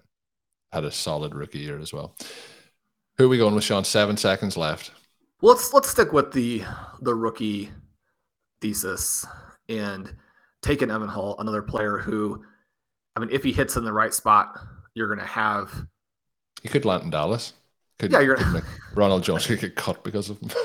had 0.71 0.83
a 0.83 0.91
solid 0.91 1.33
rookie 1.33 1.59
year 1.59 1.79
as 1.79 1.93
well. 1.93 2.15
Who 3.17 3.25
are 3.25 3.29
we 3.29 3.37
going 3.37 3.55
with, 3.55 3.63
Shawn? 3.63 3.83
Seven 3.83 4.17
seconds 4.17 4.57
left. 4.57 4.91
Well, 5.41 5.53
let's 5.53 5.73
let's 5.73 5.89
stick 5.89 6.13
with 6.13 6.31
the 6.31 6.63
the 7.01 7.13
rookie 7.15 7.71
thesis 8.61 9.25
and 9.69 10.13
take 10.61 10.81
an 10.81 10.91
Evan 10.91 11.07
Hull, 11.07 11.35
another 11.39 11.61
player 11.61 11.97
who, 11.97 12.43
I 13.15 13.19
mean, 13.19 13.29
if 13.31 13.43
he 13.43 13.51
hits 13.51 13.75
in 13.75 13.83
the 13.85 13.93
right 13.93 14.13
spot, 14.13 14.57
you're 14.95 15.07
going 15.07 15.19
to 15.19 15.25
have. 15.25 15.85
He 16.63 16.69
could 16.69 16.85
land 16.85 17.03
in 17.03 17.09
Dallas. 17.11 17.53
Could, 17.99 18.11
Yeah, 18.11 18.19
you're- 18.21 18.37
could 18.43 18.63
Ronald 18.95 19.23
Jones 19.23 19.45
could 19.45 19.59
get 19.59 19.75
cut 19.75 20.03
because 20.03 20.29
of 20.29 20.39
him. 20.39 20.49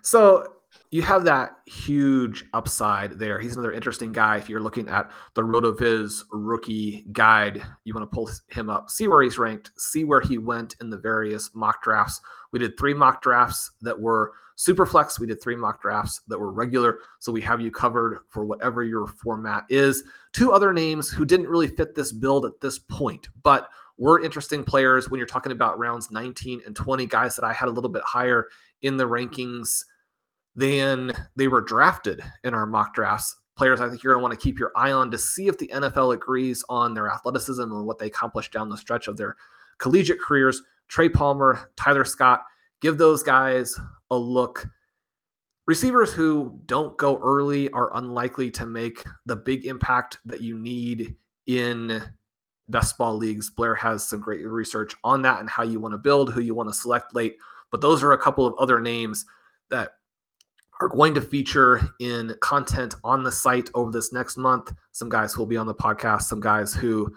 So 0.00 0.54
you 0.90 1.02
have 1.02 1.24
that 1.24 1.56
huge 1.66 2.46
upside 2.54 3.18
there. 3.18 3.38
He's 3.38 3.54
another 3.54 3.72
interesting 3.72 4.10
guy. 4.10 4.38
If 4.38 4.48
you're 4.48 4.60
looking 4.60 4.88
at 4.88 5.10
the 5.34 5.42
RotoViz 5.42 6.24
rookie 6.32 7.04
guide, 7.12 7.62
you 7.84 7.92
want 7.92 8.10
to 8.10 8.14
pull 8.14 8.30
him 8.48 8.70
up, 8.70 8.88
see 8.88 9.06
where 9.06 9.22
he's 9.22 9.38
ranked, 9.38 9.70
see 9.76 10.04
where 10.04 10.20
he 10.20 10.38
went 10.38 10.76
in 10.80 10.88
the 10.88 10.96
various 10.96 11.50
mock 11.54 11.82
drafts. 11.82 12.20
We 12.52 12.58
did 12.58 12.78
three 12.78 12.94
mock 12.94 13.20
drafts 13.20 13.72
that 13.82 14.00
were 14.00 14.32
super 14.56 14.86
flex. 14.86 15.20
We 15.20 15.26
did 15.26 15.42
three 15.42 15.56
mock 15.56 15.82
drafts 15.82 16.22
that 16.26 16.38
were 16.38 16.52
regular. 16.52 17.00
So 17.18 17.32
we 17.32 17.42
have 17.42 17.60
you 17.60 17.70
covered 17.70 18.20
for 18.30 18.46
whatever 18.46 18.82
your 18.82 19.06
format 19.06 19.64
is. 19.68 20.04
Two 20.32 20.52
other 20.52 20.72
names 20.72 21.10
who 21.10 21.26
didn't 21.26 21.48
really 21.48 21.68
fit 21.68 21.94
this 21.94 22.12
build 22.12 22.46
at 22.46 22.60
this 22.62 22.78
point, 22.78 23.28
but 23.42 23.68
were 23.98 24.22
interesting 24.22 24.64
players 24.64 25.10
when 25.10 25.18
you're 25.18 25.26
talking 25.26 25.52
about 25.52 25.78
rounds 25.78 26.10
19 26.10 26.62
and 26.64 26.74
20, 26.74 27.06
guys 27.06 27.36
that 27.36 27.44
I 27.44 27.52
had 27.52 27.68
a 27.68 27.72
little 27.72 27.90
bit 27.90 28.02
higher 28.04 28.46
in 28.80 28.96
the 28.96 29.04
rankings 29.04 29.84
than 30.58 31.12
they 31.36 31.46
were 31.46 31.60
drafted 31.60 32.20
in 32.42 32.52
our 32.52 32.66
mock 32.66 32.92
drafts. 32.92 33.36
Players 33.56 33.80
I 33.80 33.88
think 33.88 34.02
you're 34.02 34.14
going 34.14 34.22
to 34.22 34.28
want 34.28 34.38
to 34.38 34.44
keep 34.44 34.58
your 34.58 34.72
eye 34.74 34.90
on 34.90 35.08
to 35.12 35.18
see 35.18 35.46
if 35.46 35.56
the 35.56 35.68
NFL 35.68 36.14
agrees 36.14 36.64
on 36.68 36.94
their 36.94 37.08
athleticism 37.08 37.62
and 37.62 37.86
what 37.86 37.98
they 37.98 38.06
accomplished 38.06 38.52
down 38.52 38.68
the 38.68 38.76
stretch 38.76 39.06
of 39.06 39.16
their 39.16 39.36
collegiate 39.78 40.20
careers. 40.20 40.60
Trey 40.88 41.08
Palmer, 41.08 41.70
Tyler 41.76 42.04
Scott, 42.04 42.44
give 42.80 42.98
those 42.98 43.22
guys 43.22 43.78
a 44.10 44.16
look. 44.16 44.66
Receivers 45.68 46.12
who 46.12 46.58
don't 46.66 46.96
go 46.98 47.18
early 47.18 47.70
are 47.70 47.96
unlikely 47.96 48.50
to 48.52 48.66
make 48.66 49.04
the 49.26 49.36
big 49.36 49.64
impact 49.64 50.18
that 50.24 50.40
you 50.40 50.58
need 50.58 51.14
in 51.46 52.02
best 52.68 52.98
ball 52.98 53.16
leagues. 53.16 53.48
Blair 53.48 53.76
has 53.76 54.04
some 54.04 54.20
great 54.20 54.44
research 54.44 54.96
on 55.04 55.22
that 55.22 55.38
and 55.38 55.48
how 55.48 55.62
you 55.62 55.78
want 55.78 55.92
to 55.92 55.98
build, 55.98 56.32
who 56.32 56.40
you 56.40 56.54
want 56.54 56.68
to 56.68 56.74
select 56.74 57.14
late. 57.14 57.36
But 57.70 57.80
those 57.80 58.02
are 58.02 58.12
a 58.12 58.18
couple 58.18 58.44
of 58.44 58.54
other 58.58 58.80
names 58.80 59.24
that 59.70 59.97
are 60.80 60.88
going 60.88 61.14
to 61.14 61.20
feature 61.20 61.80
in 62.00 62.34
content 62.40 62.94
on 63.04 63.22
the 63.22 63.32
site 63.32 63.70
over 63.74 63.90
this 63.90 64.12
next 64.12 64.36
month. 64.36 64.72
Some 64.92 65.08
guys 65.08 65.32
who 65.32 65.40
will 65.40 65.46
be 65.46 65.56
on 65.56 65.66
the 65.66 65.74
podcast, 65.74 66.22
some 66.22 66.40
guys 66.40 66.72
who, 66.72 67.12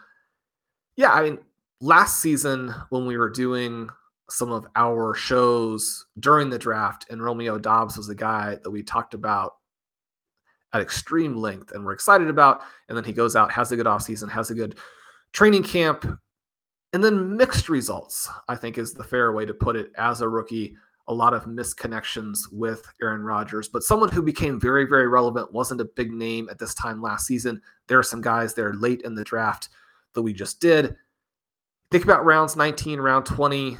yeah, 0.95 1.12
I 1.12 1.24
mean, 1.24 1.39
last 1.80 2.22
season 2.22 2.74
when 2.89 3.05
we 3.05 3.18
were 3.18 3.30
doing 3.30 3.89
some 4.30 4.51
of 4.51 4.66
our 4.76 5.14
shows 5.14 6.05
during 6.20 6.49
the 6.49 6.57
draft, 6.57 7.05
and 7.09 7.22
Romeo 7.22 7.57
Doubs 7.57 7.97
was 7.97 8.07
the 8.07 8.16
guy 8.16 8.57
that 8.64 8.72
we 8.72 8.82
talked 8.82 9.14
about 9.14 9.55
at 10.74 10.82
extreme 10.82 11.36
length 11.36 11.72
and 11.74 11.84
we're 11.84 11.91
excited 11.91 12.30
about. 12.30 12.62
And 12.88 12.97
then 12.97 13.03
he 13.03 13.14
goes 13.14 13.36
out, 13.36 13.51
has 13.51 13.72
a 13.72 13.76
good 13.76 13.86
offseason, 13.86 14.30
has 14.32 14.49
a 14.49 14.55
good 14.55 14.78
training 15.34 15.64
camp, 15.64 16.05
and 16.93 17.03
then 17.03 17.36
mixed 17.36 17.70
results, 17.70 18.30
I 18.47 18.55
think 18.55 18.78
is 18.78 18.93
the 18.93 19.03
fair 19.03 19.34
way 19.34 19.45
to 19.45 19.53
put 19.53 19.76
it 19.76 19.91
as 19.97 20.22
a 20.22 20.30
rookie. 20.30 20.76
A 21.08 21.14
lot 21.14 21.34
of 21.34 21.45
misconnections 21.45 22.39
with 22.52 22.86
Aaron 23.02 23.22
Rodgers, 23.22 23.68
but 23.68 23.84
someone 23.84 24.10
who 24.10 24.22
became 24.22 24.60
very, 24.60 24.86
very 24.86 25.08
relevant, 25.08 25.52
wasn't 25.52 25.82
a 25.82 25.86
big 25.86 26.12
name 26.12 26.47
at 26.49 26.60
this 26.60 26.74
time 26.74 27.02
last 27.02 27.26
season. 27.26 27.62
There 27.88 27.99
are 27.99 28.04
some 28.04 28.22
guys 28.22 28.54
there 28.54 28.74
late 28.74 29.02
in 29.02 29.16
the 29.16 29.24
draft 29.24 29.70
that 30.14 30.22
we 30.22 30.34
just 30.34 30.62
did. 30.62 30.95
Think 31.89 32.04
about 32.04 32.26
rounds 32.26 32.56
19, 32.56 32.99
round 32.99 33.26
20. 33.26 33.78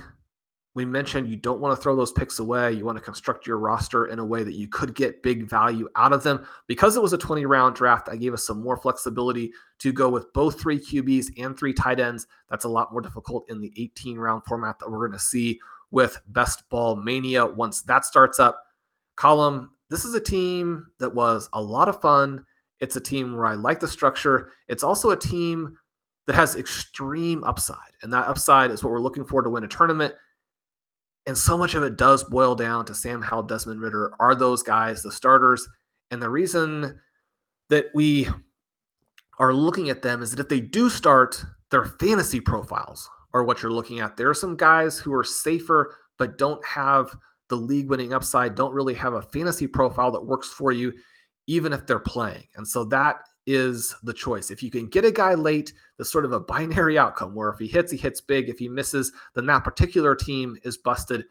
We 0.74 0.86
mentioned 0.86 1.28
you 1.28 1.36
don't 1.36 1.60
want 1.60 1.76
to 1.76 1.82
throw 1.82 1.96
those 1.96 2.14
picks 2.14 2.40
away. 2.40 2.72
You 2.72 2.86
want 2.86 2.98
to 2.98 3.04
construct 3.04 3.46
your 3.46 3.58
roster 3.58 4.08
in 4.08 4.20
a 4.20 4.26
way 4.26 4.44
that 4.44 4.56
you 4.56 4.70
could 4.70 4.96
get 4.96 5.22
big 5.22 5.50
value 5.50 5.90
out 5.98 6.14
of 6.14 6.24
them. 6.24 6.46
Because 6.68 6.96
it 6.96 7.02
was 7.02 7.12
a 7.12 7.18
20 7.18 7.46
round 7.46 7.76
draft, 7.76 8.08
I 8.10 8.16
gave 8.16 8.34
us 8.34 8.46
some 8.46 8.62
more 8.62 8.78
flexibility 8.78 9.52
to 9.80 9.92
go 9.92 10.10
with 10.10 10.32
both 10.34 10.62
three 10.62 10.80
QBs 10.80 11.34
and 11.38 11.58
three 11.58 11.74
tight 11.74 12.00
ends. 12.00 12.28
That's 12.50 12.66
a 12.66 12.70
lot 12.70 12.92
more 12.92 13.02
difficult 13.02 13.50
in 13.50 13.60
the 13.60 13.74
18 13.78 14.18
round 14.18 14.44
format 14.46 14.80
that 14.80 14.90
we're 14.90 15.06
going 15.08 15.18
to 15.18 15.24
see 15.24 15.60
with 15.92 16.22
Best 16.28 16.68
Ball 16.70 16.96
Mania 16.96 17.46
once 17.46 17.82
that 17.84 18.06
starts 18.06 18.40
up. 18.40 18.64
Colm, 19.18 19.70
this 19.90 20.06
is 20.06 20.16
a 20.16 20.22
team 20.22 20.88
that 21.00 21.14
was 21.14 21.50
a 21.54 21.62
lot 21.62 21.90
of 21.90 22.02
fun. 22.02 22.46
It's 22.80 22.96
a 22.96 23.02
team 23.02 23.36
where 23.36 23.46
I 23.46 23.54
like 23.54 23.80
the 23.80 23.88
structure. 23.88 24.52
It's 24.68 24.84
also 24.84 25.12
a 25.12 25.20
team 25.20 25.78
that 26.28 26.36
has 26.36 26.56
extreme 26.56 27.44
upside. 27.44 27.78
And 28.02 28.12
that 28.14 28.28
upside 28.28 28.72
is 28.72 28.84
what 28.84 28.92
we're 28.92 29.02
looking 29.02 29.26
for 29.26 29.42
to 29.42 29.50
win 29.50 29.64
a 29.64 29.68
tournament. 29.68 30.14
And 31.28 31.38
so 31.38 31.58
much 31.58 31.76
of 31.76 31.84
it 31.84 31.98
does 31.98 32.24
boil 32.24 32.56
down 32.56 32.86
to 32.86 32.96
Sam 32.96 33.22
Howell, 33.22 33.44
Desmond 33.44 33.82
Ridder. 33.82 34.14
Are 34.20 34.34
those 34.34 34.64
guys 34.64 35.04
the 35.04 35.12
starters? 35.12 35.68
And 36.10 36.22
the 36.22 36.30
reason 36.30 37.00
that 37.70 37.88
we 37.94 38.28
are 39.38 39.54
looking 39.54 39.90
at 39.90 40.02
them 40.02 40.22
is 40.22 40.32
that 40.32 40.40
if 40.40 40.50
they 40.50 40.60
do 40.60 40.90
start, 40.90 41.44
their 41.70 41.86
fantasy 41.86 42.40
profiles 42.40 43.10
are 43.34 43.44
what 43.44 43.62
you're 43.62 43.72
looking 43.72 44.00
at. 44.00 44.18
There 44.18 44.30
are 44.30 44.34
some 44.34 44.56
guys 44.56 45.00
who 45.00 45.14
are 45.14 45.24
safer, 45.24 45.96
but 46.18 46.38
don't 46.38 46.64
have 46.66 47.16
the 47.50 47.56
league 47.56 47.90
winning 47.90 48.14
upside, 48.14 48.56
don't 48.56 48.74
really 48.74 48.94
have 48.94 49.14
a 49.14 49.22
fantasy 49.22 49.68
profile 49.68 50.12
that 50.12 50.26
works 50.26 50.50
for 50.50 50.72
you, 50.72 50.94
even 51.48 51.74
if 51.74 51.86
they're 51.86 52.00
playing. 52.00 52.48
And 52.56 52.68
so 52.68 52.86
that 52.86 53.18
is 53.46 53.96
the 54.04 54.14
choice. 54.14 54.52
If 54.52 54.64
you 54.64 54.72
can 54.72 54.88
get 54.88 55.06
a 55.06 55.12
guy 55.12 55.34
late, 55.34 55.74
there's 55.98 56.12
sort 56.12 56.26
of 56.26 56.32
a 56.32 56.40
binary 56.54 56.98
outcome 56.98 57.36
where 57.36 57.50
if 57.50 57.60
he 57.60 57.68
hits, 57.68 57.92
he 57.92 57.98
hits 57.98 58.22
big. 58.22 58.50
If 58.50 58.60
he 58.60 58.70
misses, 58.70 59.12
then 59.36 59.46
that 59.48 59.64
particular 59.64 60.16
team 60.16 60.58
is 60.64 60.78
busted. 60.78 61.26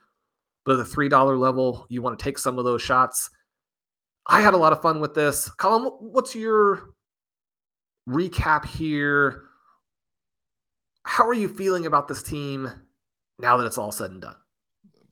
But 0.65 0.79
at 0.79 0.87
the 0.87 0.95
$3 0.95 1.39
level, 1.39 1.87
you 1.89 2.03
want 2.03 2.19
to 2.19 2.23
take 2.23 2.39
some 2.39 2.59
of 2.59 2.65
those 2.65 2.83
shots. 2.83 3.31
I 4.27 4.43
had 4.43 4.55
a 4.55 4.59
lot 4.59 4.73
of 4.73 4.83
fun 4.83 5.01
with 5.01 5.15
this. 5.15 5.49
Colm, 5.59 6.01
what's 6.01 6.35
your 6.35 6.91
recap 8.09 8.67
here? 8.67 9.45
How 11.21 11.29
are 11.29 11.35
you 11.35 11.51
feeling 11.51 11.85
about 11.85 12.09
this 12.09 12.23
team 12.23 12.73
now 13.39 13.59
that 13.59 13.67
it's 13.67 13.77
all 13.77 13.93
said 13.93 14.11
and 14.11 14.23
done? 14.23 14.37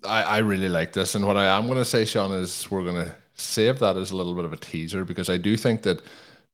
I, 0.03 0.23
I 0.23 0.39
really 0.39 0.71
like 0.71 0.95
this. 0.95 1.15
And 1.15 1.27
what 1.27 1.37
I 1.37 1.55
am 1.55 1.67
going 1.67 1.77
to 1.77 1.85
say, 1.85 2.07
Shawn, 2.07 2.33
is 2.33 2.71
we're 2.71 2.83
going 2.83 3.05
to 3.05 3.15
save 3.35 3.79
that 3.81 3.99
as 3.99 4.11
a 4.11 4.17
little 4.17 4.35
bit 4.35 4.47
of 4.47 4.55
a 4.55 4.57
teaser 4.57 5.05
because 5.05 5.29
I 5.29 5.37
do 5.37 5.55
think 5.55 5.83
that 5.83 6.01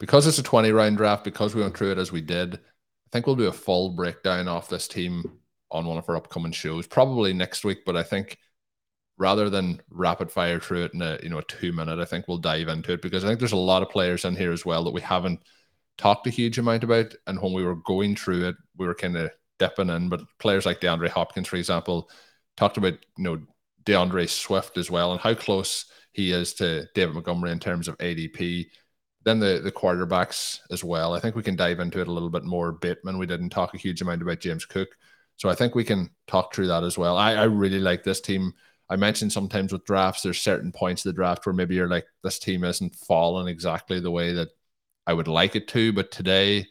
because 0.01 0.27
it's 0.27 0.41
a 0.41 0.43
20 0.43 0.73
round 0.73 0.97
draft, 0.97 1.23
because 1.23 1.55
we 1.55 1.63
went 1.63 1.77
through 1.77 1.93
it 1.93 1.99
as 1.99 2.11
we 2.11 2.21
did, 2.21 2.55
I 2.57 2.59
think 3.13 3.29
we'll 3.29 3.37
do 3.37 3.47
a 3.47 3.53
full 3.53 3.91
breakdown 3.91 4.49
of 4.49 4.69
this 4.69 4.89
team 4.89 5.39
on 5.71 5.87
one 5.87 5.99
of 5.99 6.09
our 6.09 6.17
upcoming 6.17 6.51
shows, 6.51 6.89
probably 6.89 7.33
next 7.33 7.65
week. 7.65 7.85
But 7.87 7.97
I 7.97 8.03
think 8.03 8.39
rather 9.19 9.49
than 9.51 9.81
rapid 9.89 10.33
fire 10.33 10.59
through 10.59 10.87
it 10.87 10.95
in 10.95 11.01
a 11.01 11.21
you 11.23 11.29
know 11.29 11.39
a 11.39 11.45
two 11.45 11.71
minute, 11.71 12.01
I 12.01 12.07
think 12.07 12.27
we'll 12.27 12.39
dive 12.39 12.67
into 12.67 12.95
it 12.95 13.03
because 13.03 13.23
I 13.23 13.29
think 13.29 13.39
there's 13.39 13.53
a 13.53 13.57
lot 13.57 13.83
of 13.83 13.89
players 13.89 14.25
in 14.25 14.35
here 14.35 14.51
as 14.51 14.67
well 14.67 14.83
that 14.83 14.95
we 14.95 15.01
haven't 15.01 15.45
talked 15.97 16.27
a 16.27 16.31
huge 16.31 16.59
amount 16.59 16.83
about. 16.83 17.15
And 17.29 17.41
when 17.41 17.53
we 17.53 17.63
were 17.63 17.77
going 17.77 18.17
through 18.17 18.49
it, 18.49 18.57
we 18.77 18.89
were 18.89 18.97
kind 18.97 19.17
of 19.17 19.31
dipping 19.59 19.91
in. 19.91 20.09
But 20.09 20.23
players 20.39 20.67
like 20.67 20.81
DeAndre 20.81 21.09
Hopkins, 21.09 21.49
for 21.49 21.57
example, 21.57 22.11
talked 22.57 22.77
about 22.77 22.95
you 23.17 23.25
know 23.25 23.41
D'Andre 23.85 24.27
Swift 24.27 24.79
as 24.79 24.91
well 24.91 25.13
and 25.13 25.21
how 25.21 25.35
close 25.35 25.87
he 26.13 26.31
is 26.33 26.55
to 26.55 26.87
David 26.95 27.15
Montgomery 27.15 27.53
in 27.53 27.61
terms 27.61 27.89
of 27.89 27.99
ADP. 27.99 28.67
Then 29.25 29.41
the 29.41 29.61
the 29.63 29.73
quarterbacks 29.73 30.61
as 30.71 30.85
well. 30.85 31.15
I 31.15 31.21
think 31.21 31.35
we 31.35 31.43
can 31.43 31.57
dive 31.57 31.81
into 31.81 32.01
it 32.01 32.09
a 32.09 32.13
little 32.13 32.31
bit 32.31 32.45
more. 32.45 32.73
Bateman, 32.73 33.19
we 33.19 33.27
didn't 33.27 33.51
talk 33.51 33.75
a 33.75 33.79
huge 33.79 34.03
amount 34.03 34.23
about 34.23 34.41
James 34.41 34.67
Cook, 34.67 34.89
so 35.37 35.49
I 35.49 35.55
think 35.55 35.75
we 35.75 35.85
can 35.85 36.11
talk 36.27 36.55
through 36.55 36.69
that 36.69 36.85
as 36.85 36.99
well. 36.99 37.17
I, 37.17 37.35
I 37.35 37.45
really 37.45 37.81
like 37.81 38.05
this 38.05 38.21
team. 38.21 38.53
I 38.91 38.97
mentioned 38.97 39.33
sometimes 39.33 39.73
with 39.73 39.87
drafts, 39.87 40.23
there's 40.23 40.41
certain 40.41 40.71
points 40.71 41.05
of 41.05 41.11
the 41.11 41.17
draft 41.17 41.47
where 41.47 41.55
maybe 41.55 41.75
you're 41.75 41.89
like, 41.89 42.07
this 42.23 42.39
team 42.39 42.65
isn't 42.65 42.95
falling 42.95 43.49
exactly 43.49 43.99
the 43.99 44.11
way 44.11 44.35
that 44.35 44.49
I 45.07 45.15
would 45.15 45.29
like 45.29 45.57
it 45.57 45.69
to. 45.69 45.93
But 45.93 46.11
today, 46.11 46.67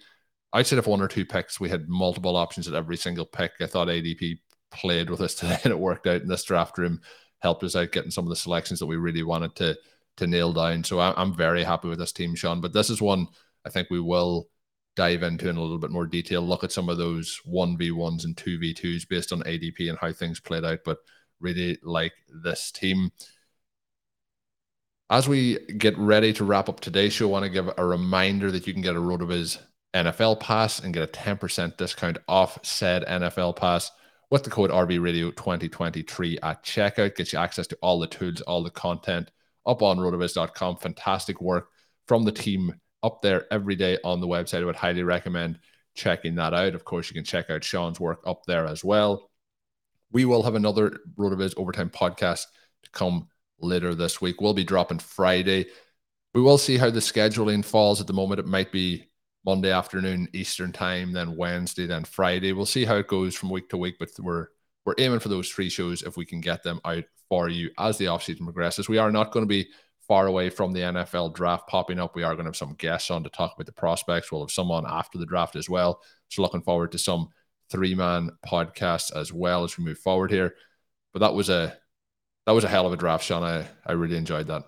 outside 0.53 0.79
of 0.79 0.87
one 0.87 1.01
or 1.01 1.07
two 1.07 1.25
picks, 1.25 1.59
we 1.59 1.69
had 1.69 1.89
multiple 1.89 2.35
options 2.35 2.67
at 2.67 2.73
every 2.73 2.97
single 2.97 3.25
pick. 3.25 3.53
I 3.59 3.65
thought 3.65 3.87
ADP 3.87 4.39
played 4.71 5.09
with 5.09 5.21
us 5.21 5.35
today 5.35 5.59
and 5.63 5.71
it 5.71 5.79
worked 5.79 6.07
out 6.07 6.21
in 6.21 6.27
this 6.27 6.43
draft 6.43 6.77
room, 6.77 7.01
helped 7.39 7.63
us 7.63 7.75
out 7.75 7.91
getting 7.91 8.11
some 8.11 8.25
of 8.25 8.29
the 8.29 8.35
selections 8.35 8.79
that 8.79 8.85
we 8.85 8.97
really 8.97 9.23
wanted 9.23 9.55
to 9.55 9.77
to 10.17 10.27
nail 10.27 10.53
down. 10.53 10.83
So 10.83 10.99
I'm 10.99 11.35
very 11.35 11.63
happy 11.63 11.87
with 11.87 11.97
this 11.97 12.11
team, 12.11 12.35
Shawn. 12.35 12.61
But 12.61 12.71
this 12.71 12.91
is 12.91 13.01
one 13.01 13.27
I 13.65 13.69
think 13.69 13.89
we 13.89 13.99
will 13.99 14.47
dive 14.95 15.23
into 15.23 15.49
in 15.49 15.57
a 15.57 15.61
little 15.61 15.79
bit 15.79 15.89
more 15.89 16.05
detail. 16.05 16.41
Look 16.41 16.63
at 16.63 16.71
some 16.71 16.87
of 16.87 16.99
those 16.99 17.41
one 17.45 17.77
v 17.77 17.89
ones 17.89 18.25
and 18.25 18.37
two 18.37 18.59
v 18.59 18.75
twos 18.75 19.05
based 19.05 19.33
on 19.33 19.41
ADP 19.41 19.89
and 19.89 19.97
how 19.97 20.11
things 20.11 20.39
played 20.39 20.65
out. 20.65 20.79
But 20.85 20.99
really 21.39 21.79
like 21.83 22.13
this 22.43 22.71
team. 22.71 23.11
As 25.09 25.27
we 25.27 25.59
get 25.77 25.97
ready 25.97 26.31
to 26.33 26.43
wrap 26.43 26.69
up 26.69 26.79
today's 26.79 27.13
show, 27.13 27.27
I 27.27 27.31
want 27.31 27.43
to 27.43 27.49
give 27.49 27.69
a 27.75 27.85
reminder 27.85 28.51
that 28.51 28.65
you 28.65 28.73
can 28.73 28.81
get 28.81 28.95
a 28.95 28.99
RotoViz 28.99 29.59
NFL 29.93 30.39
pass 30.39 30.79
and 30.79 30.93
get 30.93 31.03
a 31.03 31.07
10% 31.07 31.77
discount 31.77 32.17
off 32.27 32.57
said 32.63 33.05
NFL 33.05 33.55
pass 33.55 33.91
with 34.31 34.43
the 34.43 34.49
code 34.49 34.71
RV 34.71 35.01
Radio 35.01 35.29
2023 35.31 36.39
at 36.41 36.63
checkout. 36.63 37.15
Gets 37.15 37.33
you 37.33 37.39
access 37.39 37.67
to 37.67 37.77
all 37.81 37.99
the 37.99 38.07
tools, 38.07 38.41
all 38.41 38.63
the 38.63 38.71
content 38.71 39.29
up 39.65 39.81
on 39.81 39.97
rotoviz.com. 39.97 40.77
Fantastic 40.77 41.39
work 41.41 41.69
from 42.07 42.23
the 42.23 42.31
team 42.31 42.73
up 43.03 43.21
there 43.21 43.45
every 43.51 43.75
day 43.75 43.97
on 44.03 44.19
the 44.19 44.27
website. 44.27 44.61
I 44.61 44.65
would 44.65 44.75
highly 44.75 45.03
recommend 45.03 45.59
checking 45.93 46.35
that 46.35 46.53
out. 46.53 46.73
Of 46.73 46.85
course, 46.85 47.09
you 47.09 47.13
can 47.13 47.23
check 47.23 47.49
out 47.49 47.63
Shawn's 47.63 47.99
work 47.99 48.21
up 48.25 48.43
there 48.45 48.65
as 48.65 48.83
well. 48.83 49.29
We 50.11 50.25
will 50.25 50.43
have 50.43 50.55
another 50.55 50.99
RotoViz 51.17 51.53
Overtime 51.57 51.89
podcast 51.89 52.45
to 52.83 52.89
come 52.91 53.27
later 53.59 53.93
this 53.95 54.21
week. 54.21 54.41
We'll 54.41 54.53
be 54.53 54.63
dropping 54.63 54.99
Friday. 54.99 55.67
We 56.33 56.41
will 56.41 56.57
see 56.57 56.77
how 56.77 56.89
the 56.89 56.99
scheduling 56.99 57.63
falls 57.63 58.01
at 58.01 58.07
the 58.07 58.13
moment. 58.13 58.39
It 58.39 58.47
might 58.47 58.71
be 58.71 59.09
Monday 59.45 59.71
afternoon 59.71 60.29
Eastern 60.33 60.71
time, 60.71 61.11
then 61.11 61.35
Wednesday, 61.35 61.85
then 61.85 62.03
Friday. 62.03 62.53
We'll 62.53 62.65
see 62.65 62.85
how 62.85 62.95
it 62.95 63.07
goes 63.07 63.35
from 63.35 63.49
week 63.49 63.69
to 63.69 63.77
week, 63.77 63.95
but 63.99 64.09
we're 64.19 64.47
we're 64.85 64.95
aiming 64.97 65.19
for 65.19 65.29
those 65.29 65.49
three 65.49 65.69
shows 65.69 66.01
if 66.01 66.17
we 66.17 66.25
can 66.25 66.41
get 66.41 66.63
them 66.63 66.81
out 66.83 67.05
for 67.29 67.49
you 67.49 67.71
as 67.79 67.97
the 67.97 68.05
offseason 68.05 68.43
progresses. 68.43 68.89
We 68.89 68.97
are 68.97 69.11
not 69.11 69.31
going 69.31 69.43
to 69.43 69.49
be 69.49 69.69
far 70.07 70.27
away 70.27 70.49
from 70.49 70.73
the 70.73 70.81
NFL 70.81 71.33
draft 71.33 71.67
popping 71.67 71.99
up. 71.99 72.15
We 72.15 72.23
are 72.23 72.33
going 72.33 72.45
to 72.45 72.49
have 72.49 72.57
some 72.57 72.75
guests 72.75 73.09
on 73.09 73.23
to 73.23 73.29
talk 73.29 73.53
about 73.55 73.65
the 73.65 73.71
prospects. 73.71 74.31
We'll 74.31 74.41
have 74.41 74.51
someone 74.51 74.85
after 74.85 75.17
the 75.17 75.25
draft 75.25 75.55
as 75.55 75.69
well. 75.69 76.01
So 76.27 76.41
looking 76.41 76.61
forward 76.61 76.91
to 76.91 76.97
some 76.97 77.29
three 77.69 77.95
man 77.95 78.29
podcasts 78.45 79.15
as 79.15 79.31
well 79.31 79.63
as 79.63 79.77
we 79.77 79.85
move 79.85 79.97
forward 79.97 80.31
here. 80.31 80.55
But 81.13 81.19
that 81.19 81.33
was 81.33 81.49
a 81.49 81.77
that 82.45 82.51
was 82.51 82.65
a 82.65 82.69
hell 82.69 82.85
of 82.85 82.93
a 82.93 82.97
draft, 82.97 83.23
Shawn. 83.23 83.43
I, 83.43 83.65
I 83.85 83.93
really 83.93 84.17
enjoyed 84.17 84.47
that. 84.47 84.63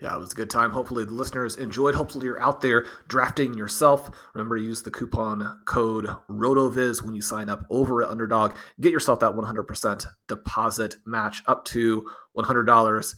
Yeah, 0.00 0.16
it 0.16 0.18
was 0.18 0.32
a 0.32 0.34
good 0.34 0.48
time. 0.48 0.70
Hopefully, 0.70 1.04
the 1.04 1.12
listeners 1.12 1.56
enjoyed. 1.56 1.94
Hopefully, 1.94 2.24
you're 2.24 2.40
out 2.40 2.62
there 2.62 2.86
drafting 3.08 3.52
yourself. 3.52 4.10
Remember, 4.34 4.56
to 4.56 4.64
use 4.64 4.82
the 4.82 4.90
coupon 4.90 5.60
code 5.66 6.08
RotoViz 6.30 7.02
when 7.02 7.14
you 7.14 7.20
sign 7.20 7.50
up 7.50 7.66
over 7.68 8.02
at 8.02 8.08
Underdog. 8.08 8.54
Get 8.80 8.92
yourself 8.92 9.20
that 9.20 9.32
100% 9.32 10.06
deposit 10.26 10.96
match 11.04 11.42
up 11.46 11.66
to 11.66 12.08
$100. 12.34 13.14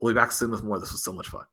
We'll 0.00 0.14
be 0.14 0.18
back 0.18 0.32
soon 0.32 0.50
with 0.50 0.64
more. 0.64 0.80
This 0.80 0.90
was 0.90 1.04
so 1.04 1.12
much 1.12 1.28
fun. 1.28 1.44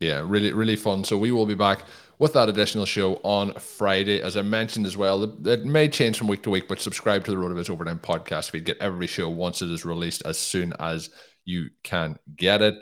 Yeah, 0.00 0.22
really, 0.24 0.52
really 0.52 0.76
fun. 0.76 1.04
So 1.04 1.16
we 1.16 1.30
will 1.30 1.46
be 1.46 1.54
back 1.54 1.82
with 2.18 2.32
that 2.32 2.48
additional 2.48 2.84
show 2.84 3.14
on 3.24 3.52
Friday. 3.54 4.22
As 4.22 4.36
I 4.36 4.42
mentioned 4.42 4.86
as 4.86 4.96
well, 4.96 5.24
it 5.46 5.64
may 5.64 5.88
change 5.88 6.18
from 6.18 6.26
week 6.26 6.42
to 6.44 6.50
week, 6.50 6.68
but 6.68 6.80
subscribe 6.80 7.24
to 7.24 7.30
the 7.30 7.36
RotoViz 7.36 7.70
Overtime 7.70 8.00
podcast 8.00 8.50
feed. 8.50 8.64
Get 8.64 8.78
every 8.78 9.06
show 9.06 9.28
once 9.28 9.62
it 9.62 9.70
is 9.70 9.84
released 9.84 10.22
as 10.24 10.38
soon 10.38 10.72
as 10.80 11.10
you 11.44 11.70
can 11.82 12.18
get 12.36 12.60
it. 12.62 12.76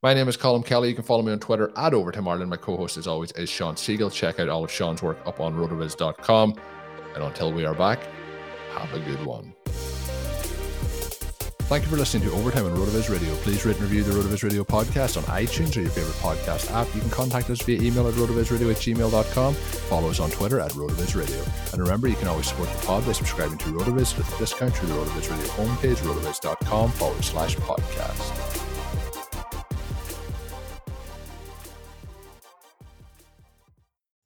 My 0.00 0.14
name 0.14 0.28
is 0.28 0.36
Colm 0.36 0.64
Kelly. 0.64 0.88
You 0.90 0.94
can 0.94 1.02
follow 1.02 1.22
me 1.22 1.32
on 1.32 1.40
Twitter 1.40 1.72
at 1.76 1.92
Overtime 1.92 2.28
Ireland. 2.28 2.50
My 2.50 2.56
co-host, 2.56 2.96
as 2.96 3.08
always, 3.08 3.32
is 3.32 3.48
Shawn 3.48 3.74
Siegele. 3.74 4.12
Check 4.12 4.38
out 4.38 4.48
all 4.48 4.62
of 4.62 4.70
Shawn's 4.70 5.02
work 5.02 5.18
up 5.26 5.40
on 5.40 5.56
rotoviz.com. 5.56 6.54
And 7.16 7.24
until 7.24 7.52
we 7.52 7.64
are 7.64 7.74
back, 7.74 7.98
have 8.74 8.94
a 8.94 9.00
good 9.00 9.26
one. 9.26 9.54
Thank 11.66 11.82
you 11.82 11.90
for 11.90 11.96
listening 11.96 12.28
to 12.28 12.34
Overtime 12.36 12.64
on 12.66 12.76
RotoViz 12.76 13.10
Radio. 13.10 13.34
Please 13.38 13.66
rate 13.66 13.74
and 13.74 13.82
review 13.82 14.04
the 14.04 14.12
RotoViz 14.12 14.44
Radio 14.44 14.62
podcast 14.62 15.16
on 15.16 15.24
iTunes 15.24 15.76
or 15.76 15.80
your 15.80 15.90
favorite 15.90 16.14
podcast 16.14 16.72
app. 16.72 16.86
You 16.94 17.00
can 17.00 17.10
contact 17.10 17.50
us 17.50 17.60
via 17.62 17.82
email 17.82 18.06
at 18.06 18.14
rotovizradio 18.14 18.70
at 18.70 18.76
gmail.com. 18.76 19.54
Follow 19.54 20.10
us 20.10 20.20
on 20.20 20.30
Twitter 20.30 20.60
at 20.60 20.70
RotoViz 20.70 21.16
Radio. 21.16 21.44
And 21.72 21.82
remember, 21.82 22.06
you 22.06 22.14
can 22.14 22.28
always 22.28 22.46
support 22.46 22.70
the 22.72 22.86
pod 22.86 23.04
by 23.04 23.12
subscribing 23.12 23.58
to 23.58 23.64
RotoViz 23.66 24.16
with 24.16 24.32
a 24.32 24.38
discount 24.38 24.76
through 24.76 24.90
the 24.90 24.94
RotoViz 24.94 25.28
Radio 25.28 25.46
homepage, 25.48 25.96
rotoviz.com 25.96 26.92
forward 26.92 27.24
slash 27.24 27.56
podcast. 27.56 28.67